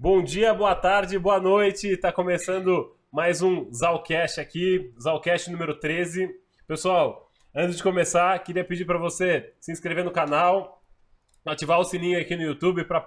Bom 0.00 0.22
dia, 0.22 0.54
boa 0.54 0.76
tarde, 0.76 1.18
boa 1.18 1.40
noite. 1.40 1.96
Tá 1.96 2.12
começando 2.12 2.96
mais 3.12 3.42
um 3.42 3.68
Zalcast 3.72 4.40
aqui, 4.40 4.94
Zalcast 4.96 5.50
número 5.50 5.74
13. 5.74 6.30
Pessoal, 6.68 7.28
antes 7.52 7.78
de 7.78 7.82
começar, 7.82 8.38
queria 8.44 8.64
pedir 8.64 8.84
para 8.84 8.96
você 8.96 9.52
se 9.58 9.72
inscrever 9.72 10.04
no 10.04 10.12
canal, 10.12 10.84
ativar 11.44 11.80
o 11.80 11.84
sininho 11.84 12.16
aqui 12.20 12.36
no 12.36 12.44
YouTube 12.44 12.84
para 12.84 12.98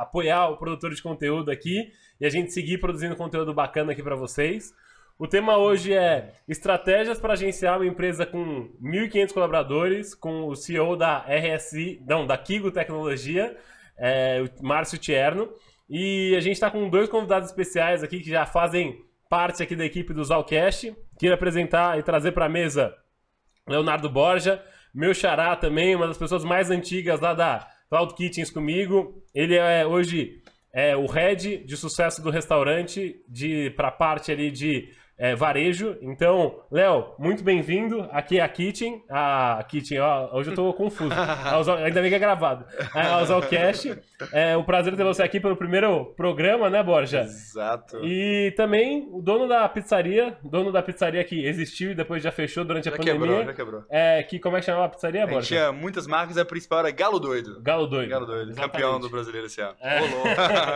apoiar 0.00 0.48
o 0.48 0.56
produtor 0.56 0.94
de 0.94 1.02
conteúdo 1.02 1.50
aqui 1.50 1.92
e 2.18 2.24
a 2.24 2.30
gente 2.30 2.54
seguir 2.54 2.78
produzindo 2.78 3.14
conteúdo 3.16 3.52
bacana 3.52 3.92
aqui 3.92 4.02
para 4.02 4.16
vocês. 4.16 4.72
O 5.18 5.28
tema 5.28 5.58
hoje 5.58 5.92
é 5.92 6.36
estratégias 6.48 7.20
para 7.20 7.34
agenciar 7.34 7.76
uma 7.76 7.86
empresa 7.86 8.24
com 8.24 8.70
1.500 8.82 9.32
colaboradores, 9.34 10.14
com 10.14 10.48
o 10.48 10.56
CEO 10.56 10.96
da 10.96 11.18
RSI, 11.18 12.02
não, 12.08 12.26
da 12.26 12.38
Kigo 12.38 12.70
Tecnologia, 12.70 13.54
é, 13.98 14.42
o 14.58 14.66
Márcio 14.66 14.96
Tierno. 14.96 15.52
E 15.90 16.36
a 16.36 16.40
gente 16.40 16.54
está 16.54 16.70
com 16.70 16.88
dois 16.88 17.08
convidados 17.08 17.48
especiais 17.48 18.04
aqui 18.04 18.20
que 18.20 18.30
já 18.30 18.46
fazem 18.46 19.04
parte 19.28 19.60
aqui 19.60 19.74
da 19.74 19.84
equipe 19.84 20.14
do 20.14 20.22
Zalcast. 20.22 20.96
Queria 21.18 21.34
apresentar 21.34 21.98
e 21.98 22.02
trazer 22.04 22.30
para 22.30 22.46
a 22.46 22.48
mesa 22.48 22.94
Leonardo 23.68 24.08
Borja, 24.08 24.62
meu 24.94 25.12
xará 25.12 25.56
também, 25.56 25.96
uma 25.96 26.06
das 26.06 26.16
pessoas 26.16 26.44
mais 26.44 26.70
antigas 26.70 27.20
lá 27.20 27.34
da 27.34 27.68
Cloud 27.88 28.14
Kitchens 28.14 28.50
comigo. 28.50 29.20
Ele 29.34 29.56
é 29.56 29.84
hoje 29.84 30.40
é, 30.72 30.96
o 30.96 31.06
head 31.06 31.64
de 31.64 31.76
sucesso 31.76 32.22
do 32.22 32.30
restaurante 32.30 33.16
para 33.74 33.88
a 33.88 33.92
parte 33.92 34.30
ali 34.30 34.48
de 34.48 34.92
é, 35.20 35.34
varejo. 35.36 35.98
Então, 36.00 36.62
Léo, 36.72 37.12
muito 37.18 37.44
bem-vindo. 37.44 38.08
Aqui 38.10 38.38
é 38.38 38.42
a 38.42 38.48
Kitchen. 38.48 39.04
A 39.10 39.62
Kitchen, 39.68 40.00
ó, 40.00 40.34
hoje 40.34 40.48
eu 40.48 40.54
tô 40.54 40.72
confuso. 40.72 41.12
Ainda 41.84 42.00
bem 42.00 42.08
que 42.08 42.16
é 42.16 42.18
gravado. 42.18 42.64
É, 42.94 43.02
ao 43.02 43.26
Zalcast. 43.26 44.00
É 44.32 44.56
um 44.56 44.64
prazer 44.64 44.96
ter 44.96 45.04
você 45.04 45.22
aqui 45.22 45.38
pelo 45.38 45.56
primeiro 45.56 46.06
programa, 46.16 46.70
né, 46.70 46.82
Borja? 46.82 47.20
Exato. 47.20 48.02
E 48.02 48.50
também 48.56 49.10
o 49.12 49.20
dono 49.20 49.46
da 49.46 49.68
pizzaria, 49.68 50.38
dono 50.42 50.72
da 50.72 50.82
pizzaria 50.82 51.22
que 51.22 51.44
existiu 51.44 51.90
e 51.90 51.94
depois 51.94 52.22
já 52.22 52.32
fechou 52.32 52.64
durante 52.64 52.86
já 52.86 52.94
a 52.94 52.96
pandemia. 52.96 53.20
Quebrou, 53.20 53.44
já 53.44 53.52
quebrou. 53.52 53.84
É, 53.90 54.22
que, 54.22 54.38
como 54.38 54.56
é 54.56 54.60
que 54.60 54.66
chamava 54.66 54.86
a 54.86 54.88
pizzaria, 54.88 55.26
Borja? 55.26 55.46
Tinha 55.46 55.70
muitas 55.70 56.06
marcas, 56.06 56.38
a 56.38 56.46
principal 56.46 56.78
era 56.78 56.90
Galo 56.90 57.20
Doido. 57.20 57.60
Galo 57.60 57.86
Doido. 57.86 58.08
Galo 58.08 58.24
Doido, 58.24 58.52
Exatamente. 58.52 58.72
campeão 58.72 58.98
do 58.98 59.10
brasileiro 59.10 59.48
esse 59.48 59.60
ano. 59.60 59.76
É. 59.82 60.00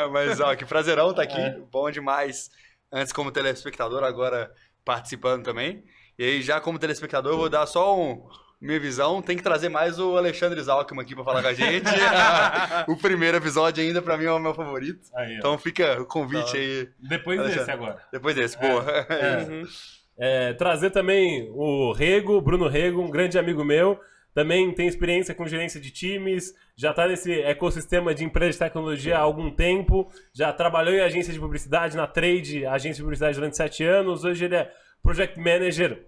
Mas, 0.12 0.38
ó, 0.38 0.54
que 0.54 0.66
prazerão 0.66 1.14
tá 1.14 1.22
aqui. 1.22 1.40
É. 1.40 1.56
Bom 1.72 1.90
demais 1.90 2.50
antes 2.94 3.12
como 3.12 3.32
telespectador, 3.32 4.04
agora 4.04 4.50
participando 4.84 5.44
também. 5.44 5.84
E 6.16 6.22
aí, 6.22 6.42
já 6.42 6.60
como 6.60 6.78
telespectador, 6.78 7.32
eu 7.32 7.38
vou 7.38 7.48
dar 7.48 7.66
só 7.66 7.98
um, 7.98 8.24
minha 8.60 8.78
visão. 8.78 9.20
Tem 9.20 9.36
que 9.36 9.42
trazer 9.42 9.68
mais 9.68 9.98
o 9.98 10.16
Alexandre 10.16 10.62
Zalkman 10.62 11.02
aqui 11.02 11.14
para 11.14 11.24
falar 11.24 11.42
com 11.42 11.48
a 11.48 11.54
gente. 11.54 11.84
o 12.88 12.96
primeiro 12.96 13.36
episódio 13.36 13.82
ainda, 13.82 14.00
para 14.00 14.16
mim, 14.16 14.26
é 14.26 14.32
o 14.32 14.38
meu 14.38 14.54
favorito. 14.54 15.00
Aí, 15.14 15.36
então 15.36 15.58
fica 15.58 16.00
o 16.00 16.06
convite 16.06 16.56
então, 16.56 16.60
aí. 16.60 16.88
Depois 17.00 17.40
Alexandre. 17.40 17.66
desse 17.66 17.70
agora. 17.72 18.02
Depois 18.12 18.34
desse, 18.36 18.58
boa. 18.58 18.84
É, 18.88 19.06
é. 19.10 19.44
Uhum. 19.44 19.62
É, 20.16 20.52
trazer 20.52 20.90
também 20.90 21.50
o 21.50 21.92
Rego, 21.92 22.40
Bruno 22.40 22.68
Rego, 22.68 23.02
um 23.02 23.10
grande 23.10 23.36
amigo 23.36 23.64
meu. 23.64 23.98
Também 24.34 24.74
tem 24.74 24.88
experiência 24.88 25.32
com 25.32 25.46
gerência 25.46 25.80
de 25.80 25.92
times, 25.92 26.52
já 26.76 26.90
está 26.90 27.06
nesse 27.06 27.32
ecossistema 27.42 28.12
de 28.12 28.24
empresa 28.24 28.50
de 28.50 28.58
tecnologia 28.58 29.16
há 29.16 29.20
algum 29.20 29.48
tempo, 29.48 30.10
já 30.34 30.52
trabalhou 30.52 30.92
em 30.92 31.00
agência 31.00 31.32
de 31.32 31.38
publicidade, 31.38 31.96
na 31.96 32.08
Trade, 32.08 32.66
agência 32.66 32.96
de 32.96 33.02
publicidade 33.02 33.36
durante 33.36 33.56
sete 33.56 33.84
anos. 33.84 34.24
Hoje 34.24 34.46
ele 34.46 34.56
é 34.56 34.72
Project 35.00 35.38
Manager 35.38 36.04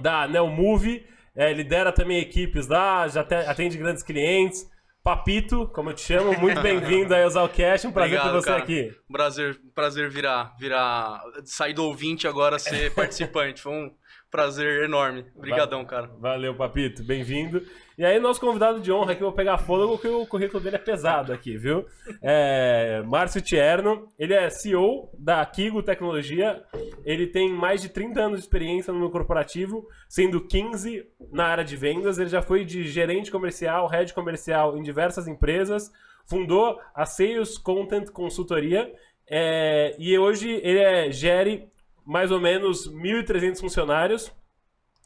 da 0.00 0.26
Nelmove, 0.26 1.06
é, 1.36 1.52
lidera 1.52 1.92
também 1.92 2.18
equipes 2.18 2.68
lá, 2.68 3.06
já 3.06 3.20
atende 3.20 3.76
grandes 3.76 4.02
clientes. 4.02 4.70
Papito, 5.04 5.66
como 5.74 5.90
eu 5.90 5.94
te 5.94 6.02
chamo, 6.02 6.38
muito 6.38 6.60
bem-vindo 6.62 7.12
aí 7.12 7.24
ao 7.24 7.30
Zalcast, 7.30 7.86
um 7.86 7.92
prazer 7.92 8.18
Obrigado, 8.18 8.34
ter 8.34 8.40
você 8.40 8.50
cara. 8.50 8.62
aqui. 8.62 8.96
Prazer, 9.10 9.60
prazer 9.74 10.08
virar, 10.08 10.56
virar, 10.58 11.20
sair 11.44 11.74
do 11.74 11.84
ouvinte 11.84 12.26
agora 12.26 12.58
ser 12.58 12.92
participante. 12.94 13.60
Foi 13.60 13.72
um 13.72 13.90
prazer 14.32 14.84
enorme. 14.84 15.26
Obrigadão, 15.36 15.84
cara. 15.84 16.10
Valeu, 16.18 16.54
Papito. 16.54 17.04
Bem-vindo. 17.04 17.62
E 17.98 18.04
aí, 18.04 18.18
nosso 18.18 18.40
convidado 18.40 18.80
de 18.80 18.90
honra 18.90 19.12
aqui, 19.12 19.20
eu 19.22 19.26
vou 19.26 19.36
pegar 19.36 19.58
fôlego, 19.58 19.98
que 19.98 20.08
o 20.08 20.26
currículo 20.26 20.62
dele 20.62 20.76
é 20.76 20.78
pesado 20.78 21.34
aqui, 21.34 21.58
viu? 21.58 21.84
É, 22.22 23.02
Márcio 23.02 23.42
Tierno, 23.42 24.08
ele 24.18 24.32
é 24.32 24.48
CEO 24.48 25.10
da 25.18 25.44
Kigo 25.44 25.82
Tecnologia. 25.82 26.64
Ele 27.04 27.26
tem 27.26 27.52
mais 27.52 27.82
de 27.82 27.90
30 27.90 28.20
anos 28.22 28.38
de 28.38 28.46
experiência 28.46 28.90
no 28.90 29.10
corporativo, 29.10 29.86
sendo 30.08 30.40
15 30.40 31.04
na 31.30 31.44
área 31.44 31.62
de 31.62 31.76
vendas. 31.76 32.18
Ele 32.18 32.30
já 32.30 32.40
foi 32.40 32.64
de 32.64 32.84
gerente 32.84 33.30
comercial, 33.30 33.86
head 33.86 34.14
comercial 34.14 34.78
em 34.78 34.82
diversas 34.82 35.28
empresas. 35.28 35.92
Fundou 36.24 36.80
a 36.94 37.04
Sales 37.04 37.58
Content 37.58 38.08
Consultoria. 38.10 38.90
É, 39.30 39.94
e 39.98 40.18
hoje 40.18 40.58
ele 40.62 40.78
é, 40.78 41.12
gere 41.12 41.70
mais 42.04 42.30
ou 42.30 42.40
menos 42.40 42.88
1.300 42.88 43.60
funcionários 43.60 44.32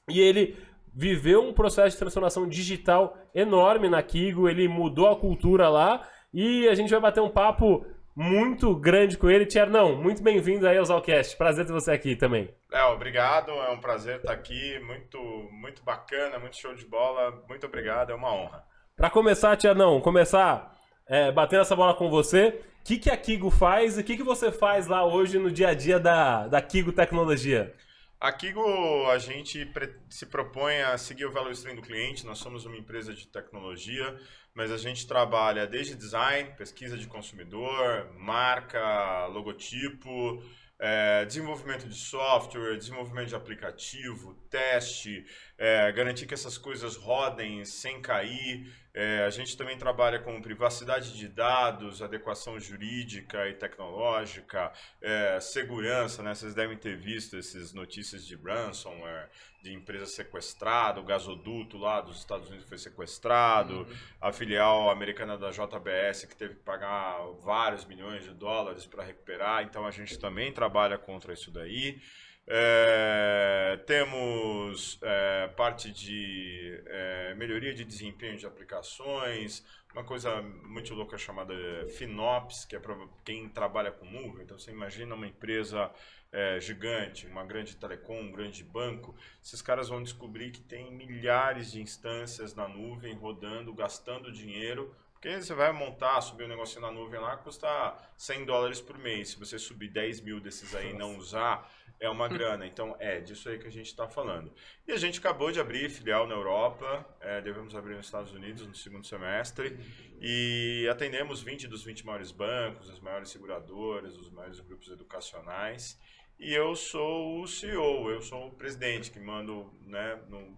e 0.09 0.21
ele 0.21 0.57
viveu 0.95 1.43
um 1.43 1.53
processo 1.53 1.91
de 1.91 1.99
transformação 1.99 2.49
digital 2.49 3.17
enorme 3.35 3.89
na 3.89 4.03
Kigo, 4.03 4.49
ele 4.49 4.67
mudou 4.67 5.09
a 5.09 5.17
cultura 5.17 5.69
lá 5.69 6.09
e 6.33 6.67
a 6.69 6.75
gente 6.75 6.91
vai 6.91 7.01
bater 7.01 7.21
um 7.21 7.29
papo 7.29 7.85
muito 8.17 8.75
grande 8.75 9.19
com 9.19 9.29
ele. 9.29 9.45
Tiernão, 9.45 9.95
muito 9.95 10.23
bem-vindo 10.23 10.67
aí 10.67 10.79
ao 10.79 10.85
Zalcast. 10.87 11.37
Prazer 11.37 11.67
ter 11.67 11.73
você 11.73 11.91
aqui 11.91 12.17
também. 12.17 12.49
Léo, 12.71 12.95
obrigado. 12.95 13.51
É 13.51 13.71
um 13.71 13.79
prazer 13.79 14.17
estar 14.17 14.33
aqui. 14.33 14.79
Muito, 14.81 15.19
muito 15.53 15.83
bacana, 15.85 16.39
muito 16.39 16.57
show 16.57 16.75
de 16.75 16.87
bola. 16.87 17.43
Muito 17.47 17.67
obrigado, 17.67 18.11
é 18.11 18.15
uma 18.15 18.33
honra. 18.33 18.65
Para 18.97 19.11
começar, 19.11 19.55
Tiernão, 19.57 20.01
começar 20.01 20.76
é, 21.07 21.31
batendo 21.33 21.63
essa 21.63 21.77
bola 21.77 21.95
com 21.95 22.11
você 22.11 22.61
que, 22.87 22.99
que 22.99 23.11
a 23.11 23.17
Kigo 23.17 23.51
faz 23.51 23.99
e 23.99 24.01
o 24.01 24.05
que, 24.05 24.17
que 24.17 24.23
você 24.23 24.53
faz 24.53 24.87
lá 24.87 25.05
hoje 25.05 25.41
no 25.41 25.51
dia 25.51 25.71
a 25.71 25.75
dia 25.75 25.99
da, 25.99 26.47
da 26.47 26.63
Kigo 26.63 26.93
Tecnologia? 26.93 27.75
A 28.21 28.31
Kigo, 28.31 28.63
a 29.11 29.19
gente 29.19 29.69
se 30.09 30.25
propõe 30.25 30.81
a 30.83 30.97
seguir 30.97 31.27
o 31.27 31.33
valor 31.33 31.51
stream 31.51 31.75
do 31.75 31.83
cliente. 31.83 32.25
Nós 32.25 32.39
somos 32.39 32.65
uma 32.65 32.77
empresa 32.77 33.13
de 33.13 33.27
tecnologia, 33.27 34.17
mas 34.55 34.71
a 34.71 34.79
gente 34.79 35.05
trabalha 35.05 35.67
desde 35.67 35.97
design, 35.97 36.53
pesquisa 36.57 36.97
de 36.97 37.09
consumidor, 37.09 38.09
marca, 38.17 39.27
logotipo, 39.27 40.41
é, 40.79 41.25
desenvolvimento 41.25 41.89
de 41.89 41.97
software, 41.97 42.77
desenvolvimento 42.77 43.29
de 43.29 43.35
aplicativo, 43.35 44.35
teste, 44.49 45.27
é, 45.59 45.91
garantir 45.93 46.27
que 46.27 46.35
essas 46.35 46.59
coisas 46.59 46.97
rodem 46.97 47.65
sem 47.65 48.01
cair. 48.01 48.71
É, 48.93 49.25
a 49.25 49.31
gente 49.31 49.57
também 49.59 49.77
trabalha 49.77 50.19
com 50.19 50.41
privacidade 50.41 51.17
de 51.17 51.29
dados, 51.29 52.01
adequação 52.01 52.59
jurídica 52.59 53.47
e 53.47 53.53
tecnológica, 53.53 54.73
é, 55.03 55.39
segurança, 55.39 56.23
né? 56.23 56.35
Vocês 56.35 56.55
devem 56.55 56.79
ter 56.79 56.97
visto 56.97 57.37
essas 57.37 57.75
notícias 57.75 58.27
de 58.27 58.37
ransomware, 58.37 59.29
de 59.63 59.73
empresa 59.73 60.07
sequestrada, 60.07 61.01
o 61.01 61.05
gasoduto 61.05 61.77
lá 61.77 62.01
dos 62.01 62.19
Estados 62.19 62.49
Unidos 62.49 62.69
foi 62.69 62.79
sequestrado, 62.79 63.81
uhum. 63.81 63.97
a 64.21 64.33
filial 64.33 64.89
americana 64.89 65.37
da 65.37 65.51
JBS 65.51 66.25
que 66.25 66.37
teve 66.37 66.55
que 66.55 66.63
pagar 66.63 67.19
vários 67.43 67.85
milhões 67.85 68.25
de 68.25 68.31
dólares 68.31 68.87
para 68.87 69.05
recuperar. 69.05 69.63
Então 69.65 69.87
a 69.87 69.91
gente 69.91 70.19
também 70.19 70.53
trabalha 70.53 70.97
contra 70.97 71.35
isso 71.35 71.51
daí. 71.51 72.01
É, 72.49 73.81
temos 73.87 74.99
é, 75.03 75.49
parte 75.49 75.91
de 75.91 76.81
é, 76.87 77.35
melhoria 77.35 77.75
de 77.75 77.85
desempenho 77.85 78.39
de 78.39 78.47
aplicações, 78.47 79.65
uma 79.93 80.05
coisa 80.05 80.43
muito 80.43 80.95
louca 80.95 81.17
chamada 81.19 81.55
FinOps, 81.97 82.65
que 82.65 82.77
é 82.77 82.79
para 82.79 82.95
quem 83.25 83.49
trabalha 83.49 83.91
com 83.91 84.05
nuvem. 84.05 84.45
Então 84.45 84.59
você 84.59 84.71
imagina 84.71 85.15
uma 85.15 85.27
empresa 85.27 85.91
é, 86.31 86.61
gigante, 86.61 87.27
uma 87.27 87.45
grande 87.45 87.75
telecom, 87.77 88.21
um 88.21 88.31
grande 88.31 88.63
banco, 88.63 89.17
esses 89.43 89.63
caras 89.63 89.89
vão 89.89 90.03
descobrir 90.03 90.51
que 90.51 90.61
tem 90.61 90.93
milhares 90.93 91.73
de 91.73 91.81
instâncias 91.81 92.55
na 92.55 92.69
nuvem 92.69 93.15
rodando, 93.15 93.73
gastando 93.73 94.31
dinheiro 94.31 94.95
porque 95.27 95.43
você 95.43 95.55
vai 95.55 95.73
montar, 95.73 96.21
subir 96.21 96.45
um 96.45 96.49
negócio 96.49 96.81
na 96.81 96.89
nuvem 96.89 97.19
lá, 97.19 97.37
custa 97.37 97.97
100 98.17 98.45
dólares 98.45 98.81
por 98.81 98.97
mês. 98.97 99.31
Se 99.31 99.39
você 99.41 99.59
subir 99.59 99.89
10 99.89 100.21
mil 100.21 100.39
desses 100.39 100.73
aí 100.73 100.91
e 100.91 100.93
não 100.93 101.17
usar, 101.17 101.69
é 101.99 102.09
uma 102.09 102.29
grana. 102.29 102.65
Então, 102.65 102.95
é 103.01 103.19
disso 103.19 103.49
aí 103.49 103.59
que 103.59 103.67
a 103.67 103.71
gente 103.71 103.87
está 103.87 104.07
falando. 104.07 104.53
E 104.87 104.93
a 104.93 104.97
gente 104.97 105.19
acabou 105.19 105.51
de 105.51 105.59
abrir 105.59 105.91
filial 105.91 106.29
na 106.29 106.35
Europa, 106.37 107.05
é, 107.21 107.41
devemos 107.41 107.75
abrir 107.75 107.97
nos 107.97 108.07
Estados 108.07 108.33
Unidos 108.33 108.65
no 108.69 108.75
segundo 108.77 109.05
semestre, 109.05 109.77
e 110.21 110.87
atendemos 110.89 111.43
20 111.43 111.67
dos 111.67 111.83
20 111.83 112.07
maiores 112.07 112.31
bancos, 112.31 112.89
as 112.89 113.01
maiores 113.01 113.29
seguradoras, 113.29 114.17
os 114.17 114.31
maiores 114.31 114.61
grupos 114.61 114.87
educacionais. 114.93 116.01
E 116.39 116.55
eu 116.55 116.77
sou 116.77 117.43
o 117.43 117.49
CEO, 117.49 118.13
eu 118.13 118.23
sou 118.23 118.47
o 118.47 118.53
presidente 118.53 119.11
que 119.11 119.19
mando, 119.19 119.75
né, 119.81 120.23
no, 120.29 120.57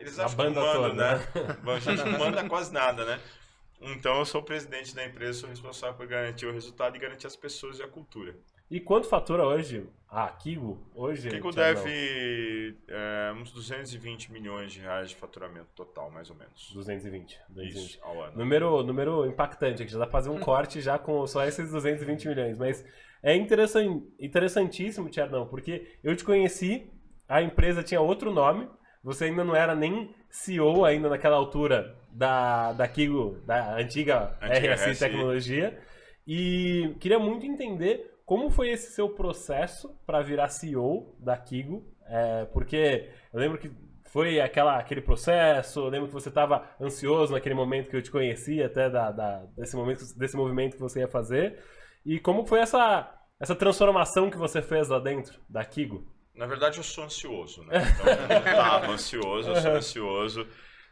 eles 0.00 0.18
acham 0.18 0.36
que 0.36 0.50
não 0.50 0.62
mandam, 0.62 0.94
né? 0.94 1.18
né? 1.62 1.80
Gente 1.80 2.02
não 2.04 2.18
manda 2.18 2.48
quase 2.48 2.72
nada, 2.72 3.04
né? 3.04 3.20
Então 3.92 4.18
eu 4.18 4.24
sou 4.24 4.40
o 4.40 4.44
presidente 4.44 4.94
da 4.94 5.04
empresa, 5.04 5.40
sou 5.40 5.48
responsável 5.48 5.96
por 5.96 6.06
garantir 6.06 6.46
o 6.46 6.52
resultado 6.52 6.96
e 6.96 6.98
garantir 6.98 7.26
as 7.26 7.36
pessoas 7.36 7.78
e 7.78 7.82
a 7.82 7.88
cultura. 7.88 8.34
E 8.70 8.80
quanto 8.80 9.06
fatura 9.06 9.44
hoje 9.46 9.86
a 10.08 10.26
Kigo? 10.28 10.80
Hoje, 10.94 11.28
Kigo 11.28 11.52
deve 11.52 12.76
é, 12.88 13.32
uns 13.36 13.52
220 13.52 14.32
milhões 14.32 14.72
de 14.72 14.80
reais 14.80 15.10
de 15.10 15.16
faturamento 15.16 15.68
total, 15.76 16.10
mais 16.10 16.30
ou 16.30 16.36
menos. 16.36 16.70
220. 16.72 17.38
220. 17.50 17.86
Isso, 17.86 17.98
ao 18.02 18.22
ano. 18.22 18.38
Número, 18.38 18.82
número 18.82 19.26
impactante, 19.26 19.84
que 19.84 19.92
já 19.92 19.98
dá 19.98 20.06
pra 20.06 20.12
fazer 20.12 20.30
um 20.30 20.40
corte 20.40 20.80
já 20.80 20.98
com 20.98 21.26
só 21.26 21.44
esses 21.44 21.70
220 21.70 22.26
milhões. 22.26 22.58
Mas 22.58 22.84
é 23.22 23.36
interessan- 23.36 24.02
interessantíssimo, 24.18 25.10
Tiagão, 25.10 25.46
porque 25.46 25.98
eu 26.02 26.16
te 26.16 26.24
conheci, 26.24 26.90
a 27.28 27.42
empresa 27.42 27.82
tinha 27.82 28.00
outro 28.00 28.32
nome, 28.32 28.68
você 29.02 29.26
ainda 29.26 29.44
não 29.44 29.54
era 29.54 29.74
nem 29.74 30.14
CEO 30.34 30.84
ainda 30.84 31.08
naquela 31.08 31.36
altura 31.36 31.94
da, 32.10 32.72
da 32.72 32.88
Kigo, 32.88 33.38
da 33.46 33.76
antiga, 33.76 34.36
Antiga 34.42 34.74
RSI 34.74 34.90
RSI. 34.90 34.98
Tecnologia. 34.98 35.78
E 36.26 36.94
queria 36.98 37.20
muito 37.20 37.46
entender 37.46 38.18
como 38.26 38.50
foi 38.50 38.70
esse 38.70 38.92
seu 38.92 39.08
processo 39.08 39.96
para 40.04 40.22
virar 40.22 40.48
CEO 40.48 41.14
da 41.20 41.36
Kigo, 41.36 41.84
é, 42.06 42.46
porque 42.46 43.10
eu 43.32 43.38
lembro 43.38 43.58
que 43.58 43.70
foi 44.06 44.40
aquela, 44.40 44.76
aquele 44.78 45.00
processo, 45.00 45.80
eu 45.80 45.88
lembro 45.88 46.08
que 46.08 46.14
você 46.14 46.30
estava 46.30 46.68
ansioso 46.80 47.32
naquele 47.32 47.54
momento 47.54 47.88
que 47.90 47.96
eu 47.96 48.02
te 48.02 48.10
conheci, 48.10 48.60
até 48.62 48.90
da, 48.90 49.12
da- 49.12 49.44
desse, 49.56 49.76
momento, 49.76 50.02
desse 50.16 50.36
movimento 50.36 50.74
que 50.74 50.82
você 50.82 51.00
ia 51.00 51.08
fazer. 51.08 51.62
E 52.04 52.18
como 52.18 52.44
foi 52.46 52.58
essa, 52.60 53.08
essa 53.38 53.54
transformação 53.54 54.30
que 54.30 54.36
você 54.36 54.60
fez 54.60 54.88
lá 54.88 54.98
dentro 54.98 55.40
da 55.48 55.64
Kigo? 55.64 56.04
Na 56.34 56.46
verdade, 56.46 56.78
eu 56.78 56.82
sou 56.84 57.04
ansioso, 57.04 57.62
né? 57.64 57.74
Então, 57.94 58.36
eu 58.36 58.38
estava 58.38 58.92
ansioso, 58.92 59.50
eu 59.50 59.56
sou 59.56 59.70
ansioso. 59.72 60.48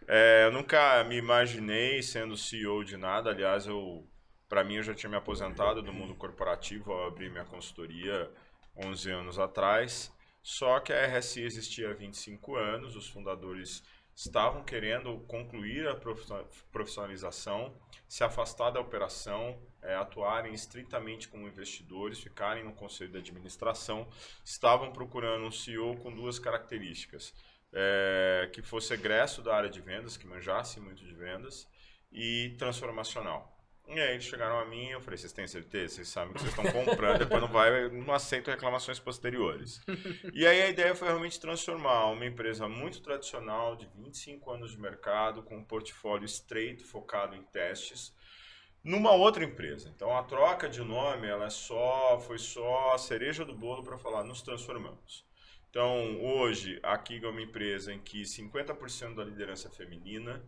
É, 0.07 0.45
eu 0.47 0.53
nunca 0.53 1.03
me 1.05 1.17
imaginei 1.17 2.03
sendo 2.03 2.37
CEO 2.37 2.85
de 2.85 2.97
nada. 2.97 3.31
Aliás, 3.31 3.67
eu, 3.67 4.07
para 4.49 4.63
mim, 4.65 4.77
eu 4.77 4.83
já 4.83 4.95
tinha 4.95 5.11
me 5.11 5.17
aposentado 5.17 5.83
do 5.83 5.93
mundo 5.93 6.15
corporativo 6.15 6.93
ao 6.93 7.07
abrir 7.07 7.31
minha 7.31 7.45
consultoria 7.45 8.31
11 8.77 9.11
anos 9.11 9.39
atrás. 9.39 10.13
Só 10.43 10.81
que 10.81 10.93
a 10.93 11.07
RSI 11.19 11.43
existia 11.45 11.91
há 11.91 11.95
25 11.95 12.57
anos, 12.57 12.97
os 12.97 13.09
fundadores 13.09 13.83
estavam 14.15 14.63
querendo 14.65 15.19
concluir 15.29 15.87
a 15.89 15.95
profissional- 15.95 16.49
profissionalização, 16.71 17.73
se 18.13 18.23
afastar 18.23 18.69
da 18.69 18.79
operação, 18.79 19.59
é, 19.81 19.95
atuarem 19.95 20.53
estritamente 20.53 21.29
como 21.29 21.49
investidores, 21.49 22.21
ficarem 22.21 22.63
no 22.63 22.75
conselho 22.75 23.11
de 23.11 23.17
administração, 23.17 24.07
estavam 24.45 24.93
procurando 24.93 25.47
um 25.47 25.51
CEO 25.51 25.97
com 25.97 26.15
duas 26.15 26.39
características. 26.39 27.33
É, 27.73 28.51
que 28.53 28.61
fosse 28.61 28.93
egresso 28.93 29.41
da 29.41 29.57
área 29.57 29.71
de 29.71 29.81
vendas, 29.81 30.19
que 30.19 30.27
manjasse 30.27 30.79
muito 30.79 31.03
de 31.03 31.15
vendas, 31.15 31.67
e 32.13 32.55
transformacional. 32.59 33.52
E 33.89 34.01
aí 34.01 34.13
eles 34.13 34.25
chegaram 34.25 34.59
a 34.59 34.65
mim 34.65 34.87
e 34.87 34.93
eu 34.93 35.01
falei, 35.01 35.19
vocês 35.19 35.33
têm 35.33 35.47
certeza? 35.47 35.97
Vocês 35.97 36.09
sabem 36.09 36.33
que 36.33 36.41
vocês 36.41 36.57
estão 36.57 36.73
comprando, 36.73 37.19
depois 37.19 37.43
não 37.43 37.49
vai, 37.49 37.89
não 37.91 38.15
aceito 38.15 38.51
reclamações 38.51 38.99
posteriores. 38.99 39.83
E 40.33 40.47
aí 40.47 40.63
a 40.63 40.69
ideia 40.69 40.95
foi 40.95 41.09
realmente 41.09 41.39
transformar 41.39 42.07
uma 42.07 42.25
empresa 42.25 42.67
muito 42.69 43.03
tradicional, 43.03 43.77
de 43.77 43.87
25 43.95 44.51
anos 44.51 44.71
de 44.71 44.79
mercado, 44.79 45.43
com 45.43 45.57
um 45.57 45.65
portfólio 45.65 46.25
estreito, 46.25 46.87
focado 46.87 47.37
em 47.37 47.43
testes, 47.43 48.17
numa 48.83 49.13
outra 49.13 49.45
empresa. 49.45 49.93
Então 49.95 50.17
a 50.17 50.23
troca 50.23 50.69
de 50.69 50.81
nome, 50.81 51.27
ela 51.27 51.47
é 51.47 51.51
só, 51.51 52.19
foi 52.21 52.39
só 52.39 52.95
a 52.95 52.99
cereja 52.99 53.45
do 53.45 53.55
bolo 53.55 53.83
para 53.83 53.99
falar, 53.99 54.25
nos 54.25 54.41
transformamos. 54.43 55.27
Então, 55.73 56.23
hoje, 56.23 56.79
a 56.83 56.99
Kiga 56.99 57.29
é 57.29 57.31
uma 57.31 57.41
empresa 57.41 57.95
em 57.95 57.99
que 57.99 58.23
50% 58.23 59.15
da 59.15 59.25
liderança 59.25 59.69
é 59.69 59.71
feminina, 59.71 60.45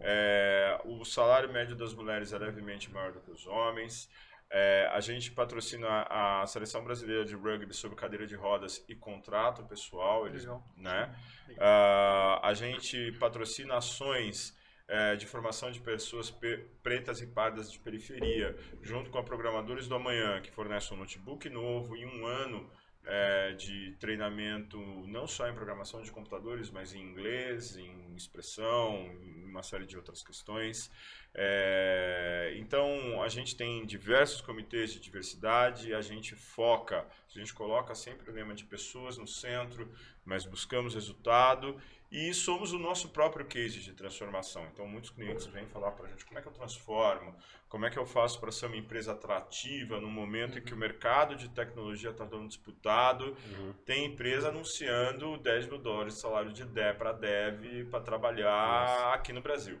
é, 0.00 0.80
o 0.84 1.04
salário 1.04 1.52
médio 1.52 1.76
das 1.76 1.94
mulheres 1.94 2.32
é 2.32 2.38
levemente 2.38 2.90
maior 2.90 3.12
do 3.12 3.20
que 3.20 3.30
os 3.30 3.46
homens. 3.46 4.08
É, 4.50 4.88
a 4.92 5.00
gente 5.00 5.32
patrocina 5.32 6.06
a 6.08 6.46
Seleção 6.46 6.84
Brasileira 6.84 7.24
de 7.24 7.34
Rugby 7.34 7.74
sob 7.74 7.96
cadeira 7.96 8.26
de 8.26 8.36
rodas 8.36 8.84
e 8.88 8.94
contrato 8.94 9.64
pessoal. 9.64 10.26
Eles, 10.26 10.42
Legal. 10.42 10.62
né? 10.76 11.14
Ah, 11.58 12.40
a 12.42 12.54
gente 12.54 13.12
patrocina 13.18 13.76
ações 13.76 14.56
é, 14.86 15.16
de 15.16 15.26
formação 15.26 15.70
de 15.72 15.80
pessoas 15.80 16.30
pe- 16.30 16.58
pretas 16.82 17.20
e 17.20 17.26
pardas 17.26 17.72
de 17.72 17.78
periferia, 17.80 18.54
junto 18.82 19.10
com 19.10 19.18
a 19.18 19.24
Programadores 19.24 19.88
do 19.88 19.94
Amanhã, 19.96 20.40
que 20.40 20.50
fornece 20.52 20.92
um 20.92 20.98
notebook 20.98 21.48
novo 21.48 21.96
e 21.96 22.04
um 22.04 22.26
ano 22.26 22.70
é, 23.06 23.52
de 23.52 23.92
treinamento 24.00 24.78
não 25.06 25.26
só 25.26 25.48
em 25.48 25.54
programação 25.54 26.02
de 26.02 26.10
computadores, 26.10 26.70
mas 26.70 26.94
em 26.94 27.00
inglês, 27.00 27.76
em 27.76 28.14
expressão, 28.16 28.96
em 29.22 29.44
uma 29.44 29.62
série 29.62 29.86
de 29.86 29.96
outras 29.96 30.22
questões. 30.22 30.90
É, 31.34 32.54
então, 32.56 33.22
a 33.22 33.28
gente 33.28 33.56
tem 33.56 33.84
diversos 33.84 34.40
comitês 34.40 34.92
de 34.92 35.00
diversidade, 35.00 35.92
a 35.92 36.00
gente 36.00 36.34
foca, 36.34 37.06
a 37.34 37.38
gente 37.38 37.52
coloca 37.52 37.94
sempre 37.94 38.30
o 38.30 38.34
lema 38.34 38.54
de 38.54 38.64
pessoas 38.64 39.18
no 39.18 39.26
centro, 39.26 39.92
mas 40.24 40.46
buscamos 40.46 40.94
resultado 40.94 41.80
e 42.10 42.32
somos 42.32 42.72
o 42.72 42.78
nosso 42.78 43.08
próprio 43.08 43.44
case 43.44 43.80
de 43.80 43.92
transformação. 43.92 44.66
Então, 44.72 44.86
muitos 44.86 45.10
clientes 45.10 45.46
vêm 45.46 45.66
falar 45.66 45.90
para 45.92 46.06
a 46.06 46.08
gente 46.10 46.24
como 46.24 46.38
é 46.38 46.42
que 46.42 46.48
eu 46.48 46.52
transformo, 46.52 47.34
como 47.68 47.86
é 47.86 47.90
que 47.90 47.98
eu 47.98 48.06
faço 48.06 48.38
para 48.40 48.52
ser 48.52 48.66
uma 48.66 48.76
empresa 48.76 49.12
atrativa 49.12 50.00
no 50.00 50.08
momento 50.08 50.58
em 50.58 50.62
que 50.62 50.72
o 50.72 50.76
mercado 50.76 51.34
de 51.34 51.48
tecnologia 51.48 52.10
está 52.10 52.24
tão 52.24 52.46
disputado. 52.46 53.36
Tem 53.84 54.04
empresa 54.04 54.48
anunciando 54.48 55.36
10 55.38 55.66
mil 55.66 55.78
dólares 55.78 56.14
de 56.14 56.20
salário 56.20 56.52
de 56.52 56.64
dev 56.64 56.96
para 56.96 57.12
dev 57.12 57.88
para 57.90 58.00
trabalhar 58.00 59.14
aqui 59.14 59.32
no 59.32 59.40
Brasil. 59.40 59.80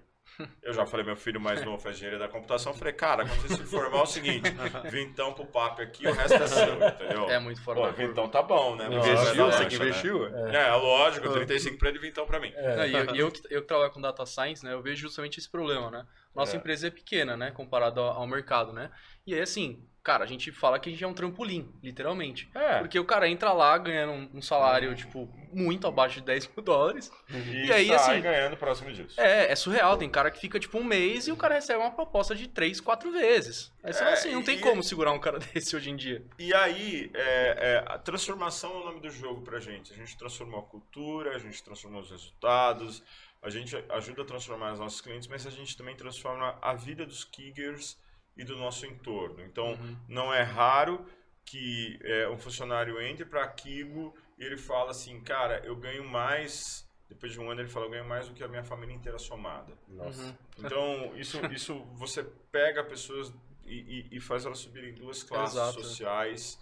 Eu 0.62 0.72
já 0.72 0.84
falei, 0.84 1.04
meu 1.06 1.14
filho 1.14 1.40
mais 1.40 1.62
novo 1.64 1.78
faz 1.78 1.96
engenharia 1.96 2.18
da 2.18 2.26
computação. 2.28 2.72
Eu 2.72 2.78
falei, 2.78 2.92
cara, 2.92 3.24
quando 3.26 3.40
você 3.42 3.56
se 3.58 3.64
formar 3.66 3.98
é 3.98 4.02
o 4.02 4.06
seguinte: 4.06 4.50
vintão 4.90 5.32
pro 5.32 5.46
papo 5.46 5.80
aqui, 5.82 6.06
o 6.08 6.12
resto 6.12 6.34
é 6.42 6.46
seu, 6.46 6.74
entendeu? 6.88 7.30
É 7.30 7.38
muito 7.38 7.58
Pô, 7.58 7.64
formal. 7.66 7.92
vintão 7.92 8.28
tá 8.28 8.42
bom, 8.42 8.74
né? 8.74 8.86
Investiu? 8.86 9.46
Você 9.46 9.66
que 9.66 9.78
né? 9.78 9.84
investiu? 9.86 10.26
É, 10.48 10.74
lógico, 10.74 11.28
35 11.30 11.78
pra 11.78 11.88
ele, 11.90 11.98
vintão 11.98 12.26
pra 12.26 12.40
mim. 12.40 12.52
Não, 12.52 12.84
e 12.86 12.92
eu, 12.94 13.14
e 13.14 13.18
eu, 13.18 13.30
que- 13.30 13.42
eu 13.50 13.60
que 13.62 13.68
trabalho 13.68 13.92
com 13.92 14.00
data 14.00 14.24
science, 14.26 14.64
né, 14.64 14.72
eu 14.72 14.82
vejo 14.82 15.02
justamente 15.02 15.38
esse 15.38 15.48
problema, 15.48 15.90
né? 15.90 16.06
Nossa 16.34 16.56
É. 16.56 16.58
empresa 16.58 16.88
é 16.88 16.90
pequena, 16.90 17.36
né, 17.36 17.50
comparado 17.52 18.00
ao, 18.00 18.08
ao 18.22 18.26
mercado, 18.26 18.72
né? 18.72 18.90
E 19.26 19.34
aí, 19.34 19.40
assim, 19.40 19.86
cara, 20.04 20.22
a 20.22 20.26
gente 20.26 20.52
fala 20.52 20.78
que 20.78 20.90
a 20.90 20.92
gente 20.92 21.02
é 21.02 21.06
um 21.08 21.14
trampolim, 21.14 21.72
literalmente. 21.82 22.48
É. 22.54 22.78
Porque 22.80 22.98
o 23.00 23.04
cara 23.06 23.26
entra 23.28 23.52
lá 23.52 23.76
ganhando 23.78 24.30
um, 24.36 24.42
salário, 24.42 24.94
tipo, 24.94 25.26
muito 25.50 25.86
abaixo 25.86 26.16
de 26.16 26.26
10 26.26 26.46
mil 26.48 26.62
dólares. 26.62 27.10
E, 27.30 27.66
E 27.66 27.72
aí, 27.72 27.86
sai 27.88 27.96
assim- 27.96 28.20
ganhando 28.20 28.56
próximo 28.56 28.92
disso. 28.92 29.18
É, 29.20 29.50
é 29.50 29.56
surreal. 29.56 29.96
Tem 29.96 30.10
cara 30.10 30.30
que 30.30 30.38
fica, 30.38 30.60
tipo, 30.60 30.78
um 30.78 30.84
mês 30.84 31.26
e 31.26 31.32
o 31.32 31.36
cara 31.36 31.54
recebe 31.54 31.80
uma 31.80 31.90
proposta 31.90 32.34
de 32.34 32.46
3, 32.48 32.80
4 32.80 33.10
vezes. 33.10 33.72
Aí 33.82 33.92
você 33.92 34.00
É, 34.00 34.02
fala 34.04 34.14
assim, 34.14 34.32
não 34.32 34.42
tem 34.42 34.58
e- 34.58 34.60
como 34.60 34.82
segurar 34.82 35.12
um 35.12 35.18
cara 35.18 35.38
desse 35.54 35.74
hoje 35.74 35.88
em 35.90 35.96
dia. 35.96 36.22
E 36.38 36.52
aí, 36.54 37.10
é, 37.14 37.82
é, 37.82 37.84
a 37.92 37.98
transformação 37.98 38.72
é 38.74 38.76
o 38.82 38.84
nome 38.84 39.00
do 39.00 39.08
jogo 39.10 39.40
pra 39.40 39.58
gente. 39.58 39.90
A 39.92 39.96
gente 39.96 40.16
transformou 40.18 40.60
a 40.60 40.64
cultura, 40.64 41.34
a 41.34 41.38
gente 41.38 41.62
transformou 41.62 42.02
os 42.02 42.10
resultados, 42.10 43.02
a 43.42 43.48
gente 43.50 43.74
ajuda 43.90 44.22
a 44.22 44.24
transformar 44.24 44.72
os 44.74 44.78
nossos 44.78 45.00
clientes, 45.00 45.28
mas 45.28 45.46
a 45.46 45.50
gente 45.50 45.76
também 45.76 45.96
transforma 45.96 46.58
a 46.62 46.74
vida 46.74 47.04
dos 47.06 47.24
Kiggers 47.24 47.96
e 48.36 48.44
do 48.44 48.56
nosso 48.56 48.84
entorno. 48.86 49.40
Então, 49.42 49.72
Uhum. 49.72 49.96
não 50.08 50.32
é 50.34 50.42
raro 50.42 51.06
que 51.44 51.98
é, 52.02 52.28
um 52.28 52.38
funcionário 52.38 53.00
entre 53.00 53.24
para 53.24 53.44
a 53.44 53.48
Kigo 53.48 54.14
e 54.38 54.44
ele 54.44 54.56
fala 54.56 54.90
assim, 54.90 55.20
cara, 55.20 55.60
eu 55.64 55.76
ganho 55.76 56.04
mais, 56.04 56.88
depois 57.08 57.32
de 57.32 57.38
um 57.40 57.50
ano 57.50 57.60
ele 57.60 57.68
fala, 57.68 57.86
eu 57.86 57.90
ganho 57.90 58.04
mais 58.08 58.26
do 58.28 58.34
que 58.34 58.42
a 58.42 58.48
minha 58.48 58.64
família 58.64 58.94
inteira 58.94 59.18
somada. 59.18 59.72
Nossa. 59.86 60.22
Uhum. 60.22 60.34
Então, 60.58 61.12
isso, 61.16 61.38
isso 61.52 61.78
você 61.94 62.24
pega 62.50 62.82
pessoas 62.82 63.32
e, 63.64 64.08
e- 64.10 64.16
e 64.16 64.20
faz 64.20 64.44
elas 64.46 64.58
subirem 64.58 64.94
duas 64.94 65.22
classes 65.22 65.56
Exato. 65.56 65.82
sociais 65.84 66.58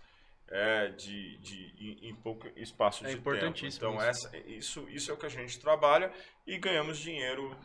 é, 0.48 0.88
de, 0.88 1.38
de, 1.38 1.72
em, 1.80 2.08
em 2.10 2.14
pouco 2.14 2.46
espaço 2.56 3.04
É 3.04 3.08
de 3.08 3.14
tempo. 3.16 3.30
importantíssimo 3.30 3.86
Então, 3.88 3.96
isso. 4.10 4.26
essa, 4.28 4.36
isso, 4.46 4.88
isso 4.90 5.10
é 5.10 5.14
o 5.14 5.16
que 5.16 5.24
a 5.26 5.30
gente 5.30 5.58
trabalha 5.58 6.12
e 6.46 6.58
ganhamos 6.58 6.98
dinheiro 6.98 7.56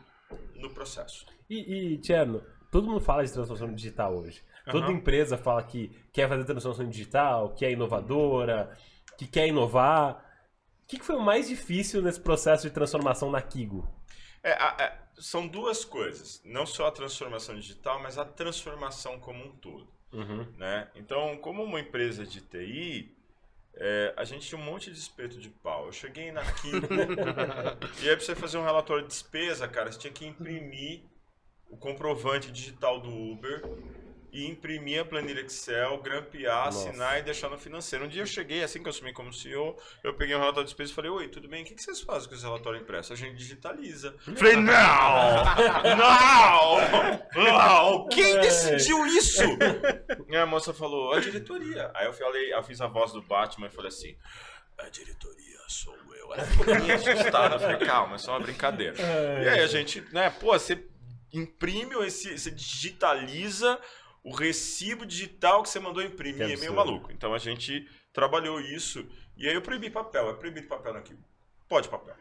no 0.54 0.70
processo. 0.72 1.26
E, 1.50 1.92
e 1.94 1.98
Tierno, 1.98 2.42
todo 2.70 2.86
mundo 2.86 3.00
fala 3.00 3.24
de 3.24 3.32
transformação 3.32 3.74
digital 3.74 4.16
hoje. 4.16 4.42
Toda 4.70 4.86
Aham. 4.86 4.94
empresa 4.94 5.38
fala 5.38 5.62
que 5.62 5.90
quer 6.12 6.28
fazer 6.28 6.44
transformação 6.44 6.88
digital, 6.88 7.54
que 7.54 7.64
é 7.64 7.72
inovadora, 7.72 8.76
que 9.16 9.26
quer 9.26 9.46
inovar. 9.48 10.24
O 10.84 10.86
que 10.86 10.98
que 10.98 11.04
foi 11.04 11.16
o 11.16 11.20
mais 11.20 11.48
difícil 11.48 12.02
nesse 12.02 12.20
processo 12.20 12.66
de 12.68 12.74
transformação 12.74 13.30
na 13.30 13.40
Kigo? 13.42 13.86
É, 14.42 14.52
a- 14.52 14.76
é, 14.78 14.98
são 15.18 15.46
duas 15.46 15.84
coisas. 15.84 16.40
Não 16.44 16.64
só 16.66 16.86
a 16.88 16.92
transformação 16.92 17.54
digital, 17.54 18.00
mas 18.02 18.18
a 18.18 18.24
transformação 18.24 19.18
como 19.18 19.44
um 19.44 19.50
todo. 19.52 19.88
né? 20.56 20.88
Então, 20.94 21.36
como 21.38 21.62
uma 21.62 21.78
empresa 21.80 22.24
de 22.24 22.40
TI, 22.40 23.14
é, 23.74 24.14
a 24.16 24.24
gente 24.24 24.46
tinha 24.48 24.58
um 24.58 24.64
monte 24.64 24.90
de 24.90 24.98
espeto 24.98 25.38
de 25.38 25.50
pau. 25.50 25.84
Eu 25.86 25.92
cheguei 25.92 26.32
na 26.32 26.42
Kigo 26.52 26.86
e 28.02 28.08
aí 28.08 28.16
pra 28.16 28.24
você 28.24 28.34
fazer 28.34 28.56
um 28.58 28.64
relatório 28.64 29.02
de 29.02 29.08
despesa, 29.10 29.68
cara, 29.68 29.92
você 29.92 29.98
tinha 29.98 30.12
que 30.12 30.26
imprimir 30.26 31.02
o 31.68 31.76
comprovante 31.76 32.50
digital 32.50 33.00
do 33.00 33.10
Uber 33.10 33.62
e 34.32 34.46
imprimir 34.46 35.00
a 35.00 35.04
planilha 35.04 35.40
Excel, 35.40 35.98
grampear, 36.02 36.66
Nossa. 36.66 36.88
assinar 36.88 37.18
e 37.18 37.22
deixar 37.22 37.48
no 37.48 37.58
financeiro. 37.58 38.04
Um 38.04 38.08
dia 38.08 38.22
eu 38.22 38.26
cheguei, 38.26 38.62
assim 38.62 38.80
que 38.80 38.86
eu 38.86 38.90
assumi 38.90 39.12
como 39.12 39.32
CEO, 39.32 39.76
eu 40.04 40.14
peguei 40.14 40.34
um 40.36 40.38
relatório 40.38 40.66
de 40.66 40.70
despesa 40.70 40.92
e 40.92 40.94
falei, 40.94 41.10
oi, 41.10 41.28
tudo 41.28 41.48
bem? 41.48 41.62
O 41.62 41.66
que 41.66 41.82
vocês 41.82 42.00
fazem 42.00 42.28
com 42.28 42.34
esse 42.34 42.44
relatório 42.44 42.80
impresso? 42.80 43.12
A 43.12 43.16
gente 43.16 43.36
digitaliza. 43.36 44.14
falei, 44.36 44.56
não! 44.56 45.44
Não! 45.96 47.42
Não! 47.42 48.08
Quem 48.08 48.38
decidiu 48.40 49.06
isso? 49.06 49.42
E 50.28 50.36
a 50.36 50.44
moça 50.44 50.74
falou, 50.74 51.14
a 51.14 51.20
diretoria. 51.20 51.90
Aí 51.94 52.06
eu 52.06 52.12
falei, 52.12 52.52
eu 52.52 52.62
fiz 52.62 52.80
a 52.80 52.86
voz 52.86 53.12
do 53.12 53.22
Batman 53.22 53.68
e 53.68 53.70
falei 53.70 53.88
assim, 53.88 54.14
a 54.78 54.88
diretoria 54.90 55.58
sou 55.68 55.96
eu. 56.14 56.34
Ela 56.34 56.44
ficou 56.44 56.66
bem 56.66 56.90
assustada. 56.92 57.54
Eu 57.56 57.60
falei, 57.60 57.78
calma, 57.78 58.16
é 58.16 58.18
só 58.18 58.32
uma 58.32 58.40
brincadeira. 58.40 58.94
É. 59.00 59.44
E 59.44 59.48
aí 59.48 59.60
a 59.60 59.66
gente, 59.66 60.02
né, 60.12 60.30
pô, 60.30 60.52
você 60.52 60.76
imprime, 61.32 61.94
esse, 62.06 62.38
você 62.38 62.50
digitaliza 62.50 63.80
o 64.22 64.34
recibo 64.34 65.06
digital 65.06 65.62
que 65.62 65.68
você 65.68 65.80
mandou 65.80 66.02
imprimir. 66.02 66.50
É 66.50 66.56
meio 66.56 66.74
maluco. 66.74 67.12
Então 67.12 67.32
a 67.34 67.38
gente 67.38 67.88
trabalhou 68.12 68.60
isso. 68.60 69.06
E 69.36 69.48
aí 69.48 69.54
eu 69.54 69.62
proibi 69.62 69.90
papel. 69.90 70.30
É 70.30 70.34
proibido 70.34 70.68
papel 70.68 70.96
aqui. 70.96 71.16
Pode 71.68 71.88
papel. 71.88 72.14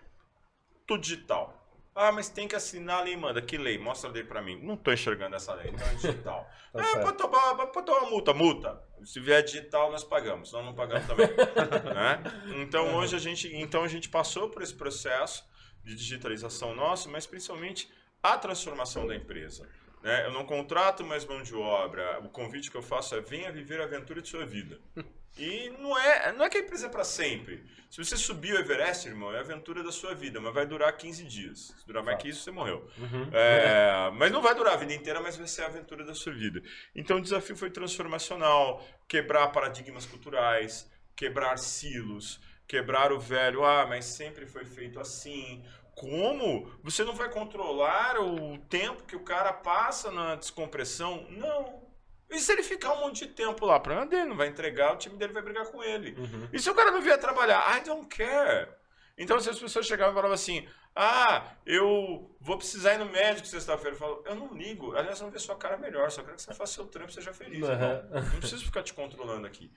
Tudo 0.85 1.01
digital. 1.01 1.67
Ah, 1.99 2.11
mas 2.11 2.29
tem 2.29 2.47
que 2.47 2.55
assinar 2.55 2.99
a 2.99 3.01
lei, 3.01 3.17
manda. 3.17 3.41
Que 3.41 3.57
lei? 3.57 3.79
Mostra 3.79 4.07
a 4.07 4.13
lei 4.13 4.23
pra 4.23 4.39
mim. 4.39 4.61
Não 4.61 4.77
tô 4.77 4.93
enxergando 4.93 5.35
essa 5.35 5.51
lei, 5.55 5.71
então 5.71 5.87
é 5.87 5.95
digital. 5.95 6.47
tá 6.71 6.87
é, 6.87 6.99
pode 7.01 7.17
tomar, 7.17 7.55
pode 7.55 7.85
tomar 7.87 8.01
uma 8.01 8.09
multa. 8.11 8.33
Multa. 8.35 8.83
Se 9.03 9.19
vier 9.19 9.43
digital, 9.43 9.91
nós 9.91 10.03
pagamos. 10.03 10.51
Senão 10.51 10.63
não 10.63 10.75
pagamos 10.75 11.07
também. 11.07 11.25
né? 11.95 12.23
Então 12.61 12.95
hoje 12.95 13.15
a 13.15 13.19
gente, 13.19 13.51
então 13.55 13.83
a 13.83 13.87
gente 13.87 14.09
passou 14.09 14.47
por 14.49 14.61
esse 14.61 14.75
processo 14.75 15.43
de 15.83 15.95
digitalização 15.95 16.75
nosso, 16.75 17.09
mas 17.09 17.25
principalmente 17.25 17.89
a 18.21 18.37
transformação 18.37 19.07
da 19.07 19.15
empresa. 19.15 19.67
Né? 20.01 20.25
Eu 20.25 20.31
não 20.31 20.45
contrato 20.45 21.03
mais 21.03 21.25
mão 21.25 21.41
de 21.41 21.55
obra. 21.55 22.19
O 22.19 22.29
convite 22.29 22.71
que 22.71 22.77
eu 22.77 22.81
faço 22.81 23.15
é 23.15 23.21
venha 23.21 23.51
viver 23.51 23.81
a 23.81 23.85
aventura 23.85 24.21
de 24.21 24.29
sua 24.29 24.45
vida. 24.45 24.79
E 25.39 25.69
não 25.77 25.95
é, 25.95 26.33
não 26.33 26.45
é 26.45 26.49
que 26.49 26.57
a 26.57 26.61
empresa 26.61 26.87
é 26.87 26.89
para 26.89 27.03
sempre. 27.03 27.63
Se 27.91 28.03
você 28.03 28.17
subir 28.17 28.53
o 28.53 28.57
Everest, 28.57 29.07
irmão, 29.07 29.31
é 29.31 29.37
a 29.37 29.41
aventura 29.41 29.83
da 29.83 29.91
sua 29.91 30.15
vida, 30.15 30.41
mas 30.41 30.53
vai 30.53 30.65
durar 30.65 30.91
15 30.97 31.23
dias. 31.25 31.75
Se 31.77 31.85
durar 31.85 32.03
mais 32.03 32.19
que 32.19 32.29
isso, 32.29 32.41
você 32.41 32.49
morreu. 32.49 32.89
Uhum. 32.97 33.29
É, 33.31 34.11
mas 34.15 34.31
não 34.31 34.41
vai 34.41 34.55
durar 34.55 34.73
a 34.73 34.77
vida 34.77 34.93
inteira, 34.93 35.21
mas 35.21 35.37
vai 35.37 35.47
ser 35.47 35.61
a 35.61 35.67
aventura 35.67 36.03
da 36.03 36.15
sua 36.15 36.33
vida. 36.33 36.61
Então 36.95 37.17
o 37.17 37.21
desafio 37.21 37.55
foi 37.55 37.69
transformacional, 37.69 38.83
quebrar 39.07 39.47
paradigmas 39.49 40.07
culturais, 40.07 40.89
quebrar 41.15 41.57
silos, 41.57 42.41
quebrar 42.67 43.11
o 43.11 43.19
velho, 43.19 43.63
ah, 43.63 43.85
mas 43.87 44.05
sempre 44.05 44.47
foi 44.47 44.65
feito 44.65 44.99
assim, 44.99 45.63
como? 45.97 46.71
Você 46.83 47.03
não 47.03 47.13
vai 47.13 47.27
controlar 47.27 48.21
o 48.21 48.59
tempo 48.69 49.03
que 49.03 49.15
o 49.15 49.23
cara 49.23 49.51
passa 49.51 50.11
na 50.11 50.35
descompressão? 50.35 51.25
Não. 51.31 51.81
E 52.29 52.39
se 52.39 52.51
ele 52.51 52.61
ficar 52.61 52.93
um 52.93 53.01
monte 53.01 53.25
de 53.25 53.33
tempo 53.33 53.65
lá? 53.65 53.79
Problema 53.79 54.05
dele, 54.05 54.25
não 54.25 54.37
vai 54.37 54.47
entregar, 54.47 54.93
o 54.93 54.97
time 54.97 55.17
dele 55.17 55.33
vai 55.33 55.41
brigar 55.41 55.65
com 55.65 55.83
ele. 55.83 56.11
Uhum. 56.11 56.49
E 56.53 56.59
se 56.59 56.69
o 56.69 56.75
cara 56.75 56.91
não 56.91 57.01
vier 57.01 57.19
trabalhar? 57.19 57.75
I 57.75 57.83
don't 57.83 58.07
care. 58.15 58.69
Então, 59.17 59.39
se 59.39 59.49
as 59.49 59.59
pessoas 59.59 59.87
chegavam 59.87 60.13
e 60.13 60.15
falavam 60.15 60.35
assim: 60.35 60.67
Ah, 60.95 61.53
eu 61.65 62.29
vou 62.39 62.57
precisar 62.57 62.93
ir 62.93 62.99
no 62.99 63.05
médico 63.07 63.47
sexta-feira, 63.47 63.95
eu 63.95 63.99
falo: 63.99 64.23
Eu 64.23 64.35
não 64.35 64.53
ligo. 64.53 64.95
Aliás, 64.95 65.19
eu 65.19 65.25
não 65.25 65.31
ver 65.31 65.39
sua 65.39 65.55
cara 65.55 65.77
melhor, 65.77 66.11
só 66.11 66.21
quero 66.21 66.35
que 66.35 66.43
você 66.43 66.53
faça 66.53 66.73
seu 66.73 66.85
trampo 66.85 67.09
e 67.09 67.13
seja 67.13 67.33
feliz. 67.33 67.67
Uhum. 67.67 68.21
Não 68.33 68.39
preciso 68.39 68.63
ficar 68.65 68.83
te 68.83 68.93
controlando 68.93 69.47
aqui. 69.47 69.71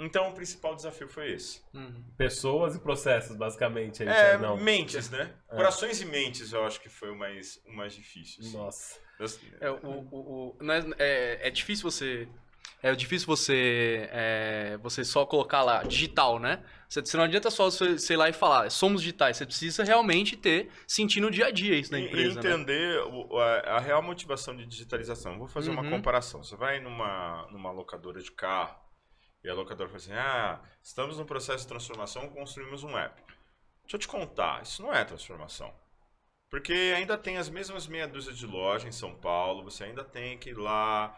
Então, 0.00 0.30
o 0.30 0.32
principal 0.32 0.74
desafio 0.74 1.06
foi 1.06 1.32
esse. 1.32 1.60
Uhum. 1.74 2.02
Pessoas 2.16 2.74
e 2.74 2.78
processos, 2.78 3.36
basicamente. 3.36 4.02
É, 4.02 4.38
não. 4.38 4.56
mentes, 4.56 5.10
né? 5.10 5.30
É. 5.50 5.56
Corações 5.56 6.00
e 6.00 6.06
mentes, 6.06 6.54
eu 6.54 6.64
acho 6.64 6.80
que 6.80 6.88
foi 6.88 7.10
o 7.10 7.14
mais, 7.14 7.60
o 7.66 7.72
mais 7.72 7.92
difícil. 7.92 8.42
Assim. 8.42 8.56
Nossa. 8.56 8.98
É, 9.60 9.70
o, 9.70 9.76
o, 10.10 10.56
o, 10.58 10.72
é, 10.72 10.78
é, 10.98 11.48
é, 11.48 11.50
difícil 11.50 11.88
você... 11.88 12.26
É 12.82 12.94
difícil 12.94 13.26
você, 13.26 14.08
é, 14.10 14.78
você 14.82 15.04
só 15.04 15.26
colocar 15.26 15.62
lá 15.62 15.82
digital, 15.82 16.38
né? 16.38 16.64
Você, 16.88 17.02
você 17.02 17.14
não 17.14 17.24
adianta 17.24 17.50
só 17.50 17.70
você, 17.70 17.98
sei 17.98 18.16
lá 18.16 18.30
e 18.30 18.32
falar, 18.32 18.70
somos 18.70 19.02
digitais. 19.02 19.36
Você 19.36 19.44
precisa 19.44 19.84
realmente 19.84 20.34
ter, 20.34 20.70
sentir 20.86 21.20
no 21.20 21.30
dia 21.30 21.48
a 21.48 21.50
dia 21.50 21.74
isso 21.76 21.92
na 21.92 22.00
empresa. 22.00 22.40
E 22.40 22.42
né? 22.42 22.50
entender 22.50 23.04
né? 23.04 23.28
a, 23.66 23.76
a, 23.76 23.80
real 23.80 24.02
motivação 24.02 24.56
de 24.56 24.64
digitalização. 24.64 25.38
Vou 25.38 25.46
fazer 25.46 25.68
uhum. 25.68 25.78
uma 25.78 25.90
comparação. 25.90 26.42
Você 26.42 26.56
vai 26.56 26.80
numa, 26.80 27.46
numa 27.52 27.70
locadora 27.70 28.18
de 28.18 28.32
carro, 28.32 28.74
e 29.42 29.48
a 29.48 29.54
locadora 29.54 29.88
falou 29.88 30.02
assim: 30.02 30.12
ah, 30.12 30.60
estamos 30.82 31.18
no 31.18 31.24
processo 31.24 31.64
de 31.64 31.68
transformação, 31.68 32.28
construímos 32.28 32.84
um 32.84 32.96
app. 32.96 33.22
Deixa 33.82 33.96
eu 33.96 34.00
te 34.00 34.08
contar, 34.08 34.62
isso 34.62 34.82
não 34.82 34.92
é 34.92 35.04
transformação. 35.04 35.74
Porque 36.48 36.72
ainda 36.96 37.16
tem 37.16 37.38
as 37.38 37.48
mesmas 37.48 37.86
meia 37.86 38.08
dúzia 38.08 38.32
de 38.32 38.44
lojas 38.44 38.88
em 38.88 38.92
São 38.92 39.14
Paulo, 39.14 39.64
você 39.64 39.84
ainda 39.84 40.04
tem 40.04 40.36
que 40.36 40.50
ir 40.50 40.58
lá, 40.58 41.16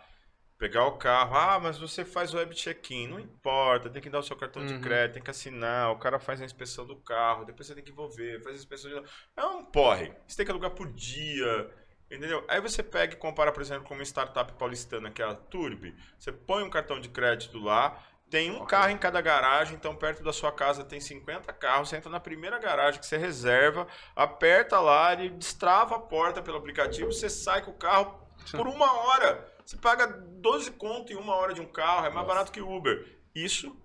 pegar 0.62 0.86
o 0.86 0.96
carro. 0.96 1.34
Ah, 1.34 1.58
mas 1.58 1.76
você 1.76 2.04
faz 2.04 2.32
web 2.32 2.54
check-in. 2.54 3.08
Não 3.08 3.18
importa, 3.18 3.90
tem 3.90 4.00
que 4.00 4.08
dar 4.08 4.20
o 4.20 4.22
seu 4.22 4.36
cartão 4.36 4.62
uhum. 4.62 4.68
de 4.68 4.78
crédito, 4.78 5.14
tem 5.14 5.22
que 5.22 5.30
assinar, 5.30 5.90
o 5.90 5.98
cara 5.98 6.20
faz 6.20 6.40
a 6.40 6.44
inspeção 6.44 6.86
do 6.86 6.96
carro, 6.96 7.44
depois 7.44 7.66
você 7.66 7.74
tem 7.74 7.82
que 7.82 7.90
envolver, 7.90 8.40
faz 8.42 8.56
a 8.56 8.58
inspeção 8.58 8.90
de. 8.90 9.08
É 9.36 9.44
um 9.44 9.64
porre. 9.64 10.12
Você 10.26 10.36
tem 10.36 10.46
que 10.46 10.52
alugar 10.52 10.70
por 10.70 10.92
dia. 10.92 11.70
Entendeu? 12.10 12.44
Aí 12.46 12.60
você 12.60 12.82
pega 12.82 13.14
e 13.14 13.16
compara, 13.16 13.50
por 13.50 13.62
exemplo, 13.62 13.88
com 13.88 13.94
uma 13.94 14.04
startup 14.04 14.52
paulistana 14.52 15.10
que 15.10 15.22
é 15.22 15.24
a 15.24 15.34
Turbi. 15.34 15.96
Você 16.18 16.30
põe 16.30 16.62
um 16.62 16.68
cartão 16.68 17.00
de 17.00 17.08
crédito 17.08 17.58
lá, 17.58 17.98
tem 18.32 18.50
um 18.50 18.64
carro 18.64 18.88
em 18.88 18.96
cada 18.96 19.20
garagem, 19.20 19.74
então 19.74 19.94
perto 19.94 20.22
da 20.22 20.32
sua 20.32 20.50
casa 20.50 20.82
tem 20.82 20.98
50 20.98 21.52
carros. 21.52 21.90
Você 21.90 21.98
entra 21.98 22.08
na 22.08 22.18
primeira 22.18 22.58
garagem 22.58 22.98
que 22.98 23.06
você 23.06 23.18
reserva, 23.18 23.86
aperta 24.16 24.80
lá, 24.80 25.12
ele 25.12 25.28
destrava 25.28 25.96
a 25.96 25.98
porta 25.98 26.40
pelo 26.40 26.56
aplicativo, 26.56 27.12
você 27.12 27.28
sai 27.28 27.60
com 27.62 27.72
o 27.72 27.76
carro 27.76 28.26
por 28.52 28.66
uma 28.66 28.90
hora. 28.90 29.52
Você 29.62 29.76
paga 29.76 30.06
12 30.06 30.70
conto 30.72 31.12
em 31.12 31.16
uma 31.16 31.34
hora 31.34 31.52
de 31.52 31.60
um 31.60 31.66
carro, 31.66 32.06
é 32.06 32.08
mais 32.08 32.14
Nossa. 32.14 32.26
barato 32.26 32.52
que 32.52 32.62
Uber. 32.62 33.06
Isso 33.34 33.76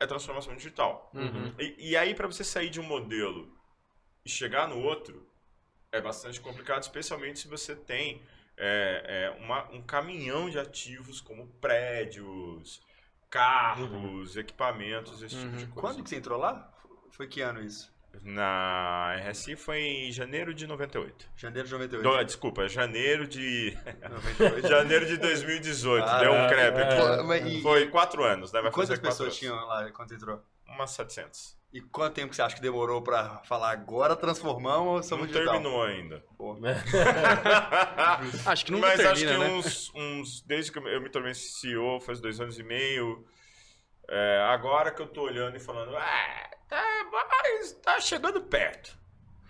é 0.00 0.06
transformação 0.06 0.56
digital. 0.56 1.10
Uhum. 1.12 1.54
E, 1.58 1.90
e 1.90 1.94
aí, 1.94 2.14
para 2.14 2.26
você 2.26 2.42
sair 2.42 2.70
de 2.70 2.80
um 2.80 2.84
modelo 2.84 3.54
e 4.24 4.30
chegar 4.30 4.66
no 4.68 4.82
outro, 4.82 5.28
é 5.92 6.00
bastante 6.00 6.40
complicado, 6.40 6.80
especialmente 6.80 7.40
se 7.40 7.46
você 7.46 7.76
tem 7.76 8.22
é, 8.56 9.34
é, 9.36 9.44
uma, 9.44 9.70
um 9.70 9.82
caminhão 9.82 10.48
de 10.48 10.58
ativos 10.58 11.20
como 11.20 11.46
prédios 11.60 12.80
carros, 13.32 13.90
uhum. 14.36 14.40
equipamentos, 14.40 15.22
esse 15.22 15.34
uhum. 15.34 15.42
tipo 15.42 15.56
de 15.56 15.66
coisa. 15.68 15.80
Quando 15.80 16.02
que 16.04 16.10
você 16.10 16.16
entrou 16.16 16.38
lá? 16.38 16.70
Foi 17.10 17.26
que 17.26 17.40
ano 17.40 17.64
isso? 17.64 17.90
Na 18.22 19.16
RSI 19.16 19.56
foi 19.56 19.80
em 19.80 20.12
janeiro 20.12 20.52
de 20.52 20.66
98. 20.66 21.30
Janeiro 21.34 21.66
de 21.66 21.72
98? 21.72 22.02
Do, 22.02 22.24
desculpa, 22.24 22.68
janeiro 22.68 23.26
de. 23.26 23.74
98. 24.10 24.68
janeiro 24.68 25.06
de 25.06 25.16
2018. 25.16 26.04
Ah, 26.06 26.20
deu 26.20 26.32
um 26.32 26.46
crepe 26.46 26.78
aqui. 26.82 27.58
É. 27.58 27.62
Foi 27.62 27.88
quatro 27.88 28.22
anos, 28.22 28.52
né? 28.52 28.60
Vai 28.60 28.70
quantas 28.70 28.98
pessoas 28.98 29.34
tinham 29.34 29.56
lá 29.64 29.90
quando 29.92 30.12
entrou? 30.12 30.44
Umas 30.72 30.90
700. 30.90 31.56
E 31.72 31.80
quanto 31.80 32.14
tempo 32.14 32.34
você 32.34 32.42
acha 32.42 32.54
que 32.54 32.60
demorou 32.60 33.00
para 33.00 33.38
falar 33.44 33.70
agora 33.70 34.14
transformamos 34.14 34.88
ou 34.88 35.02
somos 35.02 35.26
Não 35.26 35.32
digital? 35.32 35.54
terminou 35.54 35.82
ainda. 35.82 36.22
acho 38.44 38.66
que 38.66 38.72
não 38.72 38.80
Mas 38.80 38.96
termina, 38.96 39.12
acho 39.12 39.26
que 39.26 39.38
né? 39.38 39.48
uns, 39.48 39.92
uns, 39.94 40.42
Desde 40.42 40.70
que 40.70 40.78
eu 40.78 41.00
me 41.00 41.08
tornei 41.08 41.34
CEO, 41.34 41.98
faz 42.00 42.20
dois 42.20 42.38
anos 42.40 42.58
e 42.58 42.62
meio. 42.62 43.24
É, 44.06 44.42
agora 44.50 44.90
que 44.90 45.00
eu 45.00 45.06
tô 45.06 45.22
olhando 45.22 45.56
e 45.56 45.60
falando, 45.60 45.96
ah, 45.96 46.50
tá, 46.68 46.84
mas 47.10 47.72
tá 47.72 47.98
chegando 48.00 48.42
perto. 48.42 48.98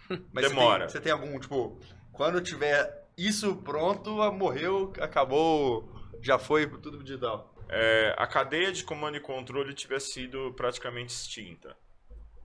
Mas 0.32 0.48
Demora. 0.48 0.88
Você 0.88 0.92
tem, 0.92 0.92
você 0.92 1.00
tem 1.00 1.12
algum, 1.12 1.40
tipo, 1.40 1.80
quando 2.12 2.40
tiver 2.40 3.02
isso 3.16 3.56
pronto, 3.56 4.10
morreu, 4.32 4.92
acabou, 5.00 5.92
já 6.20 6.38
foi 6.38 6.66
tudo 6.66 7.02
digital? 7.02 7.51
É, 7.72 8.14
a 8.18 8.26
cadeia 8.26 8.70
de 8.70 8.84
comando 8.84 9.16
e 9.16 9.20
controle 9.20 9.72
tiver 9.74 10.00
sido 10.00 10.52
praticamente 10.54 11.12
extinta 11.12 11.76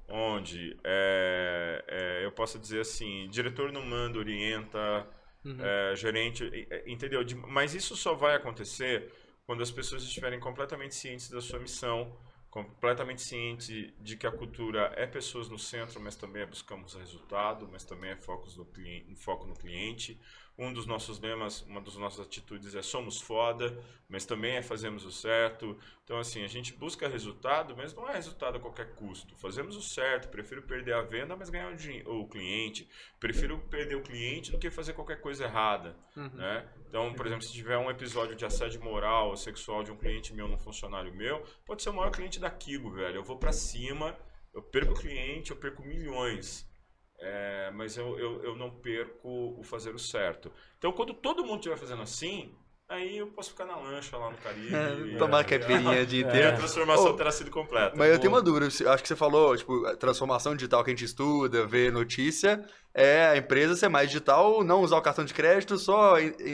onde 0.10 0.78
é, 0.84 1.84
é, 1.88 2.26
eu 2.26 2.32
posso 2.32 2.58
dizer 2.58 2.82
assim, 2.82 3.28
diretor 3.30 3.72
não 3.72 3.86
manda, 3.86 4.18
orienta, 4.18 5.06
uhum. 5.44 5.58
é, 5.60 5.96
gerente, 5.96 6.50
entendeu? 6.86 7.22
Mas 7.48 7.74
isso 7.74 7.96
só 7.96 8.14
vai 8.14 8.36
acontecer 8.36 9.12
quando 9.46 9.62
as 9.62 9.72
pessoas 9.72 10.04
estiverem 10.04 10.40
completamente 10.40 10.96
cientes 10.96 11.30
da 11.30 11.42
sua 11.42 11.60
missão, 11.60 12.16
completamente 12.50 13.22
cientes 13.22 13.94
de 14.00 14.16
que 14.16 14.26
a 14.26 14.32
cultura 14.32 14.92
é 14.96 15.06
pessoas 15.06 15.50
no 15.50 15.60
centro, 15.60 16.00
mas 16.00 16.16
também 16.16 16.44
é 16.44 16.46
buscamos 16.46 16.94
resultado, 16.96 17.68
mas 17.72 17.84
também 17.84 18.12
é 18.12 18.16
foco 18.16 18.50
no 18.58 18.66
cliente, 18.66 19.16
foco 19.16 19.46
no 19.46 19.56
cliente, 19.56 20.20
um 20.58 20.74
dos 20.74 20.88
nossos 20.88 21.20
lemas, 21.20 21.62
uma 21.64 21.80
das 21.80 21.96
nossas 21.98 22.26
atitudes 22.26 22.74
é 22.74 22.82
somos 22.82 23.22
foda, 23.22 23.78
mas 24.10 24.26
também 24.26 24.56
é 24.56 24.62
fazemos 24.64 25.06
o 25.06 25.12
certo. 25.12 25.78
Então, 26.04 26.18
assim, 26.18 26.44
a 26.44 26.48
gente 26.48 26.74
busca 26.74 27.08
resultado, 27.08 27.76
mas 27.78 27.94
não 27.94 28.10
é 28.10 28.14
resultado 28.14 28.58
a 28.58 28.60
qualquer 28.60 28.96
custo. 28.96 29.36
Fazemos 29.36 29.76
o 29.76 29.82
certo, 29.84 30.30
prefiro 30.30 30.64
perder 30.64 30.94
a 30.94 31.04
venda, 31.04 31.36
mas 31.36 31.52
ganhar 31.52 31.72
o, 31.72 32.22
o 32.22 32.28
cliente. 32.28 32.90
Prefiro 33.20 33.60
perder 33.70 33.96
o 33.96 34.02
cliente 34.02 34.52
do 34.52 34.58
que 34.58 34.72
fazer 34.72 34.94
qualquer 34.94 35.22
coisa 35.22 35.44
errada. 35.44 35.96
Uhum. 36.16 36.30
Né? 36.30 36.68
Então, 36.90 37.14
por 37.14 37.28
exemplo, 37.28 37.44
se 37.44 37.54
tiver 37.54 37.78
um 37.78 37.92
episódio 37.92 38.36
de 38.36 38.44
assédio 38.44 38.84
moral 38.84 39.30
ou 39.30 39.38
sexual 39.38 39.84
de 39.84 39.92
um 39.92 39.98
cliente 39.98 40.34
meu 40.34 40.48
num 40.48 40.58
funcionário 40.58 41.14
meu, 41.14 41.44
pode 41.68 41.84
ser 41.84 41.90
o 41.90 41.94
maior 41.94 42.10
cliente 42.10 42.40
da 42.40 42.50
Kigo, 42.50 42.90
velho. 42.90 43.18
Eu 43.18 43.24
vou 43.24 43.38
para 43.38 43.52
cima, 43.52 44.18
eu 44.56 44.64
perco 44.64 44.94
o 44.94 44.96
cliente, 44.96 45.52
eu 45.52 45.58
perco 45.58 45.84
milhões. 45.84 46.68
É, 47.20 47.72
mas 47.74 47.98
eu, 47.98 48.18
eu, 48.20 48.44
eu 48.44 48.56
não 48.56 48.70
perco 48.70 49.56
o 49.60 49.64
fazer 49.64 49.94
o 49.96 50.00
certo. 50.00 50.52
Então, 50.78 50.92
quando 50.92 51.14
todo 51.14 51.44
mundo 51.44 51.58
estiver 51.58 51.78
fazendo 51.78 52.02
assim, 52.04 52.54
Aí 52.90 53.18
eu 53.18 53.28
posso 53.28 53.50
ficar 53.50 53.66
na 53.66 53.76
lancha 53.76 54.16
lá 54.16 54.32
no 54.32 54.38
Caribe. 54.38 54.74
É, 55.16 55.18
tomar 55.18 55.44
caipirinha 55.44 56.06
de 56.06 56.20
E 56.22 56.24
a 56.24 56.28
inteiro. 56.30 56.56
transformação 56.56 57.08
Ô, 57.08 57.14
terá 57.18 57.30
sido 57.32 57.52
completa. 57.52 57.94
Mas 57.98 58.10
eu 58.14 58.18
tenho 58.18 58.32
uma 58.32 58.42
dúvida, 58.42 58.66
acho 58.68 59.02
que 59.04 59.08
você 59.10 59.16
falou, 59.16 59.58
tipo, 59.58 59.86
a 59.86 59.98
transformação 59.98 60.56
digital 60.56 60.86
que 60.86 60.92
a 60.92 60.94
gente 60.94 61.04
estuda, 61.04 61.66
vê 61.66 61.92
notícia, 61.92 62.64
é 62.94 63.26
a 63.28 63.36
empresa 63.36 63.76
ser 63.76 63.90
mais 63.90 64.08
digital, 64.10 64.64
não 64.64 64.80
usar 64.80 64.96
o 64.96 65.02
cartão 65.02 65.26
de 65.26 65.34
crédito, 65.34 65.78
só 65.78 66.14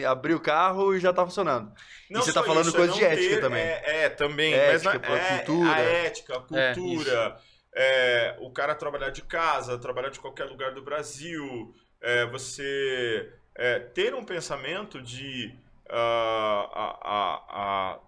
abrir 0.09 0.33
o 0.33 0.39
carro 0.39 0.95
e 0.95 0.99
já 0.99 1.13
tá 1.13 1.23
funcionando. 1.23 1.71
e 2.09 2.15
você 2.15 2.33
tá 2.33 2.41
falando 2.43 2.65
isso, 2.69 2.75
coisa 2.77 2.93
é 2.93 2.95
de 2.95 3.01
não 3.03 3.07
ética 3.11 3.35
ter- 3.35 3.41
também. 3.41 3.61
É, 3.61 3.83
é, 4.05 4.09
também. 4.09 4.53
Ética, 4.55 4.91
mas 4.93 5.03
não- 5.07 5.15
é, 5.15 5.37
cultura. 5.37 5.71
A 5.71 5.79
ética, 5.81 6.33
a 6.51 6.57
É, 6.59 6.73
cultura. 6.73 7.37
É, 7.75 8.37
o 8.39 8.51
cara 8.51 8.75
trabalhar 8.75 9.09
de 9.09 9.21
casa, 9.23 9.77
trabalhar 9.77 10.09
de 10.09 10.19
qualquer 10.19 10.45
lugar 10.45 10.73
do 10.73 10.81
Brasil. 10.81 11.73
é, 12.01 12.25
você 12.25 13.31
é, 13.55 13.79
ter 13.79 14.13
um 14.13 14.25
pensamento 14.25 15.01
de 15.01 15.55
ah, 15.89 16.69
a, 16.73 17.09
a- 17.13 17.93
a 17.95 17.99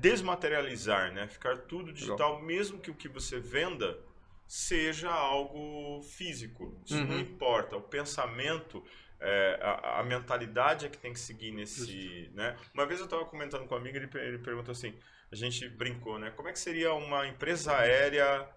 desmaterializar, 0.00 1.12
né? 1.12 1.26
Ficar 1.28 1.56
tudo 1.58 1.92
digital, 1.92 2.40
mesmo 2.42 2.78
que 2.80 2.90
o 2.90 2.94
que 2.94 3.08
você 3.08 3.38
venda 3.40 3.98
seja 4.46 5.10
algo 5.10 6.00
físico. 6.02 6.80
Isso 6.84 7.04
não 7.04 7.14
Uhum. 7.14 7.20
importa. 7.20 7.76
O 7.76 7.82
pensamento, 7.82 8.82
é, 9.20 9.58
a, 9.62 10.00
a 10.00 10.02
mentalidade 10.02 10.86
é 10.86 10.88
que 10.88 10.98
tem 10.98 11.12
que 11.12 11.20
seguir 11.20 11.52
nesse, 11.52 12.30
né? 12.34 12.56
Uma 12.74 12.86
vez 12.86 12.98
eu 13.00 13.04
estava 13.06 13.24
comentando 13.24 13.66
com 13.66 13.74
um 13.74 13.78
amigo, 13.78 13.96
ele, 13.96 14.08
ele 14.14 14.38
perguntou 14.38 14.72
assim, 14.72 14.94
a 15.30 15.36
gente 15.36 15.68
brincou, 15.68 16.18
né? 16.18 16.30
Como 16.32 16.48
é 16.48 16.52
que 16.52 16.58
seria 16.58 16.92
uma 16.94 17.26
empresa 17.26 17.76
aérea 17.76 18.48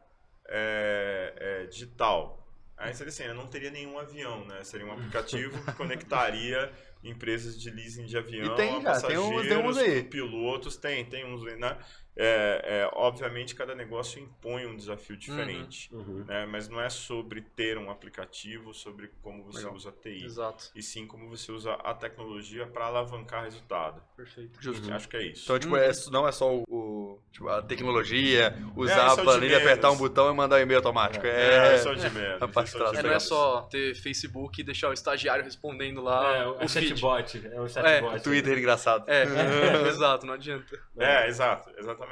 é, 0.47 1.33
é, 1.63 1.65
digital? 1.67 2.39
Aí 2.77 2.93
seria 2.93 3.09
assim, 3.09 3.23
eu 3.23 3.35
não 3.35 3.47
teria 3.47 3.69
nenhum 3.71 3.97
avião, 3.99 4.45
né? 4.45 4.63
Seria 4.63 4.85
um 4.85 4.91
aplicativo 4.91 5.63
que 5.63 5.71
conectaria 5.73 6.71
empresas 7.03 7.59
de 7.59 7.69
leasing 7.69 8.05
de 8.05 8.17
avião 8.17 8.53
E 8.53 8.55
tem 8.55 8.77
a 8.77 8.81
já, 8.81 9.01
tem 9.01 9.17
uns- 9.17 9.47
tem 9.47 9.57
uns 9.57 9.75
passageiros, 9.75 9.77
aí. 9.77 10.03
pilotos, 10.03 10.75
tem, 10.77 11.05
tem 11.05 11.25
uns, 11.25 11.41
né? 11.59 11.77
É, 12.15 12.61
é, 12.83 12.89
obviamente, 12.93 13.55
cada 13.55 13.73
negócio 13.73 14.21
impõe 14.21 14.67
um 14.67 14.75
desafio 14.75 15.17
diferente, 15.17 15.89
Uhum. 15.91 16.23
né? 16.27 16.45
Mas 16.45 16.69
não 16.69 16.79
é 16.79 16.87
sobre 16.89 17.41
ter 17.41 17.77
um 17.77 17.89
aplicativo, 17.89 18.71
sobre 18.73 19.09
como 19.23 19.43
você 19.43 19.59
Legal. 19.59 19.73
usa 19.73 19.89
a 19.89 19.91
TI. 19.91 20.23
Exato. 20.25 20.65
E 20.75 20.83
sim 20.83 21.07
como 21.07 21.27
você 21.27 21.51
usa 21.51 21.73
a 21.73 21.93
tecnologia 21.93 22.67
para 22.67 22.85
alavancar 22.85 23.43
resultado. 23.45 24.01
Perfeito. 24.15 24.61
Justo. 24.61 24.93
Acho 24.93 25.09
que 25.09 25.17
é 25.17 25.23
isso. 25.27 25.43
Então, 25.45 25.57
tipo, 25.57 25.73
Uhum. 25.75 25.81
é, 25.81 25.91
não 26.11 26.27
é 26.27 26.31
só 26.31 26.53
o, 26.55 26.63
o- 26.69 27.19
tipo, 27.31 27.47
a 27.49 27.61
tecnologia, 27.63 28.55
usar 28.75 28.91
isso 28.93 28.99
é 28.99 29.07
a 29.09 29.13
o 29.13 29.23
planilha, 29.23 29.57
apertar 29.57 29.89
um 29.91 29.97
botão 29.97 30.31
e 30.31 30.35
mandar 30.35 30.57
um 30.57 30.59
e-mail 30.59 30.77
automático. 30.79 31.25
É, 31.25 31.31
É, 31.31 31.83
é 31.83 31.89
o 31.89 31.95
de 31.95 32.09
menos. 32.13 32.41
a 32.41 32.47
parte 32.47 32.67
isso 32.67 32.77
é 32.77 32.89
o 32.91 32.93
É, 32.95 33.01
não 33.03 33.11
é 33.11 33.19
só 33.19 33.61
ter 33.63 33.95
Facebook 33.95 34.61
e 34.61 34.63
deixar 34.63 34.89
o 34.89 34.93
estagiário 34.93 35.43
respondendo 35.43 36.01
lá 36.01 36.37
É, 36.37 36.47
o 36.47 36.55
é 36.61 36.67
feed. 36.67 36.89
chatbot. 36.89 37.47
É 37.51 37.59
um 37.59 37.67
chatbot. 37.67 38.21
Twitter 38.23 38.57
engraçado. 38.59 39.03
É, 39.09 39.23
exato, 39.89 40.25
não 40.27 40.35
adianta. 40.35 40.79
É, 40.97 41.27
exato, 41.27 41.69
exatamente. 41.77 42.02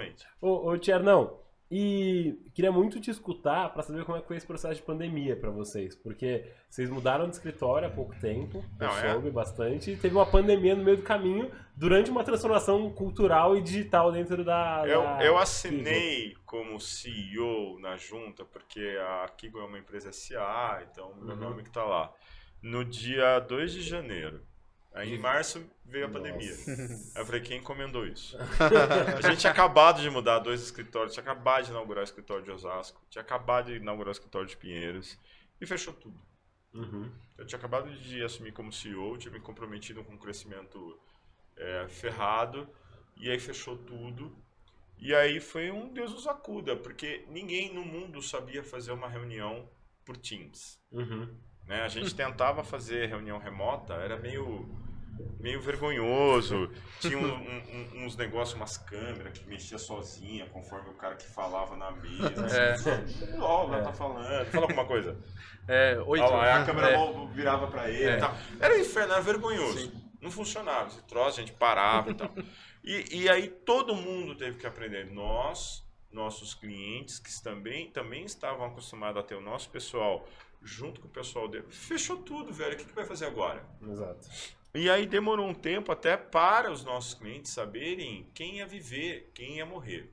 Ô, 0.42 0.70
ô 0.70 0.78
Tiernão, 0.78 1.40
e 1.74 2.38
queria 2.54 2.72
muito 2.72 3.00
te 3.00 3.10
escutar 3.10 3.70
pra 3.74 3.82
saber 3.82 4.04
como 4.04 4.18
é 4.18 4.22
que 4.22 4.28
foi 4.28 4.36
esse 4.36 4.46
processo 4.46 4.76
de 4.76 4.82
pandemia 4.82 5.38
pra 5.38 5.50
vocês, 5.50 5.96
porque 5.96 6.46
vocês 6.70 6.90
mudaram 6.90 7.30
de 7.30 7.36
escritório 7.36 7.88
há 7.88 7.92
pouco 7.92 8.14
tempo, 8.20 8.58
eu 8.80 8.88
Não, 8.88 8.98
é? 8.98 9.14
soube 9.14 9.32
bastante, 9.32 9.92
e 9.92 9.96
teve 9.96 10.14
uma 10.14 10.26
pandemia 10.26 10.76
no 10.76 10.84
meio 10.84 10.98
do 10.98 11.04
caminho 11.04 11.50
durante 11.74 12.12
uma 12.12 12.26
transformação 12.26 12.92
cultural 12.92 13.56
e 13.56 13.62
digital 13.62 14.12
dentro 14.12 14.44
da. 14.44 14.84
Eu, 14.86 15.02
da 15.02 15.12
eu 15.24 15.32
Kigo. 15.32 15.38
assinei 15.38 16.36
como 16.46 16.78
CEO 16.78 17.80
na 17.80 17.96
junta, 17.96 18.44
porque 18.44 18.98
a 19.24 19.30
Kigo 19.38 19.60
é 19.60 19.64
uma 19.64 19.80
empresa 19.80 20.12
SA, 20.12 20.84
então 20.92 21.16
meu 21.22 21.36
Uhum. 21.36 21.42
nome 21.42 21.64
que 21.64 21.72
tá 21.72 21.86
lá. 21.86 22.12
No 22.62 22.84
dia 22.84 23.40
2 23.40 23.72
de 23.72 23.82
janeiro. 23.82 24.42
Aí 24.94 25.16
em 25.16 25.18
março 25.18 25.64
veio 25.86 26.06
a 26.06 26.10
pandemia. 26.10 26.54
Aí 27.16 27.22
eu 27.22 27.26
falei, 27.26 27.42
quem 27.42 27.60
encomendou 27.60 28.06
isso? 28.06 28.38
a 28.38 29.22
gente 29.22 29.40
tinha 29.40 29.52
acabado 29.52 30.02
de 30.02 30.10
mudar 30.10 30.40
dois 30.40 30.62
escritórios, 30.62 31.14
tinha 31.14 31.24
acabado 31.24 31.66
de 31.66 31.72
inaugurar 31.72 32.02
o 32.02 32.06
escritório 32.06 32.44
de 32.44 32.52
Osasco, 32.52 33.02
tinha 33.10 33.22
acabado 33.22 33.68
de 33.68 33.78
inaugurar 33.78 34.10
o 34.10 34.12
escritório 34.12 34.48
de 34.48 34.58
Pinheiros 34.58 35.18
e 35.60 35.66
fechou 35.66 35.94
tudo. 35.94 36.20
Uhum. 36.74 37.10
Eu 37.38 37.46
tinha 37.46 37.58
acabado 37.58 37.90
de 37.92 38.24
assumir 38.24 38.52
como 38.52 38.72
CEO, 38.72 39.18
tinha 39.18 39.32
me 39.32 39.40
comprometido 39.40 40.04
com 40.04 40.14
um 40.14 40.18
crescimento 40.18 41.00
é, 41.56 41.88
ferrado, 41.88 42.68
e 43.18 43.30
aí 43.30 43.40
fechou 43.40 43.78
tudo. 43.78 44.36
E 44.98 45.16
aí 45.16 45.40
foi 45.40 45.72
um 45.72 45.92
Deus 45.92 46.12
nos 46.12 46.28
acuda, 46.28 46.76
porque 46.76 47.26
ninguém 47.30 47.74
no 47.74 47.84
mundo 47.84 48.22
sabia 48.22 48.64
fazer 48.64 48.92
uma 48.92 49.08
reunião 49.08 49.68
por 50.06 50.16
Teams. 50.18 50.80
Uhum. 50.92 51.36
Né? 51.68 51.82
A 51.84 51.88
gente 51.88 52.14
tentava 52.14 52.64
fazer 52.64 53.08
reunião 53.08 53.38
remota, 53.40 53.94
era 53.94 54.18
meio, 54.18 54.68
meio 55.40 55.62
vergonhoso. 55.62 56.70
Tinha 57.00 57.18
um- 57.18 57.32
um- 57.34 58.06
uns 58.06 58.16
negócios, 58.18 58.56
umas 58.56 58.78
câmeras 58.78 59.38
que 59.38 59.48
mexia 59.48 59.78
sozinha, 59.78 60.46
conforme 60.48 60.90
o 60.90 60.94
cara 60.96 61.16
que 61.16 61.26
falava 61.26 61.76
na 61.78 61.92
mesa. 61.92 62.48
É. 62.58 62.74
Assim, 62.76 63.38
lá 63.38 63.82
tá 63.82 63.94
falando. 63.94 64.46
Fala 64.48 64.66
alguma 64.66 64.86
coisa. 64.86 65.18
É, 65.68 65.98
oito. 66.06 66.24
Olha 66.24 66.36
lá, 66.36 66.62
a 66.62 66.66
câmera 66.66 66.90
É. 66.92 67.28
virava 67.34 67.68
pra 67.68 67.90
ele 67.90 68.04
É. 68.10 68.18
e 68.18 68.20
tal. 68.20 68.36
Era 68.60 68.74
um 68.76 68.80
inferno, 68.80 69.14
era 69.14 69.22
vergonhoso. 69.22 69.92
Não 70.20 70.30
funcionava. 70.30 70.88
Esse 70.88 71.02
troço, 71.04 71.40
a 71.40 71.44
gente 71.44 71.54
parava 71.54 72.12
e 72.12 72.14
tal. 72.14 72.30
E, 72.84 73.22
e 73.24 73.30
aí 73.30 73.48
todo 73.48 73.96
mundo 73.96 74.36
teve 74.36 74.58
que 74.58 74.68
aprender. 74.68 75.06
Nós, 75.12 75.84
nossos 76.12 76.54
clientes, 76.54 77.18
que 77.20 77.30
também, 77.44 77.90
também 77.92 78.26
estavam 78.26 78.66
acostumados 78.66 79.20
a 79.22 79.24
ter 79.26 79.36
o 79.36 79.42
nosso 79.42 79.70
pessoal 79.70 80.28
junto 80.62 81.02
com 81.02 81.08
o 81.08 81.12
pessoal 81.12 81.48
dele. 81.48 81.66
Fechou 81.70 82.18
tudo, 82.18 82.54
velho. 82.54 82.74
O 82.74 82.78
que, 82.78 82.86
que 82.86 82.94
vai 82.94 83.06
fazer 83.06 83.26
agora? 83.26 83.66
Exato. 83.82 84.30
E 84.74 84.90
aí 84.90 85.06
demorou 85.06 85.48
um 85.48 85.54
tempo 85.54 85.92
até 85.92 86.16
para 86.16 86.72
os 86.72 86.84
nossos 86.84 87.14
clientes 87.14 87.52
saberem 87.52 88.30
quem 88.34 88.58
ia 88.58 88.66
viver, 88.66 89.32
quem 89.34 89.58
ia 89.58 89.66
morrer. 89.66 90.10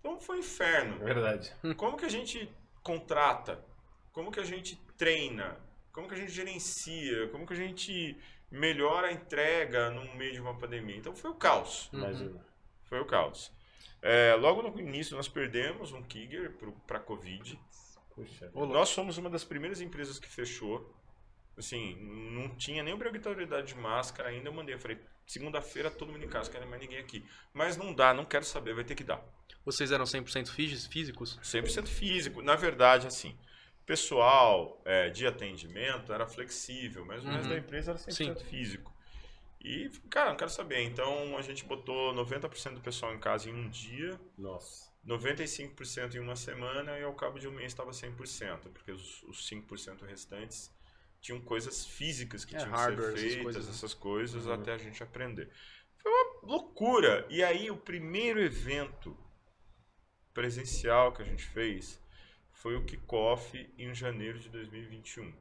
Então 0.00 0.18
foi 0.18 0.36
um 0.36 0.40
inferno. 0.40 0.96
É 1.02 1.04
verdade. 1.04 1.52
Como 1.76 1.96
que 1.96 2.06
a 2.06 2.10
gente 2.10 2.48
contrata? 2.82 3.62
Como 4.12 4.30
que 4.30 4.40
a 4.40 4.44
gente 4.44 4.76
treina? 4.96 5.58
Como 5.92 6.08
que 6.08 6.14
a 6.14 6.18
gente 6.18 6.32
gerencia? 6.32 7.28
Como 7.28 7.46
que 7.46 7.52
a 7.52 7.56
gente 7.56 8.16
melhora 8.50 9.08
a 9.08 9.12
entrega 9.12 9.90
no 9.90 10.14
meio 10.14 10.32
de 10.32 10.40
uma 10.40 10.56
pandemia? 10.56 10.96
Então 10.96 11.14
foi 11.14 11.30
o 11.30 11.34
caos. 11.34 11.90
Uhum. 11.92 12.00
Imagina. 12.00 12.46
Foi 12.84 13.00
o 13.00 13.04
caos. 13.04 13.52
É, 14.00 14.34
logo 14.34 14.62
no 14.62 14.80
início 14.80 15.16
nós 15.16 15.28
perdemos 15.28 15.92
um 15.92 16.02
Kiger 16.02 16.52
para 16.86 16.98
a 16.98 17.00
Covid. 17.00 17.58
Puxa. 18.24 18.50
Nós 18.54 18.92
fomos 18.92 19.18
uma 19.18 19.28
das 19.30 19.44
primeiras 19.44 19.80
empresas 19.80 20.18
que 20.18 20.28
fechou. 20.28 20.94
Assim, 21.56 21.94
não 21.96 22.48
tinha 22.56 22.82
nem 22.82 22.94
obrigatoriedade 22.94 23.68
de 23.68 23.74
máscara 23.74 24.30
ainda. 24.30 24.48
Eu 24.48 24.52
mandei, 24.54 24.74
eu 24.74 24.78
falei, 24.78 24.98
segunda-feira 25.26 25.90
todo 25.90 26.10
mundo 26.10 26.24
em 26.24 26.28
casa, 26.28 26.50
quero 26.50 26.66
mais 26.66 26.80
ninguém 26.80 26.98
aqui. 26.98 27.24
Mas 27.52 27.76
não 27.76 27.92
dá, 27.94 28.14
não 28.14 28.24
quero 28.24 28.44
saber, 28.44 28.74
vai 28.74 28.84
ter 28.84 28.94
que 28.94 29.04
dar. 29.04 29.22
Vocês 29.64 29.92
eram 29.92 30.04
100% 30.06 30.48
fí- 30.50 30.74
físicos? 30.88 31.38
100% 31.42 31.86
físico. 31.88 32.40
Na 32.42 32.56
verdade, 32.56 33.06
assim, 33.06 33.36
pessoal 33.84 34.80
é, 34.84 35.10
de 35.10 35.26
atendimento 35.26 36.12
era 36.12 36.26
flexível, 36.26 37.04
mas 37.04 37.22
o 37.24 37.28
resto 37.28 37.44
Uhum. 37.44 37.50
da 37.50 37.58
empresa 37.58 37.90
era 37.92 37.98
100% 37.98 38.38
Sim. 38.38 38.44
físico. 38.46 38.92
E, 39.60 39.90
cara, 40.10 40.30
não 40.30 40.36
quero 40.36 40.50
saber. 40.50 40.80
Então, 40.82 41.36
a 41.36 41.42
gente 41.42 41.64
botou 41.64 42.12
90% 42.14 42.74
do 42.76 42.80
pessoal 42.80 43.14
em 43.14 43.20
casa 43.20 43.48
em 43.50 43.54
um 43.54 43.68
dia, 43.68 44.18
Nossa. 44.36 44.90
95% 45.04 46.14
em 46.14 46.20
uma 46.20 46.36
semana 46.36 46.98
e 46.98 47.02
ao 47.02 47.14
cabo 47.14 47.38
de 47.38 47.48
um 47.48 47.52
mês 47.52 47.72
estava 47.72 47.92
100%, 47.92 48.70
porque 48.72 48.92
os, 48.92 49.22
os 49.24 49.46
5% 49.48 50.02
restantes 50.04 50.70
tinham 51.20 51.40
coisas 51.40 51.84
físicas 51.86 52.44
que 52.44 52.54
É, 52.54 52.56
tinham 52.56 52.76
que 52.76 52.86
hardware, 52.86 53.10
ser 53.10 53.12
essas 53.14 53.34
feitas, 53.34 53.36
coisas, 53.36 53.68
né? 53.68 53.70
essas 53.70 53.94
coisas, 53.94 54.46
Uhum. 54.46 54.52
até 54.52 54.72
a 54.72 54.78
gente 54.78 55.02
aprender. 55.02 55.50
Foi 55.98 56.10
uma 56.12 56.40
loucura. 56.52 57.26
E 57.30 57.42
aí, 57.42 57.70
o 57.70 57.76
primeiro 57.76 58.40
evento 58.40 59.16
presencial 60.34 61.12
que 61.12 61.22
a 61.22 61.24
gente 61.24 61.44
fez 61.44 61.98
foi 62.52 62.76
o 62.76 62.84
kickoff 62.84 63.72
em 63.78 63.94
janeiro 63.94 64.38
de 64.38 64.48
2021. 64.50 65.32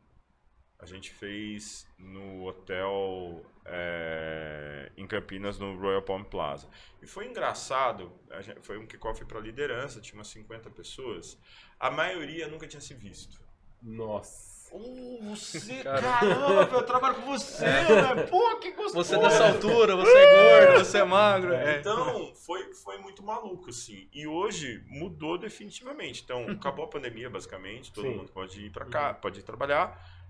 A 0.81 0.85
gente 0.85 1.11
fez 1.11 1.87
no 1.99 2.43
hotel 2.47 3.45
é, 3.65 4.91
em 4.97 5.05
Campinas, 5.05 5.59
no 5.59 5.79
Royal 5.79 6.01
Palm 6.01 6.23
Plaza. 6.23 6.67
E 7.01 7.05
foi 7.05 7.27
engraçado, 7.27 8.11
a 8.31 8.41
gente- 8.41 8.61
foi 8.61 8.77
um 8.79 8.87
kickoff 8.87 9.23
para 9.25 9.39
liderança, 9.39 10.01
tinha 10.01 10.17
umas 10.17 10.27
50 10.29 10.69
pessoas. 10.71 11.37
A 11.79 11.91
maioria 11.91 12.47
nunca 12.47 12.67
tinha 12.67 12.81
se 12.81 12.93
visto. 12.95 13.39
Nossa. 13.81 14.49
Oh, 14.73 15.17
você, 15.21 15.83
Cara. 15.83 16.01
caramba, 16.01 16.69
eu 16.77 16.83
trabalho 16.83 17.15
com 17.15 17.21
você, 17.23 17.65
né? 17.65 18.23
Pô, 18.29 18.57
que 18.57 18.71
gostoso. 18.71 18.95
Você 19.03 19.17
dessa 19.19 19.49
altura, 19.49 19.97
você 19.97 20.17
é 20.17 20.65
gordo, 20.69 20.85
você 20.85 20.97
é 20.99 21.03
magro. 21.03 21.53
É. 21.53 21.79
Então, 21.79 22.33
foi, 22.33 22.73
foi 22.73 22.97
muito 22.99 23.21
maluco, 23.21 23.69
assim. 23.69 24.07
E 24.13 24.25
hoje 24.25 24.81
mudou 24.87 25.37
definitivamente. 25.37 26.21
Então, 26.23 26.47
acabou 26.49 26.85
a 26.85 26.87
pandemia, 26.87 27.29
basicamente. 27.29 27.91
Todo 27.91 28.07
Sim. 28.07 28.15
mundo 28.15 28.31
pode 28.31 28.65
ir 28.65 28.69
para 28.71 28.85
cá, 28.85 29.13
pode 29.13 29.41
ir 29.41 29.43
trabalhar. 29.43 30.20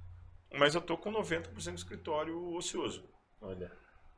Mas 0.54 0.76
eu 0.76 0.82
tô 0.82 0.98
com 0.98 1.12
90% 1.12 1.72
do 1.72 1.76
escritório 1.76 2.54
ocioso. 2.56 3.04
Olha. 3.42 3.72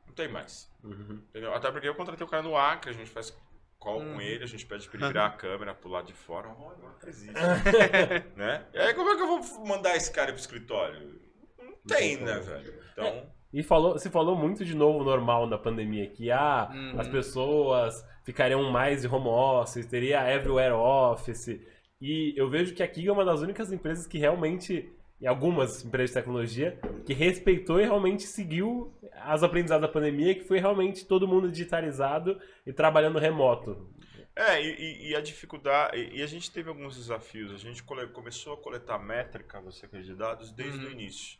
Não 0.06 0.14
tem 0.14 0.28
mais. 0.28 0.70
Uhum. 0.82 1.20
Entendeu? 1.30 1.54
Até 1.54 1.70
porque 1.70 1.88
eu 1.88 1.94
contratei 1.94 2.26
o 2.26 2.28
cara 2.30 2.42
no 2.42 2.56
Acre, 2.56 2.90
a 2.90 2.94
gente 2.94 3.10
faz 3.10 3.36
call 3.78 4.00
Uhum. 4.00 4.14
com 4.14 4.20
ele, 4.20 4.42
a 4.44 4.46
gente 4.46 4.64
pede 4.66 4.88
pra 4.88 4.98
ele 4.98 5.08
virar 5.08 5.26
a 5.26 5.30
câmera 5.30 5.74
pro 5.74 5.90
lado 5.90 6.06
de 6.06 6.12
fora. 6.14 6.48
Olha, 6.48 6.76
não 6.78 7.08
existe. 7.08 7.34
né? 8.36 8.66
E 8.72 8.78
aí, 8.78 8.94
como 8.94 9.10
é 9.10 9.16
que 9.16 9.22
eu 9.22 9.26
vou 9.42 9.66
mandar 9.66 9.94
esse 9.96 10.10
cara 10.12 10.32
pro 10.32 10.40
escritório? 10.40 11.20
Não 11.58 11.72
tem, 11.86 12.16
né, 12.16 12.38
velho? 12.40 12.74
Então, 12.92 13.26
E 13.52 13.62
falou, 13.62 13.98
se 13.98 14.10
falou 14.10 14.34
muito 14.36 14.64
de 14.64 14.74
novo 14.74 15.04
normal 15.04 15.46
na 15.46 15.58
pandemia, 15.58 16.08
que 16.10 16.30
ah, 16.30 16.68
Uhum. 16.72 16.98
as 17.00 17.08
pessoas 17.08 18.04
ficariam 18.24 18.62
mais 18.70 19.02
de 19.02 19.08
home 19.08 19.28
office, 19.28 19.86
teria 19.86 20.28
everywhere 20.32 20.72
office. 20.74 21.60
E 22.00 22.32
eu 22.36 22.48
vejo 22.50 22.74
que 22.74 22.82
a 22.82 22.88
Kiga 22.88 23.10
é 23.10 23.12
uma 23.12 23.24
das 23.24 23.40
únicas 23.42 23.70
empresas 23.72 24.06
que 24.06 24.18
realmente, 24.18 24.93
e 25.24 25.26
algumas 25.26 25.82
empresas 25.82 26.10
de 26.10 26.14
tecnologia, 26.20 26.78
que 27.06 27.14
respeitou 27.14 27.80
e 27.80 27.84
realmente 27.84 28.24
seguiu 28.24 28.92
as 29.22 29.42
aprendizados 29.42 29.86
da 29.86 29.92
pandemia, 29.92 30.34
que 30.34 30.44
foi 30.44 30.58
realmente 30.60 31.06
todo 31.06 31.26
mundo 31.26 31.50
digitalizado 31.50 32.38
e 32.66 32.72
trabalhando 32.74 33.18
remoto. 33.18 33.88
É, 34.36 34.60
e, 34.62 35.08
e- 35.08 35.16
a 35.16 35.22
dificuldade. 35.22 35.96
E, 36.12 36.22
a 36.22 36.26
gente 36.26 36.50
teve 36.50 36.68
alguns 36.68 36.96
desafios. 36.96 37.52
A 37.54 37.56
gente 37.56 37.82
cole- 37.82 38.08
começou 38.08 38.52
a 38.52 38.56
coletar 38.58 38.98
métrica, 38.98 39.60
você 39.62 39.86
de 40.02 40.14
dados, 40.14 40.52
desde 40.52 40.78
Uhum. 40.84 40.88
o 40.88 40.92
início. 40.92 41.38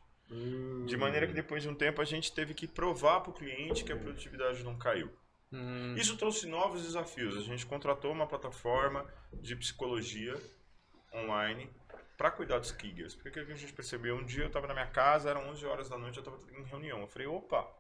De 0.86 0.96
maneira 0.96 1.26
que 1.26 1.34
depois 1.34 1.62
de 1.62 1.68
um 1.68 1.74
tempo 1.74 2.00
a 2.00 2.04
gente 2.06 2.32
teve 2.32 2.54
que 2.54 2.66
provar 2.66 3.20
para 3.20 3.30
o 3.32 3.34
cliente 3.34 3.84
que 3.84 3.92
a 3.92 3.96
produtividade 3.96 4.64
não 4.64 4.78
caiu. 4.78 5.10
Hum, 5.52 5.94
Isso 5.98 6.16
trouxe 6.16 6.46
novos 6.48 6.82
desafios. 6.82 7.36
A 7.36 7.40
gente 7.42 7.66
contratou 7.66 8.10
uma 8.12 8.26
plataforma 8.26 9.04
de 9.42 9.54
psicologia 9.54 10.34
online 11.14 11.68
para 12.24 12.30
cuidar 12.30 12.58
dos 12.58 12.72
Kiggers. 12.72 13.14
Porque 13.14 13.38
o 13.38 13.44
que 13.44 13.52
a 13.52 13.54
gente 13.54 13.72
percebeu? 13.74 14.16
Um 14.16 14.24
dia 14.24 14.44
eu 14.44 14.46
estava 14.46 14.66
na 14.66 14.72
minha 14.72 14.86
casa, 14.86 15.28
eram 15.28 15.46
11 15.50 15.66
horas 15.66 15.88
da 15.90 15.98
noite, 15.98 16.16
eu 16.16 16.22
estava 16.22 16.40
em 16.58 16.62
reunião. 16.62 17.00
Eu 17.00 17.06
falei, 17.06 17.26
opa, 17.26 17.70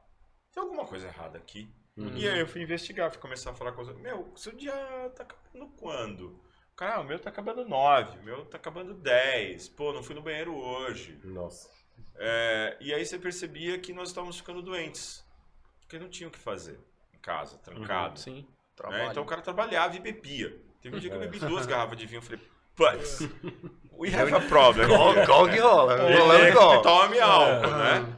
tem 0.52 0.62
alguma 0.62 0.84
coisa 0.84 1.06
errada 1.06 1.38
aqui. 1.38 1.66
Uhum. 1.96 2.14
E 2.14 2.28
aí 2.28 2.40
eu 2.40 2.46
fui 2.46 2.60
investigar, 2.60 3.10
fui 3.10 3.22
começar 3.22 3.52
a 3.52 3.54
falar 3.54 3.72
com 3.72 3.80
os 3.80 3.96
Meu, 3.96 4.30
seu 4.36 4.52
dia 4.52 4.74
tá 5.16 5.22
acabando 5.22 5.72
quando? 5.78 6.38
Cara, 6.76 6.96
ah, 6.96 7.00
o 7.00 7.04
meu 7.04 7.18
tá 7.18 7.30
acabando 7.30 7.66
9, 7.66 8.18
o 8.18 8.22
meu 8.22 8.44
tá 8.44 8.58
acabando 8.58 8.92
10. 8.92 9.68
Pô, 9.70 9.94
não 9.94 10.02
fui 10.02 10.14
no 10.14 10.20
banheiro 10.20 10.54
hoje. 10.54 11.18
Nossa. 11.24 11.70
É, 12.16 12.76
e 12.80 12.92
aí 12.92 13.06
você 13.06 13.18
percebia 13.18 13.78
que 13.78 13.94
nós 13.94 14.10
estávamos 14.10 14.36
ficando 14.36 14.60
doentes. 14.60 15.24
Porque 15.80 15.98
não 15.98 16.10
tinha 16.10 16.28
o 16.28 16.30
que 16.30 16.38
fazer 16.38 16.78
em 17.14 17.18
casa, 17.18 17.56
trancado. 17.58 18.20
sim. 18.20 18.46
né? 18.90 19.06
Então 19.10 19.22
o 19.22 19.26
cara 19.26 19.40
trabalhava 19.40 19.96
e 19.96 20.00
bebia. 20.00 20.60
Teve 20.82 20.96
um 20.96 20.98
dia 20.98 21.08
que 21.08 21.16
eu 21.16 21.20
bebi 21.20 21.38
duas 21.38 21.64
garrafas 21.66 21.96
de 21.96 22.04
vinho. 22.04 22.18
Eu 22.18 22.22
falei, 22.22 22.40
putz, 22.74 23.20
we 23.98 24.14
have 24.14 24.32
a 24.34 24.40
problem. 24.40 24.86
Que 24.86 25.58
rola? 25.60 25.96
Rolando 25.96 26.44
É, 26.44 26.52
qual? 26.52 26.82
tome 26.82 27.20
álcool, 27.20 27.66
É. 27.66 28.00
né? 28.00 28.16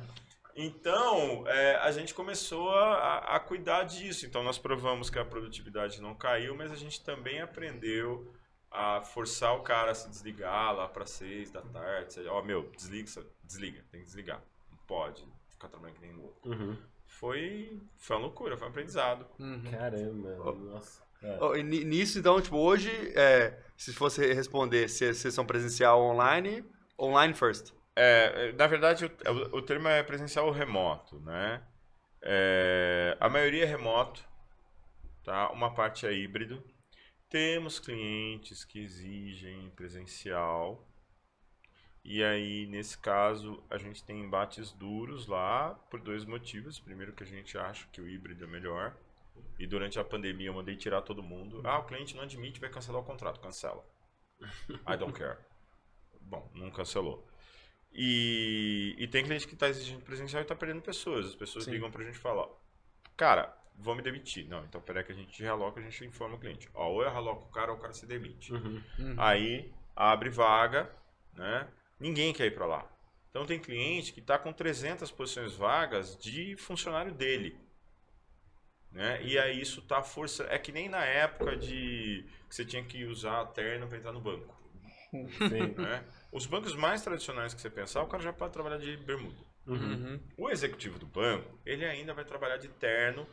Então, 0.58 1.44
é, 1.46 1.76
a 1.76 1.90
gente 1.92 2.14
começou 2.14 2.70
a, 2.74 3.18
a 3.36 3.40
cuidar 3.40 3.82
disso. 3.84 4.24
Então, 4.24 4.42
nós 4.42 4.56
provamos 4.56 5.10
que 5.10 5.18
a 5.18 5.24
produtividade 5.24 6.00
não 6.00 6.14
caiu, 6.14 6.56
mas 6.56 6.72
a 6.72 6.76
gente 6.76 7.04
também 7.04 7.42
aprendeu 7.42 8.32
a 8.70 9.02
forçar 9.02 9.54
o 9.54 9.60
cara 9.62 9.90
a 9.90 9.94
se 9.94 10.08
desligar 10.08 10.74
lá 10.74 10.88
para 10.88 11.04
seis 11.04 11.50
da 11.50 11.60
tarde. 11.60 12.26
Ó, 12.28 12.42
meu, 12.42 12.70
desliga, 12.74 13.08
desliga, 13.44 13.84
tem 13.90 14.00
que 14.00 14.06
desligar. 14.06 14.40
Não 14.70 14.78
pode 14.86 15.24
ficar 15.50 15.68
trabalhando 15.68 15.96
que 15.96 16.06
nem 16.06 16.16
louco. 16.16 16.48
Uhum. 16.48 16.76
Foi, 17.06 17.78
foi 17.98 18.16
uma 18.16 18.22
loucura, 18.22 18.56
foi 18.56 18.66
um 18.66 18.70
aprendizado. 18.70 19.26
Uhum. 19.38 19.62
Caramba, 19.70 20.54
nossa. 20.72 21.02
É. 21.26 21.62
Ni- 21.62 21.84
Nisso, 21.84 22.18
então, 22.18 22.40
tipo, 22.40 22.56
hoje, 22.56 22.90
é, 23.16 23.58
se 23.76 23.92
fosse 23.92 24.32
responder 24.32 24.88
se 24.88 25.06
é 25.06 25.12
sessão 25.14 25.44
presencial 25.46 26.00
ou 26.00 26.12
online, 26.12 26.64
online 26.98 27.34
first. 27.34 27.72
É, 27.94 28.52
na 28.52 28.66
verdade, 28.66 29.06
o, 29.06 29.10
o- 29.54 29.58
o 29.58 29.62
termo 29.62 29.88
é 29.88 30.02
presencial 30.02 30.46
ou 30.46 30.52
remoto, 30.52 31.18
né? 31.20 31.62
É, 32.22 33.16
a 33.20 33.28
maioria 33.28 33.64
é 33.64 33.66
remoto, 33.66 34.22
tá? 35.24 35.50
Uma 35.50 35.74
parte 35.74 36.06
é 36.06 36.12
híbrido. 36.12 36.62
Temos 37.28 37.78
clientes 37.80 38.64
que 38.64 38.80
exigem 38.80 39.70
presencial. 39.76 40.86
E 42.04 42.22
aí, 42.22 42.66
nesse 42.68 42.96
caso, 42.96 43.62
a 43.68 43.76
gente 43.78 44.02
tem 44.04 44.20
embates 44.20 44.70
duros 44.72 45.26
lá 45.26 45.74
por 45.90 46.00
dois 46.00 46.24
motivos. 46.24 46.78
Primeiro, 46.78 47.12
que 47.12 47.22
a 47.24 47.26
gente 47.26 47.58
acha 47.58 47.86
que 47.92 48.00
o 48.00 48.08
híbrido 48.08 48.44
é 48.44 48.46
melhor. 48.46 48.94
E 49.58 49.66
durante 49.66 49.98
a 49.98 50.04
pandemia 50.04 50.48
eu 50.48 50.54
mandei 50.54 50.76
tirar 50.76 51.02
todo 51.02 51.22
mundo. 51.22 51.60
Ah, 51.64 51.78
o 51.78 51.84
cliente 51.84 52.14
não 52.14 52.22
admite, 52.22 52.60
vai 52.60 52.70
cancelar 52.70 53.00
o 53.00 53.04
contrato. 53.04 53.40
Cancela. 53.40 53.84
I 54.86 54.96
don't 54.96 55.12
care. 55.18 55.38
Bom, 56.20 56.50
não 56.54 56.70
cancelou. 56.70 57.26
E, 57.92 58.94
e 58.98 59.08
tem 59.08 59.24
cliente 59.24 59.46
que 59.46 59.54
está 59.54 59.68
exigindo 59.68 60.02
presencial 60.02 60.40
e 60.40 60.44
está 60.44 60.54
perdendo 60.54 60.82
pessoas. 60.82 61.26
As 61.26 61.34
pessoas 61.34 61.64
Sim. 61.64 61.70
ligam 61.70 61.90
pra 61.90 62.04
gente 62.04 62.16
e 62.16 62.18
falam, 62.18 62.50
cara, 63.16 63.56
vou 63.78 63.94
me 63.94 64.02
demitir. 64.02 64.46
Não, 64.48 64.62
então 64.64 64.80
peraí 64.80 65.02
que 65.02 65.12
a 65.12 65.14
gente 65.14 65.42
realoca, 65.42 65.80
a 65.80 65.82
gente 65.82 66.04
informa 66.04 66.36
o 66.36 66.38
cliente. 66.38 66.68
Ó, 66.74 66.90
ou 66.90 67.02
eu 67.02 67.10
realoco 67.10 67.48
o 67.48 67.52
cara 67.52 67.72
ou 67.72 67.78
o 67.78 67.80
cara 67.80 67.94
se 67.94 68.06
demite. 68.06 68.52
Uhum. 68.52 68.82
Uhum. 68.98 69.14
Aí 69.16 69.72
abre 69.94 70.28
vaga, 70.28 70.90
né? 71.32 71.68
Ninguém 71.98 72.34
quer 72.34 72.46
ir 72.46 72.54
para 72.54 72.66
lá. 72.66 72.90
Então 73.30 73.46
tem 73.46 73.58
cliente 73.58 74.12
que 74.12 74.20
está 74.20 74.38
com 74.38 74.52
300 74.52 75.10
posições 75.10 75.54
vagas 75.54 76.16
de 76.18 76.56
funcionário 76.56 77.12
dele. 77.12 77.58
Né? 78.96 79.20
E 79.22 79.38
aí 79.38 79.60
isso 79.60 79.82
tá 79.82 80.02
força. 80.02 80.46
É 80.48 80.58
que 80.58 80.72
nem 80.72 80.88
na 80.88 81.04
época 81.04 81.54
de 81.54 82.24
que 82.48 82.54
você 82.54 82.64
tinha 82.64 82.82
que 82.82 83.04
usar 83.04 83.44
terno 83.48 83.86
para 83.86 83.98
entrar 83.98 84.10
no 84.10 84.20
banco. 84.20 84.56
Sim. 85.10 85.26
Né? 85.76 86.02
Os 86.32 86.46
bancos 86.46 86.74
mais 86.74 87.02
tradicionais 87.02 87.52
que 87.52 87.60
você 87.60 87.68
pensar, 87.68 88.02
o 88.02 88.06
cara 88.06 88.22
já 88.22 88.32
pode 88.32 88.54
trabalhar 88.54 88.78
de 88.78 88.96
bermuda. 88.96 89.36
Uhum. 89.66 90.18
O 90.38 90.48
executivo 90.48 90.98
do 90.98 91.04
banco, 91.06 91.58
ele 91.66 91.84
ainda 91.84 92.14
vai 92.14 92.24
trabalhar 92.24 92.56
de 92.56 92.68
terno, 92.68 93.26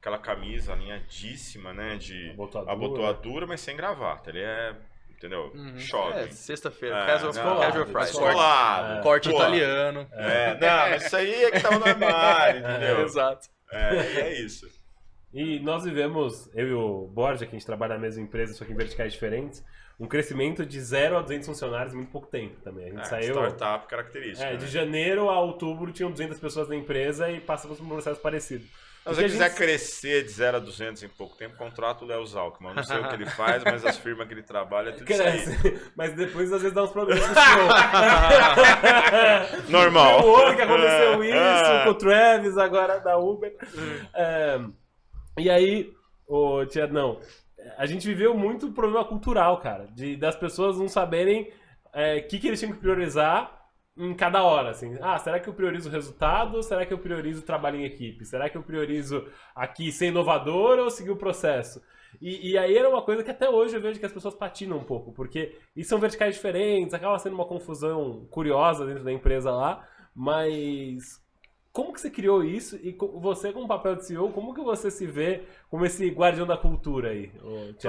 aquela 0.00 0.16
camisa 0.18 0.72
alinhadíssima, 0.72 1.74
né? 1.74 1.96
De 1.96 2.30
Abotoadura. 2.30 2.72
abotoadura, 2.72 3.46
mas 3.46 3.60
sem 3.60 3.76
gravata. 3.76 4.30
Ele 4.30 4.40
é, 4.40 4.74
entendeu? 5.10 5.52
Uhum. 5.54 5.78
Jovem. 5.78 6.24
É, 6.24 6.30
sexta-feira, 6.30 6.96
É, 7.02 7.06
casual, 7.06 7.32
não, 7.34 7.60
casual 7.60 7.86
Friday. 7.86 8.04
Descolado. 8.06 9.02
Corte 9.02 9.28
Pô, 9.28 9.36
italiano. 9.36 10.08
É, 10.12 10.54
não, 10.58 10.90
mas 10.90 11.04
isso 11.04 11.16
aí 11.16 11.44
é 11.44 11.50
que 11.50 11.60
tava 11.60 11.78
no 11.78 11.84
armário, 11.84 12.60
entendeu? 12.64 13.02
Exato. 13.02 13.48
É, 13.70 13.96
é 14.20 14.40
isso. 14.40 14.79
E 15.32 15.60
nós 15.60 15.84
vivemos, 15.84 16.50
eu 16.54 16.68
e 16.68 16.72
o 16.74 17.06
Borja, 17.06 17.46
que 17.46 17.54
a 17.54 17.58
gente 17.58 17.66
trabalha 17.66 17.94
na 17.94 18.00
mesma 18.00 18.22
empresa, 18.22 18.52
só 18.54 18.64
que 18.64 18.72
em 18.72 18.76
verticais 18.76 19.12
diferentes, 19.12 19.64
um 19.98 20.06
crescimento 20.06 20.64
de 20.66 20.80
0 20.80 21.18
a 21.18 21.20
200 21.22 21.46
funcionários 21.46 21.92
em 21.94 21.98
muito 21.98 22.10
pouco 22.10 22.26
tempo 22.26 22.60
também. 22.62 22.86
A 22.86 22.90
gente 22.90 23.00
É, 23.02 23.04
saiu. 23.04 23.34
startup 23.34 23.86
característica. 23.86 24.44
É, 24.48 24.52
né? 24.52 24.56
de 24.58 24.66
janeiro 24.66 25.28
a 25.30 25.38
outubro 25.40 25.92
tinham 25.92 26.10
200 26.10 26.38
pessoas 26.40 26.68
na 26.68 26.74
empresa 26.74 27.30
e 27.30 27.38
passamos 27.40 27.78
por 27.78 27.84
um 27.84 27.88
processo 27.90 28.20
parecido. 28.20 28.64
Se 28.64 29.14
você 29.14 29.22
quiser 29.24 29.48
gente- 29.48 29.56
crescer 29.56 30.24
de 30.24 30.28
0 30.30 30.58
a 30.58 30.60
200 30.60 31.02
em 31.02 31.08
pouco 31.08 31.34
tempo, 31.34 31.56
contrata 31.56 32.04
o 32.04 32.06
Léo 32.06 32.24
Zalkman. 32.26 32.74
Não 32.74 32.82
sei 32.82 32.98
o 32.98 33.08
que 33.08 33.14
ele 33.14 33.24
faz, 33.26 33.64
mas 33.64 33.82
as 33.84 33.96
firmas 33.96 34.26
que 34.28 34.34
ele 34.34 34.42
trabalha, 34.42 34.90
é 34.90 34.92
tudo 34.92 35.10
isso 35.10 35.22
aí. 35.22 35.42
Cresce. 35.42 35.80
Mas 35.96 36.12
depois 36.14 36.52
às 36.52 36.60
vezes 36.60 36.74
dá 36.74 36.82
uns 36.84 36.90
problemas 36.90 37.24
com 37.26 37.32
o 37.32 37.34
senhor. 37.34 37.70
Normal. 39.70 40.20
O 40.28 40.54
que 40.54 40.62
aconteceu 40.62 41.24
isso 41.24 41.34
É. 41.34 41.84
com 41.84 41.90
o 41.90 41.94
Travis, 41.94 42.58
agora 42.58 42.98
da 43.00 43.16
Uber. 43.16 43.54
É, 44.14 44.60
e 45.38 45.50
aí, 45.50 45.92
ô 46.26 46.64
Tia, 46.66 46.86
não. 46.86 47.20
A 47.76 47.86
gente 47.86 48.06
viveu 48.06 48.34
muito 48.36 48.72
problema 48.72 49.04
cultural, 49.04 49.58
cara. 49.60 49.86
De, 49.88 50.16
das 50.16 50.36
pessoas 50.36 50.78
não 50.78 50.88
saberem 50.88 51.52
o 51.92 52.28
que, 52.28 52.38
que 52.38 52.48
eles 52.48 52.58
tinham 52.58 52.72
que 52.72 52.80
priorizar 52.80 53.60
em 53.96 54.14
cada 54.14 54.42
hora, 54.42 54.70
assim. 54.70 54.96
Ah, 55.00 55.18
será 55.18 55.38
que 55.38 55.48
eu 55.48 55.54
priorizo 55.54 55.88
o 55.88 55.92
resultado 55.92 56.56
ou 56.56 56.62
será 56.62 56.86
que 56.86 56.92
eu 56.92 56.98
priorizo 56.98 57.42
o 57.42 57.44
trabalho 57.44 57.78
em 57.78 57.84
equipe? 57.84 58.24
Será 58.24 58.48
que 58.48 58.56
eu 58.56 58.62
priorizo 58.62 59.26
aqui 59.54 59.92
ser 59.92 60.06
inovador 60.06 60.78
ou 60.78 60.90
seguir 60.90 61.10
o 61.10 61.16
processo? 61.16 61.82
E, 62.20 62.52
e 62.52 62.58
aí 62.58 62.76
era 62.76 62.88
uma 62.88 63.02
coisa 63.02 63.22
que 63.22 63.30
até 63.30 63.48
hoje 63.48 63.76
eu 63.76 63.80
vejo 63.80 64.00
que 64.00 64.06
as 64.06 64.12
pessoas 64.12 64.34
patinam 64.34 64.78
um 64.78 64.84
pouco, 64.84 65.12
porque 65.12 65.56
e 65.76 65.84
são 65.84 65.98
verticais 65.98 66.34
diferentes, 66.34 66.94
acaba 66.94 67.18
sendo 67.18 67.34
uma 67.34 67.44
confusão 67.44 68.26
curiosa 68.30 68.86
dentro 68.86 69.04
da 69.04 69.12
empresa 69.12 69.50
lá, 69.52 69.86
mas 70.14 71.22
como 71.72 71.92
que 71.92 72.00
você 72.00 72.10
criou 72.10 72.44
isso 72.44 72.76
e 72.82 72.92
você 73.20 73.52
como 73.52 73.68
papel 73.68 73.96
de 73.96 74.06
CEO, 74.06 74.32
como 74.32 74.52
que 74.54 74.60
você 74.60 74.90
se 74.90 75.06
vê 75.06 75.44
como 75.68 75.84
esse 75.84 76.08
guardião 76.10 76.46
da 76.46 76.56
cultura 76.56 77.10
aí? 77.10 77.30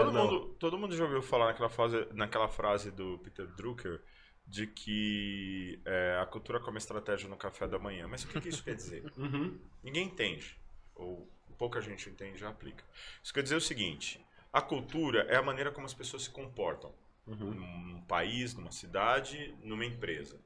Todo 0.03 0.11
mundo, 0.13 0.55
todo 0.59 0.77
mundo 0.77 0.95
já 0.95 1.03
ouviu 1.03 1.21
falar 1.21 1.47
naquela 1.47 1.69
frase, 1.69 2.07
naquela 2.13 2.47
frase 2.47 2.91
do 2.91 3.17
Peter 3.19 3.47
Drucker 3.47 4.01
de 4.45 4.67
que 4.67 5.79
é, 5.85 6.19
a 6.21 6.25
cultura 6.25 6.59
como 6.59 6.77
estratégia 6.77 7.29
no 7.29 7.37
café 7.37 7.67
da 7.67 7.79
manhã. 7.79 8.07
Mas 8.07 8.23
o 8.23 8.27
que, 8.27 8.41
que 8.41 8.49
isso 8.49 8.63
quer 8.63 8.75
dizer? 8.75 9.03
Uhum. 9.17 9.57
Ninguém 9.83 10.05
entende, 10.07 10.57
ou 10.95 11.27
pouca 11.57 11.79
gente 11.81 12.09
entende 12.09 12.43
e 12.43 12.45
aplica. 12.45 12.83
Isso 13.23 13.33
quer 13.33 13.43
dizer 13.43 13.55
o 13.55 13.61
seguinte: 13.61 14.23
a 14.51 14.61
cultura 14.61 15.21
é 15.29 15.37
a 15.37 15.41
maneira 15.41 15.71
como 15.71 15.85
as 15.85 15.93
pessoas 15.93 16.23
se 16.23 16.29
comportam 16.29 16.93
Uhum. 17.27 17.53
num 17.53 18.01
país, 18.01 18.55
numa 18.55 18.71
cidade, 18.71 19.55
numa 19.63 19.85
empresa. 19.85 20.39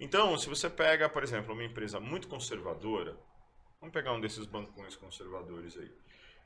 Então, 0.00 0.36
se 0.38 0.48
você 0.48 0.70
pega, 0.70 1.08
por 1.10 1.22
exemplo, 1.22 1.52
uma 1.52 1.62
empresa 1.62 2.00
muito 2.00 2.26
conservadora, 2.26 3.16
vamos 3.78 3.92
pegar 3.92 4.14
um 4.14 4.20
desses 4.20 4.46
bancões 4.46 4.96
conservadores 4.96 5.76
aí, 5.76 5.92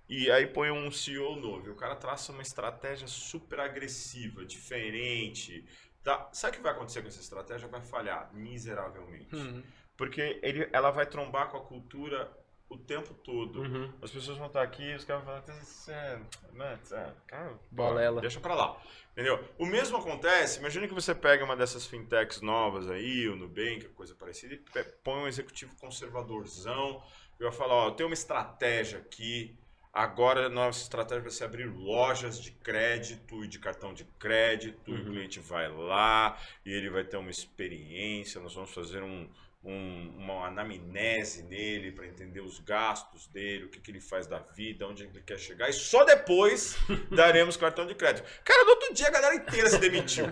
e 0.08 0.30
aí 0.30 0.46
põe 0.46 0.72
um 0.72 0.90
CEO 0.90 1.36
novo, 1.36 1.68
e 1.68 1.70
o 1.70 1.76
cara 1.76 1.94
traça 1.94 2.32
uma 2.32 2.42
estratégia 2.42 3.06
super 3.06 3.60
agressiva, 3.60 4.44
diferente. 4.44 5.64
Tá? 6.02 6.28
Sabe 6.32 6.54
o 6.54 6.56
que 6.58 6.62
vai 6.62 6.72
acontecer 6.72 7.00
com 7.00 7.08
essa 7.08 7.20
estratégia? 7.20 7.68
Vai 7.68 7.80
falhar 7.80 8.34
miseravelmente. 8.34 9.34
Uhum. 9.34 9.62
Porque 9.96 10.40
ele, 10.42 10.68
ela 10.72 10.90
vai 10.90 11.06
trombar 11.06 11.48
com 11.48 11.56
a 11.56 11.64
cultura 11.64 12.30
o 12.74 12.78
tempo 12.78 13.14
todo. 13.14 13.60
Uhum. 13.60 13.92
As 14.02 14.10
pessoas 14.10 14.36
vão 14.38 14.46
estar 14.48 14.62
aqui, 14.62 14.94
os 14.94 15.04
caras 15.04 15.24
vão 15.24 15.40
falar, 15.40 15.58
"Isso 15.60 15.90
é, 15.90 16.20
né, 16.52 16.78
é, 16.92 17.12
cara, 17.26 17.58
Balela. 17.70 18.20
deixa 18.20 18.40
pra 18.40 18.54
lá. 18.54 18.80
Entendeu? 19.12 19.42
O 19.58 19.64
mesmo 19.64 19.96
acontece, 19.96 20.58
imagina 20.58 20.88
que 20.88 20.94
você 20.94 21.14
pega 21.14 21.44
uma 21.44 21.56
dessas 21.56 21.86
fintechs 21.86 22.40
novas 22.40 22.90
aí, 22.90 23.28
o 23.28 23.36
Nubank, 23.36 23.88
coisa 23.90 24.12
parecida, 24.14 24.54
e 24.54 24.84
põe 25.04 25.22
um 25.22 25.28
executivo 25.28 25.74
conservadorzão, 25.76 27.00
e 27.38 27.44
vai 27.44 27.52
falar, 27.52 27.74
ó, 27.74 27.86
eu 27.88 27.90
tenho 27.92 28.08
uma 28.08 28.14
estratégia 28.14 28.98
aqui, 28.98 29.56
agora 29.92 30.46
a 30.46 30.48
nossa 30.48 30.82
estratégia 30.82 31.22
vai 31.22 31.30
ser 31.30 31.44
abrir 31.44 31.66
lojas 31.66 32.42
de 32.42 32.50
crédito 32.50 33.44
e 33.44 33.46
de 33.46 33.60
cartão 33.60 33.94
de 33.94 34.04
crédito, 34.18 34.90
e 34.90 34.94
o 34.94 35.04
cliente 35.04 35.38
vai 35.38 35.68
lá, 35.70 36.36
e 36.66 36.72
ele 36.72 36.90
vai 36.90 37.04
ter 37.04 37.16
uma 37.16 37.30
experiência, 37.30 38.40
nós 38.40 38.52
vamos 38.52 38.74
fazer 38.74 39.00
um, 39.00 39.30
um- 39.64 40.14
uma 40.18 40.46
anamnese 40.48 41.42
nele 41.44 41.90
para 41.92 42.06
entender 42.06 42.40
os 42.40 42.58
gastos 42.60 43.26
dele, 43.28 43.64
o 43.64 43.68
que, 43.70 43.80
que 43.80 43.90
ele 43.90 44.00
faz 44.00 44.26
da 44.26 44.38
vida, 44.38 44.86
onde 44.86 45.04
ele 45.04 45.22
quer 45.22 45.38
chegar, 45.38 45.68
e 45.68 45.72
só 45.72 46.04
depois 46.04 46.76
daremos 47.10 47.56
cartão 47.56 47.86
de 47.86 47.94
crédito. 47.94 48.26
Cara, 48.44 48.64
no 48.64 48.70
outro 48.70 48.92
dia 48.94 49.08
a 49.08 49.10
galera 49.10 49.34
inteira 49.36 49.70
se 49.70 49.78
demitiu. 49.78 50.26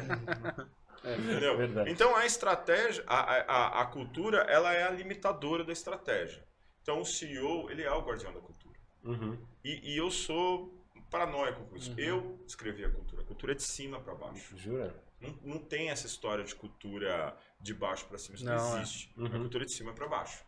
Entendeu? 1.04 1.56
verdade. 1.56 1.90
Então 1.90 2.14
a 2.14 2.24
estratégia, 2.24 3.02
a, 3.06 3.18
a, 3.20 3.82
a- 3.82 3.86
cultura, 3.86 4.38
ela 4.48 4.72
é 4.72 4.84
a 4.84 4.90
limitadora 4.90 5.64
da 5.64 5.72
estratégia. 5.72 6.44
Então 6.82 7.00
o 7.00 7.04
CEO, 7.04 7.70
ele 7.70 7.82
é 7.82 7.90
o 7.90 8.02
guardião 8.02 8.32
da 8.32 8.40
cultura. 8.40 8.76
Uhum. 9.04 9.36
E, 9.64 9.94
e 9.94 9.96
eu 9.96 10.10
sou 10.10 10.78
paranoico 11.10 11.64
com 11.66 11.76
isso. 11.76 11.92
Eu 11.98 12.38
escrevi 12.46 12.84
a 12.84 12.90
cultura. 12.90 13.22
A 13.22 13.24
cultura 13.24 13.52
é 13.52 13.54
de 13.56 13.62
cima 13.62 14.00
para 14.00 14.14
baixo. 14.14 14.56
Jura? 14.56 14.94
Não, 15.20 15.38
não 15.42 15.58
tem 15.58 15.90
essa 15.90 16.06
história 16.06 16.44
de 16.44 16.54
cultura 16.54 17.36
de 17.62 17.72
baixo 17.72 18.04
para 18.06 18.18
cima. 18.18 18.34
Isso 18.36 18.44
não, 18.44 18.56
Não, 18.56 18.76
é. 18.78 18.82
existe. 18.82 19.12
Uhum. 19.16 19.26
A 19.26 19.30
cultura 19.30 19.64
é 19.64 19.66
de 19.66 19.72
cima 19.72 19.92
para 19.94 20.08
baixo. 20.08 20.44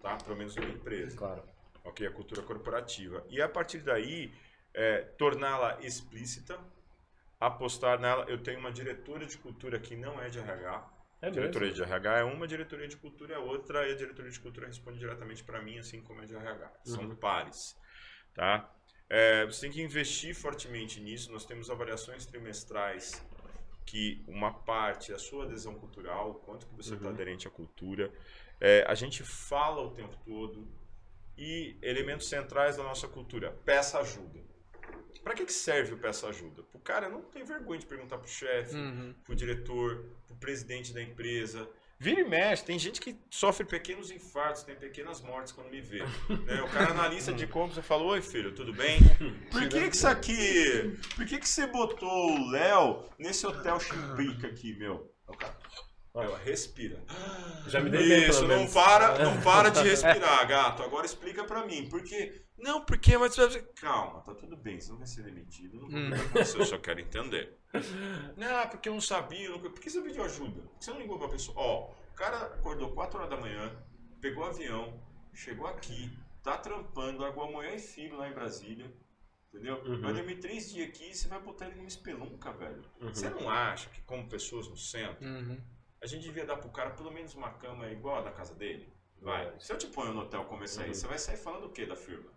Tá? 0.00 0.16
Pelo 0.16 0.36
menos 0.36 0.56
minha 0.56 0.70
empresa. 0.70 1.16
Claro. 1.16 1.42
Ok? 1.84 2.06
A 2.06 2.10
cultura 2.10 2.42
corporativa. 2.42 3.24
E 3.28 3.40
a 3.40 3.48
partir 3.48 3.78
daí, 3.78 4.32
é, 4.72 5.02
torná-la 5.18 5.78
explícita, 5.82 6.58
apostar 7.38 8.00
nela. 8.00 8.24
Eu 8.28 8.38
tenho 8.42 8.58
uma 8.58 8.72
diretora 8.72 9.26
de 9.26 9.36
cultura 9.38 9.78
que 9.78 9.94
não 9.94 10.20
é 10.20 10.28
de 10.28 10.38
RH. 10.38 10.90
É 11.22 11.26
A 11.28 11.30
mesmo. 11.30 11.42
diretoria 11.42 11.72
de 11.72 11.82
RH 11.82 12.18
é 12.18 12.24
uma, 12.24 12.46
diretoria 12.46 12.88
de 12.88 12.96
cultura 12.96 13.34
é 13.34 13.38
outra, 13.38 13.88
e 13.88 13.92
a 13.92 13.96
diretoria 13.96 14.30
de 14.30 14.40
cultura 14.40 14.66
responde 14.66 14.98
diretamente 14.98 15.42
para 15.44 15.60
mim, 15.62 15.78
assim 15.78 16.02
como 16.02 16.20
a 16.20 16.24
de 16.26 16.34
RH. 16.34 16.70
São 16.84 17.04
Uhum. 17.04 17.16
pares. 17.16 17.76
Tá? 18.34 18.70
É, 19.08 19.44
você 19.46 19.62
tem 19.62 19.70
que 19.70 19.82
investir 19.82 20.34
fortemente 20.34 21.00
nisso. 21.00 21.30
Nós 21.32 21.44
temos 21.44 21.70
avaliações 21.70 22.26
trimestrais 22.26 23.24
que 23.84 24.22
uma 24.26 24.52
parte 24.52 25.12
a 25.12 25.18
sua 25.18 25.44
adesão 25.44 25.74
cultural, 25.74 26.30
o 26.30 26.34
quanto 26.34 26.66
que 26.66 26.74
você 26.74 26.94
está 26.94 27.06
Uhum. 27.06 27.12
aderente 27.14 27.46
à 27.46 27.50
cultura. 27.50 28.12
É, 28.60 28.84
a 28.88 28.94
gente 28.94 29.22
fala 29.22 29.82
o 29.82 29.90
tempo 29.90 30.16
todo 30.24 30.66
e 31.36 31.76
elementos 31.82 32.28
centrais 32.28 32.76
da 32.76 32.82
nossa 32.82 33.06
cultura. 33.08 33.50
Peça 33.64 33.98
ajuda. 33.98 34.40
Para 35.22 35.34
que, 35.34 35.44
que 35.46 35.52
serve 35.52 35.94
o 35.94 35.98
peça 35.98 36.28
ajuda? 36.28 36.62
O 36.72 36.78
cara 36.78 37.08
não 37.08 37.22
tem 37.22 37.44
vergonha 37.44 37.78
de 37.80 37.86
perguntar 37.86 38.18
pro 38.18 38.28
chefe, 38.28 38.76
Uhum. 38.76 39.14
pro 39.24 39.34
diretor, 39.34 40.04
pro 40.26 40.36
presidente 40.36 40.92
da 40.92 41.02
empresa. 41.02 41.68
Vira 42.04 42.20
e 42.20 42.24
mexe, 42.28 42.62
tem 42.62 42.78
gente 42.78 43.00
que 43.00 43.16
sofre 43.30 43.64
pequenos 43.64 44.10
infartos, 44.10 44.62
tem 44.62 44.76
pequenas 44.76 45.22
mortes 45.22 45.52
quando 45.52 45.70
me 45.70 45.80
vê. 45.80 46.02
né? 46.44 46.60
O 46.62 46.68
cara 46.68 46.90
analista 46.90 47.32
de 47.32 47.46
compras 47.46 47.78
e 47.78 47.82
fala, 47.82 48.02
oi 48.02 48.20
filho, 48.20 48.54
tudo 48.54 48.74
bem? 48.74 48.98
Por 49.50 49.66
que 49.70 49.88
que 49.88 49.96
isso 49.96 50.06
aqui... 50.06 50.98
Por 51.16 51.24
que 51.24 51.38
que 51.38 51.48
você 51.48 51.66
botou 51.66 52.06
o 52.36 52.50
Léo 52.50 53.08
nesse 53.18 53.46
hotel 53.46 53.80
chimbrica 53.80 54.48
aqui, 54.48 54.76
meu? 54.76 55.10
O 55.26 55.34
cara, 55.34 55.56
meu, 56.14 56.34
respira. 56.44 57.02
Já 57.68 57.80
me 57.80 57.88
dei 57.88 58.06
bem, 58.06 58.28
Isso, 58.28 58.42
não 58.42 58.48
menos. 58.58 58.74
para, 58.74 59.24
não 59.24 59.40
para 59.40 59.70
de 59.70 59.80
respirar, 59.88 60.46
gato. 60.46 60.82
Agora 60.82 61.06
explica 61.06 61.42
pra 61.44 61.64
mim. 61.64 61.88
Por 61.88 62.02
quê? 62.04 62.43
Não, 62.56 62.84
porque, 62.84 63.16
mas... 63.18 63.34
Calma, 63.80 64.20
tá 64.22 64.34
tudo 64.34 64.56
bem, 64.56 64.80
você 64.80 64.90
não 64.90 64.98
vai 64.98 65.06
ser 65.06 65.22
demitido. 65.24 65.76
Não 65.80 65.88
Hum. 65.88 66.10
você, 66.32 66.58
eu 66.58 66.64
só 66.64 66.78
quero 66.78 67.00
entender. 67.00 67.58
Não, 68.36 68.68
porque 68.68 68.88
eu 68.88 68.92
não 68.94 69.00
sabia. 69.00 69.50
Não... 69.50 69.58
Por 69.58 69.72
que 69.80 69.90
você 69.90 70.00
pediu 70.00 70.22
ajuda? 70.24 70.62
Por 70.62 70.78
que 70.78 70.84
você 70.84 70.90
não 70.92 71.00
ligou 71.00 71.18
pra 71.18 71.28
pessoa? 71.28 71.56
Ó, 71.58 71.90
o 71.90 72.14
cara 72.14 72.36
acordou 72.46 72.92
4 72.92 73.18
horas 73.18 73.30
da 73.30 73.36
manhã, 73.36 73.76
pegou 74.20 74.44
o 74.44 74.46
avião, 74.46 75.00
chegou 75.32 75.66
aqui, 75.66 76.16
tá 76.42 76.56
trampando, 76.56 77.20
largou 77.20 77.44
a 77.44 77.50
mulher 77.50 77.74
e 77.74 77.78
filho 77.80 78.16
lá 78.16 78.28
em 78.28 78.32
Brasília. 78.32 78.92
Entendeu? 79.52 79.82
Uhum. 79.84 80.00
Vai 80.00 80.12
dormir 80.12 80.36
três 80.36 80.72
dias 80.72 80.88
aqui 80.88 81.10
e 81.10 81.14
você 81.14 81.28
vai 81.28 81.40
botar 81.40 81.66
ele 81.66 81.76
numa 81.76 81.88
espelunca, 81.88 82.52
velho. 82.52 82.84
Uhum. 83.00 83.08
Você 83.12 83.28
não 83.30 83.48
acha 83.50 83.88
que, 83.90 84.00
como 84.02 84.28
pessoas 84.28 84.68
no 84.68 84.76
centro, 84.76 85.24
Uhum. 85.26 85.60
a 86.02 86.06
gente 86.06 86.22
devia 86.22 86.44
dar 86.46 86.56
pro 86.56 86.70
cara 86.70 86.90
pelo 86.90 87.10
menos 87.12 87.34
uma 87.34 87.50
cama 87.54 87.88
igual 87.90 88.18
a 88.18 88.22
da 88.22 88.30
casa 88.32 88.54
dele? 88.54 88.92
Vai. 89.20 89.52
Se 89.60 89.72
eu 89.72 89.78
te 89.78 89.86
ponho 89.88 90.12
no 90.12 90.20
hotel 90.22 90.44
começar 90.44 90.82
Uhum. 90.82 90.88
aí, 90.88 90.94
você 90.94 91.06
vai 91.06 91.18
sair 91.18 91.36
falando 91.36 91.66
o 91.66 91.70
que 91.70 91.86
da 91.86 91.96
firma? 91.96 92.30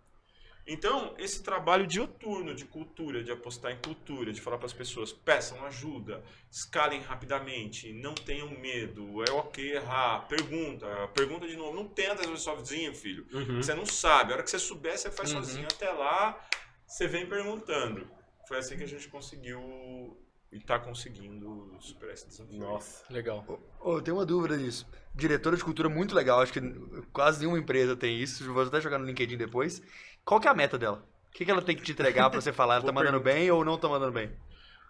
Então, 0.69 1.15
esse 1.17 1.41
trabalho 1.43 1.87
dioturno 1.87 2.53
de 2.53 2.65
cultura, 2.65 3.23
de 3.23 3.31
apostar 3.31 3.71
em 3.71 3.77
cultura, 3.81 4.33
de 4.33 4.41
falar 4.41 4.57
para 4.57 4.65
as 4.65 4.73
pessoas, 4.73 5.13
peçam 5.13 5.63
ajuda, 5.65 6.21
escalem 6.51 6.99
rapidamente, 6.99 7.93
não 7.93 8.13
tenham 8.13 8.49
medo, 8.51 9.23
é 9.23 9.31
ok 9.31 9.75
errar, 9.77 10.27
pergunta, 10.27 10.85
pergunta 11.13 11.47
de 11.47 11.55
novo, 11.55 11.73
não 11.73 11.87
tenta 11.87 12.17
resolver 12.17 12.39
sozinho, 12.39 12.93
filho. 12.93 13.25
Uhum. 13.31 13.63
Você 13.63 13.73
não 13.73 13.85
sabe, 13.85 14.31
a 14.31 14.35
hora 14.35 14.43
que 14.43 14.51
você 14.51 14.59
souber, 14.59 14.97
você 14.97 15.09
faz 15.09 15.31
Uhum. 15.31 15.41
sozinho, 15.43 15.67
até 15.71 15.89
lá, 15.89 16.37
você 16.85 17.07
vem 17.07 17.25
perguntando. 17.25 18.05
Foi 18.45 18.57
assim 18.57 18.75
que 18.77 18.83
a 18.83 18.87
gente 18.87 19.07
conseguiu 19.07 20.17
e 20.51 20.57
está 20.57 20.79
conseguindo 20.79 21.75
superar 21.79 22.13
esse 22.13 22.27
desafio. 22.27 22.59
Nossa. 22.59 23.03
Legal. 23.11 23.45
Eu 23.83 24.01
tenho 24.01 24.17
uma 24.17 24.25
dúvida 24.25 24.55
nisso. 24.55 24.87
Diretora 25.13 25.57
de 25.57 25.63
cultura 25.63 25.89
muito 25.89 26.15
legal, 26.15 26.39
acho 26.41 26.53
que 26.53 26.61
quase 27.11 27.39
nenhuma 27.39 27.59
empresa 27.59 27.95
tem 27.95 28.17
isso. 28.21 28.45
Vou 28.53 28.63
até 28.63 28.79
jogar 28.79 28.97
no 28.97 29.05
LinkedIn 29.05 29.37
depois. 29.37 29.81
Qual 30.27 30.41
que 30.41 30.47
é 30.49 30.51
a 30.51 30.53
meta 30.53 30.77
dela? 30.77 31.07
O 31.29 31.31
que, 31.31 31.45
que 31.45 31.49
ela 31.51 31.61
tem 31.61 31.73
que 31.73 31.81
te 31.81 31.93
entregar 31.93 32.29
pra 32.29 32.41
você 32.41 32.51
falar? 32.51 32.75
Ela 32.75 32.85
tá 32.85 32.91
mandando 32.91 33.21
bem 33.21 33.49
ou 33.49 33.63
não 33.63 33.77
tá 33.77 33.87
mandando 33.87 34.11
bem? 34.11 34.29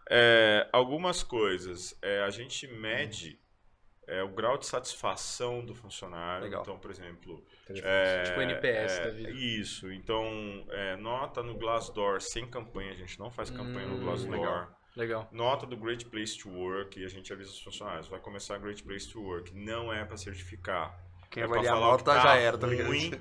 É, 0.10 0.68
algumas 0.74 1.22
coisas. 1.22 1.96
É, 2.02 2.24
a 2.24 2.32
gente 2.32 2.66
mede 2.68 3.40
é, 4.08 4.24
o 4.24 4.30
grau 4.30 4.58
de 4.58 4.66
satisfação 4.66 5.64
do 5.64 5.76
funcionário. 5.76 6.46
Legal. 6.46 6.64
Então, 6.64 6.80
por 6.80 6.90
exemplo. 6.90 7.46
É, 7.70 8.24
Tipo 8.24 8.42
NPS 8.42 8.98
é, 8.98 9.04
da 9.04 9.10
vida. 9.12 9.30
Isso. 9.30 9.92
Então, 9.92 10.26
é, 10.72 10.96
nota 10.96 11.44
no 11.44 11.56
Glassdoor 11.56 12.20
sem 12.20 12.48
campanha. 12.48 12.94
A 12.94 12.96
gente 12.96 13.20
não 13.20 13.30
faz 13.30 13.52
campanha 13.52 13.86
no 13.86 13.98
Hum, 13.98 14.06
Glassdoor. 14.06 14.32
legal. 14.40 14.78
Legal. 14.96 15.30
Nota 15.32 15.68
do 15.68 15.78
Great 15.78 16.04
Place 16.06 16.36
to 16.40 16.50
Work 16.50 17.00
e 17.00 17.06
a 17.06 17.10
gente 17.10 17.32
avisa 17.32 17.52
os 17.52 17.62
funcionários. 17.62 18.08
Vai 18.08 18.20
começar 18.20 18.56
a 18.56 18.58
Great 18.58 18.82
Place 18.82 19.08
to 19.08 19.22
Work. 19.22 19.54
Não 19.54 19.94
é 19.94 20.04
para 20.04 20.18
certificar. 20.18 21.00
Quem 21.30 21.44
é 21.44 21.46
avaliar 21.46 21.76
nota 21.76 22.04
tá 22.04 22.20
já 22.22 22.36
era, 22.36 22.58
tá 22.58 22.68
ligado? 22.68 22.88
ruim, 22.88 23.12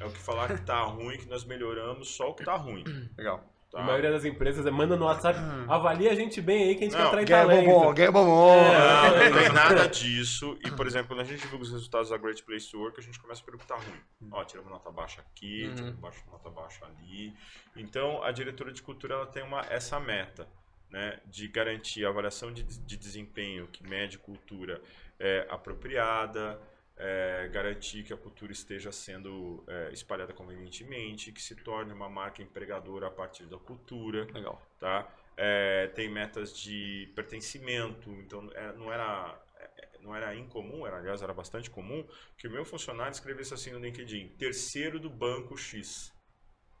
É 0.00 0.04
o 0.06 0.10
que 0.10 0.18
falar 0.18 0.48
que 0.54 0.62
tá 0.62 0.80
ruim, 0.82 1.16
que 1.18 1.28
nós 1.28 1.44
melhoramos 1.44 2.08
só 2.08 2.30
o 2.30 2.34
que 2.34 2.44
tá 2.44 2.54
ruim. 2.56 2.84
Legal. 3.16 3.44
Tá? 3.70 3.80
A 3.80 3.82
maioria 3.82 4.12
das 4.12 4.24
empresas 4.24 4.64
é, 4.64 4.70
manda 4.70 4.96
no 4.96 5.04
WhatsApp, 5.06 5.38
avalia 5.68 6.12
a 6.12 6.14
gente 6.14 6.40
bem 6.40 6.68
aí 6.68 6.74
que 6.76 6.84
a 6.84 6.88
gente 6.88 6.96
Não, 6.98 7.10
quer 7.10 7.24
Ganha 7.24 7.42
talento. 7.46 7.66
bombom, 7.66 7.94
ganha 7.94 8.12
bombom. 8.12 8.56
Não, 8.62 9.30
não 9.32 9.38
tem 9.42 9.48
nada 9.52 9.88
disso. 9.88 10.56
E, 10.64 10.70
por 10.70 10.86
exemplo, 10.86 11.08
quando 11.08 11.20
a 11.20 11.24
gente 11.24 11.40
divulga 11.42 11.64
os 11.64 11.72
resultados 11.72 12.10
da 12.10 12.16
Great 12.16 12.42
Place 12.44 12.70
to 12.70 12.78
Work, 12.78 13.00
a 13.00 13.02
gente 13.02 13.18
começa 13.18 13.42
pelo 13.42 13.58
que 13.58 13.66
tá 13.66 13.74
ruim. 13.74 14.30
Ó, 14.30 14.44
tiramos 14.44 14.70
nota 14.70 14.90
baixa 14.92 15.20
aqui, 15.20 15.64
Uhum. 15.66 15.74
tiramos 15.74 15.96
baixa, 15.98 16.20
nota 16.30 16.48
baixa 16.48 16.86
ali. 16.86 17.34
Então, 17.74 18.22
a 18.22 18.30
diretora 18.30 18.72
de 18.72 18.80
cultura 18.82 19.14
ela 19.16 19.26
tem 19.26 19.42
uma, 19.42 19.60
essa 19.68 19.98
meta. 19.98 20.46
Né, 20.88 21.18
de 21.26 21.48
garantir 21.48 22.06
a 22.06 22.10
avaliação 22.10 22.52
de, 22.52 22.62
de 22.62 22.96
desempenho 22.96 23.66
que 23.66 23.82
mede 23.82 24.18
cultura 24.18 24.80
é, 25.18 25.44
apropriada, 25.50 26.60
é, 26.98 27.48
garantir 27.52 28.02
que 28.02 28.12
a 28.12 28.16
cultura 28.16 28.52
esteja 28.52 28.90
sendo 28.90 29.62
é, 29.68 29.90
espalhada 29.92 30.32
convenientemente, 30.32 31.30
que 31.32 31.42
se 31.42 31.54
torne 31.56 31.92
uma 31.92 32.08
marca 32.08 32.42
empregadora 32.42 33.06
a 33.08 33.10
partir 33.10 33.44
da 33.46 33.58
cultura 33.58 34.24
Legal. 34.32 34.60
tá? 34.78 35.06
É, 35.36 35.88
tem 35.88 36.08
metas 36.08 36.56
de 36.56 37.12
pertencimento, 37.14 38.10
então 38.12 38.50
é, 38.54 38.72
não 38.72 38.90
era 38.92 39.38
é, 39.58 39.88
não 40.00 40.14
era 40.16 40.34
incomum, 40.34 40.86
era, 40.86 40.96
aliás 40.98 41.20
era 41.20 41.34
bastante 41.34 41.68
comum 41.68 42.06
que 42.38 42.48
o 42.48 42.50
meu 42.50 42.64
funcionário 42.64 43.12
escrevesse 43.12 43.52
assim 43.52 43.72
no 43.72 43.78
LinkedIn, 43.78 44.28
terceiro 44.38 44.98
do 44.98 45.10
banco 45.10 45.56
X. 45.56 46.12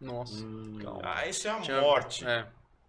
Nossa. 0.00 0.44
Hum. 0.44 0.78
Ah, 1.02 1.26
isso 1.26 1.46
é 1.48 1.50
a 1.50 1.60
Tinha- 1.60 1.80
morte. 1.80 2.26
É. 2.26 2.46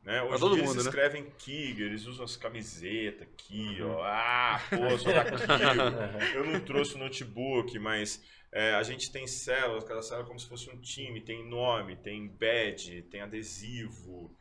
Né? 0.07 0.23
Hoje 0.23 0.39
todo 0.39 0.51
mundo, 0.55 0.61
eles 0.71 0.75
né? 0.75 0.81
escrevem 0.83 1.29
Kig, 1.37 1.83
eles 1.83 2.05
usam 2.05 2.23
as 2.23 2.37
camisetas 2.37 3.23
aqui, 3.23 3.81
Uhum. 3.81 3.91
ó. 3.91 4.03
Ah, 4.05 4.57
pô, 4.69 4.97
sou 4.97 5.11
da. 5.11 5.25
Eu 6.33 6.45
não 6.45 6.61
trouxe 6.61 6.95
o 6.95 6.97
notebook, 6.97 7.77
mas 7.77 8.23
é, 8.49 8.73
a 8.75 8.83
gente 8.83 9.11
tem 9.11 9.27
células, 9.27 9.83
cada 9.83 10.01
célula 10.01 10.23
é 10.25 10.27
como 10.29 10.39
se 10.39 10.47
fosse 10.47 10.69
um 10.69 10.79
time, 10.79 11.19
tem 11.19 11.45
nome, 11.49 11.97
tem 11.97 12.25
badge, 12.25 13.01
tem 13.01 13.19
adesivo. 13.19 14.33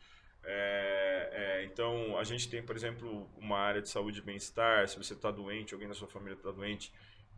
É, 0.44 1.31
é, 1.33 1.64
então, 1.64 2.16
a 2.16 2.22
gente 2.22 2.48
tem, 2.48 2.62
por 2.62 2.76
exemplo, 2.76 3.29
uma 3.37 3.59
área 3.59 3.83
de 3.83 3.88
saúde 3.88 4.20
e 4.20 4.22
bem-estar. 4.22 4.87
Se 4.87 4.96
você 4.96 5.14
está 5.14 5.33
doente, 5.33 5.74
alguém 5.74 5.88
da 5.88 5.94
sua 5.94 6.07
família 6.07 6.35
está 6.37 6.52
doente, 6.52 6.92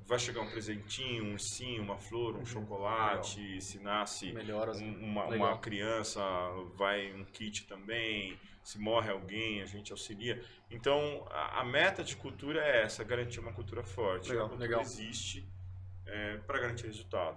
vai 0.07 0.19
chegar 0.19 0.41
um 0.41 0.51
presentinho, 0.51 1.25
um 1.25 1.33
ursinho, 1.33 1.83
uma 1.83 1.99
flor, 1.99 2.37
um 2.37 2.47
chocolate. 2.47 3.61
Se 3.61 3.79
nasce 3.79 4.33
Melhora. 4.33 4.71
assim. 4.71 4.89
um- 4.97 5.05
uma, 5.05 5.29
Legal. 5.29 5.49
uma 5.49 5.59
criança, 5.59 6.21
vai 6.77 7.13
um 7.13 7.25
kit 7.25 7.67
também. 7.67 8.39
Se 8.63 8.79
morre 8.79 9.11
alguém, 9.11 9.63
a 9.63 9.67
gente 9.67 9.93
auxilia. 9.93 10.43
Então, 10.71 11.27
a, 11.31 11.61
a 11.61 11.65
meta 11.65 12.05
de 12.05 12.15
cultura 12.17 12.61
é 12.63 12.83
essa, 12.83 13.03
garantir 13.03 13.41
uma 13.41 13.53
cultura 13.53 13.83
forte. 13.83 14.29
Legal, 14.29 14.47
a 14.47 14.49
cultura 14.49 14.69
legal. 14.69 14.83
existe 14.83 15.47
para 16.47 16.59
garantir 16.59 16.87
resultado. 16.87 17.37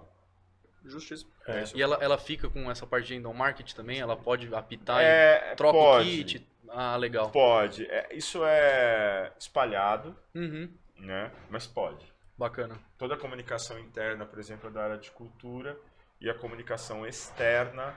Justíssimo. 0.84 1.30
É. 1.46 1.62
E 1.74 1.80
ela, 1.82 1.96
ela 2.02 2.18
fica 2.18 2.48
com 2.50 2.70
essa 2.70 2.86
parte 2.86 3.06
de 3.08 3.14
indoor 3.14 3.34
market 3.34 3.72
também? 3.72 4.00
Ela 4.00 4.16
pode 4.16 4.52
apitar 4.54 5.00
e 5.00 5.04
É, 5.04 5.54
troca 5.54 5.78
pode, 5.78 6.08
o 6.08 6.12
kit? 6.12 6.48
Ah, 6.68 6.96
legal. 6.96 7.30
Pode. 7.30 7.84
É, 7.86 8.08
isso 8.14 8.42
é 8.44 9.32
espalhado, 9.38 10.16
Uhum. 10.34 10.68
né? 10.96 11.30
Mas 11.50 11.66
pode. 11.66 12.11
Bacana. 12.36 12.78
Toda 12.98 13.14
a 13.14 13.18
comunicação 13.18 13.78
interna, 13.78 14.24
por 14.26 14.38
exemplo, 14.38 14.68
é 14.68 14.72
da 14.72 14.82
área 14.84 14.98
de 14.98 15.10
cultura 15.10 15.78
e 16.20 16.28
a 16.30 16.34
comunicação 16.34 17.06
externa 17.06 17.94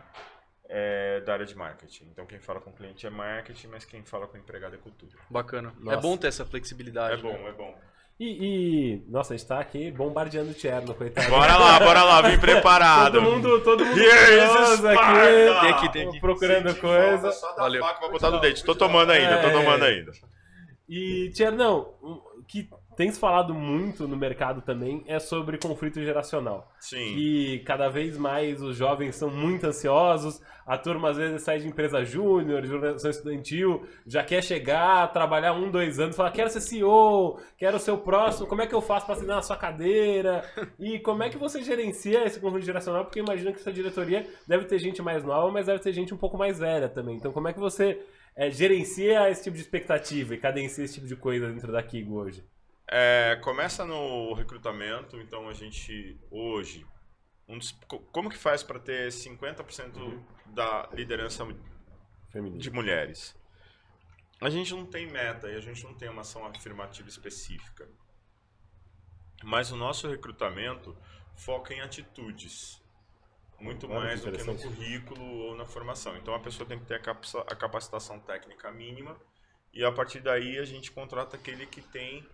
é 0.68 1.22
da 1.22 1.34
área 1.34 1.46
de 1.46 1.56
marketing. 1.56 2.06
Então 2.12 2.26
quem 2.26 2.40
fala 2.40 2.60
com 2.60 2.70
o 2.70 2.74
cliente 2.74 3.06
é 3.06 3.10
marketing, 3.10 3.68
mas 3.68 3.86
quem 3.86 4.04
fala 4.04 4.28
com 4.28 4.38
o 4.38 4.40
empregado 4.40 4.76
é 4.76 4.78
cultura. 4.78 5.14
Bacana. 5.30 5.74
Nossa. 5.80 5.98
É 5.98 6.02
bom 6.02 6.18
ter 6.18 6.28
essa 6.28 6.46
flexibilidade. 6.46 7.20
É 7.20 7.24
bom, 7.24 7.34
né? 7.34 7.50
é 7.50 7.52
bom. 7.54 7.76
E, 8.18 8.26
e- 8.96 9.06
nossa, 9.10 9.34
a 9.34 9.38
gente 9.38 9.46
tá 9.48 9.60
aqui 9.60 9.92
bombardeando 9.92 10.52
o 10.52 10.54
Tcherno, 10.54 10.94
coitado. 10.96 11.30
Bora 11.30 11.58
lá, 11.58 11.80
bora 11.80 12.02
lá, 12.04 12.22
vem 12.22 12.40
preparado. 12.40 13.14
Todo 13.14 13.22
mundo, 13.22 13.62
todo 13.62 13.86
mundo 13.86 13.94
curioso 14.00 14.88
aqui. 14.88 15.62
Tem 15.62 15.70
aqui, 15.72 15.92
tem 15.92 16.08
aqui. 16.08 16.20
Procurando 16.22 16.70
Sente 16.70 16.80
coisa. 16.80 17.30
da 17.30 17.56
Valeu. 17.58 17.82
faca 17.84 18.00
pra 18.00 18.10
botar 18.10 18.32
no 18.32 18.40
dente. 18.40 18.64
Tô 18.64 18.74
tomando 18.74 19.12
ainda, 19.12 19.42
tô 19.42 19.48
É. 19.48 19.52
tomando 19.52 19.84
ainda. 19.84 20.12
E, 20.88 21.30
Tchernão, 21.34 21.94
o 22.02 22.44
que 22.48 22.70
tem 22.96 23.12
se 23.12 23.20
falado 23.20 23.54
muito 23.54 24.08
no 24.08 24.16
mercado 24.16 24.62
também 24.62 25.04
é 25.08 25.20
sobre 25.20 25.58
conflito 25.58 26.02
geracional. 26.04 26.72
Sim. 26.80 27.14
Que 27.14 27.60
cada 27.66 27.90
vez 27.90 28.18
mais 28.18 28.62
os 28.62 28.76
jovens 28.76 29.16
são 29.16 29.30
muito 29.30 29.66
ansiosos, 29.66 30.42
a 30.66 30.78
turma 30.78 31.10
às 31.10 31.18
vezes 31.18 31.44
sai 31.44 31.60
de 31.60 31.68
empresa 31.68 32.04
júnior, 32.04 32.62
de 32.62 32.74
organização 32.74 33.12
estudantil, 33.12 33.84
já 34.06 34.24
quer 34.24 34.44
chegar, 34.44 35.12
trabalhar 35.12 35.54
um, 35.54 35.70
dois 35.70 36.00
anos, 36.00 36.16
falar, 36.16 36.32
quero 36.32 36.50
ser 36.50 36.62
CEO, 36.62 37.40
quero 37.58 37.78
ser 37.80 37.92
o 37.92 37.98
próximo, 37.98 38.48
como 38.48 38.62
é 38.62 38.68
que 38.68 38.74
eu 38.74 38.82
faço 38.82 39.06
para 39.06 39.16
assinar 39.16 39.36
na 39.36 39.42
sua 39.42 39.58
cadeira? 39.58 40.44
E 40.80 41.00
como 41.00 41.24
é 41.24 41.30
que 41.30 41.38
você 41.38 41.62
gerencia 41.62 42.26
esse 42.26 42.40
conflito 42.40 42.66
geracional? 42.66 43.06
Porque 43.06 43.20
imagino 43.20 43.52
que 43.54 43.60
essa 43.60 43.72
diretoria 43.72 44.26
deve 44.48 44.66
ter 44.66 44.80
gente 44.80 45.02
mais 45.02 45.24
nova, 45.24 45.52
mas 45.52 45.68
deve 45.68 45.80
ter 45.80 45.94
gente 45.94 46.14
um 46.14 46.18
pouco 46.18 46.38
mais 46.38 46.60
velha 46.60 46.90
também. 46.90 47.18
Então 47.18 47.32
como 47.32 47.48
é 47.48 47.54
que 47.54 47.60
você 47.60 48.00
é, 48.36 48.50
gerencia 48.50 49.30
esse 49.30 49.44
tipo 49.44 49.56
de 49.56 49.62
expectativa 49.62 50.34
e 50.34 50.38
cadencia 50.38 50.84
esse 50.84 50.96
tipo 50.96 51.08
de 51.08 51.16
coisa 51.16 51.48
dentro 51.48 51.72
da 51.72 51.84
Kigo 51.84 52.16
hoje? 52.16 52.44
É, 52.88 53.36
começa 53.44 53.84
no 53.86 54.34
recrutamento, 54.34 55.20
então 55.20 55.50
a 55.50 55.54
gente 55.54 56.20
hoje, 56.30 56.86
um 57.48 57.58
dos- 57.58 57.72
co- 57.88 58.00
como 58.12 58.30
que 58.30 58.38
faz 58.38 58.62
para 58.62 58.80
ter 58.80 59.12
50% 59.12 60.24
da 60.48 60.88
liderança 60.94 61.46
Feminino. 62.30 62.60
de 62.60 62.70
mulheres? 62.70 63.36
A 64.40 64.50
gente 64.50 64.74
não 64.74 64.86
tem 64.86 65.08
meta 65.08 65.50
e 65.50 65.56
a 65.56 65.62
gente 65.62 65.84
não 65.84 65.94
tem 65.96 66.10
uma 66.10 66.22
ação 66.22 66.46
afirmativa 66.46 67.08
específica. 67.10 67.90
Mas 69.44 69.72
o 69.72 69.76
nosso 69.78 70.08
recrutamento 70.08 70.96
foca 71.36 71.74
em 71.74 71.82
atitudes. 71.82 72.82
Muito 73.60 73.88
Olha 73.88 74.00
mais 74.02 74.22
do 74.22 74.32
que 74.32 74.44
no 74.44 74.58
currículo 74.58 75.24
ou 75.24 75.56
na 75.56 75.66
formação. 75.66 76.16
Então 76.18 76.36
a 76.36 76.40
pessoa 76.40 76.68
tem 76.68 76.78
que 76.78 76.86
ter 76.86 76.96
a 76.96 77.56
capacitação 77.56 78.20
técnica 78.20 78.72
mínima 78.72 79.20
e 79.74 79.84
a 79.84 79.92
partir 79.92 80.20
daí 80.20 80.58
a 80.60 80.66
gente 80.66 80.92
contrata 80.92 81.38
aquele 81.38 81.66
que 81.66 81.82
tem 81.82 82.28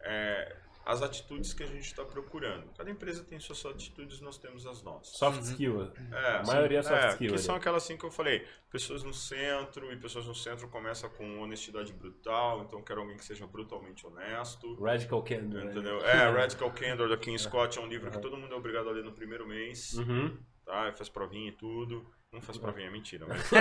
é, 0.00 0.56
as 0.86 1.02
atitudes 1.02 1.52
que 1.52 1.62
a 1.62 1.66
gente 1.66 1.84
está 1.84 2.02
procurando. 2.04 2.66
Cada 2.74 2.90
empresa 2.90 3.22
tem 3.22 3.38
suas 3.38 3.64
atitudes, 3.66 4.20
nós 4.22 4.38
temos 4.38 4.66
as 4.66 4.82
nossas. 4.82 5.18
Soft 5.18 5.42
skill. 5.42 5.92
É, 6.10 6.36
A 6.38 6.42
maioria 6.44 6.78
é 6.78 6.82
soft 6.82 6.94
é, 7.04 7.08
skill 7.10 7.28
Que 7.28 7.34
ali. 7.34 7.42
são 7.42 7.54
aquelas 7.54 7.82
assim 7.84 7.98
que 7.98 8.04
eu 8.04 8.10
falei, 8.10 8.46
pessoas 8.70 9.02
no 9.02 9.12
centro, 9.12 9.92
e 9.92 9.96
pessoas 9.98 10.26
no 10.26 10.34
centro 10.34 10.66
começa 10.68 11.06
com 11.10 11.40
honestidade 11.40 11.92
brutal, 11.92 12.62
então 12.62 12.78
eu 12.78 12.84
quero 12.84 13.00
alguém 13.02 13.16
que 13.18 13.24
seja 13.24 13.46
brutalmente 13.46 14.06
honesto. 14.06 14.82
Radical 14.82 15.22
Candor. 15.22 15.64
né? 15.64 15.70
Entendeu? 15.72 16.00
É, 16.06 16.30
Radical 16.30 16.70
Candor 16.72 17.08
da 17.10 17.18
King 17.18 17.36
Scott 17.38 17.78
é 17.78 17.82
um 17.82 17.86
livro 17.86 18.10
que 18.10 18.18
todo 18.20 18.36
mundo 18.38 18.54
é 18.54 18.56
obrigado 18.56 18.88
a 18.88 18.92
ler 18.92 19.04
no 19.04 19.12
primeiro 19.12 19.46
mês, 19.46 19.92
Uhum. 19.98 20.38
tá? 20.64 20.90
Faz 20.94 21.10
provinha 21.10 21.50
e 21.50 21.52
tudo. 21.52 22.10
Não 22.30 22.42
faz 22.42 22.58
provinha, 22.58 22.88
é 22.88 22.90
mentira. 22.90 23.26
Mas 23.26 23.40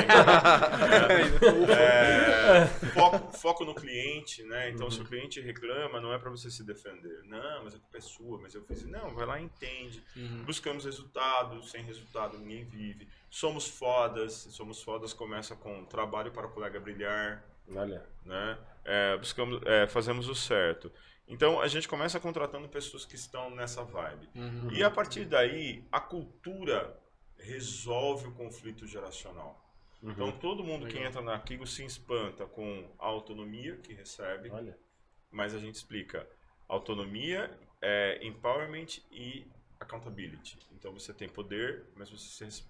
é, 1.69 2.65
foco, 2.93 3.37
foco 3.37 3.63
no 3.63 3.73
cliente, 3.73 4.43
né? 4.43 4.69
Então, 4.69 4.91
se 4.91 4.99
o 4.99 5.05
cliente 5.05 5.39
reclama, 5.39 6.01
não 6.01 6.11
é 6.11 6.19
para 6.19 6.29
você 6.29 6.51
se 6.51 6.65
defender. 6.65 7.23
Não, 7.23 7.63
mas 7.63 7.75
a 7.75 7.79
culpa 7.79 7.97
é 7.97 8.01
sua, 8.01 8.37
mas 8.37 8.53
eu 8.53 8.61
fiz. 8.65 8.83
Não, 8.83 9.15
vai 9.15 9.25
lá 9.25 9.39
e 9.39 9.45
entende. 9.45 10.03
Uhum. 10.17 10.43
Buscamos 10.43 10.83
resultados, 10.83 11.71
sem 11.71 11.81
resultado 11.81 12.37
ninguém 12.37 12.65
vive. 12.65 13.07
Somos 13.29 13.69
fodas, 13.69 14.33
somos 14.51 14.81
fodas 14.83 15.13
começa 15.13 15.55
com 15.55 15.85
trabalho 15.85 16.33
para 16.33 16.47
o 16.47 16.51
colega 16.51 16.77
brilhar, 16.77 17.45
Olha. 17.73 18.05
né? 18.25 18.57
É, 18.83 19.17
buscamos, 19.17 19.61
é, 19.65 19.87
fazemos 19.87 20.27
o 20.27 20.35
certo. 20.35 20.91
Então 21.25 21.61
a 21.61 21.69
gente 21.69 21.87
começa 21.87 22.19
contratando 22.19 22.67
pessoas 22.67 23.05
que 23.05 23.15
estão 23.15 23.49
nessa 23.49 23.81
vibe. 23.85 24.29
Uhum. 24.35 24.71
E 24.71 24.83
a 24.83 24.89
partir 24.91 25.23
daí, 25.23 25.85
a 25.89 26.01
cultura 26.01 26.97
resolve 27.39 28.27
o 28.27 28.31
conflito 28.33 28.85
geracional. 28.87 29.63
Uhum. 30.01 30.11
Então 30.11 30.31
todo 30.31 30.63
mundo 30.63 30.87
que 30.87 30.93
Legal. 30.93 31.09
entra 31.09 31.21
na 31.21 31.39
Kigo 31.39 31.65
se 31.65 31.83
espanta 31.83 32.45
com 32.45 32.89
a 32.99 33.07
autonomia 33.07 33.77
que 33.77 33.93
recebe, 33.93 34.49
Olha. 34.49 34.77
mas 35.31 35.53
a 35.53 35.59
gente 35.59 35.75
explica 35.75 36.27
autonomia, 36.67 37.57
é, 37.81 38.19
empowerment 38.25 38.99
e 39.11 39.47
accountability. 39.79 40.59
Então 40.71 40.93
você 40.93 41.13
tem 41.13 41.29
poder, 41.29 41.85
mas 41.95 42.09
você 42.09 42.49
se, 42.49 42.63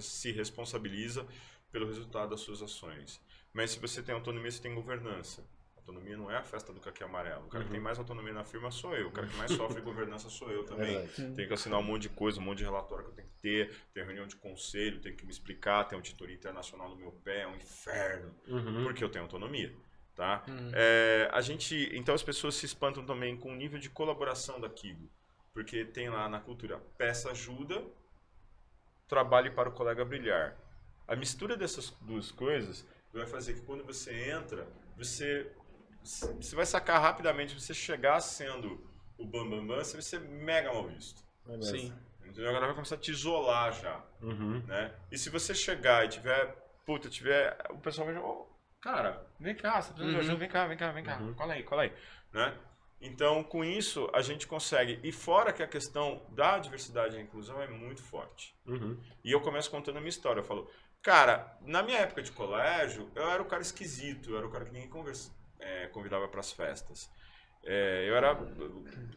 se 0.00 0.32
responsabiliza 0.32 1.26
pelo 1.70 1.86
resultado 1.86 2.30
das 2.30 2.40
suas 2.40 2.62
ações. 2.62 3.20
Mas 3.52 3.72
se 3.72 3.78
você 3.78 4.02
tem 4.02 4.14
autonomia, 4.14 4.50
você 4.50 4.62
tem 4.62 4.74
governança. 4.74 5.44
Autonomia 5.86 6.16
não 6.16 6.30
é 6.30 6.38
a 6.38 6.42
festa 6.42 6.72
do 6.72 6.80
caqui 6.80 7.04
amarelo. 7.04 7.44
O 7.44 7.48
cara 7.48 7.62
que 7.62 7.70
tem 7.70 7.78
mais 7.78 7.98
autonomia 7.98 8.32
na 8.32 8.42
firma 8.42 8.70
sou 8.70 8.96
eu. 8.96 9.08
O 9.08 9.10
cara 9.12 9.26
que 9.26 9.36
mais 9.36 9.52
sofre 9.52 9.82
governança 9.82 10.30
sou 10.30 10.50
eu 10.50 10.64
também. 10.64 11.06
Verdade. 11.06 11.34
Tenho 11.34 11.48
que 11.48 11.52
assinar 11.52 11.78
um 11.78 11.82
monte 11.82 12.02
de 12.02 12.08
coisa, 12.08 12.40
um 12.40 12.42
monte 12.42 12.58
de 12.58 12.64
relatório 12.64 13.04
que 13.04 13.10
eu 13.10 13.14
tenho 13.16 13.28
que 13.28 13.34
ter, 13.42 13.76
tem 13.92 14.02
reunião 14.02 14.26
de 14.26 14.34
conselho, 14.36 14.98
tenho 15.02 15.14
que 15.14 15.26
me 15.26 15.30
explicar, 15.30 15.84
tem 15.84 15.96
auditoria 15.96 16.34
internacional 16.34 16.88
no 16.88 16.96
meu 16.96 17.12
pé, 17.12 17.42
é 17.42 17.46
um 17.46 17.54
inferno. 17.54 18.34
Uhum. 18.48 18.84
Porque 18.84 19.04
eu 19.04 19.10
tenho 19.10 19.24
autonomia, 19.24 19.76
tá? 20.14 20.42
Uhum. 20.48 20.70
É, 20.72 21.28
a 21.30 21.42
gente, 21.42 21.90
então 21.92 22.14
as 22.14 22.22
pessoas 22.22 22.54
se 22.54 22.64
espantam 22.64 23.04
também 23.04 23.36
com 23.36 23.52
o 23.52 23.54
nível 23.54 23.78
de 23.78 23.90
colaboração 23.90 24.58
da 24.58 24.70
Kigo, 24.70 25.10
porque 25.52 25.84
tem 25.84 26.08
lá 26.08 26.30
na 26.30 26.40
cultura 26.40 26.78
peça 26.96 27.30
ajuda, 27.30 27.84
trabalhe 29.06 29.50
para 29.50 29.68
o 29.68 29.72
colega 29.72 30.02
brilhar. 30.02 30.56
A 31.06 31.14
mistura 31.14 31.58
dessas 31.58 31.90
duas 32.00 32.32
coisas 32.32 32.86
vai 33.12 33.26
fazer 33.26 33.52
que 33.52 33.60
quando 33.60 33.84
você 33.84 34.30
entra, 34.30 34.66
você 34.96 35.52
você 36.04 36.54
vai 36.54 36.66
sacar 36.66 37.00
rapidamente, 37.00 37.58
você 37.58 37.72
chegar 37.74 38.20
sendo 38.20 38.86
o 39.18 39.24
bambambam, 39.24 39.66
bam, 39.66 39.76
bam, 39.76 39.84
você 39.84 39.94
vai 39.94 40.02
ser 40.02 40.20
mega 40.20 40.72
mal 40.72 40.86
visto. 40.88 41.22
Beleza. 41.46 41.76
Sim. 41.76 41.92
Entendeu? 42.24 42.48
Agora 42.48 42.66
vai 42.66 42.74
começar 42.74 42.94
a 42.96 42.98
te 42.98 43.10
isolar 43.10 43.72
já 43.72 44.02
Uhum. 44.20 44.60
né? 44.66 44.92
E 45.10 45.16
se 45.18 45.30
você 45.30 45.54
chegar 45.54 46.04
e 46.04 46.08
tiver, 46.08 46.46
puta, 46.84 47.08
tiver, 47.08 47.56
o 47.70 47.78
pessoal 47.78 48.06
vai, 48.06 48.16
oh, 48.16 48.46
cara, 48.80 49.24
vem 49.38 49.54
cá, 49.54 49.80
você 49.80 49.92
precisa 49.92 50.08
de 50.10 50.14
Uhum. 50.14 50.20
ajuda, 50.20 50.36
vem 50.38 50.48
cá, 50.48 50.66
vem 50.66 50.76
cá, 50.76 50.90
vem 50.92 51.04
cá, 51.04 51.18
Uhum. 51.18 51.34
cola 51.34 51.52
aí, 51.54 51.62
cola 51.62 51.82
aí, 51.82 51.92
né? 52.32 52.56
Então, 53.00 53.44
com 53.44 53.62
isso, 53.62 54.10
a 54.14 54.22
gente 54.22 54.46
consegue, 54.46 54.98
e 55.02 55.12
fora 55.12 55.52
que 55.52 55.62
a 55.62 55.68
questão 55.68 56.22
da 56.30 56.58
diversidade 56.58 57.16
e 57.16 57.20
inclusão 57.20 57.60
é 57.60 57.66
muito 57.68 58.02
forte. 58.02 58.54
Uhum. 58.66 58.98
E 59.22 59.30
eu 59.30 59.40
começo 59.42 59.70
contando 59.70 59.96
a 59.98 60.00
minha 60.00 60.08
história, 60.08 60.40
eu 60.40 60.44
falo, 60.44 60.70
cara, 61.02 61.56
na 61.60 61.82
minha 61.82 61.98
época 61.98 62.22
de 62.22 62.32
colégio, 62.32 63.10
eu 63.14 63.30
era 63.30 63.42
o 63.42 63.46
cara 63.46 63.60
esquisito, 63.62 64.30
eu 64.30 64.38
era 64.38 64.46
o 64.46 64.50
cara 64.50 64.64
que 64.64 64.72
ninguém 64.72 64.88
conversa, 64.88 65.30
é, 65.60 65.86
convidava 65.88 66.28
para 66.28 66.40
as 66.40 66.52
festas. 66.52 67.10
É, 67.64 68.04
eu 68.08 68.14
era. 68.14 68.34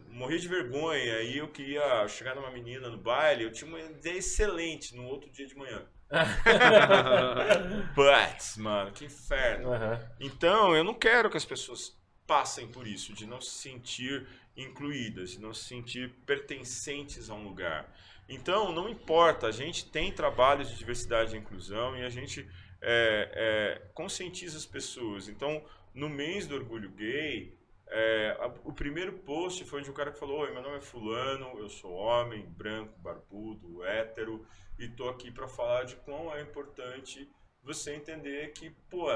morria 0.10 0.40
de 0.40 0.48
vergonha, 0.48 1.22
e 1.22 1.38
eu 1.38 1.50
queria 1.50 2.08
chegar 2.08 2.36
numa 2.36 2.50
menina 2.50 2.90
no 2.90 2.98
baile, 2.98 3.44
eu 3.44 3.52
tinha 3.52 3.68
uma 3.68 3.80
ideia 3.80 4.18
excelente 4.18 4.96
no 4.96 5.06
outro 5.06 5.30
dia 5.30 5.46
de 5.46 5.56
manhã. 5.56 5.86
But, 7.94 8.58
mano, 8.58 8.92
que 8.92 9.06
inferno. 9.06 9.74
Aham. 9.74 10.00
Então, 10.20 10.76
eu 10.76 10.84
não 10.84 10.94
quero 10.94 11.30
que 11.30 11.36
as 11.36 11.44
pessoas 11.44 11.98
passem 12.26 12.68
por 12.68 12.88
isso, 12.88 13.14
de 13.14 13.26
não 13.26 13.42
se 13.42 13.52
sentir 13.52 14.26
incluídas, 14.56 15.32
de 15.32 15.40
não 15.40 15.54
se 15.54 15.66
sentir 15.66 16.14
pertencentes 16.26 17.30
a 17.30 17.34
um 17.34 17.44
lugar. 17.44 17.94
Então, 18.30 18.72
não 18.72 18.90
importa, 18.90 19.48
a 19.48 19.52
gente 19.52 19.86
tem 19.86 20.12
trabalhos 20.12 20.70
de 20.70 20.78
diversidade 20.78 21.36
e 21.36 21.40
inclusão 21.40 21.96
e 21.98 22.04
a 22.04 22.10
gente 22.10 22.48
é, 22.82 23.32
é, 23.34 23.82
conscientiza 23.94 24.58
as 24.58 24.66
pessoas. 24.66 25.30
Então, 25.30 25.64
no 25.94 26.10
mês 26.10 26.48
do 26.48 26.56
orgulho 26.56 26.90
gay, 26.92 27.58
é, 27.90 28.38
a- 28.40 28.48
o 28.64 28.74
primeiro 28.74 29.14
post 29.20 29.64
foi 29.66 29.82
de 29.82 29.90
um 29.90 29.94
cara 29.94 30.12
que 30.12 30.20
falou: 30.20 30.40
Oi, 30.42 30.52
meu 30.52 30.62
nome 30.62 30.78
é 30.78 30.82
Fulano, 30.82 31.58
eu 31.60 31.70
sou 31.70 31.92
homem, 31.94 32.46
branco, 32.46 32.98
barbudo, 33.00 33.84
hétero, 33.86 34.46
e 34.78 34.88
tô 34.90 35.10
aqui 35.10 35.32
para 35.32 35.48
falar 35.48 35.84
de 35.86 35.96
quão 35.98 36.34
é 36.36 36.42
importante 36.42 37.30
você 37.64 37.94
entender 37.96 38.54
que, 38.54 38.70
pô, 38.90 39.08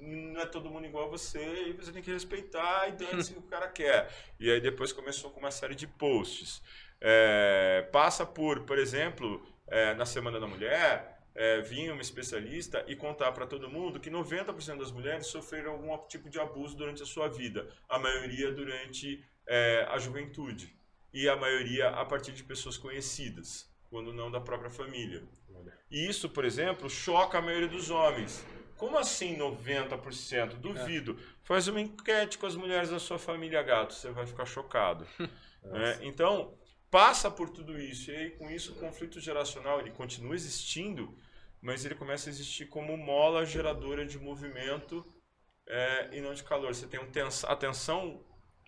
não 0.00 0.40
é 0.40 0.46
todo 0.46 0.70
mundo 0.70 0.86
igual 0.86 1.04
a 1.06 1.08
você 1.10 1.68
e 1.68 1.72
você 1.72 1.92
tem 1.92 2.02
que 2.02 2.10
respeitar 2.12 2.88
e 2.88 2.92
dane-se 2.92 3.32
o 3.32 3.34
que 3.34 3.40
o 3.40 3.50
cara 3.50 3.68
quer. 3.68 4.10
E 4.38 4.50
aí 4.50 4.60
depois 4.60 4.92
começou 4.92 5.30
com 5.30 5.40
uma 5.40 5.50
série 5.50 5.74
de 5.74 5.86
posts. 5.86 6.62
É, 7.00 7.86
passa 7.92 8.24
por, 8.24 8.60
por 8.64 8.78
exemplo, 8.78 9.44
é, 9.66 9.94
na 9.94 10.06
Semana 10.06 10.40
da 10.40 10.46
Mulher, 10.46 11.13
é, 11.34 11.60
vir 11.60 11.90
uma 11.90 12.02
especialista 12.02 12.84
e 12.86 12.94
contar 12.94 13.32
para 13.32 13.46
todo 13.46 13.68
mundo 13.68 13.98
que 13.98 14.10
90% 14.10 14.78
das 14.78 14.92
mulheres 14.92 15.26
sofreram 15.26 15.72
algum 15.72 15.96
tipo 16.06 16.30
de 16.30 16.38
abuso 16.38 16.76
durante 16.76 17.02
a 17.02 17.06
sua 17.06 17.28
vida, 17.28 17.68
a 17.88 17.98
maioria 17.98 18.52
durante 18.52 19.24
é, 19.46 19.86
a 19.90 19.98
juventude 19.98 20.74
e 21.12 21.28
a 21.28 21.36
maioria 21.36 21.90
a 21.90 22.04
partir 22.04 22.32
de 22.32 22.42
pessoas 22.42 22.76
conhecidas. 22.76 23.72
quando 23.90 24.12
não 24.12 24.28
da 24.28 24.40
própria 24.40 24.70
família. 24.70 25.22
E 25.88 26.08
isso, 26.08 26.28
por 26.28 26.44
exemplo, 26.44 26.90
choca 26.90 27.38
a 27.38 27.42
maioria 27.42 27.68
dos 27.68 27.90
homens. 27.90 28.44
Como 28.76 28.98
assim 28.98 29.36
90%? 29.38 30.56
Duvido. 30.56 31.16
Faz 31.44 31.68
uma 31.68 31.80
enquete 31.80 32.36
com 32.36 32.46
as 32.46 32.56
mulheres 32.56 32.90
da 32.90 32.98
sua 32.98 33.20
família 33.20 33.62
gato, 33.62 33.94
você 33.94 34.10
vai 34.10 34.26
ficar 34.26 34.46
chocado. 34.46 35.06
né? 35.62 35.98
Então, 36.02 36.58
passa 36.90 37.30
por 37.30 37.50
tudo 37.50 37.78
isso. 37.78 38.10
E 38.10 38.16
aí, 38.16 38.30
com 38.30 38.50
isso, 38.50 38.72
o 38.72 38.76
conflito 38.76 39.20
geracional 39.20 39.80
ele 39.80 39.90
continua 39.90 40.34
existindo, 40.34 41.16
mas 41.64 41.82
ele 41.82 41.94
começa 41.94 42.28
a 42.28 42.30
existir 42.30 42.66
como 42.66 42.94
mola 42.94 43.46
geradora 43.46 44.04
de 44.04 44.18
movimento 44.18 45.02
é, 45.66 46.10
e 46.12 46.20
não 46.20 46.34
de 46.34 46.44
calor. 46.44 46.74
Você 46.74 46.86
tem 46.86 47.00
um 47.00 47.10
tens 47.10 47.42
a 47.42 47.56
tensão 47.56 48.22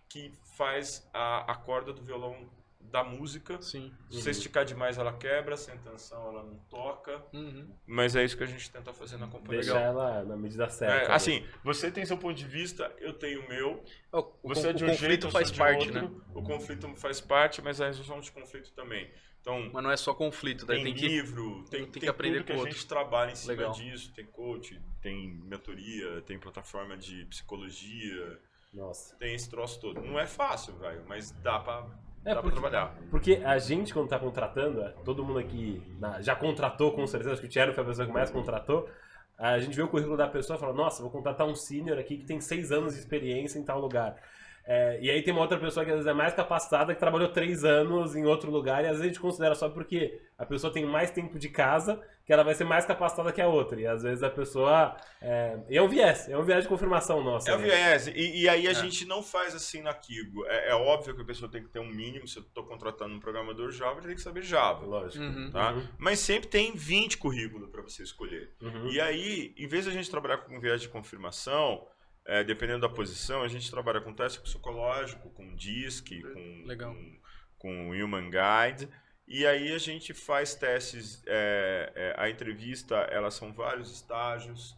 que 0.08 0.32
faz 0.56 1.06
a, 1.12 1.52
a 1.52 1.54
corda 1.56 1.92
do 1.92 2.02
violão 2.02 2.50
da 2.80 3.04
música. 3.04 3.60
Sim. 3.60 3.92
Se 4.08 4.22
você 4.22 4.30
esticar 4.30 4.64
demais, 4.64 4.96
ela 4.96 5.12
quebra, 5.12 5.58
sem 5.58 5.76
tensão, 5.76 6.26
ela 6.28 6.42
não 6.42 6.56
toca. 6.70 7.22
Uhum. 7.34 7.70
Mas 7.86 8.16
é 8.16 8.24
isso 8.24 8.34
que 8.34 8.44
a 8.44 8.46
gente 8.46 8.70
tenta 8.70 8.94
fazer 8.94 9.18
na 9.18 9.26
companhia. 9.26 9.60
Deixar 9.60 9.80
ela 9.80 10.24
na 10.24 10.36
medida 10.36 10.66
certa. 10.70 11.12
É, 11.12 11.14
assim, 11.14 11.44
você 11.62 11.90
tem 11.90 12.06
seu 12.06 12.16
ponto 12.16 12.34
de 12.34 12.46
vista, 12.46 12.90
eu 12.96 13.12
tenho 13.12 13.44
o 13.44 13.48
meu. 13.48 13.84
O, 14.10 14.18
o, 14.42 14.48
Você 14.54 14.68
é 14.68 14.72
de 14.72 14.84
o 14.84 14.86
um 14.86 14.90
conflito 14.90 15.08
jeito, 15.10 15.26
eu 15.26 15.30
faz 15.30 15.50
parte, 15.50 15.88
outro. 15.88 16.02
né? 16.02 16.20
O 16.34 16.42
conflito 16.42 16.96
faz 16.96 17.20
parte, 17.20 17.60
mas 17.60 17.78
a 17.78 17.88
resolução 17.88 18.20
de 18.20 18.32
conflito 18.32 18.72
também. 18.72 19.12
Então, 19.46 19.70
Mas 19.72 19.84
não 19.84 19.92
é 19.92 19.96
só 19.96 20.12
conflito, 20.12 20.66
daí 20.66 20.78
tem, 20.78 20.86
tem 20.86 20.94
que. 20.94 21.06
livro, 21.06 21.64
tem, 21.70 21.82
tem 21.82 21.90
que 21.92 22.00
tem 22.00 22.08
aprender 22.08 22.38
tudo 22.38 22.46
que 22.46 22.52
a 22.52 22.56
outro. 22.56 22.72
gente 22.72 22.84
trabalha 22.84 23.30
em 23.30 23.36
cima 23.36 23.52
Legal. 23.52 23.70
disso. 23.70 24.12
Tem 24.12 24.26
coach, 24.26 24.76
tem 25.00 25.28
mentoria, 25.44 26.20
tem 26.22 26.36
plataforma 26.36 26.96
de 26.96 27.24
psicologia, 27.26 28.40
Nossa. 28.74 29.14
tem 29.16 29.36
esse 29.36 29.48
troço 29.48 29.80
todo. 29.80 30.00
Não 30.00 30.18
é 30.18 30.26
fácil, 30.26 30.74
velho, 30.78 31.04
mas 31.06 31.30
dá 31.30 31.60
pra, 31.60 31.86
É, 32.24 32.30
dá 32.30 32.32
pra 32.34 32.42
porque- 32.42 32.60
trabalhar. 32.60 32.92
Porque 33.08 33.40
a 33.44 33.56
gente, 33.60 33.94
quando 33.94 34.08
tá 34.08 34.18
contratando, 34.18 34.82
é, 34.82 34.88
todo 35.04 35.24
mundo 35.24 35.38
aqui 35.38 35.80
na- 36.00 36.20
já 36.20 36.34
contratou, 36.34 36.90
com 36.90 37.06
certeza, 37.06 37.34
acho 37.34 37.40
que 37.40 37.46
o 37.46 37.50
Thierry 37.50 37.72
foi 37.72 37.84
a 37.84 37.86
pessoa 37.86 38.04
que 38.04 38.12
mais 38.12 38.30
contratou. 38.30 38.90
A 39.38 39.60
gente 39.60 39.76
vê 39.76 39.82
o 39.82 39.88
currículo 39.88 40.16
da 40.16 40.26
pessoa 40.26 40.56
e 40.56 40.60
fala, 40.60 40.72
nossa, 40.72 41.02
vou 41.02 41.10
contratar 41.12 41.46
um 41.46 41.54
senior 41.54 41.98
aqui 42.00 42.16
que 42.18 42.24
tem 42.26 42.40
seis 42.40 42.72
anos 42.72 42.94
de 42.94 42.98
experiência 42.98 43.60
em 43.60 43.64
tal 43.64 43.78
lugar. 43.80 44.20
É, 44.66 44.98
e 45.00 45.08
aí 45.10 45.22
tem 45.22 45.32
uma 45.32 45.42
outra 45.42 45.58
pessoa 45.58 45.84
que 45.84 45.90
às 45.92 45.98
vezes 45.98 46.10
é 46.10 46.14
mais 46.14 46.34
capacitada, 46.34 46.92
que 46.92 46.98
trabalhou 46.98 47.28
três 47.28 47.64
anos 47.64 48.16
em 48.16 48.26
outro 48.26 48.50
lugar, 48.50 48.82
e 48.82 48.86
às 48.86 48.92
vezes 48.96 49.02
a 49.02 49.06
gente 49.06 49.20
considera 49.20 49.54
só 49.54 49.68
porque 49.68 50.20
a 50.36 50.44
pessoa 50.44 50.72
tem 50.72 50.84
mais 50.84 51.10
tempo 51.10 51.38
de 51.38 51.48
casa, 51.48 52.02
que 52.24 52.32
ela 52.32 52.42
vai 52.42 52.52
ser 52.52 52.64
mais 52.64 52.84
capacitada 52.84 53.30
que 53.30 53.40
a 53.40 53.46
outra. 53.46 53.80
E 53.80 53.86
às 53.86 54.02
vezes 54.02 54.24
a 54.24 54.28
pessoa. 54.28 54.96
É, 55.22 55.56
e 55.70 55.76
é 55.78 55.82
um 55.82 55.86
viés, 55.86 56.28
é 56.28 56.36
um 56.36 56.42
viés 56.42 56.64
de 56.64 56.68
confirmação 56.68 57.22
nossa. 57.22 57.48
É 57.48 57.54
o 57.54 57.58
né? 57.58 57.64
viés. 57.64 58.08
E, 58.08 58.42
e 58.42 58.48
aí 58.48 58.66
a 58.66 58.72
É. 58.72 58.74
gente 58.74 59.04
não 59.06 59.22
faz 59.22 59.54
assim 59.54 59.80
na 59.80 59.94
Kigo. 59.94 60.44
É, 60.46 60.70
é 60.70 60.74
óbvio 60.74 61.14
que 61.14 61.22
a 61.22 61.24
pessoa 61.24 61.48
tem 61.48 61.62
que 61.62 61.68
ter 61.68 61.78
um 61.78 61.86
mínimo. 61.88 62.26
Se 62.26 62.38
eu 62.38 62.42
estou 62.42 62.64
contratando 62.64 63.14
um 63.14 63.20
programador 63.20 63.70
Java, 63.70 64.00
ele 64.00 64.08
tem 64.08 64.16
que 64.16 64.22
saber 64.22 64.42
Java. 64.42 64.84
Lógico. 64.84 65.22
Uhum. 65.22 65.50
Tá? 65.52 65.70
Uhum. 65.74 65.86
Mas 65.96 66.18
sempre 66.18 66.48
tem 66.48 66.72
20 66.74 67.18
currículos 67.18 67.70
para 67.70 67.82
você 67.82 68.02
escolher. 68.02 68.50
Uhum. 68.60 68.88
E 68.88 69.00
aí, 69.00 69.54
em 69.56 69.68
vez 69.68 69.84
de 69.84 69.90
a 69.90 69.94
gente 69.94 70.10
trabalhar 70.10 70.38
com 70.38 70.58
viés 70.58 70.80
de 70.80 70.88
confirmação, 70.88 71.86
é, 72.26 72.42
dependendo 72.42 72.80
da 72.80 72.88
posição, 72.88 73.42
a 73.42 73.48
gente 73.48 73.70
trabalha 73.70 74.00
com 74.00 74.12
teste 74.12 74.40
psicológico, 74.40 75.30
com 75.30 75.54
DISC, 75.54 76.22
com, 76.22 76.64
com, 76.76 77.18
com 77.58 77.90
Human 77.90 78.30
Guide. 78.30 78.88
E 79.28 79.46
aí 79.46 79.72
a 79.72 79.78
gente 79.78 80.12
faz 80.12 80.54
testes, 80.54 81.22
é, 81.26 81.92
é, 81.94 82.14
a 82.16 82.28
entrevista, 82.28 82.96
elas 83.10 83.34
são 83.34 83.52
vários 83.52 83.90
estágios, 83.92 84.76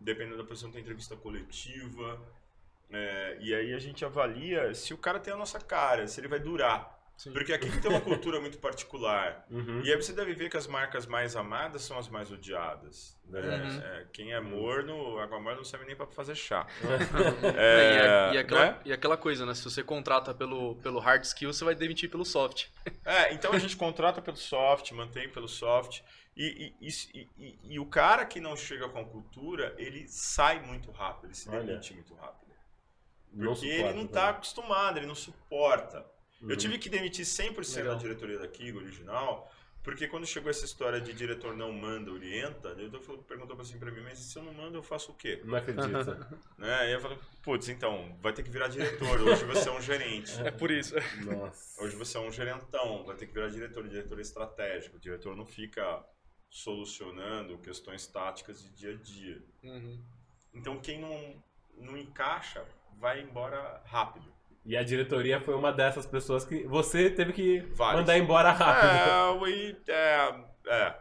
dependendo 0.00 0.38
da 0.38 0.44
posição 0.44 0.70
tem 0.70 0.80
entrevista 0.80 1.16
coletiva, 1.16 2.20
é, 2.90 3.38
e 3.40 3.54
aí 3.54 3.74
a 3.74 3.78
gente 3.78 4.04
avalia 4.04 4.74
se 4.74 4.94
o 4.94 4.98
cara 4.98 5.18
tem 5.18 5.32
a 5.32 5.36
nossa 5.36 5.60
cara, 5.60 6.06
se 6.06 6.20
ele 6.20 6.28
vai 6.28 6.38
durar. 6.38 6.93
Sim. 7.16 7.32
Porque 7.32 7.52
aqui 7.52 7.70
tem 7.80 7.90
uma 7.90 8.00
cultura 8.00 8.40
muito 8.40 8.58
particular. 8.58 9.46
Uhum. 9.48 9.82
E 9.84 9.90
aí 9.92 9.96
você 9.96 10.12
deve 10.12 10.34
ver 10.34 10.50
que 10.50 10.56
as 10.56 10.66
marcas 10.66 11.06
mais 11.06 11.36
amadas 11.36 11.82
são 11.82 11.96
as 11.96 12.08
mais 12.08 12.30
odiadas. 12.32 13.16
né? 13.26 13.40
Uhum. 13.40 13.80
É, 13.82 14.06
quem 14.12 14.32
é 14.32 14.40
morno, 14.40 15.16
água 15.18 15.38
morna 15.38 15.58
não 15.58 15.64
serve 15.64 15.86
nem 15.86 15.94
para 15.94 16.06
fazer 16.08 16.34
chá. 16.34 16.66
É, 17.56 17.94
e, 17.94 17.98
É, 17.98 18.34
e 18.34 18.38
aquela, 18.38 18.64
né? 18.66 18.80
e 18.84 18.92
aquela 18.92 19.16
coisa, 19.16 19.46
né? 19.46 19.54
Se 19.54 19.62
você 19.64 19.82
contrata 19.82 20.34
pelo, 20.34 20.74
pelo 20.76 20.98
hard 20.98 21.22
skill, 21.24 21.52
você 21.52 21.64
vai 21.64 21.74
demitir 21.74 22.10
pelo 22.10 22.24
soft. 22.24 22.66
É, 23.04 23.32
então 23.34 23.52
a 23.52 23.58
gente 23.58 23.76
contrata 23.76 24.20
pelo 24.20 24.36
soft, 24.36 24.90
mantém 24.92 25.28
pelo 25.28 25.46
soft. 25.48 26.00
E, 26.36 26.74
e, 26.80 26.88
e- 26.88 27.28
e- 27.38 27.58
e 27.74 27.78
o 27.78 27.86
cara 27.86 28.24
que 28.26 28.40
não 28.40 28.56
chega 28.56 28.88
com 28.88 28.98
a 28.98 29.04
cultura, 29.04 29.72
ele 29.78 30.08
sai 30.08 30.58
muito 30.60 30.90
rápido, 30.90 31.26
ele 31.26 31.34
se 31.34 31.48
Olha. 31.48 31.62
demite 31.62 31.94
muito 31.94 32.12
rápido. 32.14 32.52
Não 33.32 33.52
Porque 33.52 33.66
ele 33.66 33.76
suporta 33.76 33.96
não 33.96 34.06
também. 34.06 34.06
está 34.06 34.28
acostumado, 34.30 34.96
ele 34.98 35.06
não 35.06 35.14
suporta. 35.14 36.04
Eu 36.44 36.50
Uhum. 36.50 36.56
tive 36.56 36.78
que 36.78 36.88
demitir 36.88 37.24
100% 37.24 37.76
Legal. 37.76 37.94
da 37.96 38.00
diretoria 38.02 38.38
da 38.38 38.46
Kigo 38.48 38.78
original, 38.78 39.50
porque 39.82 40.06
quando 40.08 40.26
chegou 40.26 40.50
essa 40.50 40.64
história 40.64 41.00
de 41.00 41.12
diretor 41.12 41.54
não 41.56 41.72
manda, 41.72 42.10
orienta, 42.10 42.70
o 42.72 42.74
diretor 42.74 43.00
falou- 43.02 43.22
perguntou 43.22 43.58
assim 43.60 43.78
pra 43.78 43.90
mim, 43.90 44.00
mas 44.02 44.18
se 44.18 44.38
eu 44.38 44.42
não 44.42 44.52
mando, 44.54 44.78
eu 44.78 44.82
faço 44.82 45.12
o 45.12 45.14
quê? 45.14 45.40
Não 45.44 45.56
acredito. 45.56 45.84
Né? 46.58 46.74
Aí 46.76 46.92
eu 46.92 47.00
falei, 47.00 47.18
putz, 47.42 47.68
então, 47.68 48.16
vai 48.22 48.32
ter 48.32 48.42
que 48.42 48.50
virar 48.50 48.68
diretor, 48.68 49.20
hoje 49.20 49.44
você 49.44 49.68
é 49.68 49.72
um 49.72 49.80
gerente. 49.82 50.32
É 50.42 50.50
por 50.50 50.70
isso. 50.70 50.94
Nossa. 51.24 51.82
Hoje 51.82 51.96
você 51.96 52.16
é 52.16 52.20
um 52.20 52.30
gerentão, 52.32 53.04
vai 53.04 53.16
ter 53.16 53.26
que 53.26 53.32
virar 53.34 53.48
diretor, 53.48 53.86
diretor 53.88 54.18
estratégico. 54.20 54.96
O 54.96 55.00
diretor 55.00 55.36
não 55.36 55.44
fica 55.44 56.02
solucionando 56.48 57.58
questões 57.58 58.06
táticas 58.06 58.62
de 58.62 58.70
dia 58.70 58.92
a 58.92 58.96
dia. 58.96 59.42
Uhum. 59.62 60.02
Então 60.54 60.78
quem 60.80 61.00
não, 61.00 61.42
não 61.76 61.96
encaixa, 61.96 62.64
vai 62.98 63.20
embora 63.20 63.82
rápido. 63.84 64.32
E 64.66 64.76
a 64.76 64.82
diretoria 64.82 65.40
foi 65.40 65.54
uma 65.54 65.70
dessas 65.72 66.06
pessoas 66.06 66.44
que 66.44 66.64
você 66.66 67.10
teve 67.10 67.32
que 67.32 67.60
Vários. 67.74 68.00
mandar 68.00 68.16
embora 68.16 68.50
rápido. 68.50 69.10
É, 69.10 69.30
ui, 69.42 69.76
é, 69.88 70.34
é. 70.68 70.94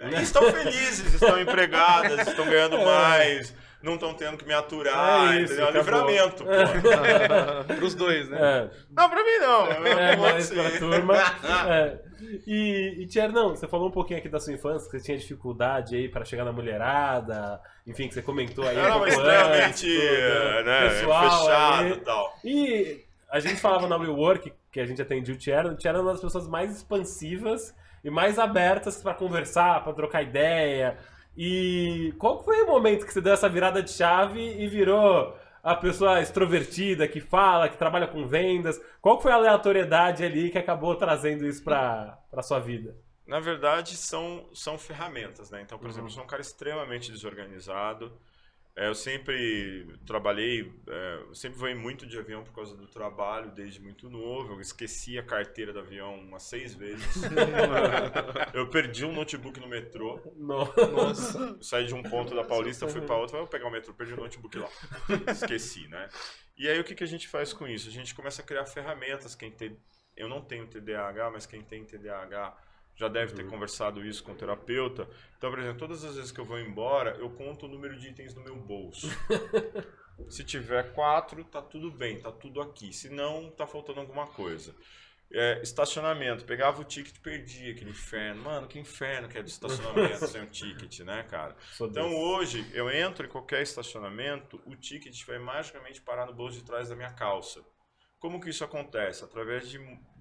É, 0.00 0.08
e 0.18 0.22
estão 0.22 0.42
felizes, 0.50 1.14
estão 1.14 1.38
empregadas, 1.38 2.26
estão 2.26 2.46
ganhando 2.46 2.78
mais, 2.82 3.54
não 3.82 3.94
estão 3.94 4.14
tendo 4.14 4.38
que 4.38 4.46
me 4.46 4.54
aturar, 4.54 5.34
É 5.34 5.42
isso, 5.42 5.52
entendeu? 5.52 5.66
É 5.66 5.70
um 5.70 5.74
livramento, 5.74 6.44
pô. 6.44 6.50
Pros 7.76 7.94
dois, 7.94 8.28
né? 8.30 8.38
É, 8.40 8.70
Não, 8.90 9.10
pra 9.10 9.22
mim 9.22 9.38
não. 9.38 9.66
é, 9.66 10.16
mas 10.16 10.50
pra 10.50 10.66
assim. 10.66 10.78
turma. 10.78 11.14
É. 11.68 12.10
E, 12.46 13.02
e 13.02 13.06
Thierry, 13.06 13.32
não, 13.32 13.50
você 13.50 13.66
falou 13.66 13.88
um 13.88 13.90
pouquinho 13.90 14.18
aqui 14.18 14.28
da 14.28 14.38
sua 14.38 14.52
infância, 14.52 14.90
que 14.90 14.98
você 14.98 15.04
tinha 15.04 15.16
dificuldade 15.18 15.96
aí 15.96 16.06
pra 16.08 16.24
chegar 16.24 16.44
na 16.44 16.52
mulherada, 16.52 17.58
enfim, 17.86 18.08
que 18.08 18.14
você 18.14 18.22
comentou 18.22 18.66
aí. 18.66 18.76
Era 18.76 18.96
um 18.96 19.06
extremamente 19.06 19.64
antes, 19.64 19.80
tudo, 19.82 20.64
né, 20.64 20.88
pessoal 20.88 21.30
fechado 21.30 21.88
e 21.88 21.96
tal. 21.96 22.34
E 22.44 23.04
a 23.30 23.40
gente 23.40 23.60
falava 23.60 23.86
na 23.88 23.96
WeWork, 23.96 24.52
que 24.72 24.80
a 24.80 24.86
gente 24.86 25.00
atendia 25.00 25.34
o 25.34 25.38
Thierry, 25.38 25.68
o 25.68 25.76
Thierry 25.76 25.98
é 25.98 26.00
uma 26.00 26.12
das 26.12 26.20
pessoas 26.20 26.48
mais 26.48 26.76
expansivas 26.76 27.74
e 28.04 28.10
mais 28.10 28.38
abertas 28.38 29.02
pra 29.02 29.14
conversar, 29.14 29.82
pra 29.84 29.92
trocar 29.92 30.22
ideia. 30.22 30.98
E 31.36 32.12
qual 32.18 32.42
foi 32.42 32.62
o 32.62 32.66
momento 32.66 33.06
que 33.06 33.12
você 33.12 33.20
deu 33.20 33.32
essa 33.32 33.48
virada 33.48 33.82
de 33.82 33.90
chave 33.92 34.40
e 34.40 34.66
virou 34.66 35.36
a 35.62 35.74
pessoa 35.76 36.20
extrovertida, 36.20 37.06
que 37.06 37.20
fala, 37.20 37.68
que 37.68 37.76
trabalha 37.78 38.06
com 38.06 38.26
vendas? 38.26 38.80
Qual 39.00 39.20
foi 39.20 39.30
a 39.32 39.36
aleatoriedade 39.36 40.24
ali 40.24 40.50
que 40.50 40.58
acabou 40.58 40.96
trazendo 40.96 41.46
isso 41.46 41.62
pra, 41.62 42.18
pra 42.30 42.42
sua 42.42 42.58
vida? 42.58 42.96
Na 43.26 43.38
verdade, 43.38 43.96
são, 43.96 44.48
são 44.52 44.76
ferramentas, 44.76 45.50
né? 45.50 45.60
Então, 45.62 45.78
por 45.78 45.84
Uhum. 45.84 45.90
exemplo, 45.90 46.08
eu 46.08 46.12
sou 46.14 46.24
um 46.24 46.26
cara 46.26 46.42
extremamente 46.42 47.12
desorganizado. 47.12 48.12
É, 48.76 48.86
eu 48.86 48.94
sempre 48.94 49.86
trabalhei, 50.06 50.72
é, 50.88 51.24
eu 51.28 51.34
sempre 51.34 51.58
voei 51.58 51.74
muito 51.74 52.06
de 52.06 52.18
avião 52.18 52.44
por 52.44 52.54
causa 52.54 52.76
do 52.76 52.86
trabalho, 52.86 53.50
desde 53.50 53.80
muito 53.80 54.08
novo. 54.08 54.54
Eu 54.54 54.60
esqueci 54.60 55.18
a 55.18 55.22
carteira 55.22 55.72
do 55.72 55.80
avião 55.80 56.14
umas 56.18 56.44
seis 56.44 56.74
vezes. 56.74 57.22
eu 58.54 58.68
perdi 58.70 59.04
um 59.04 59.12
notebook 59.12 59.58
no 59.60 59.68
metrô. 59.68 60.20
Nossa. 60.36 61.38
Eu 61.38 61.62
saí 61.62 61.86
de 61.86 61.94
um 61.94 62.02
ponto 62.02 62.34
da 62.34 62.44
Paulista, 62.44 62.88
fui 62.88 63.00
para 63.00 63.16
outro, 63.16 63.36
vou 63.36 63.46
pegar 63.46 63.66
o 63.66 63.70
metrô, 63.70 63.92
perdi 63.92 64.14
o 64.14 64.16
notebook 64.16 64.56
lá. 64.56 64.68
Esqueci, 65.30 65.88
né? 65.88 66.08
E 66.56 66.68
aí 66.68 66.78
o 66.78 66.84
que, 66.84 66.94
que 66.94 67.04
a 67.04 67.08
gente 67.08 67.26
faz 67.26 67.52
com 67.52 67.66
isso? 67.66 67.88
A 67.88 67.92
gente 67.92 68.14
começa 68.14 68.40
a 68.40 68.44
criar 68.44 68.66
ferramentas. 68.66 69.34
Quem 69.34 69.50
tem, 69.50 69.76
eu 70.16 70.28
não 70.28 70.40
tenho 70.40 70.66
TDAH, 70.66 71.30
mas 71.30 71.44
quem 71.44 71.62
tem 71.62 71.84
TDAH 71.84 72.56
já 73.00 73.08
deve 73.08 73.32
ter 73.32 73.48
conversado 73.48 74.04
isso 74.04 74.22
com 74.22 74.32
o 74.32 74.34
terapeuta. 74.34 75.08
Então, 75.38 75.48
por 75.48 75.58
exemplo, 75.58 75.78
todas 75.78 76.04
as 76.04 76.16
vezes 76.16 76.30
que 76.30 76.38
eu 76.38 76.44
vou 76.44 76.60
embora, 76.60 77.16
eu 77.18 77.30
conto 77.30 77.64
o 77.64 77.68
número 77.68 77.98
de 77.98 78.08
itens 78.08 78.34
no 78.34 78.42
meu 78.42 78.56
bolso. 78.56 79.08
Se 80.28 80.44
tiver 80.44 80.92
quatro, 80.92 81.42
tá 81.44 81.62
tudo 81.62 81.90
bem, 81.90 82.20
tá 82.20 82.30
tudo 82.30 82.60
aqui. 82.60 82.92
Se 82.92 83.08
não, 83.08 83.50
tá 83.50 83.66
faltando 83.66 84.00
alguma 84.00 84.26
coisa. 84.26 84.74
É, 85.32 85.62
estacionamento, 85.62 86.44
pegava 86.44 86.82
o 86.82 86.84
ticket 86.84 87.16
e 87.16 87.20
perdia 87.20 87.72
aquele 87.72 87.88
inferno. 87.88 88.42
Mano, 88.42 88.68
que 88.68 88.78
inferno 88.78 89.28
que 89.28 89.38
é 89.38 89.42
do 89.42 89.48
estacionamento 89.48 90.26
sem 90.26 90.42
o 90.42 90.46
ticket, 90.46 91.00
né, 91.00 91.22
cara? 91.22 91.56
Então 91.80 92.14
hoje 92.14 92.70
eu 92.74 92.90
entro 92.90 93.24
em 93.24 93.30
qualquer 93.30 93.62
estacionamento, 93.62 94.60
o 94.66 94.76
ticket 94.76 95.24
vai 95.24 95.38
magicamente 95.38 96.02
parar 96.02 96.26
no 96.26 96.34
bolso 96.34 96.58
de 96.58 96.64
trás 96.64 96.90
da 96.90 96.96
minha 96.96 97.12
calça. 97.12 97.64
Como 98.18 98.38
que 98.38 98.50
isso 98.50 98.62
acontece? 98.62 99.24
Através 99.24 99.70
de, 99.70 99.78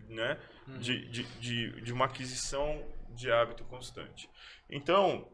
né, 0.09 0.39
de, 0.79 1.07
de, 1.09 1.23
de, 1.39 1.81
de 1.81 1.93
uma 1.93 2.05
aquisição 2.05 2.85
de 3.11 3.31
hábito 3.31 3.63
constante. 3.65 4.29
Então, 4.69 5.31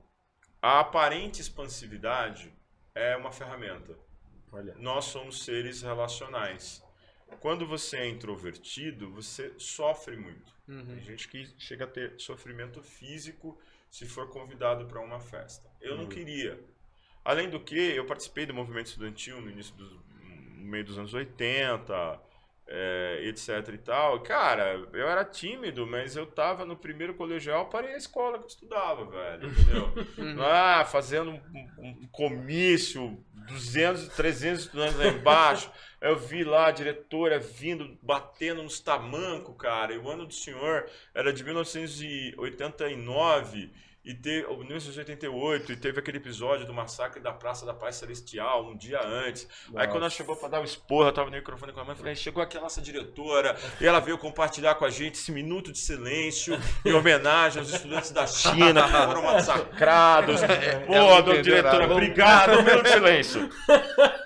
a 0.62 0.80
aparente 0.80 1.42
expansividade 1.42 2.54
é 2.94 3.16
uma 3.16 3.32
ferramenta. 3.32 3.98
Olha. 4.52 4.74
Nós 4.78 5.06
somos 5.06 5.44
seres 5.44 5.82
relacionais. 5.82 6.84
quando 7.40 7.66
você 7.68 7.98
é 7.98 8.08
introvertido, 8.08 9.12
você 9.12 9.54
sofre 9.58 10.16
muito. 10.16 10.54
Uhum. 10.68 10.86
Tem 10.86 11.02
gente 11.02 11.28
que 11.28 11.46
chega 11.60 11.84
a 11.86 11.88
ter 11.88 12.20
sofrimento 12.20 12.82
físico 12.82 13.60
se 13.90 14.06
for 14.08 14.30
convidado 14.30 14.86
para 14.86 15.02
uma 15.02 15.20
festa. 15.20 15.70
Eu 15.82 15.96
não 15.96 16.04
Uhum. 16.04 16.10
queria. 16.10 16.60
Além 17.24 17.50
do 17.50 17.60
que, 17.60 17.76
eu 17.78 18.06
participei 18.06 18.46
do 18.46 18.54
movimento 18.54 18.88
estudantil 18.88 19.42
no 19.42 19.50
início 19.50 19.76
dos, 19.76 19.92
no 19.92 20.66
meio 20.66 20.86
dos 20.86 20.98
anos 20.98 21.14
80, 21.14 22.22
é, 22.68 23.20
etc 23.24 23.70
e 23.74 23.78
tal. 23.78 24.20
Cara, 24.22 24.74
eu 24.94 25.08
era 25.08 25.24
tímido, 25.24 25.86
mas 25.86 26.16
eu 26.16 26.26
tava 26.26 26.66
no 26.66 26.76
primeiro 26.76 27.14
colegial, 27.14 27.70
parei 27.70 27.94
a 27.94 27.98
escola 27.98 28.38
que 28.38 28.46
eu 28.46 28.50
estudava, 28.50 29.06
velho, 29.06 29.50
entendeu? 29.50 29.94
Uhum. 30.18 30.42
Ah, 30.42 30.86
fazendo 30.86 31.32
um, 31.32 31.42
um- 31.78 32.00
um 32.04 32.08
comício, 32.12 33.18
200, 33.48 34.08
300 34.10 34.62
estudantes 34.66 34.98
lá 34.98 35.08
embaixo. 35.08 35.70
Eu 36.02 36.18
vi 36.18 36.44
lá 36.44 36.68
a 36.68 36.72
diretora 36.72 37.40
vindo, 37.40 37.98
batendo 38.02 38.62
nos 38.64 38.80
tamancos, 38.80 39.56
cara. 39.58 39.94
E 39.94 39.98
o 39.98 40.10
ano 40.10 40.26
do 40.26 40.34
senhor 40.34 40.86
era 41.14 41.32
de 41.34 41.44
1989 41.44 43.72
e 44.06 44.14
teve, 44.14 44.46
ou 44.46 44.58
1988 44.60 45.72
e 45.72 45.76
teve 45.76 46.00
aquele 46.00 46.18
episódio 46.18 46.66
do 46.66 46.74
massacre 46.74 47.20
da 47.20 47.34
Praça 47.34 47.66
da 47.66 47.74
Paz 47.74 47.96
Celestial 47.96 48.68
um 48.68 48.78
dia 48.78 49.02
antes. 49.04 49.48
Aí 49.76 49.88
quando 49.88 50.02
ela 50.04 50.10
chegou 50.12 50.36
pra 50.36 50.48
dar 50.48 50.62
o 50.62 50.64
esporro, 50.64 51.08
eu 51.08 51.12
tava 51.14 51.32
no 51.32 51.36
microfone 51.36 51.74
com 51.74 51.80
a 51.80 51.84
mãe, 51.84 51.96
falei, 51.96 52.16
chegou 52.16 52.44
aqui 52.44 52.56
a 52.56 52.62
nossa 52.62 52.80
diretora 52.80 53.56
e 53.82 53.88
ela 53.88 54.00
veio 54.00 54.18
compartilhar 54.20 54.76
com 54.76 54.86
a 54.86 54.92
gente 54.92 55.16
esse 55.16 55.32
minuto 55.32 55.72
de 55.72 55.80
silêncio 55.80 56.56
em 56.86 56.94
homenagem 56.94 57.60
aos 57.60 57.74
estudantes 57.74 58.12
da 58.12 58.28
China 58.28 58.84
que 58.84 58.92
foram 58.92 59.24
massacrados. 59.24 60.42
Pô, 60.86 60.94
ela 60.94 61.22
dona 61.22 61.42
diretora, 61.42 61.92
obrigado, 61.92 62.60
um 62.60 62.64
minuto 62.64 62.84
de 62.84 62.90
silêncio. 62.90 63.50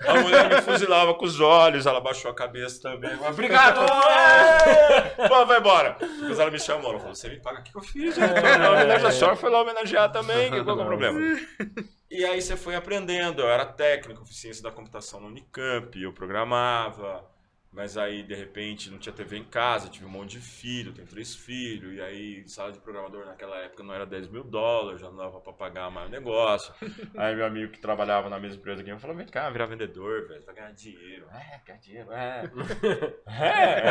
A 0.06 0.14
mulher 0.20 0.48
me 0.50 0.60
fuzilava 0.60 1.14
com 1.14 1.24
os 1.24 1.40
olhos, 1.40 1.86
ela 1.86 2.00
baixou 2.00 2.30
a 2.30 2.34
cabeça 2.34 2.82
também. 2.82 3.18
Obrigado! 3.26 3.80
é! 4.10 5.00
Pô, 5.26 5.46
vai 5.46 5.58
embora. 5.58 5.96
Depois 5.98 6.38
ela 6.38 6.50
me 6.50 6.60
chamou, 6.60 6.90
ela 6.90 6.98
falou, 6.98 7.14
você 7.14 7.28
me 7.28 7.40
paga 7.40 7.60
o 7.60 7.62
que 7.62 7.74
eu 7.74 7.80
fiz? 7.80 8.18
Eu 8.18 8.28
tô 8.28 8.58
na 8.58 8.70
homenagem 8.72 9.06
a 9.06 9.10
senhora, 9.10 9.36
foi 9.36 9.50
lá 9.50 9.69
homenagear 9.70 10.10
também, 10.12 10.50
que 10.50 10.64
qual 10.64 10.76
que 10.76 10.82
é 10.82 10.84
o 10.84 10.88
problema? 10.88 11.20
E 12.10 12.24
aí 12.24 12.42
você 12.42 12.56
foi 12.56 12.74
aprendendo, 12.74 13.42
eu 13.42 13.48
era 13.48 13.64
técnico, 13.64 14.26
ciência 14.26 14.62
da 14.62 14.70
computação 14.70 15.20
no 15.20 15.28
Unicamp, 15.28 15.96
eu 16.00 16.12
programava, 16.12 17.24
mas 17.72 17.96
aí 17.96 18.24
de 18.24 18.34
repente 18.34 18.90
não 18.90 18.98
tinha 18.98 19.12
TV 19.12 19.36
em 19.36 19.44
casa, 19.44 19.88
tive 19.88 20.04
um 20.04 20.08
monte 20.08 20.32
de 20.32 20.40
filho, 20.40 20.92
tenho 20.92 21.06
três 21.06 21.36
filhos, 21.36 21.94
e 21.94 22.00
aí 22.00 22.48
sala 22.48 22.72
de 22.72 22.80
programador 22.80 23.24
naquela 23.24 23.56
época 23.58 23.84
não 23.84 23.94
era 23.94 24.04
10 24.04 24.28
mil 24.28 24.42
dólares, 24.42 25.00
já 25.00 25.08
não 25.08 25.16
dava 25.16 25.40
pra 25.40 25.52
pagar 25.52 25.88
mais 25.88 26.08
o 26.08 26.10
negócio. 26.10 26.74
Aí 27.16 27.34
meu 27.36 27.46
amigo 27.46 27.72
que 27.72 27.78
trabalhava 27.78 28.28
na 28.28 28.40
mesma 28.40 28.58
empresa 28.58 28.82
aqui, 28.82 28.98
falou, 28.98 29.16
vem 29.16 29.26
cá, 29.26 29.48
virar 29.50 29.66
vendedor, 29.66 30.26
velho, 30.26 30.44
vai 30.44 30.54
ganhar 30.54 30.72
dinheiro. 30.72 31.26
É, 31.32 31.60
ganhar 31.64 31.78
dinheiro, 31.78 32.12
é. 32.12 32.50
é, 33.26 33.86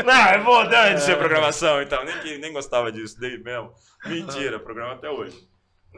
é. 0.00 0.02
Não, 0.02 0.26
é 0.26 0.38
bom 0.42 0.64
de 0.68 1.00
ser 1.00 1.16
programação 1.16 1.80
e 1.80 1.86
tal, 1.86 2.04
nem, 2.04 2.38
nem 2.38 2.52
gostava 2.52 2.90
disso, 2.90 3.20
dei 3.20 3.38
mesmo. 3.38 3.72
Mentira, 4.04 4.58
programa 4.58 4.94
até 4.94 5.08
hoje. 5.08 5.48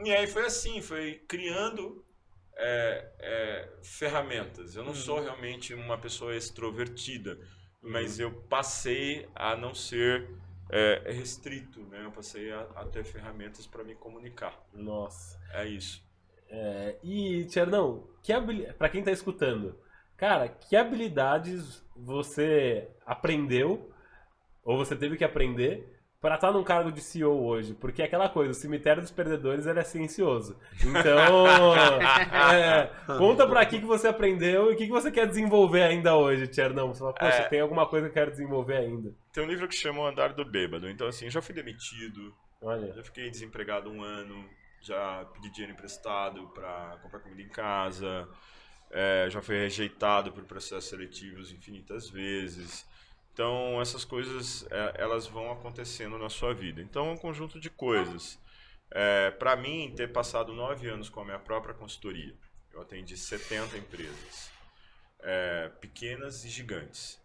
E 0.03 0.11
aí 0.11 0.27
foi 0.27 0.45
assim, 0.45 0.81
foi 0.81 1.15
criando 1.27 2.05
é, 2.59 3.11
é, 3.19 3.69
ferramentas. 3.81 4.75
Eu 4.75 4.83
não 4.83 4.93
sou 4.93 5.21
realmente 5.21 5.73
uma 5.73 5.97
pessoa 5.97 6.35
extrovertida, 6.35 7.39
mas 7.81 8.19
eu 8.19 8.31
passei 8.31 9.27
a 9.33 9.55
não 9.55 9.73
ser 9.73 10.29
é, 10.69 11.11
restrito, 11.11 11.81
né? 11.85 12.03
Eu 12.03 12.11
passei 12.11 12.51
a, 12.51 12.61
a 12.75 12.85
ter 12.85 13.03
ferramentas 13.03 13.65
para 13.65 13.83
me 13.83 13.95
comunicar. 13.95 14.61
Nossa. 14.73 15.39
É 15.53 15.65
isso. 15.65 16.03
É, 16.49 16.97
e, 17.01 17.45
Tchernão, 17.45 18.07
que 18.21 18.33
pra 18.77 18.89
quem 18.89 19.03
tá 19.03 19.11
escutando, 19.11 19.79
cara, 20.17 20.49
que 20.49 20.75
habilidades 20.75 21.83
você 21.95 22.89
aprendeu, 23.05 23.93
ou 24.63 24.77
você 24.77 24.95
teve 24.95 25.15
que 25.15 25.23
aprender, 25.23 25.98
pra 26.21 26.35
estar 26.35 26.51
num 26.51 26.63
cargo 26.63 26.91
de 26.91 27.01
CEO 27.01 27.43
hoje? 27.45 27.73
Porque 27.73 28.01
é 28.01 28.05
aquela 28.05 28.27
coisa, 28.29 28.51
o 28.51 28.53
cemitério 28.53 29.01
dos 29.01 29.11
perdedores 29.11 29.65
é 29.65 29.83
silencioso. 29.83 30.57
Então, 30.83 31.45
é, 32.53 32.91
conta 33.17 33.47
pra 33.47 33.65
que, 33.65 33.79
que 33.79 33.85
você 33.85 34.07
aprendeu 34.07 34.69
e 34.69 34.73
o 34.73 34.77
que, 34.77 34.85
que 34.85 34.91
você 34.91 35.11
quer 35.11 35.27
desenvolver 35.27 35.83
ainda 35.83 36.15
hoje, 36.15 36.47
Tchernão. 36.47 36.93
Você 36.93 36.99
fala, 36.99 37.13
poxa, 37.13 37.37
É. 37.43 37.47
tem 37.47 37.61
alguma 37.61 37.85
coisa 37.87 38.07
que 38.07 38.11
eu 38.11 38.21
quero 38.21 38.31
desenvolver 38.31 38.77
ainda. 38.77 39.13
Tem 39.31 39.43
um 39.43 39.47
livro 39.47 39.67
que 39.67 39.75
chama 39.75 40.01
O 40.01 40.07
Andar 40.07 40.33
do 40.33 40.43
Bêbado. 40.43 40.89
Então, 40.89 41.07
assim, 41.07 41.29
já 41.29 41.41
fui 41.41 41.55
demitido, 41.55 42.33
Olha. 42.61 42.91
já 42.93 43.03
fiquei 43.03 43.29
desempregado 43.29 43.89
um 43.89 44.03
ano, 44.03 44.45
já 44.81 45.25
pedi 45.33 45.49
dinheiro 45.51 45.73
emprestado 45.73 46.47
para 46.49 46.97
comprar 47.01 47.19
comida 47.19 47.41
em 47.41 47.49
casa, 47.49 48.27
é, 48.91 49.27
já 49.29 49.41
fui 49.41 49.55
rejeitado 49.57 50.31
por 50.31 50.43
processos 50.43 50.89
seletivos 50.89 51.51
infinitas 51.51 52.09
vezes. 52.09 52.85
Então, 53.39 53.81
essas 53.81 54.03
coisas, 54.03 54.67
é, 54.69 54.95
elas 54.95 55.25
vão 55.25 55.49
acontecendo 55.49 56.17
na 56.17 56.27
sua 56.27 56.53
vida. 56.53 56.81
Então, 56.81 57.07
é 57.07 57.11
um 57.13 57.17
conjunto 57.17 57.57
de 57.57 57.69
coisas. 57.69 58.37
para 59.39 59.55
mim, 59.55 59.93
ter 59.95 60.11
passado 60.11 60.51
nove 60.51 60.89
anos 60.89 61.07
com 61.07 61.21
a 61.21 61.23
minha 61.23 61.39
própria 61.39 61.73
consultoria, 61.73 62.35
eu 62.73 62.81
atendi 62.81 63.15
70 63.15 63.77
empresas, 63.77 64.51
é, 65.21 65.69
pequenas 65.79 66.43
e 66.43 66.49
gigantes. 66.49 67.17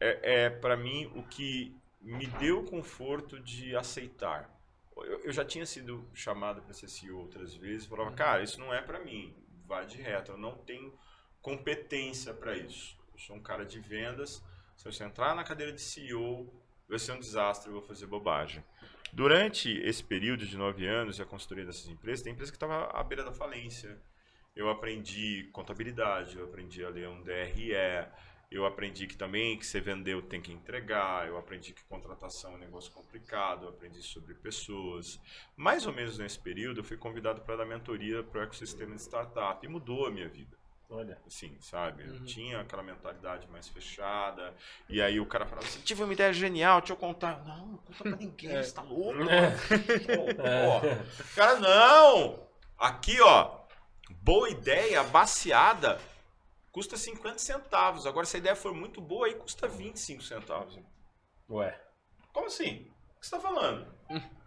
É, 0.00 0.44
é 0.44 0.48
para 0.48 0.78
mim, 0.78 1.12
o 1.14 1.22
que 1.24 1.76
me 2.00 2.26
deu 2.26 2.60
o 2.60 2.64
conforto 2.64 3.38
de 3.38 3.76
aceitar. 3.76 4.50
Eu, 4.96 5.24
eu 5.24 5.32
já 5.32 5.44
tinha 5.44 5.66
sido 5.66 6.08
chamado 6.14 6.62
para 6.62 6.72
ser 6.72 6.88
CEO 6.88 7.18
outras 7.18 7.54
vezes, 7.54 7.86
falava, 7.86 8.12
cara, 8.12 8.42
isso 8.42 8.58
não 8.58 8.72
é 8.72 8.80
para 8.80 8.98
mim, 8.98 9.36
vai 9.66 9.84
de 9.84 10.00
reto, 10.00 10.32
eu 10.32 10.38
não 10.38 10.56
tenho 10.56 10.98
competência 11.42 12.32
para 12.32 12.56
isso. 12.56 12.98
Eu 13.12 13.18
sou 13.18 13.36
um 13.36 13.42
cara 13.42 13.66
de 13.66 13.78
vendas, 13.78 14.42
se 14.80 15.02
eu 15.02 15.06
entrar 15.06 15.34
na 15.34 15.44
cadeira 15.44 15.72
de 15.74 15.80
CEO, 15.80 16.50
vai 16.88 16.98
ser 16.98 17.12
um 17.12 17.20
desastre, 17.20 17.68
eu 17.68 17.74
vou 17.74 17.82
fazer 17.82 18.06
bobagem. 18.06 18.64
Durante 19.12 19.68
esse 19.82 20.02
período 20.02 20.46
de 20.46 20.56
nove 20.56 20.86
anos 20.86 21.18
e 21.18 21.22
a 21.22 21.26
consultoria 21.26 21.66
dessas 21.66 21.86
empresas, 21.88 22.22
tem 22.22 22.32
empresa 22.32 22.50
que 22.50 22.56
estava 22.56 22.86
à 22.86 23.04
beira 23.04 23.22
da 23.22 23.32
falência. 23.32 24.00
Eu 24.56 24.70
aprendi 24.70 25.50
contabilidade, 25.52 26.38
eu 26.38 26.46
aprendi 26.46 26.82
a 26.82 26.88
ler 26.88 27.08
um 27.08 27.22
DRE, 27.22 27.72
eu 28.50 28.64
aprendi 28.64 29.06
que 29.06 29.18
também 29.18 29.58
que 29.58 29.66
você 29.66 29.82
vendeu 29.82 30.22
tem 30.22 30.40
que 30.40 30.50
entregar, 30.50 31.28
eu 31.28 31.36
aprendi 31.36 31.74
que 31.74 31.84
contratação 31.84 32.52
é 32.52 32.56
um 32.56 32.58
negócio 32.58 32.90
complicado, 32.90 33.64
eu 33.64 33.68
aprendi 33.68 34.02
sobre 34.02 34.32
pessoas. 34.34 35.20
Mais 35.56 35.86
ou 35.86 35.92
menos 35.92 36.16
nesse 36.16 36.38
período, 36.38 36.80
eu 36.80 36.84
fui 36.84 36.96
convidado 36.96 37.42
para 37.42 37.56
dar 37.56 37.66
mentoria 37.66 38.22
para 38.22 38.40
o 38.40 38.44
ecossistema 38.44 38.94
de 38.94 39.02
startup 39.02 39.64
e 39.64 39.68
mudou 39.68 40.06
a 40.06 40.10
minha 40.10 40.28
vida 40.28 40.59
Olha. 40.90 41.16
assim, 41.26 41.56
sabe? 41.60 42.04
Eu 42.04 42.14
Uhum. 42.14 42.24
tinha 42.24 42.60
aquela 42.60 42.82
mentalidade 42.82 43.46
mais 43.48 43.68
fechada. 43.68 44.52
E 44.88 45.00
aí 45.00 45.20
o 45.20 45.26
cara 45.26 45.46
falava 45.46 45.66
assim: 45.66 45.80
tive 45.82 46.02
uma 46.02 46.12
ideia 46.12 46.32
genial, 46.32 46.80
deixa 46.80 46.92
eu 46.92 46.96
contar. 46.96 47.44
Não, 47.44 47.66
não 47.66 47.76
conta 47.78 48.02
pra 48.02 48.16
ninguém, 48.16 48.56
É. 48.56 48.62
você 48.62 48.74
tá 48.74 48.82
louco? 48.82 49.18
Pô, 50.06 50.34
pô. 50.34 51.24
Cara, 51.36 51.58
não! 51.60 52.46
Aqui, 52.78 53.20
ó, 53.20 53.60
boa 54.22 54.48
ideia, 54.50 55.02
baseada, 55.04 56.00
custa 56.72 56.96
50 56.96 57.38
centavos. 57.38 58.06
Agora, 58.06 58.26
se 58.26 58.36
a 58.36 58.40
ideia 58.40 58.56
for 58.56 58.74
muito 58.74 59.00
boa, 59.00 59.26
aí 59.26 59.34
custa 59.34 59.68
25 59.68 60.22
centavos. 60.22 60.78
Ué. 61.48 61.78
Como 62.32 62.46
assim? 62.46 62.90
O 63.16 63.20
que 63.20 63.26
você 63.26 63.30
tá 63.36 63.40
falando? 63.40 63.86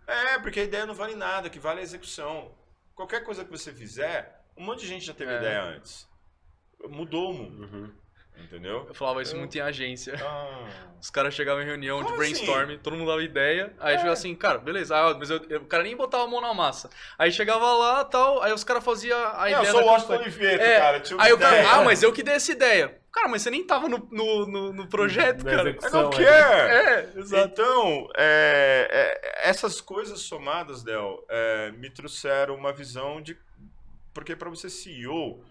é, 0.08 0.40
porque 0.40 0.60
a 0.60 0.64
ideia 0.64 0.86
não 0.86 0.94
vale 0.96 1.16
nada, 1.16 1.50
que 1.50 1.60
vale 1.60 1.80
a 1.80 1.84
execução. 1.84 2.54
Qualquer 2.96 3.24
coisa 3.24 3.46
que 3.46 3.52
você 3.52 3.72
fizer, 3.74 4.44
um 4.58 4.64
monte 4.66 4.82
de 4.82 4.88
gente 4.88 5.06
já 5.06 5.14
teve 5.14 5.32
É. 5.32 5.38
ideia 5.38 5.62
antes. 5.64 6.08
Mudou 6.90 7.32
o 7.32 7.34
mundo, 7.34 7.64
Uhum. 7.64 7.90
entendeu? 8.44 8.86
Eu 8.88 8.94
falava 8.94 9.22
isso 9.22 9.36
Eu- 9.36 9.40
muito 9.40 9.56
em 9.58 9.62
agência. 9.62 10.16
Ah, 10.22 10.90
Os 11.04 11.10
caras 11.10 11.34
chegavam 11.34 11.62
em 11.62 11.66
reunião 11.66 11.98
Como 11.98 12.12
de 12.12 12.18
brainstorm, 12.18 12.78
todo 12.78 12.96
mundo 12.96 13.10
dava 13.10 13.22
ideia. 13.22 13.74
Aí 13.80 13.96
chegava 13.98 14.14
assim, 14.14 14.34
cara, 14.36 14.58
beleza, 14.58 14.96
ah, 14.96 15.14
mas 15.18 15.30
eu, 15.30 15.42
eu- 15.50 15.60
o 15.62 15.66
cara 15.66 15.84
nem 15.84 15.98
botava 15.98 16.24
a 16.24 16.28
mão 16.28 16.40
na 16.40 16.54
massa. 16.54 16.90
Aí 17.20 17.30
chegava 17.30 17.74
lá 17.74 18.06
tal, 18.06 18.42
aí 18.42 18.54
os 18.54 18.64
caras 18.64 18.84
faziam 18.86 19.18
a 19.36 19.52
eu 19.52 19.58
ideia 19.60 19.72
sou 19.72 19.82
da 19.82 19.86
o 19.86 19.90
Washington. 19.90 20.14
Oliveto, 20.16 20.64
É, 20.64 20.80
cara. 20.80 21.00
Tinha 21.02 21.22
Aí 21.22 21.34
o 21.34 21.38
cara, 21.38 21.58
ideia. 21.60 21.72
ah, 21.74 21.84
mas 21.84 22.02
eu 22.04 22.14
que 22.14 22.24
dei 22.24 22.36
essa 22.36 22.52
ideia. 22.54 22.98
Cara, 23.12 23.28
mas 23.28 23.42
você 23.42 23.52
nem 23.52 23.64
tava 23.68 23.90
no, 23.90 24.08
no, 24.12 24.48
no, 24.48 24.74
no 24.74 24.88
projeto, 24.88 25.44
Na 25.44 25.52
cara. 25.52 25.70
I 25.70 25.72
execução, 25.74 26.04
don't 26.10 26.24
é. 26.24 26.26
care! 26.26 26.72
É, 27.16 27.20
exato. 27.20 27.48
Então, 27.52 28.10
é, 28.16 28.88
é, 29.44 29.50
essas 29.50 29.82
coisas 29.82 30.22
somadas, 30.22 30.84
Del, 30.84 31.24
é, 31.30 31.72
me 31.74 31.90
trouxeram 31.90 32.56
uma 32.56 32.72
visão 32.72 33.22
de. 33.22 33.38
Porque 34.14 34.36
para 34.38 34.50
você 34.50 34.70
CEO, 34.70 35.44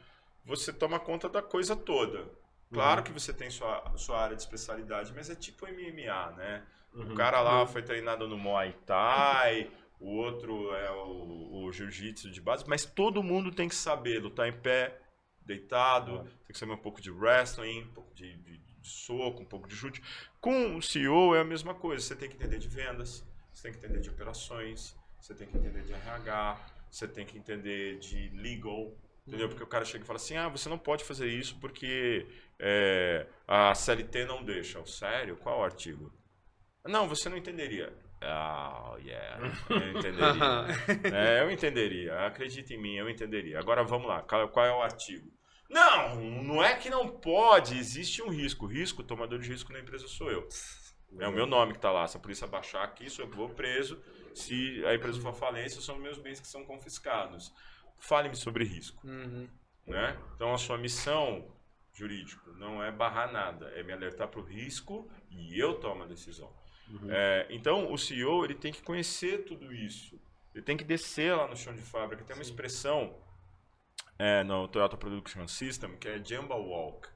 você 0.44 0.72
toma 0.72 0.98
conta 1.00 1.28
da 1.28 1.42
coisa 1.42 1.74
toda. 1.76 2.28
Claro 2.72 3.00
Uhum. 3.00 3.04
que 3.04 3.12
você 3.12 3.32
tem 3.34 3.50
sua, 3.50 3.92
sua 3.96 4.18
área 4.22 4.34
de 4.36 4.42
especialidade, 4.42 5.12
mas 5.14 5.28
é 5.28 5.34
tipo 5.34 5.66
MMA, 5.66 6.30
né? 6.36 6.66
Uhum. 6.94 7.12
O 7.12 7.14
cara 7.14 7.40
lá 7.40 7.66
foi 7.66 7.82
treinado 7.82 8.26
no 8.26 8.38
Muay 8.38 8.72
Thai, 8.86 9.70
o 10.00 10.08
outro 10.16 10.74
é 10.74 10.90
o, 10.90 11.64
o 11.66 11.72
Jiu-Jitsu 11.72 12.30
de 12.30 12.40
base, 12.40 12.64
mas 12.66 12.84
todo 12.84 13.22
mundo 13.22 13.50
tem 13.52 13.68
que 13.68 13.74
saber 13.74 14.20
lutar 14.22 14.48
em 14.48 14.52
pé, 14.52 14.98
deitado, 15.44 16.12
Uhum. 16.12 16.24
tem 16.24 16.52
que 16.52 16.58
saber 16.58 16.72
um 16.72 16.76
pouco 16.78 17.00
de 17.00 17.10
wrestling, 17.10 17.82
um 17.82 17.92
pouco 17.92 18.14
de, 18.14 18.36
de- 18.38 18.58
de 18.58 18.88
soco, 18.88 19.42
um 19.42 19.46
pouco 19.46 19.68
de 19.68 19.76
chute. 19.76 20.02
Com 20.40 20.76
o 20.76 20.82
CEO 20.82 21.34
é 21.36 21.40
a 21.40 21.44
mesma 21.44 21.74
coisa, 21.74 22.04
você 22.04 22.16
tem 22.16 22.28
que 22.28 22.34
entender 22.36 22.58
de 22.58 22.68
vendas, 22.68 23.24
você 23.52 23.64
tem 23.64 23.72
que 23.72 23.78
entender 23.86 24.00
de 24.00 24.10
operações, 24.10 24.96
você 25.20 25.34
tem 25.34 25.46
que 25.46 25.56
entender 25.56 25.82
de 25.82 25.92
RH, 25.92 26.58
você 26.90 27.06
tem 27.06 27.24
que 27.26 27.38
entender 27.38 27.98
de 27.98 28.28
legal, 28.30 28.92
Entendeu? 29.26 29.48
Porque 29.48 29.62
o 29.62 29.66
cara 29.66 29.84
chega 29.84 30.04
e 30.04 30.06
fala 30.06 30.18
assim: 30.18 30.36
ah, 30.36 30.48
você 30.48 30.68
não 30.68 30.78
pode 30.78 31.04
fazer 31.04 31.28
isso 31.28 31.58
porque 31.60 32.26
é, 32.58 33.26
a 33.46 33.74
CLT 33.74 34.24
não 34.24 34.44
deixa. 34.44 34.84
Sério? 34.84 35.36
Qual 35.36 35.60
o 35.60 35.64
artigo? 35.64 36.12
Não, 36.84 37.08
você 37.08 37.28
não 37.28 37.36
entenderia. 37.36 37.92
Oh, 38.24 38.96
yeah. 38.98 39.52
Eu 39.68 39.98
entenderia. 39.98 41.12
é, 41.16 41.42
eu 41.42 41.50
entenderia. 41.50 42.26
Acredita 42.26 42.72
em 42.74 42.80
mim, 42.80 42.96
eu 42.96 43.08
entenderia. 43.08 43.58
Agora 43.58 43.82
vamos 43.84 44.08
lá. 44.08 44.22
Qual 44.22 44.66
é 44.66 44.72
o 44.72 44.82
artigo? 44.82 45.30
Não, 45.68 46.16
não 46.16 46.62
é 46.62 46.76
que 46.76 46.90
não 46.90 47.08
pode. 47.08 47.76
Existe 47.78 48.22
um 48.22 48.28
risco. 48.28 48.66
Risco, 48.66 49.02
tomador 49.02 49.38
de 49.38 49.48
risco 49.48 49.72
na 49.72 49.80
empresa 49.80 50.06
sou 50.06 50.30
eu. 50.30 50.46
É 51.18 51.28
o 51.28 51.32
meu 51.32 51.46
nome 51.46 51.72
que 51.72 51.78
está 51.78 51.90
lá. 51.90 52.06
Se 52.06 52.16
a 52.16 52.20
polícia 52.20 52.46
baixar 52.46 52.82
aqui, 52.82 53.08
sou 53.08 53.24
eu 53.24 53.30
que 53.30 53.36
vou 53.36 53.48
preso. 53.48 54.02
Se 54.34 54.84
a 54.86 54.94
empresa 54.94 55.20
for 55.20 55.34
falência, 55.34 55.80
são 55.80 55.98
meus 55.98 56.18
bens 56.18 56.40
que 56.40 56.46
são 56.46 56.64
confiscados. 56.64 57.52
Fale-me 58.02 58.34
sobre 58.34 58.64
risco. 58.64 59.06
Uhum. 59.06 59.48
Né? 59.86 60.18
Então, 60.34 60.52
a 60.52 60.58
sua 60.58 60.76
missão 60.76 61.48
jurídico 61.94 62.50
não 62.54 62.82
é 62.82 62.90
barrar 62.90 63.30
nada, 63.30 63.66
é 63.76 63.82
me 63.84 63.92
alertar 63.92 64.26
para 64.26 64.40
o 64.40 64.42
risco 64.42 65.08
e 65.30 65.56
eu 65.56 65.74
tomo 65.74 66.02
a 66.02 66.06
decisão. 66.06 66.52
Uhum. 66.90 67.08
É, 67.08 67.46
então, 67.48 67.92
o 67.92 67.96
CEO 67.96 68.44
ele 68.44 68.56
tem 68.56 68.72
que 68.72 68.82
conhecer 68.82 69.44
tudo 69.44 69.72
isso. 69.72 70.20
Ele 70.52 70.64
tem 70.64 70.76
que 70.76 70.82
descer 70.82 71.32
lá 71.36 71.46
no 71.46 71.56
chão 71.56 71.72
de 71.72 71.80
fábrica. 71.80 72.24
Tem 72.24 72.34
uma 72.34 72.42
Sim. 72.42 72.50
expressão 72.50 73.16
é, 74.18 74.42
no 74.42 74.66
Toyota 74.66 74.96
Production 74.96 75.46
System 75.46 75.96
que 75.96 76.08
é 76.08 76.22
Jamba 76.22 76.56
Walk. 76.56 77.08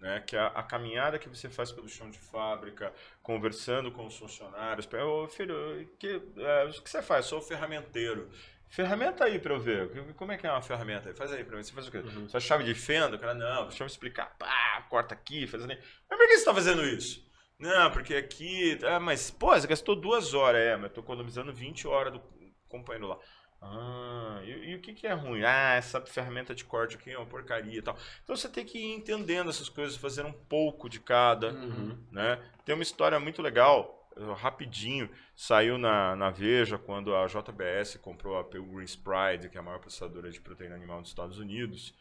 Né, 0.00 0.18
que 0.18 0.34
é 0.34 0.40
a, 0.40 0.48
a, 0.48 0.64
caminhada 0.64 1.16
que 1.16 1.28
você 1.28 1.48
faz 1.48 1.70
pelo 1.70 1.88
chão 1.88 2.10
de 2.10 2.18
fábrica, 2.18 2.92
conversando 3.22 3.92
com 3.92 4.04
os 4.04 4.18
funcionários. 4.18 4.88
Ô, 4.94 5.28
filho, 5.28 5.88
que, 5.96 6.20
é, 6.38 6.64
o 6.64 6.82
que 6.82 6.90
você 6.90 7.00
faz? 7.00 7.26
Sou 7.26 7.40
ferramenteiro. 7.40 8.28
Ferramenta 8.72 9.24
aí 9.24 9.38
para 9.38 9.52
eu 9.52 9.60
ver. 9.60 10.14
Como 10.14 10.32
é 10.32 10.38
que 10.38 10.46
é 10.46 10.50
uma 10.50 10.62
ferramenta? 10.62 11.12
Faz 11.14 11.30
aí 11.30 11.44
para 11.44 11.58
mim. 11.58 11.62
Você 11.62 11.74
faz 11.74 11.88
o 11.88 11.90
quê? 11.90 11.98
Uhum. 11.98 12.26
Só 12.26 12.40
chave 12.40 12.64
de 12.64 12.74
fenda? 12.74 13.16
O 13.16 13.18
cara, 13.18 13.34
não, 13.34 13.64
deixa 13.66 13.82
eu 13.82 13.84
me 13.84 13.90
explicar. 13.90 14.34
Pá, 14.38 14.86
corta 14.88 15.12
aqui, 15.12 15.46
faz 15.46 15.62
assim. 15.62 15.76
Mas 16.08 16.18
por 16.18 16.26
que 16.26 16.32
você 16.32 16.38
está 16.38 16.54
fazendo 16.54 16.82
isso? 16.82 17.22
Não, 17.58 17.90
porque 17.90 18.14
aqui. 18.14 18.78
Ah, 18.84 18.98
mas, 18.98 19.30
pô, 19.30 19.48
você 19.48 19.66
gastou 19.66 19.94
duas 19.94 20.32
horas. 20.32 20.58
É, 20.62 20.74
mas 20.74 20.84
eu 20.84 20.90
tô 20.94 21.00
economizando 21.02 21.52
20 21.52 21.86
horas 21.86 22.14
do 22.14 22.22
companheiro 22.66 23.08
lá. 23.08 23.18
Ah, 23.60 24.40
e, 24.42 24.70
e, 24.70 24.74
o 24.74 24.80
que, 24.80 24.94
que 24.94 25.06
é 25.06 25.12
ruim? 25.12 25.44
Ah, 25.44 25.74
essa 25.74 26.00
ferramenta 26.00 26.54
de 26.54 26.64
corte 26.64 26.96
aqui 26.96 27.10
é 27.10 27.18
uma 27.18 27.26
porcaria 27.26 27.78
e 27.78 27.82
tal. 27.82 27.94
Então 28.24 28.34
você 28.34 28.48
tem 28.48 28.64
que 28.64 28.78
ir 28.78 28.94
entendendo 28.94 29.50
essas 29.50 29.68
coisas, 29.68 29.98
fazer 29.98 30.24
um 30.24 30.32
pouco 30.32 30.88
de 30.88 30.98
cada. 30.98 31.52
Uhum. 31.52 31.98
Né? 32.10 32.42
Tem 32.64 32.74
uma 32.74 32.82
história 32.82 33.20
muito 33.20 33.42
legal, 33.42 34.01
rapidinho, 34.34 35.10
saiu 35.34 35.78
na, 35.78 36.14
na 36.16 36.30
Veja 36.30 36.78
quando 36.78 37.14
a 37.14 37.26
JBS 37.26 37.96
comprou 37.96 38.38
a 38.38 38.44
Pilgrim's 38.44 38.96
Pride, 38.96 39.48
que 39.48 39.56
é 39.56 39.60
a 39.60 39.62
maior 39.62 39.78
processadora 39.78 40.30
de 40.30 40.40
proteína 40.40 40.74
animal 40.74 41.00
dos 41.00 41.10
Estados 41.10 41.38
Unidos. 41.38 41.94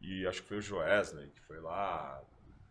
E 0.00 0.26
acho 0.26 0.42
que 0.42 0.48
foi 0.48 0.58
o 0.58 0.62
Joesley 0.62 1.28
que 1.30 1.40
foi 1.40 1.60
lá 1.60 2.22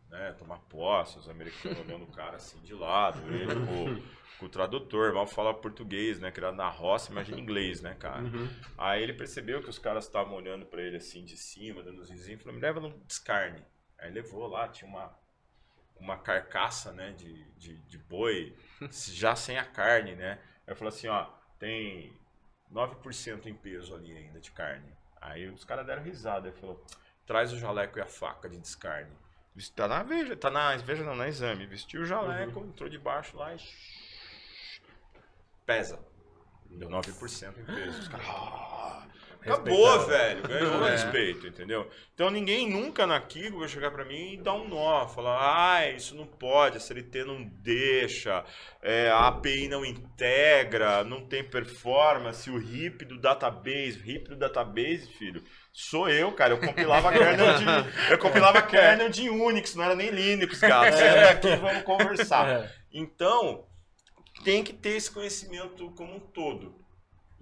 né, 0.10 0.34
tomar 0.38 0.60
posse, 0.60 1.18
os 1.18 1.30
americanos 1.30 1.80
olhando 1.80 2.06
o 2.06 2.12
cara 2.12 2.38
assim 2.38 2.60
de 2.62 2.74
lado, 2.74 3.20
ele 3.34 3.54
com, 3.54 4.02
com, 4.40 4.46
o 4.46 4.50
tradutor, 4.50 5.14
mal 5.14 5.28
fala 5.28 5.54
português, 5.54 6.20
né, 6.20 6.32
criado 6.32 6.56
na 6.56 6.70
roça, 6.70 7.12
imagina 7.12 7.40
inglês, 7.40 7.82
né, 7.82 7.96
cara. 7.96 8.24
Uhum. 8.24 8.50
Aí 8.78 9.04
ele 9.04 9.14
percebeu 9.14 9.62
que 9.62 9.70
os 9.70 9.78
caras 9.78 10.06
estavam 10.06 10.36
olhando 10.36 10.66
para 10.66 10.82
ele 10.82 10.98
assim 10.98 11.26
de 11.26 11.36
cima, 11.36 11.84
dando 11.84 12.02
os 12.02 12.10
risinhos, 12.10 12.42
falou, 12.42 12.56
me 12.56 12.62
leva 12.62 12.80
no 12.80 12.98
descarne. 13.06 13.62
Aí 14.00 14.12
levou 14.12 14.48
lá, 14.48 14.68
tinha 14.68 14.90
uma, 14.90 15.14
uma 16.00 16.18
carcaça, 16.18 16.92
né, 16.94 17.12
de, 17.12 17.44
de, 17.58 17.78
de 17.80 17.98
boi, 17.98 18.56
já 18.92 19.36
sem 19.36 19.58
a 19.58 19.66
carne, 19.66 20.16
né. 20.16 20.40
Aí 20.66 20.76
falou 20.76 20.90
assim, 20.90 21.08
ó, 21.08 21.28
tem 21.60 22.18
9% 22.72 23.46
em 23.46 23.54
peso 23.56 23.96
ali 23.96 24.16
ainda 24.16 24.40
de 24.40 24.52
carne. 24.52 24.96
Aí 25.22 25.48
os 25.50 25.64
caras 25.64 25.86
deram 25.86 26.04
risada, 26.04 26.48
ele 26.48 26.58
falou, 26.58 26.84
traz 27.26 27.52
o 27.52 27.58
jaleco 27.58 27.98
e 27.98 28.02
a 28.02 28.06
faca 28.06 28.50
de 28.50 28.58
descarne. 28.58 29.16
Tá 29.76 29.88
na 29.88 30.04
veja, 30.04 30.36
tá 30.36 30.52
na 30.52 30.76
veja 30.78 31.04
não, 31.04 31.16
na 31.16 31.28
exame. 31.28 31.66
Vestiu 31.66 32.02
o 32.02 32.06
jaleco, 32.06 32.60
uhum. 32.60 32.68
entrou 32.68 32.88
debaixo 32.88 33.36
lá 33.36 33.56
e. 33.56 33.58
Pesa. 35.66 36.00
Deu 36.70 36.90
9% 36.90 37.58
em 37.58 37.66
peso. 37.66 38.00
Os 38.00 38.08
caras. 38.08 38.28
Acabou, 39.54 40.06
velho. 40.06 40.48
Ganhou 40.48 40.88
é. 40.88 40.92
respeito, 40.92 41.48
entendeu? 41.48 41.90
Então 42.14 42.30
ninguém 42.30 42.70
nunca 42.70 43.08
na 43.08 43.20
Kigo 43.20 43.60
vai 43.60 43.68
chegar 43.68 43.92
para 43.92 44.06
mim 44.06 44.34
e 44.34 44.38
dar 44.38 44.54
um 44.54 44.68
nó. 44.68 45.08
Falar, 45.08 45.38
ah, 45.40 45.90
isso 45.90 46.16
não 46.16 46.26
pode, 46.26 46.78
a 46.78 46.80
CLT 46.80 47.24
não 47.24 47.44
deixa, 47.44 48.44
é, 48.82 49.10
a 49.10 49.28
API 49.28 49.68
não 49.68 49.86
integra, 49.86 51.04
não 51.04 51.26
tem 51.26 51.44
performance, 51.44 52.50
o 52.50 52.58
RIP 52.58 53.06
do 53.06 53.20
database, 53.20 54.00
o 54.00 54.04
RIP 54.04 54.30
do 54.30 54.36
database, 54.36 55.08
filho 55.08 55.44
Sou 55.78 56.10
eu, 56.10 56.32
cara. 56.32 56.56
Eu 56.56 56.60
compilava 56.60 57.12
kernel 57.12 57.54
de, 57.60 57.66
eu 58.12 58.18
compilava 58.18 58.64
kernel 58.64 59.10
de 59.10 59.30
Unix, 59.30 59.76
não 59.76 59.84
era 59.84 59.96
nem 59.96 60.10
Linux, 60.10 60.60
cara. 60.60 60.92
Senta 60.92 61.30
aqui 61.30 61.56
vamos 61.56 61.84
conversar. 61.84 62.50
É. 62.50 62.72
Então, 62.92 63.64
tem 64.44 64.64
que 64.64 64.74
ter 64.74 64.98
esse 64.98 65.12
conhecimento 65.12 65.92
como 65.92 66.16
um 66.16 66.20
todo. 66.20 66.74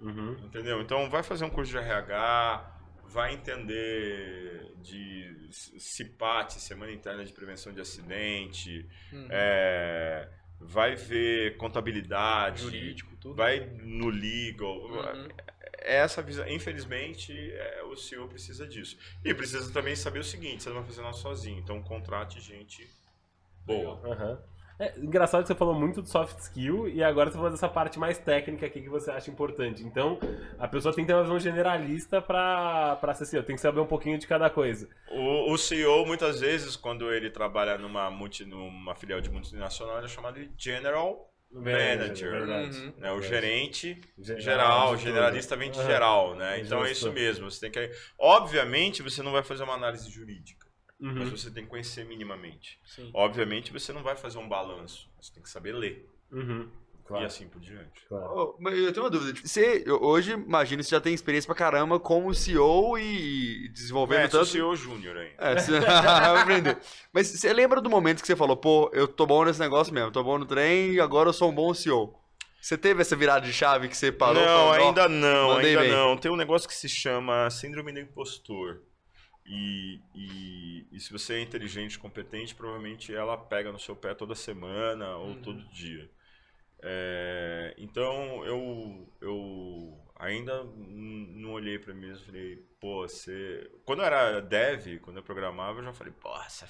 Uhum. 0.00 0.32
Entendeu? 0.44 0.80
Então, 0.80 1.08
vai 1.08 1.22
fazer 1.22 1.44
um 1.44 1.50
curso 1.50 1.72
de 1.72 1.78
RH, 1.78 2.78
vai 3.08 3.34
entender 3.34 4.72
de 4.82 5.48
CIPAT, 5.50 6.60
Semana 6.60 6.92
Interna 6.92 7.24
de 7.24 7.32
Prevenção 7.32 7.72
de 7.72 7.80
Acidente, 7.80 8.86
uhum. 9.12 9.28
é, 9.30 10.28
vai 10.60 10.94
ver 10.94 11.56
contabilidade, 11.56 12.62
jurídico, 12.62 13.16
tudo. 13.16 13.34
vai 13.34 13.60
no 13.60 14.08
legal. 14.08 14.76
Uhum 14.86 15.28
essa 15.86 16.20
visão, 16.20 16.46
infelizmente, 16.48 17.32
é, 17.52 17.82
o 17.84 17.96
CEO 17.96 18.26
precisa 18.26 18.66
disso. 18.66 18.98
E 19.24 19.32
precisa 19.32 19.72
também 19.72 19.94
saber 19.94 20.18
o 20.18 20.24
seguinte: 20.24 20.62
você 20.62 20.68
não 20.68 20.76
vai 20.76 20.86
fazer 20.86 21.02
nada 21.02 21.14
sozinho, 21.14 21.58
então 21.58 21.80
contrate 21.82 22.40
gente 22.40 22.88
boa. 23.64 23.94
Uhum. 24.04 24.38
É 24.78 24.92
engraçado 24.98 25.42
que 25.42 25.48
você 25.48 25.54
falou 25.54 25.74
muito 25.74 26.02
de 26.02 26.08
soft 26.08 26.38
skill 26.38 26.88
e 26.88 27.02
agora 27.02 27.30
você 27.30 27.36
falou 27.36 27.50
dessa 27.50 27.68
parte 27.68 27.98
mais 27.98 28.18
técnica 28.18 28.66
aqui 28.66 28.82
que 28.82 28.88
você 28.88 29.10
acha 29.10 29.30
importante. 29.30 29.82
Então, 29.82 30.18
a 30.58 30.68
pessoa 30.68 30.94
tem 30.94 31.04
que 31.04 31.08
ter 31.08 31.14
uma 31.14 31.22
visão 31.22 31.38
generalista 31.38 32.20
para 32.20 33.14
ser 33.14 33.24
CEO, 33.24 33.42
tem 33.42 33.56
que 33.56 33.62
saber 33.62 33.80
um 33.80 33.86
pouquinho 33.86 34.18
de 34.18 34.26
cada 34.26 34.50
coisa. 34.50 34.88
O, 35.10 35.52
o 35.52 35.56
CEO, 35.58 36.04
muitas 36.04 36.40
vezes, 36.40 36.76
quando 36.76 37.10
ele 37.12 37.30
trabalha 37.30 37.78
numa, 37.78 38.10
multi, 38.10 38.44
numa 38.44 38.94
filial 38.94 39.20
de 39.20 39.30
multinacional, 39.30 39.96
ele 39.96 40.06
é 40.06 40.10
chamado 40.10 40.38
de 40.38 40.50
General 40.58 41.32
manager, 41.50 42.42
uhum. 42.42 42.92
né? 42.98 43.12
o 43.12 43.22
gerente 43.22 43.98
geral, 44.18 44.40
geral 44.40 44.96
generalista 44.96 45.56
vem 45.56 45.70
de 45.70 45.78
uhum. 45.78 45.86
geral, 45.86 46.34
né? 46.34 46.60
Então 46.60 46.84
é 46.84 46.90
isso 46.90 47.10
mesmo. 47.12 47.50
Você 47.50 47.60
tem 47.60 47.70
que, 47.70 47.96
obviamente, 48.18 49.02
você 49.02 49.22
não 49.22 49.32
vai 49.32 49.42
fazer 49.42 49.62
uma 49.62 49.74
análise 49.74 50.10
jurídica, 50.10 50.65
uhum. 51.00 51.14
mas 51.14 51.30
você 51.30 51.50
tem 51.50 51.64
que 51.64 51.70
conhecer 51.70 52.04
minimamente. 52.04 52.80
Sim. 52.84 53.10
Obviamente, 53.14 53.72
você 53.72 53.92
não 53.92 54.02
vai 54.02 54.16
fazer 54.16 54.38
um 54.38 54.48
balanço, 54.48 55.10
você 55.20 55.32
tem 55.32 55.42
que 55.42 55.50
saber 55.50 55.72
ler. 55.72 56.08
Uhum. 56.32 56.68
Claro. 57.06 57.22
E 57.22 57.26
assim 57.26 57.46
por 57.46 57.60
diante. 57.60 58.04
Claro. 58.08 58.56
Oh, 58.60 58.68
eu 58.68 58.92
tenho 58.92 59.04
uma 59.04 59.10
dúvida. 59.10 59.38
Você, 59.40 59.84
hoje, 59.88 60.32
imagino 60.32 60.82
que 60.82 60.88
você 60.88 60.96
já 60.96 61.00
tem 61.00 61.14
experiência 61.14 61.46
pra 61.46 61.54
caramba 61.54 62.00
como 62.00 62.34
CEO 62.34 62.98
e 62.98 63.68
desenvolvendo 63.68 64.22
é, 64.22 64.28
tanto... 64.28 64.46
CEO 64.46 64.74
júnior 64.74 65.16
aí. 65.16 65.32
É, 65.38 65.54
você... 65.54 65.76
aprender. 66.40 66.76
Mas 67.12 67.28
você 67.28 67.52
lembra 67.52 67.80
do 67.80 67.88
momento 67.88 68.20
que 68.20 68.26
você 68.26 68.34
falou, 68.34 68.56
pô, 68.56 68.90
eu 68.92 69.06
tô 69.06 69.24
bom 69.24 69.44
nesse 69.44 69.60
negócio 69.60 69.94
mesmo, 69.94 70.10
tô 70.10 70.22
bom 70.24 70.36
no 70.36 70.46
trem 70.46 70.94
e 70.94 71.00
agora 71.00 71.28
eu 71.28 71.32
sou 71.32 71.48
um 71.48 71.54
bom 71.54 71.72
CEO? 71.72 72.12
Você 72.60 72.76
teve 72.76 73.00
essa 73.00 73.14
virada 73.14 73.46
de 73.46 73.52
chave 73.52 73.88
que 73.88 73.96
você 73.96 74.10
parou? 74.10 74.42
Não, 74.42 74.72
falando, 74.72 74.86
ainda 74.88 75.08
não, 75.08 75.52
ainda 75.52 75.80
bem. 75.80 75.90
não. 75.92 76.16
Tem 76.16 76.32
um 76.32 76.36
negócio 76.36 76.68
que 76.68 76.74
se 76.74 76.88
chama 76.88 77.48
síndrome 77.50 77.92
do 77.92 78.00
impostor. 78.00 78.82
E, 79.48 80.00
e, 80.14 80.86
e, 80.90 81.00
se 81.00 81.12
você 81.12 81.34
é 81.34 81.40
inteligente, 81.40 81.98
competente, 81.98 82.54
provavelmente 82.54 83.14
ela 83.14 83.36
pega 83.36 83.70
no 83.70 83.78
seu 83.78 83.94
pé 83.94 84.12
toda 84.14 84.34
semana 84.34 85.16
ou 85.16 85.28
uhum. 85.28 85.42
todo 85.42 85.64
dia. 85.70 86.10
É, 86.82 87.74
então 87.78 88.44
eu, 88.44 89.08
eu 89.20 89.98
ainda 90.16 90.64
não 90.64 91.52
olhei 91.52 91.78
para 91.78 91.94
mim 91.94 92.12
e 92.12 92.18
falei, 92.18 92.56
pô, 92.80 93.02
você. 93.02 93.70
Quando 93.84 94.00
eu 94.00 94.06
era 94.06 94.40
dev, 94.40 94.98
quando 95.00 95.18
eu 95.18 95.22
programava, 95.22 95.80
eu 95.80 95.84
já 95.84 95.92
falei, 95.92 96.12
pô, 96.20 96.30
você 96.42 96.64
é 96.64 96.68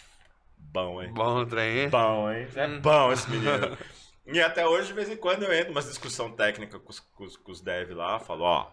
bom, 0.59 1.03
hein? 1.03 1.13
Bom 1.13 1.47
trem, 1.47 1.79
hein? 1.81 1.89
Bom, 1.89 2.31
hein? 2.31 2.47
É 2.55 2.69
bom 2.79 3.13
esse 3.13 3.31
menino. 3.31 3.77
e 4.27 4.41
até 4.41 4.67
hoje, 4.67 4.89
de 4.89 4.93
vez 4.93 5.09
em 5.09 5.17
quando, 5.17 5.45
eu 5.45 5.53
entro 5.53 5.73
numa 5.73 5.83
discussão 5.83 6.33
técnica 6.33 6.79
com 6.79 6.91
os, 6.91 7.01
com 7.01 7.25
os, 7.25 7.37
com 7.37 7.53
os 7.53 7.61
dev 7.61 7.93
lá, 7.93 8.19
falo, 8.19 8.43
ó, 8.45 8.71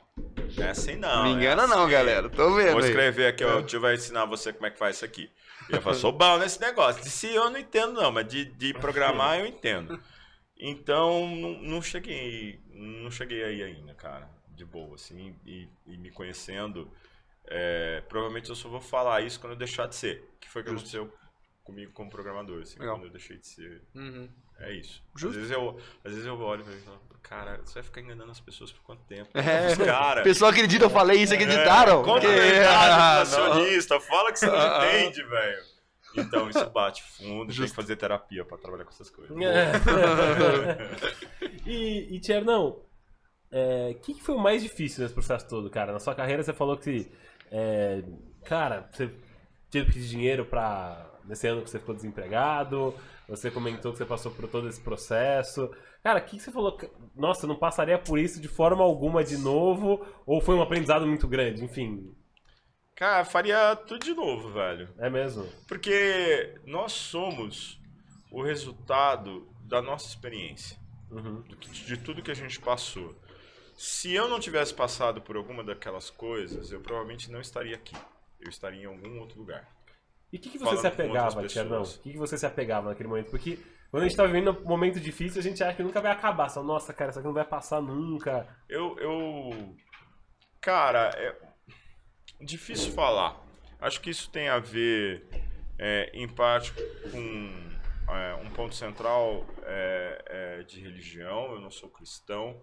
não 0.58 0.66
é 0.66 0.70
assim 0.70 0.96
não. 0.96 1.24
Me 1.24 1.30
é 1.30 1.34
engana 1.34 1.62
é 1.62 1.66
assim. 1.66 1.76
não, 1.76 1.90
galera. 1.90 2.30
Tô 2.30 2.56
vendo. 2.56 2.72
Vou 2.72 2.80
escrever 2.80 3.28
aqui, 3.28 3.44
ó, 3.44 3.60
o 3.60 3.64
tio 3.64 3.80
vai 3.80 3.96
ensinar 3.96 4.26
você 4.26 4.52
como 4.52 4.66
é 4.66 4.72
que 4.72 4.80
faz 4.80 4.96
isso 4.96 5.06
aqui. 5.06 5.30
E 5.70 5.74
eu 5.76 5.82
falo, 5.82 5.96
sou 5.96 6.12
bom 6.12 6.38
nesse 6.38 6.60
negócio. 6.60 7.04
De 7.04 7.10
se 7.10 7.34
eu 7.34 7.50
não 7.50 7.60
entendo, 7.60 7.94
não, 7.94 8.12
mas 8.12 8.28
de, 8.28 8.46
de 8.46 8.74
programar 8.74 9.40
eu 9.40 9.46
entendo. 9.46 10.00
Então, 10.58 11.28
não, 11.36 11.62
não, 11.62 11.82
cheguei, 11.82 12.60
não 12.72 13.12
cheguei 13.12 13.44
aí 13.44 13.64
ainda, 13.64 13.94
cara, 13.94 14.30
de 14.50 14.64
boa, 14.64 14.96
assim, 14.96 15.36
e, 15.46 15.68
e 15.86 15.98
me 15.98 16.10
conhecendo, 16.10 16.90
é, 17.46 18.02
provavelmente 18.08 18.50
eu 18.50 18.56
só 18.56 18.70
vou 18.70 18.80
falar 18.80 19.22
isso 19.22 19.40
quando 19.40 19.54
eu 19.54 19.58
deixar 19.60 19.88
de 19.88 19.96
ser, 19.96 20.24
que 20.40 20.50
foi 20.50 20.62
o 20.62 20.66
que 20.66 20.72
aconteceu 20.72 21.14
comigo 21.64 21.92
como 21.92 22.10
programador, 22.10 22.62
assim, 22.62 22.80
Legal. 22.80 22.96
quando 22.96 23.08
eu 23.08 23.12
deixei 23.12 23.38
de 23.38 23.48
ser. 23.48 23.84
Uhum. 23.94 24.30
É 24.60 24.72
isso. 24.74 25.04
Justo. 25.16 25.30
Às 25.30 25.36
vezes 25.36 25.52
eu, 25.52 25.78
às 26.04 26.12
vezes 26.12 26.26
eu 26.26 26.40
olho 26.40 26.62
e 26.62 26.82
falo, 26.82 27.00
cara, 27.22 27.60
você 27.64 27.76
vai 27.76 27.84
ficar 27.84 28.02
enganando 28.02 28.32
as 28.32 28.40
pessoas 28.40 28.72
por 28.72 28.82
quanto 28.84 29.04
tempo? 29.04 29.30
É. 29.38 29.76
Cara. 29.86 30.22
Pessoal 30.24 30.52
acredita, 30.52 30.86
eu 30.86 30.90
falei 30.90 31.22
isso, 31.22 31.34
acreditaram? 31.34 32.02
É, 32.02 32.04
conta 32.04 32.28
a 32.28 32.32
verdade 32.32 33.30
pro 33.32 33.44
acionista, 33.44 34.00
fala 34.00 34.32
que 34.32 34.40
você 34.40 34.46
não 34.46 34.56
Ah, 34.56 34.82
ah. 34.82 35.00
entende, 35.00 35.24
velho. 35.24 35.74
Então 36.16 36.50
isso 36.50 36.70
bate 36.70 37.02
fundo, 37.04 37.48
tem 37.48 37.56
Justo. 37.56 37.72
que 37.72 37.82
fazer 37.82 37.96
terapia 37.96 38.46
pra 38.46 38.58
trabalhar 38.58 38.84
com 38.86 38.92
essas 38.92 39.10
coisas. 39.10 39.36
É. 39.42 39.72
e, 41.66 42.16
e 42.16 42.20
Tiernão, 42.20 42.82
o 43.52 43.94
que, 44.02 44.14
que 44.14 44.24
foi 44.24 44.36
o 44.36 44.40
mais 44.40 44.62
difícil 44.62 45.02
nesse 45.02 45.14
processo 45.14 45.48
todo, 45.48 45.70
cara? 45.72 45.92
Na 45.92 46.00
sua 46.00 46.14
carreira 46.14 46.44
você 46.44 46.54
falou 46.54 46.78
que, 46.78 47.12
é, 47.52 48.04
cara, 48.46 48.88
você 48.92 49.10
teve 49.72 49.88
que 49.88 49.94
pedir 49.94 50.08
dinheiro 50.08 50.46
pra. 50.46 51.10
Nesse 51.26 51.48
ano 51.48 51.62
que 51.62 51.70
você 51.70 51.80
ficou 51.80 51.96
desempregado, 51.96 52.94
você 53.36 53.50
comentou 53.52 53.92
que 53.92 53.98
você 53.98 54.06
passou 54.06 54.32
por 54.32 54.48
todo 54.48 54.68
esse 54.68 54.80
processo. 54.82 55.70
Cara, 56.04 56.20
o 56.20 56.24
que, 56.24 56.38
que 56.38 56.44
você 56.44 56.52
falou? 56.52 56.78
Nossa, 57.16 57.46
eu 57.46 57.48
não 57.48 57.56
passaria 57.58 57.98
por 57.98 58.20
isso 58.20 58.40
de 58.42 58.48
forma 58.48 58.84
alguma 58.84 59.24
de 59.24 59.38
novo? 59.38 60.06
Ou 60.26 60.42
foi 60.42 60.56
um 60.56 60.62
aprendizado 60.62 61.08
muito 61.08 61.28
grande? 61.28 61.64
Enfim, 61.64 62.14
Cara, 62.96 63.26
faria 63.26 63.76
tudo 63.76 64.04
de 64.06 64.14
novo, 64.14 64.52
velho. 64.52 64.88
é 65.00 65.10
mesmo. 65.10 65.48
Porque 65.68 66.56
nós 66.66 66.92
somos 66.92 67.80
o 68.32 68.44
resultado 68.44 69.48
da 69.64 69.82
nossa 69.82 70.08
experiência, 70.08 70.78
Uhum. 71.10 71.44
de 71.86 71.98
tudo 71.98 72.22
que 72.22 72.32
a 72.32 72.36
gente 72.36 72.60
passou. 72.60 73.16
Se 73.76 74.14
eu 74.14 74.28
não 74.28 74.40
tivesse 74.40 74.74
passado 74.74 75.22
por 75.22 75.36
alguma 75.36 75.64
daquelas 75.64 76.10
coisas, 76.12 76.72
eu 76.72 76.82
provavelmente 76.82 77.32
não 77.32 77.42
estaria 77.42 77.76
aqui. 77.76 77.96
Eu 78.40 78.50
estaria 78.50 78.84
em 78.84 78.86
algum 78.86 79.20
outro 79.20 79.40
lugar. 79.40 79.68
E 80.34 80.38
o 80.38 80.40
que, 80.40 80.50
que 80.50 80.58
você 80.58 80.66
Falando 80.66 80.82
se 80.82 80.88
apegava, 80.88 81.28
pessoas. 81.44 81.54
Tiernão? 81.54 81.82
O 81.84 82.00
que, 82.02 82.12
que 82.12 82.18
você 82.18 82.38
se 82.40 82.46
apegava 82.46 82.90
naquele 82.90 83.08
momento? 83.08 83.30
Porque 83.30 83.60
quando 83.92 84.02
a 84.02 84.08
gente 84.08 84.18
tá 84.18 84.26
vivendo 84.26 84.50
um 84.50 84.68
momento 84.68 85.00
difícil, 85.00 85.40
a 85.40 85.44
gente 85.44 85.64
acha 85.64 85.78
que 85.78 85.84
nunca 85.84 86.02
vai 86.02 86.12
acabar. 86.12 86.50
Só, 86.50 86.64
nossa, 86.64 86.92
cara, 86.92 87.12
isso 87.12 87.20
aqui 87.20 87.28
não 87.28 87.36
vai 87.36 87.46
passar 87.46 87.80
nunca. 87.80 88.48
Eu, 88.68 88.98
eu. 88.98 89.76
Cara, 90.60 91.12
é 91.16 91.36
difícil 92.42 92.92
falar. 92.94 93.40
Acho 93.80 94.02
que 94.02 94.10
isso 94.10 94.32
tem 94.32 94.50
a 94.50 94.58
ver, 94.58 95.24
é, 95.78 96.10
em 96.16 96.28
parte, 96.28 96.74
com 97.12 98.12
é, 98.12 98.34
um 98.36 98.50
ponto 98.50 98.74
central 98.74 99.46
é, 99.62 100.26
é, 100.60 100.64
de 100.64 100.82
religião. 100.82 101.52
Eu 101.52 101.62
não 101.62 101.70
sou 101.70 101.90
cristão, 101.90 102.60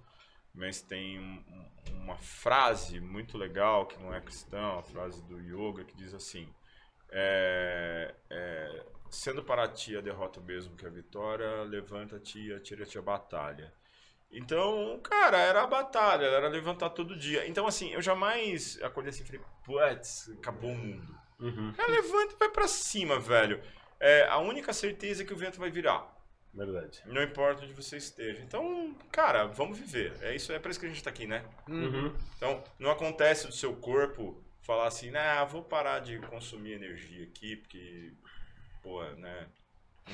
mas 0.53 0.83
tem 0.83 1.21
um- 1.21 1.71
uma 2.03 2.17
frase 2.17 2.99
muito 3.01 3.39
legal 3.39 3.87
que 3.87 3.97
não 4.03 4.13
é 4.13 4.21
cristã, 4.21 4.79
a 4.79 4.83
frase 4.83 5.23
do 5.23 5.39
yoga, 5.39 5.85
que 5.85 5.97
diz 5.97 6.13
assim: 6.13 6.49
é, 7.11 8.15
é, 8.29 8.83
Sendo 9.11 9.43
para 9.43 9.67
ti 9.67 9.97
a 9.97 10.01
derrota 10.01 10.41
mesmo 10.41 10.77
que 10.77 10.87
a 10.87 10.89
vitória, 10.89 11.63
levanta-te 11.65 12.39
e 12.39 12.55
atira-te 12.55 12.97
a 12.97 13.03
batalha. 13.03 13.73
Então, 14.31 15.01
cara, 15.03 15.37
era 15.39 15.65
a 15.65 15.67
batalha, 15.67 16.27
era 16.27 16.49
levantar 16.49 16.91
todo 16.91 17.19
dia. 17.19 17.47
Então, 17.49 17.67
assim, 17.67 17.93
eu 17.93 18.01
jamais 18.01 18.81
acordei 18.81 19.11
assim 19.11 19.25
e 19.25 19.27
falei, 19.27 19.41
putz, 19.65 20.31
acabou 20.39 20.71
o 20.71 20.77
mundo. 20.77 21.19
Uhum. 21.41 21.73
Cara, 21.73 21.91
levanta 21.91 22.35
e 22.35 22.39
vai 22.39 22.49
pra 22.51 22.69
cima, 22.69 23.19
velho. 23.19 23.61
É, 23.99 24.29
a 24.29 24.39
única 24.39 24.73
certeza 24.73 25.25
é 25.25 25.27
que 25.27 25.35
o 25.35 25.37
vento 25.37 25.59
vai 25.59 25.71
virar. 25.71 26.17
Verdade. 26.55 27.03
Não 27.07 27.23
importa 27.23 27.65
onde 27.65 27.73
você 27.73 27.97
esteja. 27.97 28.43
Então, 28.43 28.95
cara, 29.11 29.47
vamos 29.47 29.77
viver. 29.77 30.13
É 30.21 30.37
isso, 30.37 30.53
é 30.53 30.59
por 30.61 30.71
isso 30.71 30.79
que 30.79 30.87
a 30.87 30.89
gente 30.89 31.03
tá 31.03 31.11
aqui, 31.11 31.27
né? 31.27 31.45
Uhum. 31.69 32.15
Então, 32.37 32.63
não 32.79 32.93
acontece 32.93 33.49
do 33.49 33.53
seu 33.53 33.75
corpo 33.75 34.41
falar 34.71 34.87
assim, 34.87 35.11
nah, 35.11 35.45
vou 35.45 35.63
parar 35.65 35.99
de 35.99 36.19
consumir 36.21 36.75
energia 36.75 37.25
aqui, 37.25 37.57
porque, 37.57 38.13
pô, 38.81 39.03
né, 39.03 39.47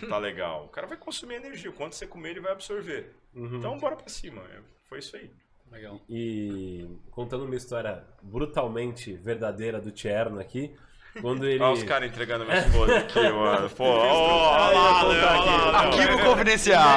não 0.01 0.09
tá 0.09 0.17
legal. 0.17 0.65
O 0.65 0.69
cara 0.69 0.87
vai 0.87 0.97
consumir 0.97 1.35
energia. 1.35 1.71
Quando 1.73 1.93
você 1.93 2.07
comer, 2.07 2.31
ele 2.31 2.41
vai 2.41 2.53
absorver. 2.53 3.15
Uhum. 3.35 3.57
Então, 3.59 3.77
bora 3.79 3.97
pra 3.97 4.09
cima. 4.09 4.41
É, 4.55 4.61
Foi 4.89 5.01
isso 5.01 5.15
aí. 5.15 5.31
Legal. 5.71 6.01
E 6.09 6.89
contando 7.11 7.45
uma 7.45 7.55
história 7.55 8.03
brutalmente 8.23 9.13
verdadeira 9.13 9.79
do 9.79 9.91
Tierno 9.91 10.41
aqui, 10.41 10.75
quando 11.21 11.45
ele. 11.45 11.63
Olha 11.63 11.75
os 11.75 11.83
caras 11.83 12.09
entregando 12.09 12.47
minha 12.47 12.57
esposa 12.59 12.97
aqui, 12.99 13.29
mano. 13.29 13.69
Pô, 13.71 13.85
ó, 13.85 14.55
Ah, 14.55 14.69
olha 14.69 14.79
lá, 14.79 15.05
olha 15.07 15.21
lá, 15.23 15.35
aqui. 15.39 15.49
olha 15.49 15.65
lá. 15.73 15.79
Arquivo 15.81 16.25
confidencial. 16.25 16.89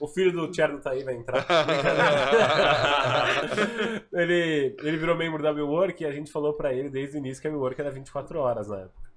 O 0.00 0.06
filho 0.06 0.32
do 0.32 0.50
Tierno 0.50 0.80
tá 0.80 0.90
aí, 0.90 1.02
vai 1.02 1.14
entrar. 1.14 1.44
ele, 4.12 4.76
ele 4.82 4.96
virou 4.96 5.16
membro 5.16 5.42
da 5.42 5.50
WeWork 5.50 6.02
e 6.02 6.06
a 6.06 6.12
gente 6.12 6.30
falou 6.30 6.52
pra 6.52 6.72
ele 6.72 6.88
desde 6.88 7.16
o 7.16 7.18
início 7.18 7.40
que 7.40 7.48
a 7.48 7.50
WeWork 7.50 7.80
era 7.80 7.90
24 7.90 8.38
horas 8.38 8.68
na 8.68 8.80
época. 8.80 9.08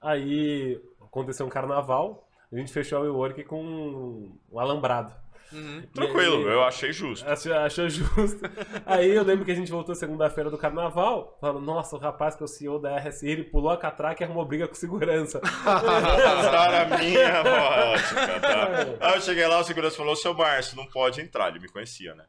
Aí 0.00 0.80
aconteceu 1.00 1.44
um 1.44 1.50
carnaval, 1.50 2.26
a 2.50 2.56
gente 2.56 2.72
fechou 2.72 2.98
a 2.98 3.02
WeWork 3.02 3.44
com 3.44 4.32
um 4.50 4.58
alambrado. 4.58 5.12
Uhum. 5.52 5.82
Tranquilo, 5.92 6.36
aí- 6.48 6.52
eu 6.54 6.62
achei 6.62 6.92
justo. 6.92 7.28
Achou, 7.28 7.52
achou 7.54 7.88
justo. 7.88 8.40
Aí 8.86 9.10
eu 9.10 9.22
lembro 9.24 9.44
que 9.44 9.50
a 9.52 9.54
gente 9.54 9.70
voltou 9.70 9.94
segunda-feira 9.94 10.48
do 10.50 10.56
carnaval, 10.58 11.36
falando, 11.40 11.60
nossa, 11.60 11.96
o 11.96 11.98
rapaz 11.98 12.34
que 12.36 12.42
é 12.42 12.44
o 12.44 12.48
CEO 12.48 12.78
da 12.78 12.96
RSI, 12.96 13.28
ele 13.28 13.44
pulou 13.44 13.70
a 13.70 13.76
catraca 13.76 14.22
e 14.22 14.24
arrumou 14.24 14.44
briga 14.44 14.68
com 14.68 14.74
segurança. 14.74 15.40
Azar 15.66 16.82
a 16.92 16.98
minha 16.98 17.40
ótica, 17.42 18.40
tá? 18.40 18.68
Aí 19.08 19.14
eu 19.16 19.20
cheguei 19.20 19.46
lá, 19.46 19.58
o 19.60 19.64
segurança 19.64 19.96
falou, 19.96 20.16
seu 20.16 20.34
Márcio, 20.34 20.76
não 20.76 20.86
pode 20.86 21.20
entrar. 21.20 21.48
Ele 21.48 21.60
me 21.60 21.68
conhecia, 21.68 22.14
né? 22.14 22.24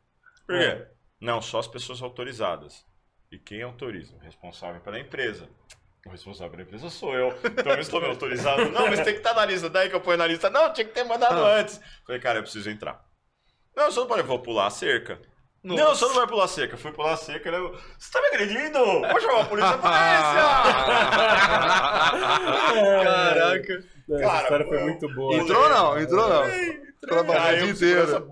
Por 0.47 0.57
quê? 0.57 0.63
É. 0.65 0.87
Não, 1.19 1.41
só 1.41 1.59
as 1.59 1.67
pessoas 1.67 2.01
autorizadas. 2.01 2.85
E 3.31 3.37
quem 3.37 3.61
autoriza? 3.61 4.15
O 4.15 4.19
responsável 4.19 4.81
pela 4.81 4.99
empresa. 4.99 5.47
O 6.05 6.09
responsável 6.09 6.49
pela 6.51 6.63
empresa 6.63 6.89
sou 6.89 7.13
eu. 7.13 7.29
Então 7.45 7.71
eu 7.73 7.79
estou 7.79 8.01
me 8.01 8.07
autorizado. 8.07 8.69
Não, 8.71 8.87
mas 8.87 8.99
tem 9.01 9.13
que 9.13 9.19
estar 9.19 9.33
na 9.35 9.45
lista. 9.45 9.69
Daí 9.69 9.87
que 9.89 9.95
eu 9.95 10.01
ponho 10.01 10.17
na 10.17 10.25
lista. 10.27 10.49
Não, 10.49 10.73
tinha 10.73 10.85
que 10.85 10.93
ter 10.93 11.03
mandado 11.03 11.37
antes. 11.45 11.79
Falei, 12.05 12.19
cara, 12.19 12.39
eu 12.39 12.43
preciso 12.43 12.69
entrar. 12.69 12.99
Não, 13.75 13.91
você 13.91 13.99
não 13.99 14.07
pode. 14.07 14.21
Eu 14.21 14.27
vou 14.27 14.39
pular 14.39 14.67
a 14.67 14.69
cerca. 14.69 15.19
Não, 15.63 15.93
você 15.95 16.05
não 16.05 16.15
vai 16.15 16.27
pular 16.27 16.45
a 16.45 16.47
cerca. 16.47 16.73
Eu 16.73 16.77
fui 16.79 16.91
pular 16.91 17.13
a 17.13 17.17
cerca. 17.17 17.49
Ele... 17.49 17.57
Você 17.99 18.11
tá 18.11 18.19
me 18.21 18.27
agredindo? 18.27 18.79
Vou 18.83 19.21
chamar 19.21 19.41
a 19.41 19.45
polícia. 19.45 19.77
polícia! 19.77 19.91
Caraca. 23.03 23.83
Essa 24.09 24.19
Cara, 24.19 24.41
história 24.43 24.67
foi 24.67 24.77
eu- 24.77 24.81
muito 24.85 25.07
boa. 25.13 25.35
Entrou 25.35 25.69
não? 25.69 25.99
Entrou 25.99 26.29
não. 26.29 26.43
Trabalhou 27.01 27.69
o 27.69 27.73
dia 27.73 27.81
inteiro. 28.05 28.27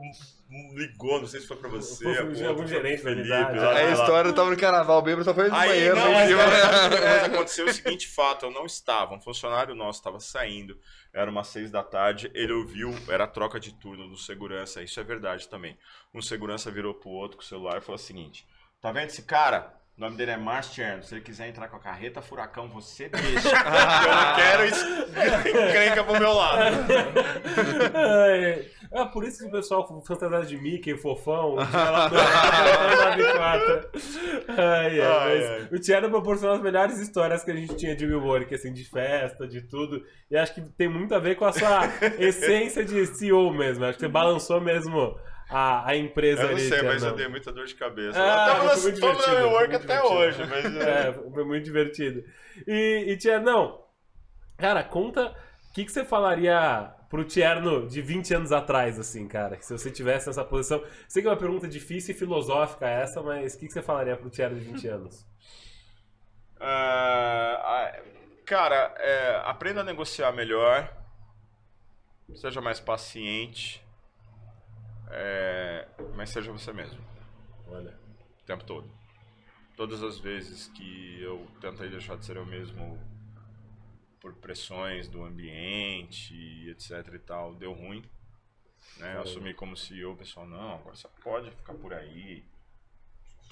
Ligou, 0.73 1.19
não 1.19 1.27
sei 1.27 1.39
se 1.41 1.47
foi 1.47 1.57
pra 1.57 1.69
você. 1.69 2.03
Foi 2.03 2.15
pro 2.15 2.33
de 2.33 2.45
algum 2.45 2.65
gerente 2.65 3.03
Felipe, 3.03 3.21
unidade. 3.21 3.57
lá, 3.59 3.69
A 3.69 3.73
lá. 3.73 3.91
história 3.91 4.33
tava 4.33 4.49
no 4.49 4.57
carnaval, 4.57 5.01
bêbado 5.01 5.23
só 5.23 5.33
foi 5.33 5.47
no 5.47 5.55
Aí, 5.55 5.69
banheiro. 5.69 5.95
não, 5.95 6.03
lá 6.03 6.09
em 6.09 6.13
mas, 6.13 6.27
cima. 6.29 6.43
mas 7.05 7.23
aconteceu 7.23 7.65
o 7.67 7.73
seguinte 7.73 8.07
fato, 8.07 8.45
eu 8.47 8.51
não 8.51 8.65
estava, 8.65 9.13
um 9.13 9.21
funcionário 9.21 9.75
nosso 9.75 9.99
estava 9.99 10.19
saindo, 10.19 10.79
era 11.13 11.29
umas 11.29 11.47
seis 11.47 11.69
da 11.69 11.83
tarde, 11.83 12.31
ele 12.33 12.51
ouviu, 12.53 12.91
era 13.07 13.25
a 13.25 13.27
troca 13.27 13.59
de 13.59 13.73
turno 13.73 14.07
do 14.09 14.17
segurança, 14.17 14.81
isso 14.81 14.99
é 14.99 15.03
verdade 15.03 15.47
também. 15.47 15.77
Um 16.13 16.21
segurança 16.21 16.71
virou 16.71 16.95
pro 16.95 17.09
outro 17.09 17.37
com 17.37 17.43
o 17.43 17.45
celular 17.45 17.77
e 17.77 17.81
falou 17.81 17.95
o 17.95 18.03
seguinte, 18.03 18.47
tá 18.81 18.91
vendo 18.91 19.09
esse 19.09 19.23
cara? 19.23 19.78
O 19.99 20.01
nome 20.01 20.15
dele 20.15 20.31
é 20.31 20.37
Márcio 20.37 20.75
Cherno, 20.75 21.03
se 21.03 21.13
ele 21.13 21.19
quiser 21.19 21.49
entrar 21.49 21.67
com 21.67 21.75
a 21.75 21.79
carreta 21.79 22.21
furacão, 22.21 22.69
você 22.69 23.09
deixa. 23.21 23.49
eu 23.49 24.15
não 24.15 24.35
quero 24.37 24.63
isso 24.65 24.85
encrenca 25.49 26.05
pro 26.05 26.17
meu 26.17 26.31
lado. 26.31 26.61
Ai, 27.93 28.65
É 28.93 29.05
por 29.11 29.25
isso 29.25 29.39
que 29.39 29.47
o 29.47 29.51
pessoal 29.51 29.85
fantasiado 30.07 30.45
de 30.45 30.55
Mickey, 30.57 30.95
fofão, 30.95 31.57
no 31.59 31.65
94. 31.65 33.89
Ai, 34.47 34.57
ai, 34.57 35.01
Ai, 35.01 35.37
mas 35.37 35.49
ai. 35.49 35.67
o 35.69 35.77
Tiano 35.79 36.09
proporcionou 36.09 36.55
as 36.55 36.61
melhores 36.61 36.97
histórias 36.99 37.43
que 37.43 37.51
a 37.51 37.55
gente 37.55 37.75
tinha 37.75 37.93
de 37.93 38.05
Will 38.05 38.23
Work, 38.23 38.55
assim, 38.55 38.71
de 38.71 38.85
festa, 38.89 39.45
de 39.45 39.63
tudo. 39.63 40.01
E 40.31 40.37
acho 40.37 40.53
que 40.55 40.61
tem 40.61 40.87
muito 40.87 41.13
a 41.13 41.19
ver 41.19 41.35
com 41.35 41.43
a 41.43 41.51
sua 41.51 41.81
essência 42.17 42.85
de 42.85 43.05
CEO 43.05 43.53
mesmo. 43.53 43.83
Acho 43.83 43.95
que 43.97 44.05
você 44.05 44.07
balançou 44.07 44.61
mesmo 44.61 45.19
a, 45.49 45.89
a 45.89 45.95
empresa 45.95 46.43
Eu 46.43 46.47
não 46.49 46.55
ali. 46.55 46.67
sei, 46.69 46.81
mas 46.83 46.97
Tiano. 46.97 47.13
eu 47.13 47.17
dei 47.17 47.27
muita 47.27 47.51
dor 47.51 47.65
de 47.65 47.75
cabeça. 47.75 48.19
Ah, 48.21 48.45
Até 48.45 48.55
foi 48.55 48.81
muito 48.81 48.93
Estamos 48.95 49.17
divertido, 49.17 49.31
no 49.31 49.49
foi 49.49 49.49
work 49.59 49.75
até 49.75 50.03
hoje, 50.03 50.45
mas... 50.45 50.75
É, 50.77 51.13
foi 51.13 51.43
muito 51.43 51.63
divertido. 51.63 52.23
E, 52.67 53.05
e 53.07 53.17
Tiernão, 53.17 53.83
cara, 54.57 54.83
conta 54.83 55.35
o 55.69 55.73
que, 55.73 55.85
que 55.85 55.91
você 55.91 56.05
falaria 56.05 56.93
pro 57.09 57.23
Tierno 57.23 57.87
de 57.87 58.01
20 58.01 58.33
anos 58.35 58.51
atrás, 58.51 58.99
assim, 58.99 59.27
cara? 59.27 59.57
Se 59.61 59.75
você 59.75 59.89
tivesse 59.89 60.27
nessa 60.27 60.45
posição. 60.45 60.83
Sei 61.07 61.21
que 61.23 61.27
é 61.27 61.31
uma 61.31 61.37
pergunta 61.37 61.67
difícil 61.67 62.13
e 62.13 62.17
filosófica 62.17 62.87
essa, 62.87 63.21
mas 63.23 63.55
o 63.55 63.59
que, 63.59 63.65
que 63.67 63.73
você 63.73 63.81
falaria 63.81 64.15
pro 64.15 64.29
Tierno 64.29 64.59
de 64.59 64.65
20 64.65 64.87
anos? 64.87 65.25
Ah, 66.61 67.97
cara, 68.45 68.93
é, 68.97 69.41
aprenda 69.45 69.79
a 69.79 69.83
negociar 69.83 70.31
melhor. 70.33 70.93
Seja 72.35 72.59
mais 72.59 72.81
paciente. 72.81 73.81
É, 75.09 75.87
mas 76.15 76.29
seja 76.29 76.51
você 76.51 76.71
mesmo. 76.71 77.03
Olha. 77.67 77.97
O 78.41 78.45
tempo 78.45 78.63
todo. 78.63 78.89
Todas 79.75 80.03
as 80.03 80.19
vezes 80.19 80.67
que 80.69 81.21
eu 81.21 81.47
tentei 81.61 81.89
deixar 81.89 82.17
de 82.17 82.25
ser 82.25 82.35
eu 82.35 82.45
mesmo 82.45 82.99
por 84.19 84.33
pressões 84.35 85.07
do 85.07 85.23
ambiente, 85.23 86.69
etc 86.69 87.13
e 87.13 87.19
tal, 87.19 87.55
deu 87.55 87.73
ruim. 87.73 88.03
Né? 88.97 89.15
Eu 89.15 89.21
assumi 89.21 89.53
como 89.53 89.77
CEO, 89.77 90.13
o 90.13 90.17
pessoal, 90.17 90.45
não, 90.45 90.75
agora 90.75 90.95
você 90.95 91.07
pode 91.23 91.51
ficar 91.51 91.73
por 91.75 91.93
aí. 91.93 92.43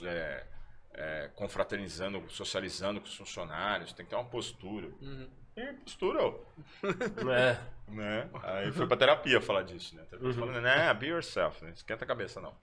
É, 0.02 0.46
é, 0.94 1.28
confraternizando, 1.36 2.24
socializando 2.30 3.00
com 3.00 3.08
os 3.08 3.16
funcionários, 3.16 3.94
tem 3.94 4.06
que 4.06 4.10
ter 4.10 4.16
uma 4.16 4.30
postura. 4.30 4.88
Uhum. 5.02 5.30
E 5.58 5.74
postura, 5.74 6.22
ó, 6.24 6.40
É. 7.32 7.60
né? 7.92 8.30
Aí 8.44 8.72
fui 8.72 8.86
pra 8.88 8.96
terapia 8.96 9.42
falar 9.42 9.64
disso, 9.64 9.96
né? 9.96 10.06
Uhum. 10.22 10.32
falando, 10.34 10.62
né? 10.62 10.94
Be 10.94 11.08
yourself, 11.08 11.64
né? 11.66 11.72
Esquenta 11.72 12.04
a 12.06 12.08
cabeça, 12.08 12.40
não. 12.40 12.56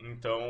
Então, 0.00 0.40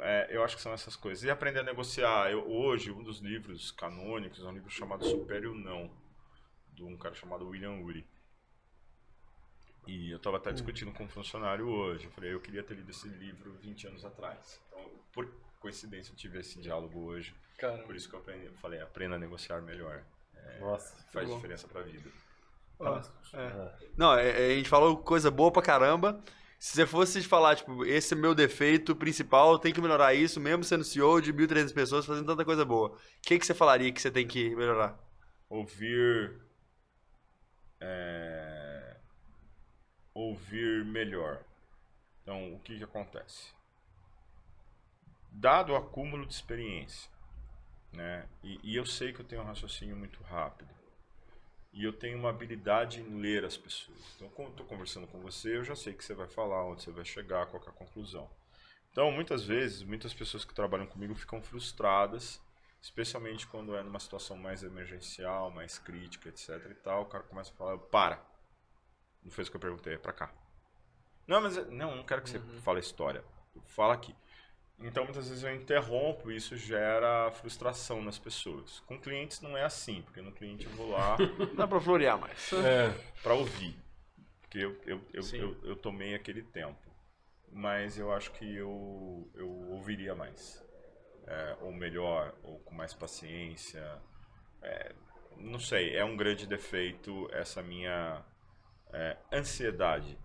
é, 0.00 0.28
eu 0.30 0.42
acho 0.44 0.56
que 0.56 0.62
são 0.62 0.72
essas 0.72 0.94
coisas. 0.96 1.24
E 1.24 1.30
aprender 1.30 1.60
a 1.60 1.64
negociar. 1.64 2.30
Eu, 2.30 2.48
hoje, 2.48 2.90
um 2.92 3.02
dos 3.02 3.18
livros 3.20 3.70
canônicos 3.72 4.40
é 4.44 4.46
um 4.46 4.52
livro 4.52 4.70
chamado 4.70 5.04
Supere 5.04 5.46
o 5.48 5.54
Não, 5.54 5.90
de 6.72 6.82
um 6.84 6.96
cara 6.96 7.14
chamado 7.14 7.48
William 7.48 7.72
Ury. 7.82 8.06
E 9.86 10.10
eu 10.10 10.16
estava 10.16 10.36
até 10.36 10.52
discutindo 10.52 10.92
com 10.92 11.04
um 11.04 11.08
funcionário 11.08 11.68
hoje. 11.68 12.06
Eu 12.06 12.10
falei, 12.12 12.32
eu 12.34 12.40
queria 12.40 12.62
ter 12.62 12.74
lido 12.74 12.90
esse 12.90 13.08
livro 13.08 13.52
20 13.54 13.86
anos 13.88 14.04
atrás. 14.04 14.60
Então, 14.68 14.90
por 15.12 15.28
coincidência, 15.60 16.12
eu 16.12 16.16
tive 16.16 16.38
esse 16.40 16.60
diálogo 16.60 17.04
hoje. 17.04 17.32
Caramba. 17.58 17.84
Por 17.84 17.94
isso 17.94 18.08
que 18.08 18.14
eu 18.14 18.20
aprendi, 18.20 18.46
eu 18.46 18.54
falei, 18.54 18.80
aprenda 18.80 19.14
a 19.14 19.18
negociar 19.18 19.60
melhor. 19.62 20.04
Nossa. 20.60 20.94
Faz 21.12 21.28
bom. 21.28 21.36
diferença 21.36 21.68
pra 21.68 21.82
vida. 21.82 22.10
É. 23.32 23.72
Não, 23.96 24.14
é- 24.14 24.28
é, 24.28 24.52
a 24.52 24.56
gente 24.56 24.68
falou 24.68 24.98
coisa 24.98 25.30
boa 25.30 25.50
pra 25.50 25.62
caramba. 25.62 26.22
Se 26.58 26.74
você 26.74 26.86
fosse 26.86 27.22
falar, 27.22 27.54
tipo, 27.56 27.84
esse 27.84 28.14
é 28.14 28.16
meu 28.16 28.34
defeito 28.34 28.96
principal, 28.96 29.58
tem 29.58 29.72
que 29.72 29.80
melhorar 29.80 30.14
isso, 30.14 30.40
mesmo 30.40 30.64
sendo 30.64 30.84
CEO 30.84 31.20
de 31.20 31.32
1.300 31.32 31.72
pessoas, 31.72 32.06
fazendo 32.06 32.26
tanta 32.26 32.44
coisa 32.44 32.64
boa. 32.64 32.88
O 32.90 32.98
que, 33.22 33.38
que 33.38 33.46
você 33.46 33.54
falaria 33.54 33.92
que 33.92 34.00
você 34.00 34.10
tem 34.10 34.26
que 34.26 34.54
melhorar? 34.56 34.98
ouvir 35.48 36.40
é, 37.80 38.96
ouvir 40.14 40.84
melhor. 40.84 41.40
Então, 42.22 42.54
o 42.54 42.58
que, 42.60 42.76
que 42.78 42.84
acontece? 42.84 43.52
Dado 45.30 45.72
o 45.72 45.76
acúmulo 45.76 46.26
de 46.26 46.34
experiência, 46.34 47.10
né? 47.96 48.28
E, 48.44 48.60
e 48.62 48.76
eu 48.76 48.86
sei 48.86 49.12
que 49.12 49.20
eu 49.20 49.26
tenho 49.26 49.42
um 49.42 49.46
raciocínio 49.46 49.96
muito 49.96 50.22
rápido. 50.22 50.70
E 51.72 51.84
eu 51.84 51.92
tenho 51.92 52.18
uma 52.18 52.30
habilidade 52.30 53.00
em 53.00 53.20
ler 53.20 53.44
as 53.44 53.56
pessoas. 53.56 53.98
Então, 54.16 54.28
quando 54.30 54.50
estou 54.50 54.66
conversando 54.66 55.06
com 55.06 55.20
você, 55.20 55.56
eu 55.56 55.64
já 55.64 55.76
sei 55.76 55.92
que 55.92 56.04
você 56.04 56.14
vai 56.14 56.26
falar, 56.26 56.64
onde 56.64 56.82
você 56.82 56.90
vai 56.90 57.04
chegar, 57.04 57.46
qual 57.46 57.62
é 57.62 57.68
a 57.68 57.72
conclusão. 57.72 58.30
Então, 58.92 59.10
muitas 59.12 59.44
vezes, 59.44 59.82
muitas 59.82 60.14
pessoas 60.14 60.44
que 60.44 60.54
trabalham 60.54 60.86
comigo 60.86 61.14
ficam 61.14 61.42
frustradas, 61.42 62.40
especialmente 62.80 63.46
quando 63.46 63.76
é 63.76 63.82
numa 63.82 64.00
situação 64.00 64.36
mais 64.38 64.62
emergencial, 64.62 65.50
mais 65.50 65.78
crítica, 65.78 66.30
etc 66.30 66.50
e 66.70 66.74
tal. 66.76 67.02
O 67.02 67.06
cara 67.06 67.24
começa 67.24 67.52
a 67.52 67.56
falar, 67.56 67.78
para. 67.78 68.24
Não 69.22 69.30
fez 69.30 69.48
o 69.48 69.50
que 69.50 69.56
eu 69.56 69.60
perguntei, 69.60 69.94
é 69.94 69.98
pra 69.98 70.12
cá. 70.12 70.32
Não, 71.26 71.40
mas 71.40 71.56
eu- 71.56 71.70
não, 71.70 71.96
não 71.96 72.04
quero 72.04 72.22
que 72.22 72.30
você 72.30 72.40
fale 72.62 72.78
a 72.78 72.80
história. 72.80 73.24
Fala 73.66 73.94
aqui. 73.94 74.14
Então, 74.78 75.04
muitas 75.04 75.28
vezes 75.28 75.42
eu 75.42 75.54
interrompo 75.54 76.30
e 76.30 76.36
isso 76.36 76.56
gera 76.56 77.30
frustração 77.32 78.02
nas 78.02 78.18
pessoas. 78.18 78.80
Com 78.80 79.00
clientes 79.00 79.40
não 79.40 79.56
é 79.56 79.64
assim, 79.64 80.02
porque 80.02 80.20
no 80.20 80.32
cliente 80.32 80.66
eu 80.66 80.72
vou 80.72 80.90
lá 80.90 81.16
Não 81.38 81.54
dá 81.54 81.66
pra 81.66 81.80
florear 81.80 82.18
mais. 82.18 82.52
É. 82.52 82.92
para 83.22 83.34
ouvir. 83.34 83.74
Porque 84.42 84.58
eu, 84.58 84.78
eu, 84.86 85.00
eu, 85.12 85.22
eu, 85.32 85.56
eu 85.64 85.76
tomei 85.76 86.14
aquele 86.14 86.42
tempo. 86.42 86.78
Mas 87.50 87.98
eu 87.98 88.12
acho 88.12 88.30
que 88.32 88.44
eu, 88.54 89.30
eu 89.34 89.48
ouviria 89.70 90.14
mais. 90.14 90.62
É, 91.26 91.56
ou 91.62 91.72
melhor, 91.72 92.34
ou 92.42 92.58
com 92.60 92.74
mais 92.74 92.92
paciência. 92.92 93.82
É, 94.62 94.94
não 95.38 95.58
sei, 95.58 95.96
é 95.96 96.04
um 96.04 96.16
grande 96.16 96.46
defeito 96.46 97.28
essa 97.32 97.62
minha 97.62 98.24
é, 98.92 99.16
ansiedade 99.32 100.18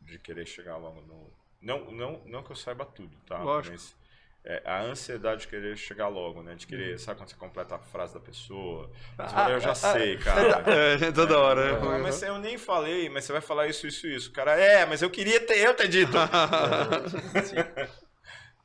de 0.00 0.18
querer 0.18 0.46
chegar 0.46 0.76
logo 0.76 1.00
no. 1.02 1.32
Não, 1.66 1.90
não, 1.90 2.22
não 2.26 2.42
que 2.44 2.52
eu 2.52 2.56
saiba 2.56 2.84
tudo, 2.84 3.16
tá? 3.26 3.38
Lógico. 3.38 3.74
Mas 3.74 3.96
é, 4.44 4.62
a 4.64 4.82
ansiedade 4.82 5.40
de 5.40 5.48
querer 5.48 5.76
chegar 5.76 6.06
logo, 6.06 6.40
né? 6.40 6.54
De 6.54 6.64
querer, 6.68 6.96
sabe 7.00 7.18
quando 7.18 7.30
você 7.30 7.34
completa 7.36 7.74
a 7.74 7.78
frase 7.80 8.14
da 8.14 8.20
pessoa? 8.20 8.88
Você 9.16 9.28
fala, 9.34 9.50
eu 9.50 9.58
já 9.60 9.74
sei, 9.74 10.16
cara. 10.18 10.62
É, 11.04 11.10
toda 11.10 11.36
hora. 11.36 11.76
Ah, 11.78 11.98
mas 11.98 12.22
eu 12.22 12.38
nem 12.38 12.56
falei, 12.56 13.08
mas 13.08 13.24
você 13.24 13.32
vai 13.32 13.40
falar 13.40 13.66
isso, 13.66 13.88
isso, 13.88 14.06
isso. 14.06 14.30
Cara, 14.32 14.52
é, 14.52 14.86
mas 14.86 15.02
eu 15.02 15.10
queria 15.10 15.40
ter 15.40 15.58
eu 15.58 15.74
ter 15.74 15.88
dito. 15.88 16.12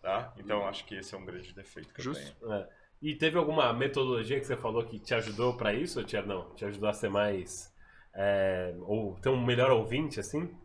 tá? 0.01 0.33
Então 0.37 0.67
acho 0.67 0.85
que 0.85 0.95
esse 0.95 1.13
é 1.15 1.17
um 1.17 1.25
grande 1.25 1.51
defeito 1.53 1.91
que 1.93 2.01
Justo. 2.01 2.23
eu 2.41 2.47
tenho. 2.49 2.61
É. 2.61 2.69
E 3.01 3.15
teve 3.15 3.35
alguma 3.37 3.73
metodologia 3.73 4.39
que 4.39 4.45
você 4.45 4.55
falou 4.55 4.83
que 4.85 4.99
te 4.99 5.15
ajudou 5.15 5.57
pra 5.57 5.73
isso, 5.73 5.97
ou 5.99 6.05
Tia? 6.05 6.21
Não, 6.21 6.53
te 6.53 6.63
ajudou 6.65 6.87
a 6.89 6.93
ser 6.93 7.09
mais. 7.09 7.73
é, 8.13 8.75
ou 8.81 9.15
ter 9.19 9.29
um 9.29 9.43
melhor 9.43 9.71
ouvinte, 9.71 10.19
assim? 10.19 10.55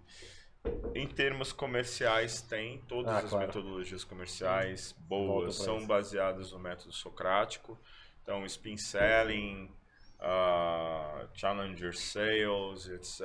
Em 0.94 1.06
termos 1.06 1.52
comerciais, 1.52 2.40
tem 2.42 2.78
todas 2.88 3.12
Ah, 3.12 3.18
as 3.18 3.30
claro. 3.30 3.46
metodologias 3.46 4.02
comerciais 4.04 4.92
boas, 5.00 5.56
são 5.56 5.86
baseadas 5.86 6.52
no 6.52 6.58
método 6.58 6.92
socrático. 6.92 7.78
Então, 8.22 8.44
spin 8.46 8.76
selling, 8.76 9.70
ah, 10.18 11.26
challenger 11.34 11.94
sales, 11.96 12.88
etc. 12.88 13.20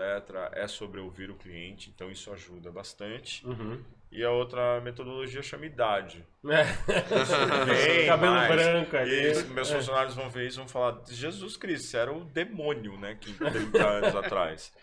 É 0.54 0.68
sobre 0.68 1.00
ouvir 1.00 1.30
o 1.32 1.36
cliente, 1.36 1.90
então 1.96 2.12
isso 2.12 2.32
ajuda 2.32 2.72
bastante. 2.72 3.46
Uhum. 3.48 3.82
E 4.12 4.24
a 4.26 4.30
outra 4.32 4.82
metodologia 4.82 5.42
chama 5.42 5.66
idade. 5.66 6.26
É. 6.46 6.66
Cabelo 8.08 8.34
mais. 8.34 8.52
branco 8.54 8.98
ali. 8.98 9.32
E 9.32 9.44
meus 9.46 9.72
É. 9.72 9.76
funcionários 9.78 10.16
vão 10.16 10.30
ver 10.30 10.48
isso 10.48 10.58
e 10.58 10.60
vão 10.60 10.68
falar: 10.68 11.02
Jesus 11.10 11.56
Cristo, 11.56 11.88
você 11.88 11.98
era 11.98 12.12
o 12.12 12.26
demônio, 12.26 12.98
né? 13.00 13.16
Que 13.20 13.34
30 13.34 13.88
anos 13.88 14.14
atrás. 14.18 14.74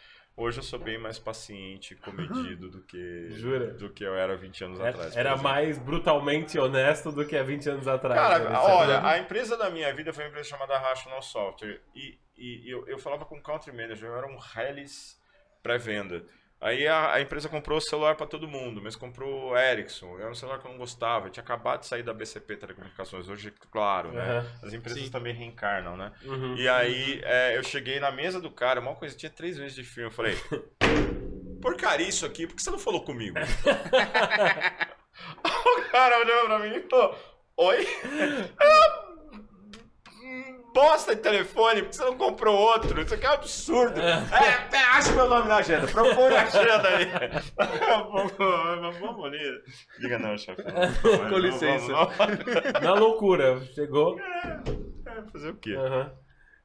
Hoje 0.40 0.60
eu 0.60 0.62
sou 0.62 0.78
bem 0.78 0.96
mais 0.98 1.18
paciente, 1.18 1.96
comedido 1.96 2.70
do 2.70 2.80
que, 2.82 3.28
Jura? 3.30 3.74
do 3.74 3.90
que 3.90 4.04
eu 4.04 4.14
era 4.14 4.36
20 4.36 4.62
anos 4.64 4.78
Era- 4.78 4.90
atrás. 4.90 5.12
por 5.12 5.18
Era 5.18 5.36
mais 5.36 5.78
brutalmente 5.78 6.56
honesto 6.56 7.10
do 7.10 7.26
que 7.26 7.36
há 7.36 7.42
20 7.42 7.68
anos 7.68 7.88
atrás. 7.88 8.20
Cara, 8.20 8.48
né? 8.48 8.56
olha, 8.56 9.04
a 9.04 9.18
empresa 9.18 9.56
da 9.56 9.68
minha 9.68 9.92
vida 9.92 10.12
foi 10.12 10.22
uma 10.22 10.28
empresa 10.30 10.48
chamada 10.48 10.78
Rational 10.78 11.20
Software. 11.22 11.80
E, 11.92 12.20
e 12.36 12.70
eu, 12.72 12.86
eu 12.86 13.00
falava 13.00 13.24
com 13.24 13.36
o 13.36 13.42
country 13.42 13.72
manager, 13.72 14.10
eu 14.10 14.16
era 14.16 14.28
um 14.28 14.38
Hellis 14.56 15.20
pré-venda. 15.60 16.24
Aí 16.60 16.88
a, 16.88 17.14
a 17.14 17.20
empresa 17.20 17.48
comprou 17.48 17.80
celular 17.80 18.16
para 18.16 18.26
todo 18.26 18.48
mundo, 18.48 18.80
mas 18.82 18.96
comprou 18.96 19.56
Ericsson. 19.56 20.18
Era 20.18 20.30
um 20.30 20.34
celular 20.34 20.58
que 20.58 20.66
eu 20.66 20.72
não 20.72 20.78
gostava. 20.78 21.28
Eu 21.28 21.30
tinha 21.30 21.42
acabado 21.42 21.80
de 21.80 21.86
sair 21.86 22.02
da 22.02 22.12
BCP 22.12 22.56
Telecomunicações. 22.56 23.28
Hoje, 23.28 23.52
claro, 23.70 24.10
né? 24.12 24.22
Aham. 24.22 24.46
As 24.62 24.72
empresas 24.72 25.02
Sim. 25.04 25.10
também 25.10 25.32
reencarnam, 25.32 25.96
né? 25.96 26.12
Uhum. 26.24 26.56
E 26.56 26.68
aí 26.68 27.20
é, 27.24 27.56
eu 27.56 27.62
cheguei 27.62 28.00
na 28.00 28.10
mesa 28.10 28.40
do 28.40 28.50
cara, 28.50 28.80
uma 28.80 28.94
coisa, 28.94 29.16
tinha 29.16 29.30
três 29.30 29.56
meses 29.56 29.74
de 29.74 29.84
filme. 29.84 30.08
Eu 30.08 30.12
falei, 30.12 30.36
porcaria 31.62 32.08
isso 32.08 32.26
aqui, 32.26 32.46
por 32.46 32.56
que 32.56 32.62
você 32.62 32.70
não 32.70 32.78
falou 32.78 33.02
comigo? 33.02 33.38
o 35.44 35.90
cara 35.90 36.18
olhou 36.18 36.46
pra 36.46 36.58
mim 36.58 36.76
e 36.76 36.88
falou, 36.88 37.18
oi? 37.56 37.86
Bosta 40.72 41.14
de 41.14 41.22
telefone, 41.22 41.82
por 41.82 41.88
que 41.90 41.96
você 41.96 42.04
não 42.04 42.16
comprou 42.16 42.54
outro? 42.56 43.00
Isso 43.00 43.14
aqui 43.14 43.26
é 43.26 43.30
um 43.30 43.34
absurdo. 43.34 44.00
É, 44.00 44.12
é, 44.72 44.78
acha 44.92 45.12
meu 45.12 45.28
nome 45.28 45.48
na 45.48 45.56
agenda, 45.56 45.86
procura 45.88 46.40
a 46.40 46.42
agenda 46.42 46.88
aí. 46.88 47.06
vamos, 48.10 48.98
vamos 48.98 49.24
ali. 49.26 49.62
Diga 50.00 50.18
não, 50.18 50.36
chefe. 50.36 50.62
Com 51.28 51.38
licença. 51.38 51.92
Na 52.82 52.94
loucura, 52.94 53.60
chegou. 53.74 54.18
É, 54.20 54.60
fazer 55.32 55.50
o 55.50 55.56
quê? 55.56 55.74
Aham. 55.74 56.12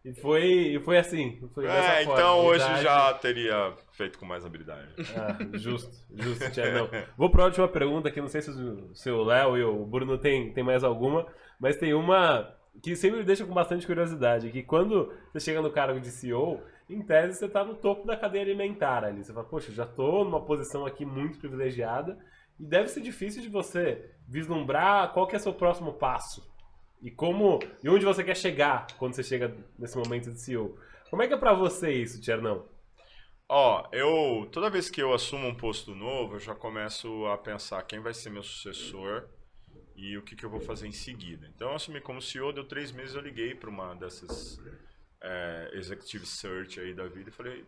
E 0.06 0.14
foi, 0.14 0.82
foi 0.84 0.98
assim. 0.98 1.40
Foi 1.56 1.66
É, 1.66 2.04
forma, 2.04 2.14
então 2.20 2.40
hoje 2.46 2.66
idade. 2.66 2.84
já 2.84 3.14
teria 3.14 3.74
feito 3.94 4.20
com 4.20 4.26
mais 4.26 4.46
habilidade. 4.46 4.90
Ah, 5.16 5.38
justo, 5.54 5.96
justo, 6.14 6.52
Tia, 6.52 6.74
não. 6.74 6.90
Vou 7.18 7.30
para 7.30 7.44
a 7.44 7.46
última 7.46 7.70
pergunta 7.70 8.10
aqui, 8.10 8.20
não 8.20 8.28
sei 8.28 8.42
se 8.42 8.50
o 8.52 8.94
se 8.94 9.10
o 9.10 9.24
Léo 9.24 9.58
e 9.58 9.64
o 9.64 9.86
Bruno 9.86 10.18
tem, 10.18 10.52
tem 10.54 10.62
mais 10.62 10.84
alguma, 10.84 11.26
mas 11.58 11.78
tem 11.78 11.94
uma 11.94 12.54
que 12.82 12.96
sempre 12.96 13.20
me 13.20 13.26
deixa 13.26 13.46
com 13.46 13.54
bastante 13.54 13.86
curiosidade, 13.86 14.52
que 14.52 14.64
quando 14.64 15.14
você 15.32 15.40
chega 15.40 15.62
no 15.62 15.72
cargo 15.72 16.00
de 16.00 16.10
CEO, 16.10 16.62
em 16.90 17.02
tese 17.02 17.38
você 17.38 17.46
está 17.46 17.64
no 17.64 17.76
topo 17.76 18.06
da 18.06 18.18
cadeia 18.18 18.44
alimentar 18.44 19.04
ali. 19.04 19.24
Você 19.24 19.34
fala, 19.34 19.46
poxa, 19.46 19.72
já 19.72 19.84
estou 19.84 20.26
numa 20.26 20.44
posição 20.44 20.86
aqui 20.86 21.06
muito 21.06 21.40
privilegiada 21.40 22.18
e 22.60 22.66
deve 22.66 22.90
ser 22.90 23.02
difícil 23.02 23.42
de 23.42 23.50
você 23.50 24.12
vislumbrar 24.28 25.14
qual 25.14 25.28
que 25.28 25.36
é 25.36 25.40
seu 25.40 25.54
próximo 25.54 25.94
passo. 25.94 26.52
E 27.02 27.12
como 27.12 27.60
e 27.84 27.90
onde 27.90 28.06
você 28.06 28.24
quer 28.24 28.36
chegar 28.36 28.88
quando 28.98 29.14
você 29.14 29.24
chega 29.24 29.56
nesse 29.78 29.98
momento 29.98 30.32
de 30.32 30.40
CEO. 30.40 30.78
Como 31.10 31.22
é 31.22 31.28
que 31.28 31.34
é 31.34 31.38
pra 31.38 31.54
você 31.54 31.92
isso, 31.92 32.22
Tiernão? 32.22 32.66
Ó, 33.50 33.88
eu 33.92 34.48
toda 34.52 34.70
vez 34.70 34.90
que 34.90 35.02
eu 35.02 35.14
assumo 35.14 35.48
um 35.48 35.56
posto 35.56 35.94
novo, 35.94 36.36
eu 36.36 36.40
já 36.40 36.56
começo 36.56 37.26
a 37.28 37.38
pensar 37.38 37.84
quem 37.84 38.00
vai 38.00 38.14
ser 38.14 38.30
meu 38.30 38.42
sucessor 38.42 39.28
e 39.96 40.18
o 40.18 40.22
que, 40.22 40.36
que 40.36 40.44
eu 40.44 40.50
vou 40.50 40.60
fazer 40.60 40.88
em 40.88 40.92
seguida. 40.92 41.48
Então, 41.56 41.70
eu 41.70 41.76
assumi 41.76 42.02
como 42.02 42.22
CEO, 42.22 42.52
deu 42.52 42.64
três 42.64 42.92
meses, 42.92 43.16
eu 43.16 43.22
liguei 43.22 43.54
para 43.54 43.70
uma 43.70 43.96
dessas 43.96 44.60
é, 45.22 45.72
executive 45.74 46.26
search 46.26 46.80
aí 46.80 46.94
da 46.94 47.08
vida 47.08 47.30
e 47.30 47.34
falei: 47.34 47.66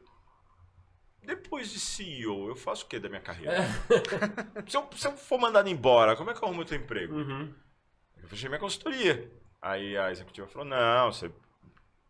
depois 1.23 1.71
de 1.71 1.79
CEO, 1.79 2.49
eu 2.49 2.55
faço 2.55 2.85
o 2.85 2.87
que 2.87 2.99
da 2.99 3.09
minha 3.09 3.21
carreira? 3.21 3.65
se, 4.67 4.77
eu, 4.77 4.87
se 4.95 5.07
eu 5.07 5.17
for 5.17 5.39
mandado 5.39 5.69
embora, 5.69 6.15
como 6.15 6.29
é 6.29 6.33
que 6.33 6.39
eu 6.39 6.45
arrumo 6.45 6.61
outro 6.61 6.75
emprego? 6.75 7.15
Uhum. 7.15 7.53
Eu 8.21 8.27
fechei 8.27 8.49
minha 8.49 8.59
consultoria. 8.59 9.31
Aí 9.61 9.97
a 9.97 10.11
executiva 10.11 10.47
falou: 10.47 10.67
não, 10.67 11.11
você 11.11 11.31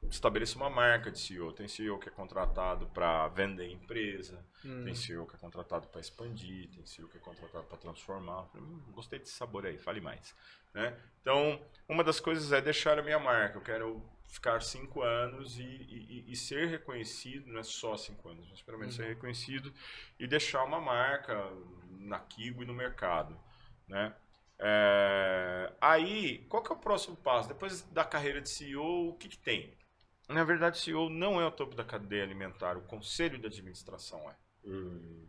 estabeleça 0.09 0.55
uma 0.57 0.69
marca 0.69 1.11
de 1.11 1.19
CEO. 1.19 1.51
Tem 1.53 1.67
CEO 1.67 1.99
que 1.99 2.07
é 2.09 2.11
contratado 2.11 2.87
para 2.87 3.27
vender 3.29 3.69
empresa, 3.71 4.43
Hum. 4.63 4.83
tem 4.85 4.95
CEO 4.95 5.25
que 5.27 5.35
é 5.35 5.39
contratado 5.39 5.87
para 5.87 6.01
expandir, 6.01 6.69
tem 6.69 6.85
CEO 6.85 7.07
que 7.07 7.17
é 7.17 7.19
contratado 7.19 7.65
para 7.65 7.77
transformar. 7.77 8.47
"Hum, 8.55 8.81
gostei 8.91 9.19
desse 9.19 9.33
sabor 9.33 9.65
aí, 9.65 9.77
fale 9.77 10.01
mais. 10.01 10.35
Né? 10.73 10.97
Então, 11.21 11.61
uma 11.87 12.03
das 12.03 12.19
coisas 12.19 12.51
é 12.51 12.59
deixar 12.61 12.97
a 12.99 13.01
minha 13.01 13.19
marca. 13.19 13.57
Eu 13.57 13.61
quero 13.61 14.03
ficar 14.27 14.61
cinco 14.61 15.01
anos 15.01 15.57
e, 15.57 15.63
e- 15.63 16.25
e 16.31 16.35
ser 16.35 16.67
reconhecido, 16.67 17.47
não 17.51 17.59
é 17.59 17.63
só 17.63 17.95
cinco 17.95 18.27
anos, 18.27 18.45
mas 18.49 18.61
pelo 18.61 18.77
menos 18.77 18.95
ser 18.95 19.05
reconhecido 19.07 19.71
e 20.19 20.27
deixar 20.27 20.63
uma 20.63 20.81
marca 20.81 21.49
na 21.99 22.19
Kigo 22.19 22.61
e 22.63 22.65
no 22.65 22.73
mercado. 22.73 23.39
Né? 23.87 24.13
É, 24.59 25.71
aí, 25.79 26.39
qual 26.49 26.61
que 26.63 26.71
é 26.71 26.75
o 26.75 26.79
próximo 26.79 27.15
passo? 27.15 27.47
Depois 27.47 27.81
da 27.83 28.03
carreira 28.03 28.41
de 28.41 28.49
CEO, 28.49 29.09
o 29.09 29.13
que, 29.15 29.29
que 29.29 29.37
tem? 29.37 29.73
Na 30.30 30.43
verdade, 30.43 30.80
CEO 30.80 31.09
não 31.09 31.39
é 31.39 31.45
o 31.45 31.51
topo 31.51 31.76
da 31.76 31.84
cadeia 31.84 32.23
alimentar, 32.23 32.78
o 32.78 32.82
conselho 32.82 33.38
de 33.38 33.45
administração 33.47 34.19
é. 34.30 34.36
Hum, 34.67 35.26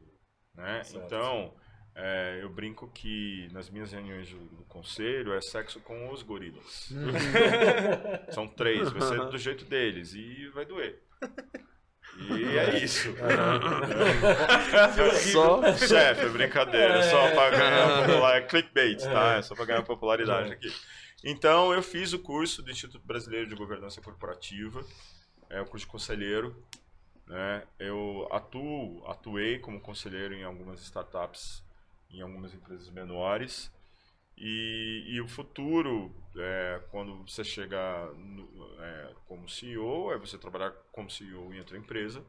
Né? 0.55 0.83
Então, 0.95 1.55
é, 1.95 2.39
eu 2.43 2.49
brinco 2.49 2.89
que 2.91 3.49
nas 3.53 3.69
minhas 3.69 3.93
reuniões 3.93 4.31
do, 4.31 4.39
do 4.39 4.65
conselho 4.65 5.35
é 5.35 5.41
sexo 5.43 5.81
com 5.81 6.11
os 6.11 6.23
gorilas. 6.23 6.91
São 8.33 8.49
três, 8.49 8.91
vai 8.91 9.03
ser 9.03 9.27
do 9.27 9.39
jeito 9.39 9.65
deles 9.65 10.15
e 10.15 10.49
vai 10.55 10.65
doer. 10.65 11.03
E 12.19 12.59
é 12.59 12.79
isso. 12.83 13.15
Só. 15.33 15.77
Chefe, 15.77 16.25
é 16.25 16.29
brincadeira, 16.29 17.03
só 17.03 17.31
pra 17.33 17.51
ganhar 17.51 18.07
popular, 18.07 18.37
é 18.37 18.41
clickbait, 18.43 19.03
tá? 19.03 19.35
É 19.35 19.43
só 19.43 19.55
pra 19.55 19.65
ganhar 19.65 19.83
popularidade 19.83 20.53
aqui. 20.53 20.73
Então, 21.25 21.73
eu 21.73 21.83
fiz 21.83 22.13
o 22.13 22.19
curso 22.19 22.63
do 22.63 22.71
Instituto 22.71 23.05
Brasileiro 23.05 23.49
de 23.49 23.55
Governança 23.55 24.01
Corporativa, 24.01 24.85
é 25.51 25.61
o 25.61 25.67
curso 25.67 25.87
de 25.87 25.93
conselheiro, 25.93 26.65
né? 27.27 27.67
Eu 27.79 28.29
atuo, 28.33 29.05
atuei 29.09 29.59
como 29.59 29.81
conselheiro 29.81 30.35
em 30.35 30.45
algumas 30.45 30.81
startups, 30.83 31.63
em 32.11 32.21
algumas 32.23 32.55
empresas 32.55 32.91
menores, 32.91 33.71
e, 34.37 35.05
e 35.09 35.21
o 35.21 35.29
futuro, 35.29 36.15
é, 36.37 36.83
quando 36.91 37.25
você 37.27 37.45
chegar 37.45 38.13
no- 38.15 38.83
é, 38.83 39.15
como 39.27 39.49
CEO, 39.49 40.13
é 40.13 40.19
você 40.19 40.39
trabalhar 40.39 40.73
como 40.93 41.11
CEO 41.11 41.55
em 41.55 41.59
outra 41.61 41.79
empresa, 41.79 42.25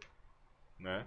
né? 0.79 1.05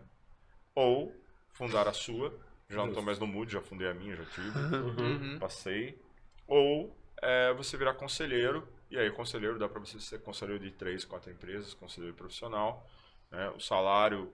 Ou 0.74 1.14
fundar 1.52 1.88
a 1.88 1.92
sua. 1.92 2.32
Já 2.68 2.78
não 2.78 2.88
estou 2.88 3.02
mais 3.02 3.18
no 3.18 3.26
Mood, 3.26 3.52
já 3.52 3.60
fundei 3.60 3.88
a 3.88 3.94
minha, 3.94 4.16
já 4.16 4.24
tive, 4.26 4.50
Uhum. 4.80 5.38
passei. 5.38 5.98
Ou 6.46 6.96
é, 7.22 7.52
você 7.52 7.76
virar 7.76 7.94
conselheiro, 7.94 8.66
e 8.90 8.98
aí 8.98 9.10
conselheiro 9.10 9.58
dá 9.58 9.68
para 9.68 9.80
você 9.80 10.00
ser 10.00 10.20
conselheiro 10.20 10.62
de 10.62 10.70
três, 10.72 11.04
quatro 11.04 11.30
empresas, 11.30 11.74
conselheiro 11.74 12.14
profissional. 12.16 12.86
né? 13.30 13.50
O 13.50 13.60
salário 13.60 14.32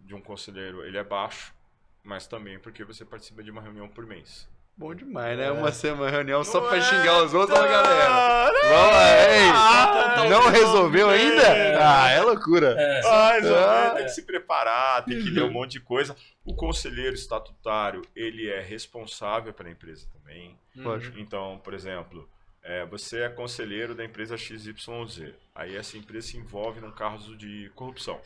de 0.00 0.14
um 0.14 0.20
conselheiro 0.20 0.84
ele 0.84 0.98
é 0.98 1.04
baixo, 1.04 1.54
mas 2.02 2.26
também 2.26 2.58
porque 2.58 2.84
você 2.84 3.04
participa 3.04 3.42
de 3.42 3.50
uma 3.50 3.60
reunião 3.60 3.88
por 3.88 4.06
mês. 4.06 4.48
Bom 4.82 4.94
demais, 4.96 5.38
né? 5.38 5.48
Uma 5.52 5.70
semana 5.70 6.10
reunião 6.10 6.42
só 6.42 6.60
pra 6.60 6.76
é 6.76 6.80
xingar 6.80 7.22
os 7.22 7.32
outros, 7.32 7.56
ó, 7.56 7.62
galera. 7.62 8.52
Vamos 8.62 8.92
lá, 8.92 9.30
ei. 9.30 9.48
Ah, 9.54 10.24
Não 10.28 10.48
resolveu 10.50 11.08
é. 11.08 11.14
ainda? 11.18 11.42
Ah, 11.80 12.10
é 12.10 12.20
loucura. 12.20 12.74
Mas 13.04 13.46
Ah. 13.46 13.92
tem 13.96 14.04
que 14.06 14.10
se 14.10 14.22
preparar, 14.26 15.04
tem 15.04 15.22
que 15.22 15.30
ler 15.30 15.44
um 15.44 15.52
monte 15.52 15.72
de 15.72 15.80
coisa. 15.80 16.16
O 16.44 16.52
conselheiro 16.56 17.14
estatutário, 17.14 18.02
ele 18.16 18.50
é 18.50 18.60
responsável 18.60 19.52
pela 19.54 19.70
empresa 19.70 20.04
também. 20.12 20.58
Lógico. 20.74 21.16
Então, 21.16 21.60
por 21.62 21.74
exemplo, 21.74 22.28
é, 22.60 22.84
você 22.86 23.20
é 23.22 23.28
conselheiro 23.28 23.94
da 23.94 24.04
empresa 24.04 24.36
XYZ. 24.36 25.32
Aí 25.54 25.76
essa 25.76 25.96
empresa 25.96 26.26
se 26.26 26.36
envolve 26.38 26.80
num 26.80 26.90
caso 26.90 27.36
de 27.36 27.70
corrupção. 27.76 28.20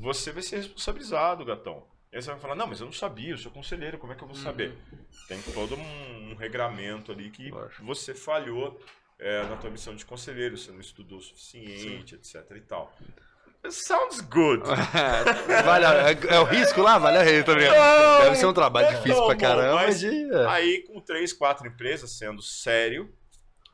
Você 0.00 0.30
vai 0.30 0.42
ser 0.42 0.58
responsabilizado, 0.58 1.44
gatão. 1.44 1.82
Aí 2.16 2.22
você 2.22 2.30
vai 2.30 2.40
falar, 2.40 2.54
não, 2.54 2.66
mas 2.66 2.80
eu 2.80 2.86
não 2.86 2.92
sabia, 2.94 3.30
eu 3.32 3.36
sou 3.36 3.52
conselheiro, 3.52 3.98
como 3.98 4.10
é 4.10 4.16
que 4.16 4.22
eu 4.22 4.26
vou 4.26 4.36
saber? 4.36 4.72
Tem 5.28 5.38
todo 5.52 5.74
um, 5.76 6.30
um 6.30 6.34
regramento 6.34 7.12
ali 7.12 7.28
que 7.30 7.50
Lógico. 7.50 7.84
você 7.84 8.14
falhou 8.14 8.80
é, 9.18 9.42
na 9.42 9.56
tua 9.56 9.68
missão 9.68 9.94
de 9.94 10.02
conselheiro, 10.06 10.56
você 10.56 10.72
não 10.72 10.80
estudou 10.80 11.18
o 11.18 11.20
suficiente, 11.20 12.14
etc 12.14 12.36
e 12.56 12.60
tal. 12.60 12.90
Sounds 13.68 14.20
good. 14.20 14.62
vale 15.64 15.84
é, 15.84 16.36
é 16.36 16.40
o 16.40 16.44
risco 16.44 16.80
lá? 16.80 16.96
Vale 16.96 17.18
a 17.18 17.22
rei, 17.22 17.42
ligado? 17.54 17.76
Não, 17.76 18.24
Deve 18.24 18.36
ser 18.36 18.46
um 18.46 18.52
trabalho 18.54 18.86
não 18.86 18.92
é 18.94 18.96
difícil 18.96 19.26
pra 19.26 19.36
tão 19.36 19.48
bom, 19.48 19.56
caramba. 19.56 19.74
mas- 19.74 20.00
de- 20.00 20.32
é. 20.34 20.46
Aí, 20.46 20.82
com 20.86 20.98
três, 21.02 21.34
quatro 21.34 21.66
empresas, 21.66 22.12
sendo 22.12 22.40
sério, 22.40 23.12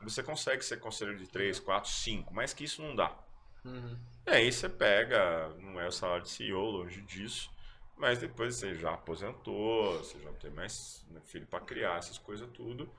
você 0.01 0.21
consegue 0.21 0.65
ser 0.65 0.81
conselheiro 0.81 1.17
de 1.17 1.29
três, 1.29 1.61
quatro, 1.61 1.89
cinco, 1.89 2.33
mas 2.33 2.53
que 2.53 2.65
isso 2.65 2.81
não 2.81 2.93
dá. 2.93 3.15
Uhum. 3.63 3.97
E 4.27 4.31
aí 4.31 4.51
você 4.51 4.67
pega, 4.67 5.49
não 5.61 5.79
é 5.79 5.87
o 5.87 5.91
salário 5.91 6.23
de 6.23 6.29
CEO, 6.29 6.59
longe 6.59 7.01
disso, 7.01 7.49
mas 7.97 8.19
depois 8.19 8.55
você 8.55 8.75
já 8.75 8.91
aposentou, 8.93 9.97
você 9.99 10.17
já 10.19 10.25
não 10.25 10.33
tem 10.37 10.51
mais 10.51 11.05
né, 11.11 11.19
filho 11.25 11.45
pra 11.47 11.59
criar, 11.59 11.97
essas 11.97 12.17
coisas 12.17 12.47
tudo. 12.53 12.89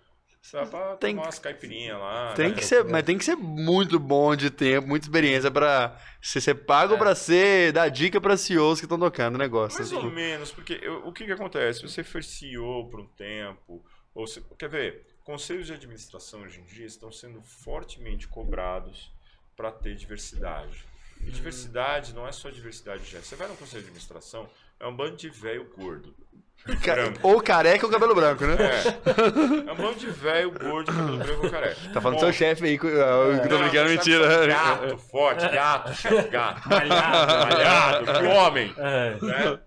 Você 0.40 0.59
dá 0.59 0.66
pra 0.66 0.97
Tem- 0.97 1.14
tomar 1.14 1.26
umas 1.28 1.38
caipirinhas 1.38 1.99
lá. 1.99 2.34
Tem 2.34 2.51
né? 2.51 2.55
que 2.55 2.62
ser, 2.64 2.84
mas 2.84 3.03
tem 3.03 3.16
que 3.16 3.24
ser 3.24 3.34
muito 3.34 3.99
bom 3.99 4.36
de 4.36 4.51
tempo, 4.51 4.86
muita 4.86 5.07
experiência 5.07 5.51
pra 5.51 5.99
você 6.20 6.38
ser 6.38 6.55
pago 6.55 6.95
É. 6.95 6.99
pra 6.99 7.14
ser, 7.14 7.72
dar 7.72 7.88
dica 7.88 8.20
pra 8.20 8.36
CEOs 8.36 8.78
que 8.78 8.84
estão 8.84 8.99
tocando 8.99 9.36
o 9.36 9.38
negócio. 9.38 9.78
Mais 9.78 9.90
ou 9.90 10.01
Tipo, 10.01 10.12
menos, 10.12 10.53
porque 10.53 10.78
eu- 10.82 11.07
o 11.07 11.12
que, 11.14 11.24
que 11.24 11.32
acontece? 11.32 11.80
Você 11.80 12.05
for 12.05 12.22
CEO 12.22 12.90
por 12.90 13.01
um 13.01 13.07
tempo, 13.07 13.82
ou 14.14 14.26
se, 14.26 14.42
quer 14.59 14.68
ver, 14.68 15.07
conselhos 15.24 15.66
de 15.66 15.72
administração 15.72 16.42
hoje 16.42 16.61
em 16.61 16.64
dia 16.64 16.84
estão 16.84 17.11
sendo 17.11 17.40
fortemente 17.42 18.28
cobrados 18.28 19.11
para 19.57 19.72
ter 19.72 19.95
diversidade. 19.95 20.84
E 21.22 21.30
diversidade 21.30 22.12
não 22.12 22.28
é 22.28 22.32
só 22.32 22.51
diversidade 22.51 23.03
de 23.03 23.07
gênero. 23.09 23.24
Você 23.26 23.34
vai 23.36 23.49
no 23.49 23.57
conselho 23.57 23.80
de 23.82 23.88
administração, 23.88 24.47
é 24.85 24.89
um 24.89 24.95
bando 24.95 25.16
de 25.16 25.30
velho 25.30 25.64
gordo. 25.74 26.14
branco. 26.66 27.18
ou 27.22 27.41
careca 27.43 27.87
ou 27.87 27.91
cabelo 27.93 28.14
branco, 28.14 28.45
né? 28.45 28.55
É, 28.55 29.68
é 29.68 29.72
um 29.72 29.76
bando 29.76 29.99
de 29.99 30.11
velho 30.11 30.51
gordo, 30.51 30.93
cabelo 30.93 31.16
branco 31.16 31.45
ou 31.47 31.51
careca. 31.51 31.80
Tá 31.93 32.01
falando 32.03 32.18
do 32.18 32.26
Bom, 32.26 32.32
seu 32.32 32.32
chefe 32.32 32.64
aí, 32.64 32.78
que 32.78 32.87
eu 32.87 32.91
que 32.91 33.47
eu 33.47 33.49
tô 33.49 33.55
não, 33.55 33.62
brincando, 33.62 33.89
mentira. 33.89 34.24
é 34.26 34.47
Gato, 34.47 34.99
forte, 34.99 35.49
gato, 35.49 35.95
chefe, 35.95 36.28
gato. 36.28 36.68
Malhado, 36.68 37.49
malhado, 37.49 38.05
que 38.05 38.26
homem. 38.26 38.74
É. 38.76 39.18
né? 39.22 39.61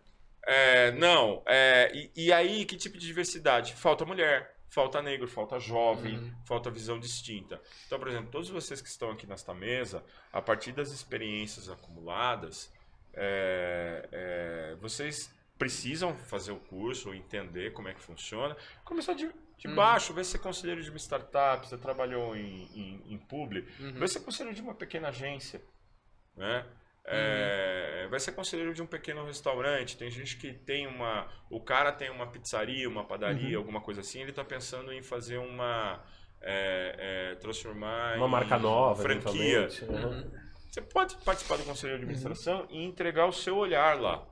É, 0.50 0.92
não, 0.92 1.42
é, 1.46 1.92
e, 1.94 2.12
e 2.28 2.32
aí 2.32 2.64
que 2.64 2.78
tipo 2.78 2.98
de 2.98 3.06
diversidade? 3.08 3.74
Falta 3.74 4.06
mulher, 4.06 4.56
falta 4.70 5.02
negro, 5.02 5.28
falta 5.28 5.60
jovem, 5.60 6.32
falta 6.46 6.70
visão 6.70 7.00
distinta. 7.00 7.60
Então, 7.88 7.98
por 7.98 8.08
exemplo, 8.08 8.30
todos 8.32 8.50
vocês 8.50 8.82
que 8.82 8.88
estão 8.88 9.10
aqui 9.10 9.26
nesta 9.26 9.54
mesa, 9.54 10.04
a 10.32 10.42
partir 10.42 10.72
das 10.72 10.92
experiências 10.92 11.70
acumuladas, 11.70 12.72
é, 13.18 14.08
é, 14.12 14.76
vocês 14.80 15.34
precisam 15.58 16.16
fazer 16.16 16.52
o 16.52 16.60
curso, 16.60 17.14
entender 17.14 17.74
como 17.74 17.88
é 17.88 17.94
que 17.94 18.02
funciona, 18.02 18.56
começar 18.86 19.14
de, 19.14 19.28
de 19.58 19.68
baixo, 19.68 20.14
vai 20.14 20.24
ser 20.24 20.38
conselheiro 20.38 20.84
de 20.84 20.90
uma 20.92 21.00
startup, 21.00 21.68
você 21.68 21.78
trabalhou 21.78 22.36
em, 22.36 22.70
em, 22.76 23.14
em 23.14 23.18
publi, 23.18 23.68
Uhum. 23.80 23.98
vai 24.00 24.08
ser 24.08 24.20
conselheiro 24.22 24.56
de 24.56 24.62
uma 24.62 24.76
pequena 24.76 25.08
agência, 25.10 25.60
né? 26.36 26.64
É, 27.10 28.06
vai 28.10 28.20
ser 28.20 28.34
conselheiro 28.34 28.74
de 28.74 28.82
um 28.82 28.86
pequeno 28.86 29.26
restaurante. 29.26 29.96
Tem 29.98 30.12
gente 30.12 30.36
que 30.38 30.52
tem 30.52 30.86
uma. 30.88 31.26
O 31.50 31.62
cara 31.62 31.90
tem 31.92 32.10
uma 32.10 32.28
pizzaria, 32.28 32.88
uma 32.90 33.06
padaria, 33.06 33.52
Uhum. 33.58 33.64
alguma 33.64 33.80
coisa 33.80 34.02
assim. 34.02 34.20
Ele 34.20 34.32
está 34.32 34.44
pensando 34.44 34.92
em 34.92 35.02
fazer 35.02 35.38
uma. 35.38 36.04
é, 36.42 37.32
é, 37.32 37.36
transformar 37.36 38.18
Uma 38.18 38.28
em 38.28 38.30
marca 38.30 38.60
nova, 38.60 39.02
franquia. 39.02 39.70
eventualmente. 39.70 39.86
Uhum. 39.86 40.47
Você 40.70 40.82
pode 40.82 41.16
participar 41.18 41.58
do 41.58 41.64
conselho 41.64 41.98
de 41.98 42.04
administração 42.04 42.68
e 42.70 42.84
entregar 42.84 43.26
o 43.26 43.32
seu 43.34 43.56
olhar 43.58 44.00
lá. 44.00 44.26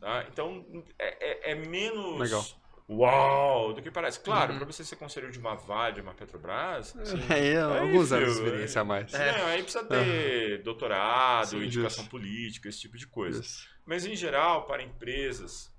Tá? 0.00 0.26
Então 0.30 0.64
é, 0.98 1.50
é- 1.50 1.52
é 1.52 1.54
menos 1.54 2.18
Legal. 2.18 2.44
uau 2.90 3.72
do 3.72 3.80
que 3.80 3.90
parece. 3.90 4.18
Claro, 4.20 4.52
Uhum. 4.52 4.58
para 4.58 4.66
você 4.66 4.84
ser 4.84 4.96
conselheiro 4.96 5.32
de 5.32 5.38
uma 5.38 5.54
Vale, 5.54 5.94
de 5.94 6.00
uma 6.00 6.12
Petrobras, 6.12 6.94
Aí, 7.30 7.56
Aí, 7.56 7.56
alguns 7.56 8.10
anos 8.12 8.34
de 8.34 8.42
experiência 8.42 8.80
a 8.80 8.84
mais. 8.84 9.14
É. 9.14 9.30
aí 9.44 9.62
precisa 9.62 9.84
ter 9.84 10.62
doutorado, 10.62 11.50
Sim, 11.50 11.58
indicação 11.62 11.98
justo. 12.04 12.10
política, 12.10 12.68
esse 12.68 12.80
tipo 12.80 12.98
de 12.98 13.06
coisa. 13.06 13.40
Isso. 13.40 13.68
Mas, 13.86 14.04
em 14.04 14.14
geral, 14.16 14.64
para 14.66 14.82
empresas 14.82 15.70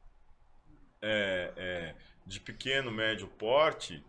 é, 1.01 1.51
é, 1.57 1.95
de 2.25 2.39
pequeno, 2.39 2.89
médio 2.91 3.27
porte, 3.27 4.01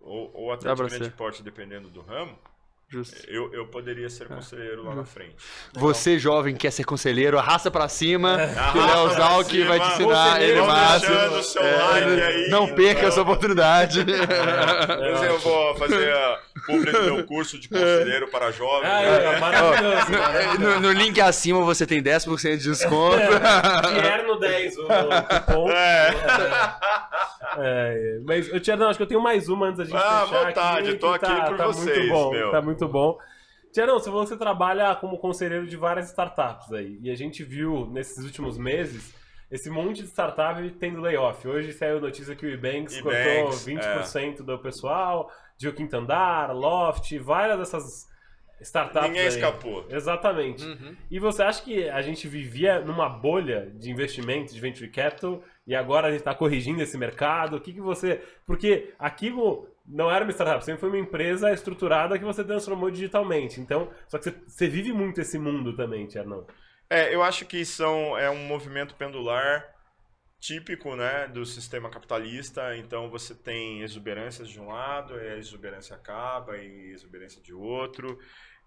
ou, 0.00 0.30
ou 0.34 0.52
até 0.52 0.74
de 0.74 0.82
grande 0.82 1.10
porte, 1.10 1.42
dependendo 1.42 1.90
do 1.90 2.00
ramo, 2.00 2.38
Justo. 2.92 3.16
eu, 3.26 3.52
eu 3.54 3.66
poderia 3.66 4.10
ser 4.10 4.28
conselheiro 4.28 4.84
lá 4.84 4.94
na 4.94 5.04
frente. 5.04 5.34
Você, 5.72 6.18
jovem, 6.18 6.54
quer 6.54 6.70
ser 6.70 6.84
conselheiro, 6.84 7.38
arrasta 7.38 7.70
pra 7.70 7.88
cima, 7.88 8.36
que 8.72 8.78
o 8.78 8.82
Arrasta 8.82 8.96
Léo 9.08 9.10
Zalk 9.16 9.64
vai 9.64 9.80
te 9.80 9.86
ensinar, 9.94 10.42
ele 10.42 10.60
o 11.38 11.42
seu 11.42 11.62
É, 11.62 11.76
like 11.82 12.20
aí. 12.22 12.48
não 12.50 12.66
perca 12.74 12.98
então. 13.00 13.08
essa 13.08 13.22
oportunidade. 13.22 14.04
Mas 14.06 15.22
eu 15.22 15.38
vou 15.38 15.74
fazer 15.76 16.12
a 16.12 16.38
publi 16.66 16.92
do 16.92 17.02
meu 17.02 17.24
curso 17.26 17.58
de 17.58 17.68
conselheiro 17.68 18.28
para 18.28 18.50
jovens. 18.50 18.90
Aí, 18.90 19.06
né? 19.06 19.36
ó, 19.36 19.40
maravilhoso, 19.40 20.12
maravilhoso. 20.12 20.58
no, 20.60 20.80
no 20.80 20.92
link 20.92 21.20
acima 21.20 21.60
você 21.64 21.86
tem 21.86 22.02
10% 22.02 22.56
de 22.56 22.64
desconto. 22.70 23.16
Tierno 24.00 24.38
10, 24.38 24.76
o, 24.78 24.82
o 24.82 24.86
cupom. 24.86 25.70
É. 25.70 26.14
É, 27.58 28.20
mas 28.24 28.48
eu 28.48 28.88
acho 28.88 28.96
que 28.96 29.02
eu 29.02 29.06
tenho 29.06 29.20
mais 29.20 29.48
uma 29.48 29.66
antes 29.66 29.78
da 29.78 29.84
gente 29.84 29.96
Ah, 29.96 30.26
fechar 30.26 30.46
vontade, 30.46 30.90
aqui, 30.90 30.98
tô 30.98 31.18
que 31.18 31.24
aqui 31.24 31.48
por 31.48 31.56
tá 31.56 31.66
vocês, 31.66 31.98
muito 31.98 32.12
bom, 32.12 32.30
meu. 32.30 32.50
Tá 32.50 32.62
muito 32.62 32.88
bom. 32.88 33.18
Tiarão, 33.72 33.98
você 33.98 34.10
falou 34.10 34.22
que 34.22 34.28
você 34.28 34.36
trabalha 34.36 34.94
como 34.96 35.18
conselheiro 35.18 35.66
de 35.66 35.76
várias 35.76 36.08
startups 36.08 36.72
aí. 36.72 36.98
E 37.02 37.10
a 37.10 37.14
gente 37.14 37.42
viu 37.42 37.86
nesses 37.90 38.24
últimos 38.24 38.58
meses 38.58 39.14
esse 39.52 39.68
monte 39.68 40.02
de 40.02 40.08
startup 40.08 40.68
tendo 40.80 40.98
layoff. 40.98 41.46
Hoje 41.46 41.74
saiu 41.74 42.00
notícia 42.00 42.34
que 42.34 42.46
o 42.46 42.48
Ebanks 42.48 42.98
cortou 43.02 43.20
Ebanks, 43.20 43.66
20% 43.66 44.42
do 44.42 44.58
pessoal, 44.58 45.30
de 45.58 45.68
o 45.68 45.74
Quinto 45.74 45.94
Andar, 45.94 46.56
Loft, 46.56 47.18
várias 47.18 47.58
dessas 47.58 48.10
startups. 48.62 49.08
Ninguém 49.08 49.22
aí. 49.22 49.28
escapou. 49.28 49.84
Exatamente. 49.90 50.64
Uhum. 50.64 50.96
E 51.10 51.18
você 51.18 51.42
acha 51.42 51.62
que 51.62 51.86
a 51.86 52.00
gente 52.00 52.26
vivia 52.26 52.80
numa 52.80 53.10
bolha 53.10 53.70
de 53.74 53.90
investimento, 53.90 54.54
de 54.54 54.58
venture 54.58 54.88
capital, 54.88 55.42
e 55.66 55.74
agora 55.74 56.06
a 56.06 56.10
gente 56.10 56.20
está 56.20 56.34
corrigindo 56.34 56.82
esse 56.82 56.96
mercado? 56.96 57.56
O 57.56 57.60
que, 57.60 57.74
que 57.74 57.80
você. 57.80 58.22
Porque 58.46 58.94
aquilo 58.98 59.68
não 59.86 60.10
era 60.10 60.24
uma 60.24 60.32
startup, 60.32 60.64
sempre 60.64 60.80
foi 60.80 60.88
uma 60.88 60.98
empresa 60.98 61.52
estruturada 61.52 62.18
que 62.18 62.24
você 62.24 62.42
transformou 62.42 62.90
digitalmente. 62.90 63.60
Então, 63.60 63.90
só 64.08 64.16
que 64.16 64.24
você, 64.24 64.34
você 64.46 64.66
vive 64.66 64.94
muito 64.94 65.20
esse 65.20 65.38
mundo 65.38 65.76
também, 65.76 66.06
Tiernão. 66.06 66.46
É, 66.90 67.14
eu 67.14 67.22
acho 67.22 67.46
que 67.46 67.64
são, 67.64 68.16
é 68.18 68.30
um 68.30 68.44
movimento 68.46 68.94
pendular 68.94 69.66
típico 70.40 70.96
né, 70.96 71.28
do 71.28 71.46
sistema 71.46 71.90
capitalista. 71.90 72.76
Então 72.76 73.10
você 73.10 73.34
tem 73.34 73.82
exuberâncias 73.82 74.48
de 74.48 74.60
um 74.60 74.68
lado, 74.68 75.16
e 75.18 75.28
a 75.30 75.36
exuberância 75.38 75.96
acaba, 75.96 76.58
e 76.58 76.92
exuberância 76.92 77.42
de 77.42 77.54
outro. 77.54 78.18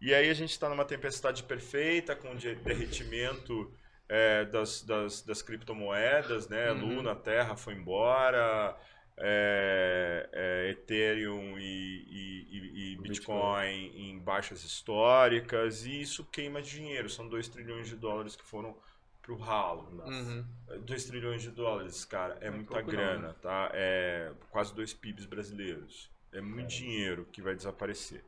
E 0.01 0.13
aí 0.13 0.29
a 0.29 0.33
gente 0.33 0.51
está 0.51 0.69
numa 0.69 0.85
tempestade 0.85 1.43
perfeita, 1.43 2.15
com 2.15 2.35
de- 2.35 2.55
derretimento 2.55 3.73
é, 4.09 4.45
das, 4.45 4.83
das, 4.83 5.21
das 5.23 5.41
criptomoedas, 5.41 6.47
né? 6.49 6.71
Uhum. 6.71 6.97
Luna, 6.97 7.15
Terra 7.15 7.55
foi 7.57 7.73
embora, 7.73 8.77
é, 9.17 10.29
é, 10.31 10.69
Ethereum 10.71 11.57
e, 11.57 11.63
e- 11.63 12.47
e- 12.51 12.93
e 12.93 12.95
Bitcoin 12.97 13.91
em 13.95 14.19
baixas 14.19 14.63
históricas, 14.63 15.85
e 15.85 16.01
isso 16.01 16.23
queima 16.25 16.61
dinheiro. 16.61 17.09
São 17.09 17.27
2 17.27 17.47
trilhões 17.47 17.87
de 17.87 17.95
dólares 17.95 18.35
que 18.35 18.43
foram 18.43 18.75
pro 19.21 19.37
ralo. 19.37 19.89
Uhum. 20.05 20.45
2 20.81 21.05
trilhões 21.05 21.41
de 21.41 21.49
dólares, 21.49 22.05
cara, 22.05 22.37
é, 22.41 22.47
É 22.47 22.51
muita 22.51 22.73
pouco 22.73 22.87
não, 22.91 22.91
grana, 22.91 23.33
tá? 23.41 23.71
É 23.73 24.31
quase 24.51 24.73
dois 24.73 24.93
PIBs 24.93 25.25
brasileiros. 25.25 26.09
É 26.31 26.41
muito 26.41 26.67
dinheiro 26.67 27.25
que 27.31 27.41
vai 27.41 27.55
desaparecer. 27.55 28.23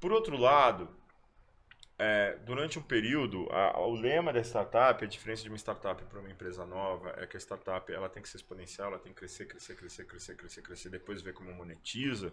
Por 0.00 0.10
outro 0.10 0.36
lado, 0.36 0.88
é, 1.98 2.36
durante 2.44 2.78
um 2.78 2.82
período, 2.82 3.48
a- 3.52 3.78
o 3.80 3.94
lema 3.94 4.32
da 4.32 4.40
startup, 4.42 5.04
a 5.04 5.08
diferença 5.08 5.42
de 5.42 5.48
uma 5.48 5.56
startup 5.58 6.02
para 6.04 6.18
uma 6.20 6.30
empresa 6.30 6.66
nova, 6.66 7.14
é 7.18 7.26
que 7.26 7.36
a 7.36 7.40
startup 7.40 7.92
ela 7.92 8.08
tem 8.08 8.22
que 8.22 8.28
ser 8.28 8.38
exponencial, 8.38 8.88
ela 8.88 8.98
tem 8.98 9.12
que 9.12 9.18
crescer, 9.18 9.46
crescer, 9.46 9.76
crescer, 9.76 10.04
crescer, 10.06 10.36
crescer, 10.36 10.62
crescer, 10.62 10.88
depois 10.90 11.22
ver 11.22 11.34
como 11.34 11.52
monetiza. 11.52 12.32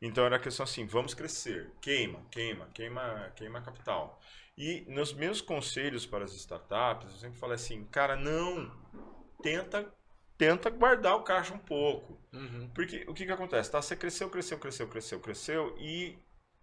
Então 0.00 0.24
era 0.24 0.36
a 0.36 0.40
questão 0.40 0.64
assim, 0.64 0.86
vamos 0.86 1.14
crescer, 1.14 1.70
queima, 1.80 2.20
queima, 2.30 2.68
queima, 2.74 3.32
queima 3.36 3.60
capital. 3.62 4.20
E 4.56 4.84
nos 4.88 5.12
meus 5.12 5.40
conselhos 5.40 6.04
para 6.06 6.24
as 6.24 6.32
startups, 6.34 7.10
eu 7.10 7.16
sempre 7.18 7.38
falo 7.38 7.52
assim, 7.52 7.84
cara, 7.86 8.16
não, 8.16 8.70
tenta, 9.42 9.92
tenta 10.36 10.70
guardar 10.70 11.16
o 11.16 11.22
caixa 11.22 11.54
um 11.54 11.58
pouco. 11.58 12.18
Uhum. 12.32 12.70
Porque 12.74 13.04
o 13.08 13.14
que, 13.14 13.26
que 13.26 13.32
acontece? 13.32 13.70
Tá? 13.70 13.80
Você 13.80 13.96
cresceu, 13.96 14.30
cresceu, 14.30 14.58
cresceu, 14.58 14.88
cresceu, 14.88 15.20
cresceu 15.20 15.76
e 15.78 16.18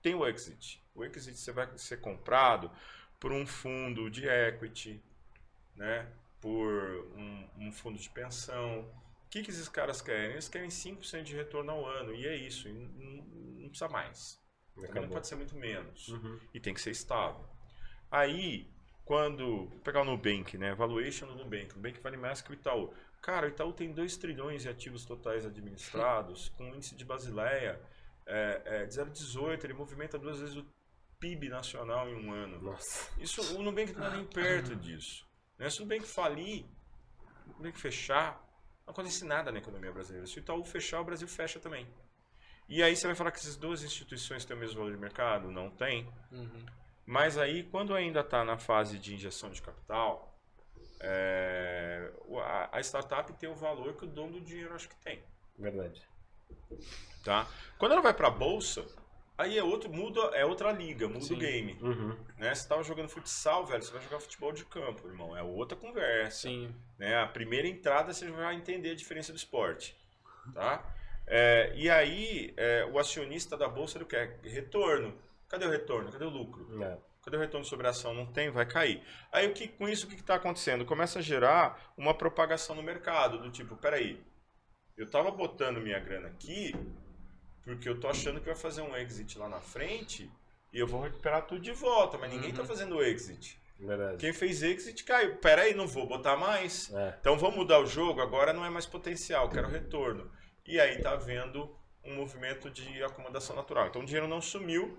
tem 0.05 0.13
o 0.13 0.23
exit. 0.27 0.79
O 0.93 1.03
exit 1.03 1.35
você 1.35 1.51
vai 1.51 1.67
ser 1.79 1.99
comprado 1.99 2.69
por 3.19 3.31
um 3.31 3.43
fundo 3.47 4.07
de 4.07 4.27
equity, 4.27 5.03
né? 5.75 6.07
por 6.39 7.09
um, 7.17 7.49
um 7.57 7.71
fundo 7.71 7.97
de 7.97 8.07
pensão. 8.11 8.81
O 8.81 9.29
que, 9.31 9.41
que 9.41 9.49
esses 9.49 9.67
caras 9.67 10.03
querem? 10.03 10.33
Eles 10.33 10.47
querem 10.47 10.69
5% 10.69 11.23
de 11.23 11.35
retorno 11.35 11.71
ao 11.71 11.87
ano. 11.87 12.13
E 12.13 12.27
é 12.27 12.35
isso. 12.35 12.69
Não, 12.69 13.23
não 13.61 13.69
precisa 13.69 13.89
mais. 13.89 14.39
Não 14.93 15.09
pode 15.09 15.27
ser 15.27 15.37
muito 15.37 15.55
menos. 15.55 16.09
Uhum. 16.09 16.39
E 16.53 16.59
tem 16.59 16.71
que 16.71 16.81
ser 16.81 16.91
estável. 16.91 17.43
Aí, 18.11 18.69
quando. 19.03 19.65
Vou 19.65 19.79
pegar 19.79 20.01
o 20.01 20.05
Nubank, 20.05 20.55
né? 20.55 20.75
Valuation 20.75 21.25
do 21.25 21.33
Nubank. 21.33 21.73
O 21.73 21.77
Nubank 21.77 21.99
vale 21.99 22.17
mais 22.17 22.43
que 22.43 22.51
o 22.51 22.53
Itaú. 22.53 22.93
Cara, 23.23 23.47
o 23.47 23.49
Itaú 23.49 23.73
tem 23.73 23.91
2 23.91 24.17
trilhões 24.17 24.61
de 24.61 24.69
ativos 24.69 25.03
totais 25.03 25.47
administrados, 25.47 26.49
com 26.55 26.75
índice 26.75 26.93
de 26.93 27.03
Basileia 27.03 27.81
é, 28.25 28.61
é, 28.65 28.85
de 28.85 28.95
0,18. 28.95 29.63
Ele 29.63 29.73
movimenta 29.73 30.17
duas 30.17 30.39
vezes 30.39 30.55
o 30.55 30.65
PIB 31.19 31.49
nacional 31.49 32.09
em 32.09 32.15
um 32.15 32.33
ano. 32.33 32.61
Nossa. 32.61 33.11
Isso, 33.19 33.41
o 33.55 33.61
Nubank 33.61 33.93
não 33.93 34.03
está 34.05 34.15
nem 34.15 34.25
perto 34.25 34.75
disso. 34.75 35.25
Né? 35.57 35.69
Se 35.69 35.81
o 35.81 35.85
Nubank 35.85 36.05
falir, 36.05 36.65
o 37.47 37.53
Nubank 37.57 37.79
fechar, 37.79 38.43
não 38.85 38.91
acontece 38.91 39.25
nada 39.25 39.51
na 39.51 39.59
economia 39.59 39.91
brasileira. 39.91 40.27
Se 40.27 40.37
o 40.37 40.39
Itaú 40.39 40.63
fechar, 40.63 41.01
o 41.01 41.05
Brasil 41.05 41.27
fecha 41.27 41.59
também. 41.59 41.87
E 42.67 42.81
aí 42.81 42.95
você 42.95 43.05
vai 43.07 43.15
falar 43.15 43.31
que 43.31 43.37
essas 43.37 43.55
duas 43.55 43.83
instituições 43.83 44.43
têm 44.43 44.55
o 44.55 44.59
mesmo 44.59 44.77
valor 44.79 44.91
de 44.91 44.97
mercado? 44.97 45.51
Não 45.51 45.69
tem. 45.69 46.11
Uhum. 46.31 46.65
Mas 47.05 47.37
aí, 47.37 47.63
quando 47.63 47.93
ainda 47.93 48.21
está 48.21 48.43
na 48.43 48.57
fase 48.57 48.97
de 48.97 49.13
injeção 49.13 49.51
de 49.51 49.61
capital, 49.61 50.35
é, 50.99 52.11
a 52.71 52.79
startup 52.81 53.31
tem 53.33 53.47
o 53.47 53.55
valor 53.55 53.95
que 53.95 54.05
o 54.05 54.07
dono 54.07 54.33
do 54.33 54.41
dinheiro 54.41 54.73
acho 54.73 54.89
que 54.89 54.95
tem. 54.97 55.23
Verdade. 55.57 56.07
Tá? 57.23 57.47
Quando 57.77 57.93
ela 57.93 58.01
vai 58.01 58.13
para 58.13 58.29
bolsa, 58.29 58.85
aí 59.37 59.57
é 59.57 59.63
outro, 59.63 59.91
muda, 59.91 60.21
é 60.33 60.45
outra 60.45 60.71
liga, 60.71 61.07
muda 61.07 61.25
Sim. 61.25 61.33
o 61.33 61.37
game. 61.37 61.77
Uhum. 61.81 62.15
Né? 62.37 62.53
Você 62.53 62.61
estava 62.61 62.83
jogando 62.83 63.09
futsal, 63.09 63.65
velho, 63.65 63.83
você 63.83 63.91
vai 63.91 64.01
jogar 64.01 64.19
futebol 64.19 64.51
de 64.51 64.65
campo, 64.65 65.07
irmão. 65.07 65.35
É 65.35 65.41
outra 65.41 65.77
conversa. 65.77 66.47
Sim. 66.47 66.73
né? 66.97 67.17
A 67.17 67.27
primeira 67.27 67.67
entrada 67.67 68.13
você 68.13 68.29
vai 68.29 68.55
entender 68.55 68.91
a 68.91 68.95
diferença 68.95 69.31
do 69.31 69.37
esporte, 69.37 69.97
tá? 70.53 70.85
É, 71.27 71.73
e 71.75 71.89
aí 71.89 72.53
é, 72.55 72.85
o 72.85 72.99
acionista 72.99 73.57
da 73.57 73.67
bolsa 73.67 73.97
ele 73.97 74.05
quer 74.05 74.39
retorno. 74.43 75.13
Cadê 75.47 75.65
o 75.65 75.69
retorno? 75.69 76.11
Cadê 76.11 76.25
o 76.25 76.29
lucro? 76.29 76.83
É. 76.83 76.97
Cadê 77.23 77.37
o 77.37 77.39
retorno 77.39 77.65
sobre 77.65 77.87
a 77.87 77.89
ação? 77.89 78.13
Não 78.13 78.27
tem, 78.27 78.51
vai 78.51 78.67
cair. 78.67 79.01
Aí 79.31 79.47
o 79.47 79.53
que, 79.53 79.67
com 79.67 79.89
isso 79.89 80.05
o 80.05 80.09
que 80.09 80.15
está 80.15 80.35
acontecendo? 80.35 80.85
Começa 80.85 81.19
a 81.19 81.21
gerar 81.21 81.91
uma 81.97 82.13
propagação 82.13 82.75
no 82.75 82.83
mercado 82.83 83.39
do 83.39 83.49
tipo, 83.49 83.75
peraí, 83.75 84.23
eu 84.97 85.09
tava 85.09 85.31
botando 85.31 85.81
minha 85.81 85.99
grana 85.99 86.27
aqui 86.27 86.73
porque 87.63 87.89
eu 87.89 87.99
tô 87.99 88.07
achando 88.07 88.39
que 88.39 88.45
vai 88.45 88.55
fazer 88.55 88.81
um 88.81 88.95
exit 88.95 89.37
lá 89.39 89.49
na 89.49 89.59
frente 89.59 90.29
e 90.71 90.79
eu 90.79 90.85
vou 90.87 91.01
recuperar 91.01 91.45
tudo 91.47 91.61
de 91.61 91.71
volta, 91.71 92.17
mas 92.17 92.31
ninguém 92.31 92.53
tá 92.53 92.61
Uhum. 92.61 92.67
fazendo 92.67 93.01
exit. 93.03 93.59
Verdade. 93.79 94.17
Quem 94.17 94.31
fez 94.31 94.61
exit 94.63 95.03
caiu. 95.03 95.35
Peraí, 95.37 95.73
não 95.73 95.87
vou 95.87 96.07
botar 96.07 96.37
mais. 96.37 96.93
É. 96.93 97.15
Então 97.19 97.37
vamos 97.37 97.55
mudar 97.57 97.79
o 97.79 97.85
jogo, 97.85 98.21
agora 98.21 98.53
não 98.53 98.63
é 98.63 98.69
mais 98.69 98.85
potencial, 98.85 99.49
quero 99.49 99.67
retorno. 99.67 100.29
E 100.65 100.79
aí 100.79 101.01
tá 101.01 101.11
havendo 101.11 101.75
um 102.03 102.15
movimento 102.15 102.69
de 102.69 103.03
acomodação 103.03 103.55
natural. 103.55 103.87
Então 103.87 104.01
o 104.01 104.05
dinheiro 104.05 104.27
não 104.27 104.39
sumiu, 104.41 104.97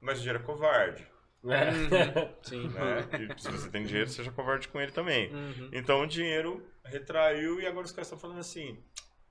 mas 0.00 0.18
o 0.18 0.22
dinheiro 0.22 0.42
é 0.42 0.46
covarde. 0.46 1.06
É. 1.46 1.70
Uhum. 1.70 2.34
Sim. 2.42 2.68
Né? 2.68 3.34
E 3.36 3.42
se 3.42 3.50
você 3.50 3.68
tem 3.68 3.84
dinheiro, 3.84 4.08
seja 4.08 4.30
covarde 4.30 4.68
com 4.68 4.80
ele 4.80 4.92
também. 4.92 5.30
Uhum. 5.34 5.70
Então 5.72 6.00
o 6.02 6.06
dinheiro 6.06 6.66
retraiu 6.84 7.60
e 7.60 7.66
agora 7.66 7.84
os 7.84 7.92
caras 7.92 8.06
estão 8.06 8.18
falando 8.18 8.38
assim: 8.40 8.82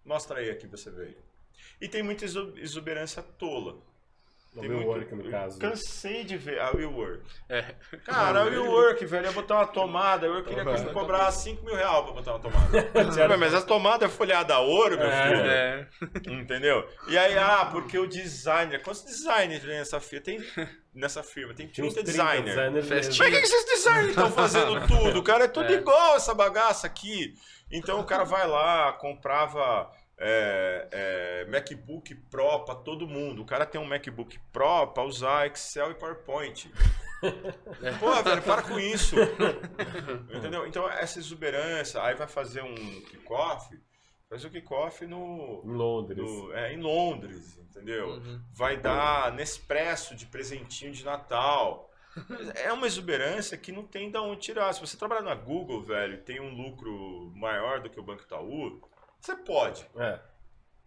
mostra 0.06 0.39
aí 0.39 0.49
aqui 0.49 0.68
você 0.68 0.89
veio. 0.91 1.18
E 1.82 1.88
tem 1.88 2.04
muita 2.04 2.26
exu- 2.26 2.54
exuberância 2.58 3.22
tola. 3.22 3.78
No 4.54 4.62
Tem 4.62 4.70
meu 4.70 4.82
muito- 4.82 4.91
work, 4.91 5.16
no 5.16 5.32
caso. 5.32 5.58
Cansei 5.58 6.24
de 6.24 6.38
ver 6.38 6.60
a 6.62 6.70
Will 6.70 6.91
Work. 6.91 7.24
É. 7.49 7.74
Cara, 8.06 8.41
a 8.41 8.43
Will 8.45 8.66
Work, 8.70 9.04
velho, 9.04 9.26
ia 9.26 9.32
botar 9.32 9.56
uma 9.56 9.66
tomada. 9.66 10.28
Eu 10.28 10.43
queria 10.43 10.64
Uhum. 10.64 10.93
cobrar 10.93 11.32
5 11.32 11.66
mil 11.66 11.74
reais 11.74 12.04
pra 12.04 12.14
botar 12.14 12.34
uma 12.34 12.39
tomada. 12.39 12.70
mas 13.39 13.54
a 13.56 13.62
tomada 13.64 14.06
é 14.06 14.10
folhada 14.10 14.54
a 14.54 14.60
ouro, 14.60 14.95
meu 14.95 15.08
É. 15.08 15.28
filho. 15.28 15.41
É. 15.49 15.88
Entendeu? 16.39 16.88
E 17.08 17.18
aí, 17.18 17.36
ah, 17.36 17.66
porque 17.72 17.97
o 17.97 18.06
designer. 18.06 18.80
Quantos 18.84 19.01
designers 19.04 19.62
tem 19.64 19.72
nessa 19.72 19.99
firma? 19.99 20.24
Tem 20.24 20.39
nessa 20.93 21.24
firma, 21.24 21.56
tem 21.56 21.66
Tinha 21.66 21.88
uns 21.88 21.95
30 21.95 22.12
30 22.12 22.41
designers. 22.51 22.88
Festinha. 22.88 23.18
Mas 23.28 23.34
o 23.34 23.41
que, 23.41 23.47
que 23.49 23.56
esses 23.56 23.66
designers 23.66 24.10
estão 24.10 24.32
fazendo 24.32 24.86
tudo? 24.88 25.24
Cara, 25.24 25.45
é 25.45 25.47
tudo 25.47 25.74
É. 25.74 25.78
igual 25.78 26.16
essa 26.16 26.32
bagaça 26.36 26.86
aqui. 26.86 27.34
Então 27.74 28.00
o 28.00 28.06
cara 28.06 28.24
vai 28.24 28.48
lá, 28.48 28.94
comprava 28.94 29.92
é, 30.18 30.88
é, 30.92 31.46
MacBook 31.52 32.14
Pro 32.30 32.64
pra 32.66 32.76
todo 32.76 33.08
mundo. 33.08 33.42
O 33.42 33.46
cara 33.46 33.66
tem 33.66 33.82
um 33.82 33.86
MacBook 33.86 34.40
Pro 34.52 34.88
pra 34.88 35.04
usar 35.04 35.48
Excel 35.48 35.92
e 35.92 35.96
PowerPoint. 35.96 36.72
Pô, 38.00 38.22
velho, 38.22 38.42
para 38.42 38.62
com 38.62 38.80
isso. 38.80 39.16
Entendeu? 40.36 40.68
Então 40.68 40.90
essa 40.90 41.20
exuberância, 41.20 42.02
aí 42.02 42.16
vai 42.16 42.28
fazer 42.28 42.62
um 42.62 42.76
kickoff, 42.76 43.70
faz 44.30 44.44
o 44.44 44.50
kickoff 44.50 45.06
no, 45.06 45.62
Em 45.66 45.72
Londres. 45.72 46.18
no- 46.18 46.54
é, 46.54 46.74
em 46.74 46.82
Londres, 46.82 47.58
entendeu? 47.58 48.08
Uhum. 48.10 48.42
vai 48.54 48.78
dar 48.78 49.32
Nespresso 49.32 50.16
de 50.16 50.26
presentinho 50.26 50.92
de 50.92 51.04
Natal. 51.06 51.90
É 52.55 52.72
uma 52.72 52.86
exuberância 52.88 53.57
que 53.57 53.72
não 53.72 53.84
tem 53.86 54.11
de 54.11 54.18
onde 54.18 54.41
tirar. 54.41 54.72
Se 54.74 54.80
você 54.82 54.95
trabalha 54.97 55.22
na 55.22 55.36
Google, 55.36 55.82
velho, 55.82 56.14
e 56.16 56.18
tem 56.18 56.39
um 56.39 56.53
lucro 56.53 57.32
maior 57.36 57.80
do 57.82 57.89
que 57.89 57.99
o 57.99 58.03
Banco 58.03 58.22
Itaú, 58.24 58.82
você 59.20 59.36
pode. 59.36 59.86
É. 59.97 60.20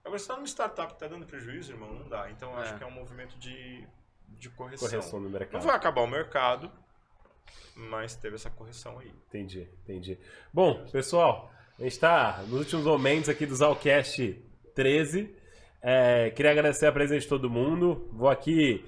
Agora, 0.04 0.18
se 0.20 0.28
tá 0.28 0.34
numa 0.36 0.46
startup 0.46 0.92
que 0.94 1.00
tá 1.00 1.08
dando 1.08 1.26
prejuízo, 1.26 1.72
irmão, 1.72 1.92
não 1.92 2.08
dá. 2.08 2.30
Então, 2.30 2.52
eu 2.52 2.58
acho 2.58 2.74
É. 2.74 2.78
que 2.78 2.84
é 2.84 2.86
um 2.86 2.92
movimento 2.92 3.36
de, 3.38 3.84
de 4.28 4.48
correção. 4.50 4.88
Correção 4.88 5.20
Não 5.20 5.28
mercado. 5.30 5.60
vai 5.62 5.74
acabar 5.74 6.02
o 6.02 6.06
mercado, 6.06 6.70
mas 7.74 8.14
teve 8.14 8.36
essa 8.36 8.48
correção 8.50 8.98
aí. 8.98 9.12
Entendi, 9.28 9.68
entendi. 9.82 10.18
Bom, 10.52 10.86
pessoal, 10.92 11.50
a 11.78 11.82
gente 11.82 11.92
está 11.92 12.38
nos 12.46 12.60
últimos 12.60 12.84
momentos 12.86 13.28
aqui 13.28 13.44
do 13.46 13.54
Zalcast 13.56 14.40
13. 14.74 15.34
É, 15.82 16.30
queria 16.30 16.52
agradecer 16.52 16.86
a 16.86 16.92
presença 16.92 17.20
de 17.22 17.28
todo 17.28 17.50
mundo. 17.50 18.08
Vou 18.12 18.28
aqui 18.28 18.84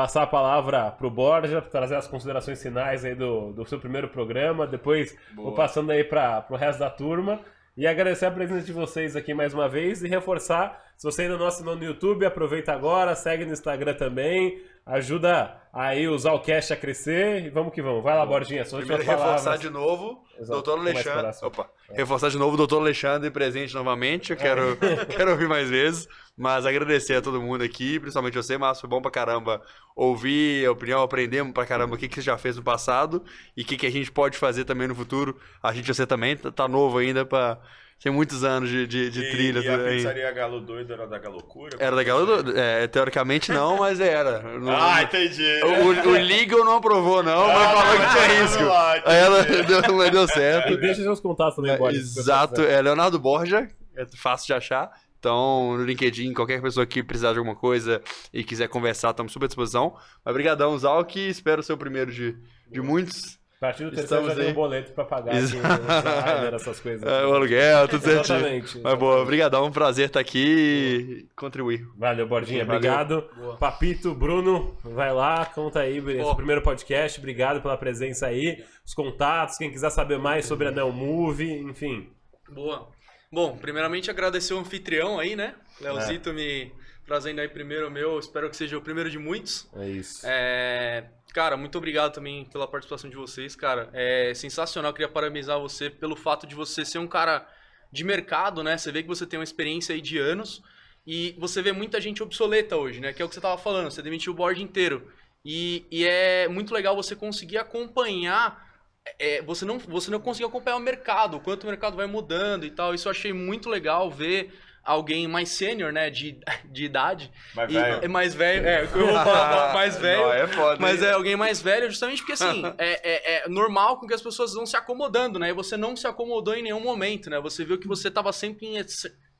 passar 0.00 0.22
a 0.22 0.26
palavra 0.26 0.90
pro 0.92 1.10
Borja, 1.10 1.60
para 1.60 1.70
trazer 1.70 1.94
as 1.94 2.06
considerações 2.06 2.62
finais 2.62 3.04
aí 3.04 3.14
do, 3.14 3.52
do 3.52 3.66
seu 3.66 3.78
primeiro 3.78 4.08
programa. 4.08 4.66
Depois 4.66 5.14
Boa. 5.34 5.48
vou 5.48 5.54
passando 5.54 5.92
aí 5.92 6.02
para 6.02 6.46
o 6.48 6.56
resto 6.56 6.78
da 6.78 6.88
turma. 6.88 7.38
E 7.76 7.86
agradecer 7.86 8.24
a 8.24 8.30
presença 8.30 8.64
de 8.64 8.72
vocês 8.72 9.14
aqui 9.14 9.34
mais 9.34 9.52
uma 9.52 9.68
vez 9.68 10.02
e 10.02 10.08
reforçar, 10.08 10.82
se 10.96 11.04
você 11.04 11.22
ainda 11.22 11.36
não 11.36 11.46
assinou 11.46 11.76
no 11.76 11.84
YouTube, 11.84 12.24
aproveita 12.24 12.72
agora, 12.72 13.14
segue 13.14 13.44
no 13.44 13.52
Instagram 13.52 13.94
também, 13.94 14.58
ajuda 14.90 15.56
aí 15.72 16.08
o 16.08 16.18
Zalcast 16.18 16.72
a 16.72 16.76
crescer 16.76 17.44
e 17.44 17.50
vamos 17.50 17.72
que 17.72 17.80
vamos. 17.80 18.02
Vai 18.02 18.16
lá, 18.16 18.26
Bordinha, 18.26 18.64
só 18.64 18.78
Primeiro 18.78 19.02
reforçar 19.02 19.56
de 19.56 19.70
novo, 19.70 20.22
Exato, 20.38 20.52
doutor 20.52 20.78
Alexandre. 20.78 21.30
Opa, 21.42 21.70
reforçar 21.92 22.28
de 22.28 22.38
novo, 22.38 22.56
doutor 22.56 22.80
Alexandre 22.80 23.30
presente 23.30 23.74
novamente. 23.74 24.30
Eu 24.30 24.36
quero, 24.36 24.76
quero 25.16 25.30
ouvir 25.30 25.48
mais 25.48 25.70
vezes. 25.70 26.08
Mas 26.36 26.64
agradecer 26.64 27.16
a 27.16 27.20
todo 27.20 27.40
mundo 27.40 27.62
aqui, 27.62 28.00
principalmente 28.00 28.34
você, 28.34 28.56
Márcio. 28.56 28.80
Foi 28.80 28.88
bom 28.88 29.02
pra 29.02 29.10
caramba 29.10 29.60
ouvir 29.94 30.66
a 30.66 30.72
opinião, 30.72 31.02
aprendemos 31.02 31.52
pra 31.52 31.66
caramba 31.66 31.94
o 31.94 31.98
que, 31.98 32.08
que 32.08 32.14
você 32.14 32.22
já 32.22 32.38
fez 32.38 32.56
no 32.56 32.62
passado 32.62 33.22
e 33.54 33.60
o 33.60 33.64
que, 33.64 33.76
que 33.76 33.86
a 33.86 33.90
gente 33.90 34.10
pode 34.10 34.38
fazer 34.38 34.64
também 34.64 34.88
no 34.88 34.94
futuro. 34.94 35.38
A 35.62 35.70
gente, 35.72 35.92
você 35.92 36.06
também, 36.06 36.36
tá 36.36 36.50
tá 36.50 36.66
novo 36.66 36.98
ainda 36.98 37.26
pra. 37.26 37.58
Tem 38.02 38.10
muitos 38.10 38.42
anos 38.44 38.70
de, 38.70 38.86
de, 38.86 39.10
de 39.10 39.20
e, 39.20 39.30
trilha. 39.30 39.58
E 39.60 39.68
a 39.68 39.76
aí. 39.76 39.96
pizzaria 39.96 40.32
Galo 40.32 40.60
Doido 40.60 40.92
era 40.92 41.06
da 41.06 41.18
Galocura? 41.18 41.76
Era 41.78 41.94
da 41.94 42.02
Galo? 42.02 42.56
É, 42.58 42.86
teoricamente 42.86 43.52
não, 43.52 43.76
mas 43.78 44.00
era. 44.00 44.40
Não- 44.58 44.72
Ah, 44.74 45.02
entendi. 45.02 45.60
o, 45.62 46.08
o 46.08 46.12
Legal 46.12 46.64
não 46.64 46.76
aprovou, 46.76 47.22
não, 47.22 47.46
mas 47.48 47.56
Ah, 47.56 47.70
falou 47.76 47.98
mas 47.98 48.12
que 48.12 48.16
tinha 48.16 48.28
tá 48.28 48.42
risco. 48.42 48.62
lá, 48.64 48.92
Aí 49.04 49.16
ela 49.18 49.42
deu, 49.82 49.96
mas 49.96 50.10
deu 50.10 50.24
E 50.24 50.28
certo. 50.28 50.76
deixa 50.78 51.02
seus 51.02 51.20
contatos 51.20 51.56
também, 51.56 51.76
Borja. 51.76 51.98
se 52.00 52.14
você 52.14 52.20
Exato, 52.20 52.62
é 52.62 52.80
Leonardo 52.80 53.18
Borja, 53.18 53.68
é 53.96 54.06
fácil 54.16 54.46
de 54.46 54.52
achar. 54.54 54.90
Então, 55.18 55.76
no 55.76 55.84
LinkedIn, 55.84 56.32
qualquer 56.32 56.62
pessoa 56.62 56.86
que 56.86 57.02
precisar 57.02 57.32
de 57.32 57.38
alguma 57.38 57.54
coisa 57.54 58.00
e 58.32 58.42
quiser 58.42 58.68
conversar, 58.68 59.10
estamos 59.10 59.30
super 59.30 59.44
à 59.44 59.48
disposição. 59.48 59.94
Mas 60.24 60.32
brigadão, 60.32 60.78
Zalk, 60.78 61.14
espero 61.20 61.62
ser 61.62 61.74
o 61.74 61.76
primeiro 61.76 62.10
de, 62.10 62.34
de 62.70 62.80
muitos. 62.80 63.38
A 63.60 63.66
partir 63.66 63.84
do 63.84 63.90
terceiro 63.90 64.22
Estamos 64.24 64.28
já 64.30 64.42
tem 64.42 64.52
um 64.52 64.54
boleto 64.54 64.92
pra 64.92 65.04
pagar 65.04 65.32
aqui, 65.32 65.40
Exato. 65.40 65.82
né, 65.82 66.50
essas 66.54 66.80
coisas. 66.80 67.06
É, 67.06 67.26
o 67.26 67.34
aluguel, 67.34 67.88
tudo 67.88 68.02
certinho. 68.02 68.38
Exatamente. 68.38 68.78
Mas 68.80 68.98
boa, 68.98 69.22
brigadão, 69.26 69.66
um 69.66 69.70
prazer 69.70 70.06
estar 70.06 70.18
aqui 70.18 71.26
e 71.28 71.34
contribuir. 71.36 71.86
Valeu, 71.94 72.26
Bordinha. 72.26 72.64
Valeu. 72.64 72.78
Obrigado. 72.78 73.28
Boa. 73.36 73.56
Papito, 73.58 74.14
Bruno, 74.14 74.74
vai 74.82 75.12
lá, 75.12 75.44
conta 75.44 75.80
aí 75.80 75.98
esse 75.98 76.22
Pô. 76.22 76.34
primeiro 76.36 76.62
podcast. 76.62 77.18
Obrigado 77.18 77.60
pela 77.60 77.76
presença 77.76 78.28
aí. 78.28 78.64
Os 78.82 78.94
contatos, 78.94 79.58
quem 79.58 79.70
quiser 79.70 79.90
saber 79.90 80.18
mais 80.18 80.46
sobre 80.46 80.66
a 80.66 80.70
Neo 80.70 80.90
Movie, 80.90 81.58
enfim. 81.60 82.08
Boa. 82.48 82.88
Bom, 83.30 83.58
primeiramente 83.58 84.10
agradecer 84.10 84.54
o 84.54 84.58
anfitrião 84.58 85.18
aí, 85.18 85.36
né? 85.36 85.54
Leozito 85.82 86.32
me 86.32 86.72
trazendo 87.10 87.40
aí 87.40 87.48
primeiro 87.48 87.88
o 87.88 87.90
meu, 87.90 88.20
espero 88.20 88.48
que 88.48 88.56
seja 88.56 88.78
o 88.78 88.80
primeiro 88.80 89.10
de 89.10 89.18
muitos. 89.18 89.68
É 89.74 89.88
isso. 89.88 90.20
É, 90.24 91.06
cara, 91.34 91.56
muito 91.56 91.76
obrigado 91.76 92.12
também 92.12 92.44
pela 92.44 92.68
participação 92.68 93.10
de 93.10 93.16
vocês, 93.16 93.56
cara. 93.56 93.90
É 93.92 94.32
sensacional, 94.32 94.92
queria 94.92 95.08
parabenizar 95.08 95.58
você 95.58 95.90
pelo 95.90 96.14
fato 96.14 96.46
de 96.46 96.54
você 96.54 96.84
ser 96.84 96.98
um 96.98 97.08
cara 97.08 97.44
de 97.90 98.04
mercado, 98.04 98.62
né? 98.62 98.78
Você 98.78 98.92
vê 98.92 99.02
que 99.02 99.08
você 99.08 99.26
tem 99.26 99.40
uma 99.40 99.44
experiência 99.44 99.92
aí 99.92 100.00
de 100.00 100.18
anos 100.18 100.62
e 101.04 101.34
você 101.36 101.60
vê 101.60 101.72
muita 101.72 102.00
gente 102.00 102.22
obsoleta 102.22 102.76
hoje, 102.76 103.00
né? 103.00 103.12
Que 103.12 103.20
é 103.20 103.24
o 103.24 103.28
que 103.28 103.34
você 103.34 103.40
tava 103.40 103.60
falando, 103.60 103.90
você 103.90 104.02
demitiu 104.02 104.32
o 104.32 104.36
board 104.36 104.62
inteiro. 104.62 105.10
E, 105.44 105.84
e 105.90 106.06
é 106.06 106.46
muito 106.46 106.72
legal 106.72 106.94
você 106.94 107.16
conseguir 107.16 107.58
acompanhar 107.58 108.70
é, 109.18 109.42
você, 109.42 109.64
não, 109.64 109.80
você 109.80 110.12
não 110.12 110.20
conseguiu 110.20 110.46
acompanhar 110.46 110.76
o 110.76 110.80
mercado, 110.80 111.38
o 111.38 111.40
quanto 111.40 111.64
o 111.64 111.66
mercado 111.66 111.96
vai 111.96 112.06
mudando 112.06 112.64
e 112.64 112.70
tal. 112.70 112.94
Isso 112.94 113.08
eu 113.08 113.10
achei 113.10 113.32
muito 113.32 113.68
legal 113.68 114.08
ver 114.08 114.52
alguém 114.84 115.28
mais 115.28 115.48
sênior, 115.50 115.92
né, 115.92 116.10
de, 116.10 116.38
de 116.64 116.84
idade. 116.84 117.30
Mas, 117.54 117.70
e, 117.70 117.74
velho. 117.74 118.04
é 118.04 118.08
mais 118.08 118.34
velho, 118.34 118.66
é, 118.66 118.82
eu 118.84 118.88
vou 118.88 119.08
falar 119.08 119.74
mais 119.74 119.96
velho. 120.00 120.22
Não, 120.22 120.32
é 120.32 120.46
foda. 120.46 120.78
Mas 120.80 121.02
hein? 121.02 121.08
é 121.08 121.12
alguém 121.12 121.36
mais 121.36 121.60
velho, 121.60 121.88
justamente 121.90 122.18
porque 122.22 122.32
assim, 122.32 122.62
é, 122.78 123.00
é, 123.38 123.44
é 123.44 123.48
normal 123.48 123.98
com 123.98 124.06
que 124.06 124.14
as 124.14 124.22
pessoas 124.22 124.54
vão 124.54 124.66
se 124.66 124.76
acomodando, 124.76 125.38
né? 125.38 125.50
E 125.50 125.52
você 125.52 125.76
não 125.76 125.94
se 125.96 126.06
acomodou 126.06 126.54
em 126.54 126.62
nenhum 126.62 126.80
momento, 126.80 127.28
né? 127.30 127.38
Você 127.40 127.64
viu 127.64 127.78
que 127.78 127.86
você 127.88 128.08
estava 128.08 128.32
sempre, 128.32 128.66
em- 128.66 128.84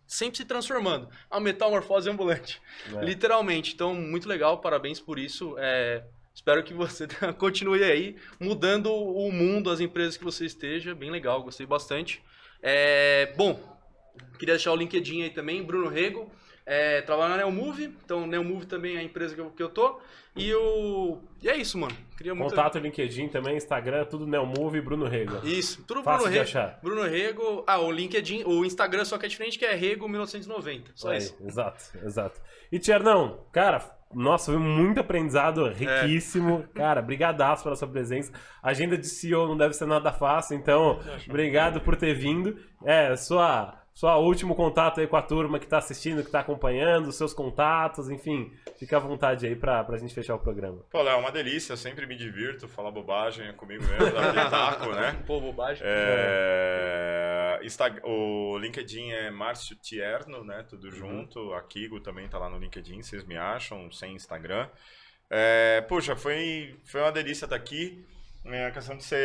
sempre 0.07 0.37
se 0.37 0.45
transformando. 0.45 1.09
A 1.31 1.39
metamorfose 1.41 2.11
ambulante. 2.11 2.61
É. 2.95 3.05
Literalmente. 3.05 3.75
Então, 3.75 3.95
muito 3.95 4.29
legal, 4.29 4.59
parabéns 4.61 5.01
por 5.01 5.19
isso. 5.19 5.55
É, 5.59 6.03
espero 6.35 6.63
que 6.63 6.75
você 6.75 7.07
continue 7.39 7.83
aí 7.85 8.17
mudando 8.39 8.93
o 8.93 9.31
mundo, 9.33 9.71
as 9.71 9.81
empresas 9.81 10.17
que 10.17 10.25
você 10.25 10.45
esteja. 10.45 10.95
Bem 10.95 11.11
legal, 11.11 11.43
gostei 11.43 11.67
bastante. 11.67 12.23
É, 12.63 13.33
bom, 13.37 13.59
queria 14.39 14.55
deixar 14.55 14.73
o 14.73 14.77
LinkedIn 14.77 15.23
aí 15.23 15.31
também, 15.31 15.63
Bruno 15.63 15.89
Rego. 15.89 16.31
É, 16.67 17.03
trabalho 17.03 17.31
na 17.31 17.39
Neomove, 17.39 17.97
então 18.05 18.27
Neomove 18.27 18.67
também 18.67 18.97
é 18.97 19.01
a 19.01 19.03
empresa 19.03 19.35
que 19.35 19.41
eu, 19.41 19.51
que 19.51 19.63
eu 19.63 19.69
tô. 19.69 19.99
E, 20.37 20.55
o... 20.55 21.19
e 21.43 21.49
é 21.49 21.57
isso, 21.57 21.77
mano. 21.77 21.97
Queria 22.17 22.35
muito. 22.35 22.51
Contato, 22.51 22.79
LinkedIn 22.79 23.29
também, 23.29 23.57
Instagram, 23.57 24.05
tudo 24.05 24.27
Neo 24.27 24.47
Movie, 24.47 24.81
Bruno 24.81 25.07
Rego. 25.07 25.45
Isso, 25.45 25.83
tudo 25.85 26.03
Fácil 26.03 26.29
Bruno 26.29 26.33
de 26.33 26.39
Rego. 26.39 26.49
achar. 26.49 26.79
Bruno 26.83 27.03
Rego. 27.03 27.65
Ah, 27.67 27.81
o 27.81 27.91
LinkedIn, 27.91 28.45
o 28.45 28.65
Instagram 28.65 29.05
só 29.05 29.19
que 29.19 29.27
é 29.27 29.29
diferente, 29.29 29.59
que 29.59 29.65
é 29.65 29.75
Rego 29.75 30.09
1990. 30.09 30.93
Só 30.95 31.11
Aí, 31.11 31.19
isso. 31.19 31.37
Exato, 31.45 31.83
exato. 32.05 32.41
E 32.71 32.79
Tiernão, 32.79 33.41
cara, 33.51 33.81
nossa, 34.15 34.53
foi 34.53 34.61
muito 34.61 35.01
aprendizado, 35.01 35.69
riquíssimo. 35.69 36.65
Cara, 36.75 37.01
brigadaço 37.01 37.63
pela 37.63 37.77
sua 37.77 37.87
presença. 37.87 38.33
Agenda 38.63 38.99
de 38.99 39.07
CEO 39.07 39.47
não 39.47 39.57
deve 39.57 39.73
ser 39.75 39.87
nada 39.87 40.13
fácil, 40.13 40.57
então, 40.57 41.01
obrigado 41.29 41.81
por 41.81 41.97
ter 41.97 42.13
vindo. 42.13 42.59
É, 42.85 43.15
sua, 43.15 43.80
sua 44.01 44.17
último 44.17 44.55
contato 44.55 44.99
aí 44.99 45.07
com 45.07 45.15
a 45.17 45.21
turma 45.21 45.59
que 45.59 45.67
tá 45.67 45.77
assistindo, 45.77 46.25
que 46.25 46.31
tá 46.31 46.41
acompanhando, 46.41 47.13
seus 47.13 47.35
contatos, 47.35 48.09
enfim, 48.09 48.51
fica 48.79 48.97
à 48.97 48.99
vontade 48.99 49.47
aí 49.47 49.55
pra, 49.55 49.85
pra 49.85 49.99
gente 49.99 50.15
fechar 50.15 50.35
o 50.35 50.39
programa. 50.39 50.79
Pô, 50.91 51.03
Léo, 51.03 51.17
é 51.17 51.19
uma 51.19 51.31
delícia, 51.31 51.75
eu 51.75 51.77
sempre 51.77 52.07
me 52.07 52.17
divirto, 52.17 52.67
falar 52.67 52.91
bobagem 52.91 53.47
é 53.49 53.53
comigo 53.53 53.85
mesmo, 53.85 54.11
dar 54.11 54.33
pitaco, 54.33 54.91
né? 54.93 55.21
Pô, 55.29 55.39
bobagem. 55.39 55.83
É, 55.85 57.61
Insta- 57.63 58.01
o 58.03 58.57
LinkedIn 58.57 59.11
é 59.11 59.31
Márcio 59.31 59.77
Tierno, 59.77 60.43
né? 60.45 60.65
Tudo 60.67 60.91
junto. 60.91 61.53
A 61.53 61.61
Kigo 61.61 62.01
também 62.01 62.27
tá 62.27 62.39
lá 62.39 62.49
no 62.49 62.57
LinkedIn, 62.59 63.03
vocês 63.03 63.23
me 63.25 63.37
acham, 63.37 63.93
sem 63.93 64.15
Instagram. 64.15 64.67
É, 65.29 65.83
puxa, 65.83 66.17
foi, 66.17 66.75
foi 66.87 67.03
uma 67.03 67.13
delícia 67.13 67.45
estar 67.45 67.55
aqui. 67.57 68.03
É, 68.45 68.67
a 68.67 68.71
questão 68.71 68.97
de 68.97 69.05
se, 69.05 69.17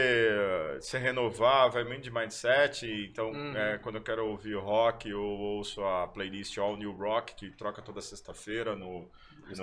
se 0.81 0.97
renovar 0.97 1.71
vai 1.71 1.83
muito 1.83 2.01
de 2.03 2.11
mindset. 2.11 2.85
Então, 3.09 3.31
Uhum. 3.31 3.55
é, 3.55 3.77
quando 3.77 3.95
eu 3.95 4.01
quero 4.03 4.27
ouvir 4.27 4.55
rock, 4.55 5.09
eu 5.09 5.21
ouço 5.21 5.83
a 5.83 6.07
playlist 6.07 6.57
All 6.57 6.75
New 6.75 6.91
Rock, 6.91 7.33
que 7.35 7.49
troca 7.51 7.81
toda 7.81 8.01
sexta-feira 8.01 8.75
no, 8.75 9.09
no, 9.47 9.55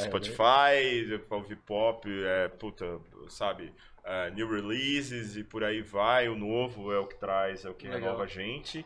Spotify, 0.00 1.04
no 1.06 1.10
né? 1.10 1.18
Pra 1.28 1.36
ouvir 1.36 1.56
pop, 1.56 2.08
é, 2.24 2.48
puta, 2.48 3.00
sabe? 3.28 3.72
é, 4.04 4.30
new 4.30 4.48
releases 4.48 5.36
e 5.36 5.44
por 5.44 5.62
aí 5.64 5.80
vai. 5.80 6.28
O 6.28 6.34
novo 6.36 6.92
é 6.92 6.98
o 6.98 7.06
que 7.06 7.16
traz, 7.16 7.64
é 7.64 7.70
o 7.70 7.74
que 7.74 7.86
Legal. 7.86 8.00
renova 8.00 8.24
a 8.24 8.26
gente. 8.26 8.84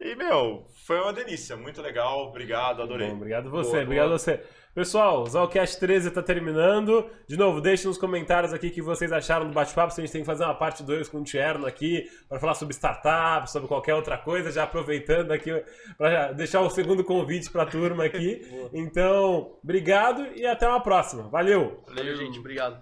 E, 0.00 0.14
meu, 0.14 0.64
foi 0.86 1.00
uma 1.00 1.12
delícia. 1.12 1.56
Muito 1.56 1.82
legal. 1.82 2.28
Obrigado, 2.28 2.82
adorei. 2.82 3.08
Bom, 3.08 3.16
obrigado 3.16 3.50
você, 3.50 3.70
Boa, 3.72 3.82
obrigado 3.82 4.06
boa. 4.08 4.18
você. 4.18 4.42
Pessoal, 4.78 5.24
o 5.24 5.26
Zalcast 5.26 5.76
13 5.80 6.12
tá 6.12 6.22
terminando. 6.22 7.10
De 7.26 7.36
novo, 7.36 7.60
deixem 7.60 7.88
nos 7.88 7.98
comentários 7.98 8.52
aqui 8.52 8.68
o 8.68 8.70
que 8.70 8.80
vocês 8.80 9.10
acharam 9.10 9.48
do 9.48 9.52
bate-papo. 9.52 9.92
Se 9.92 10.00
a 10.00 10.04
gente 10.04 10.12
tem 10.12 10.20
que 10.20 10.26
fazer 10.26 10.44
uma 10.44 10.54
parte 10.54 10.84
2 10.84 11.08
com 11.08 11.18
o 11.18 11.24
Tierno 11.24 11.66
aqui 11.66 12.08
para 12.28 12.38
falar 12.38 12.54
sobre 12.54 12.72
startups, 12.74 13.50
sobre 13.50 13.66
qualquer 13.66 13.96
outra 13.96 14.16
coisa, 14.16 14.52
já 14.52 14.62
aproveitando 14.62 15.32
aqui 15.32 15.50
para 15.96 16.30
deixar 16.30 16.60
o 16.60 16.70
segundo 16.70 17.02
convite 17.02 17.50
para 17.50 17.64
a 17.64 17.66
turma 17.66 18.04
aqui. 18.04 18.40
Então, 18.72 19.58
obrigado 19.64 20.24
e 20.36 20.46
até 20.46 20.68
uma 20.68 20.80
próxima. 20.80 21.24
Valeu! 21.24 21.82
Valeu, 21.88 22.14
gente. 22.14 22.38
Obrigado. 22.38 22.80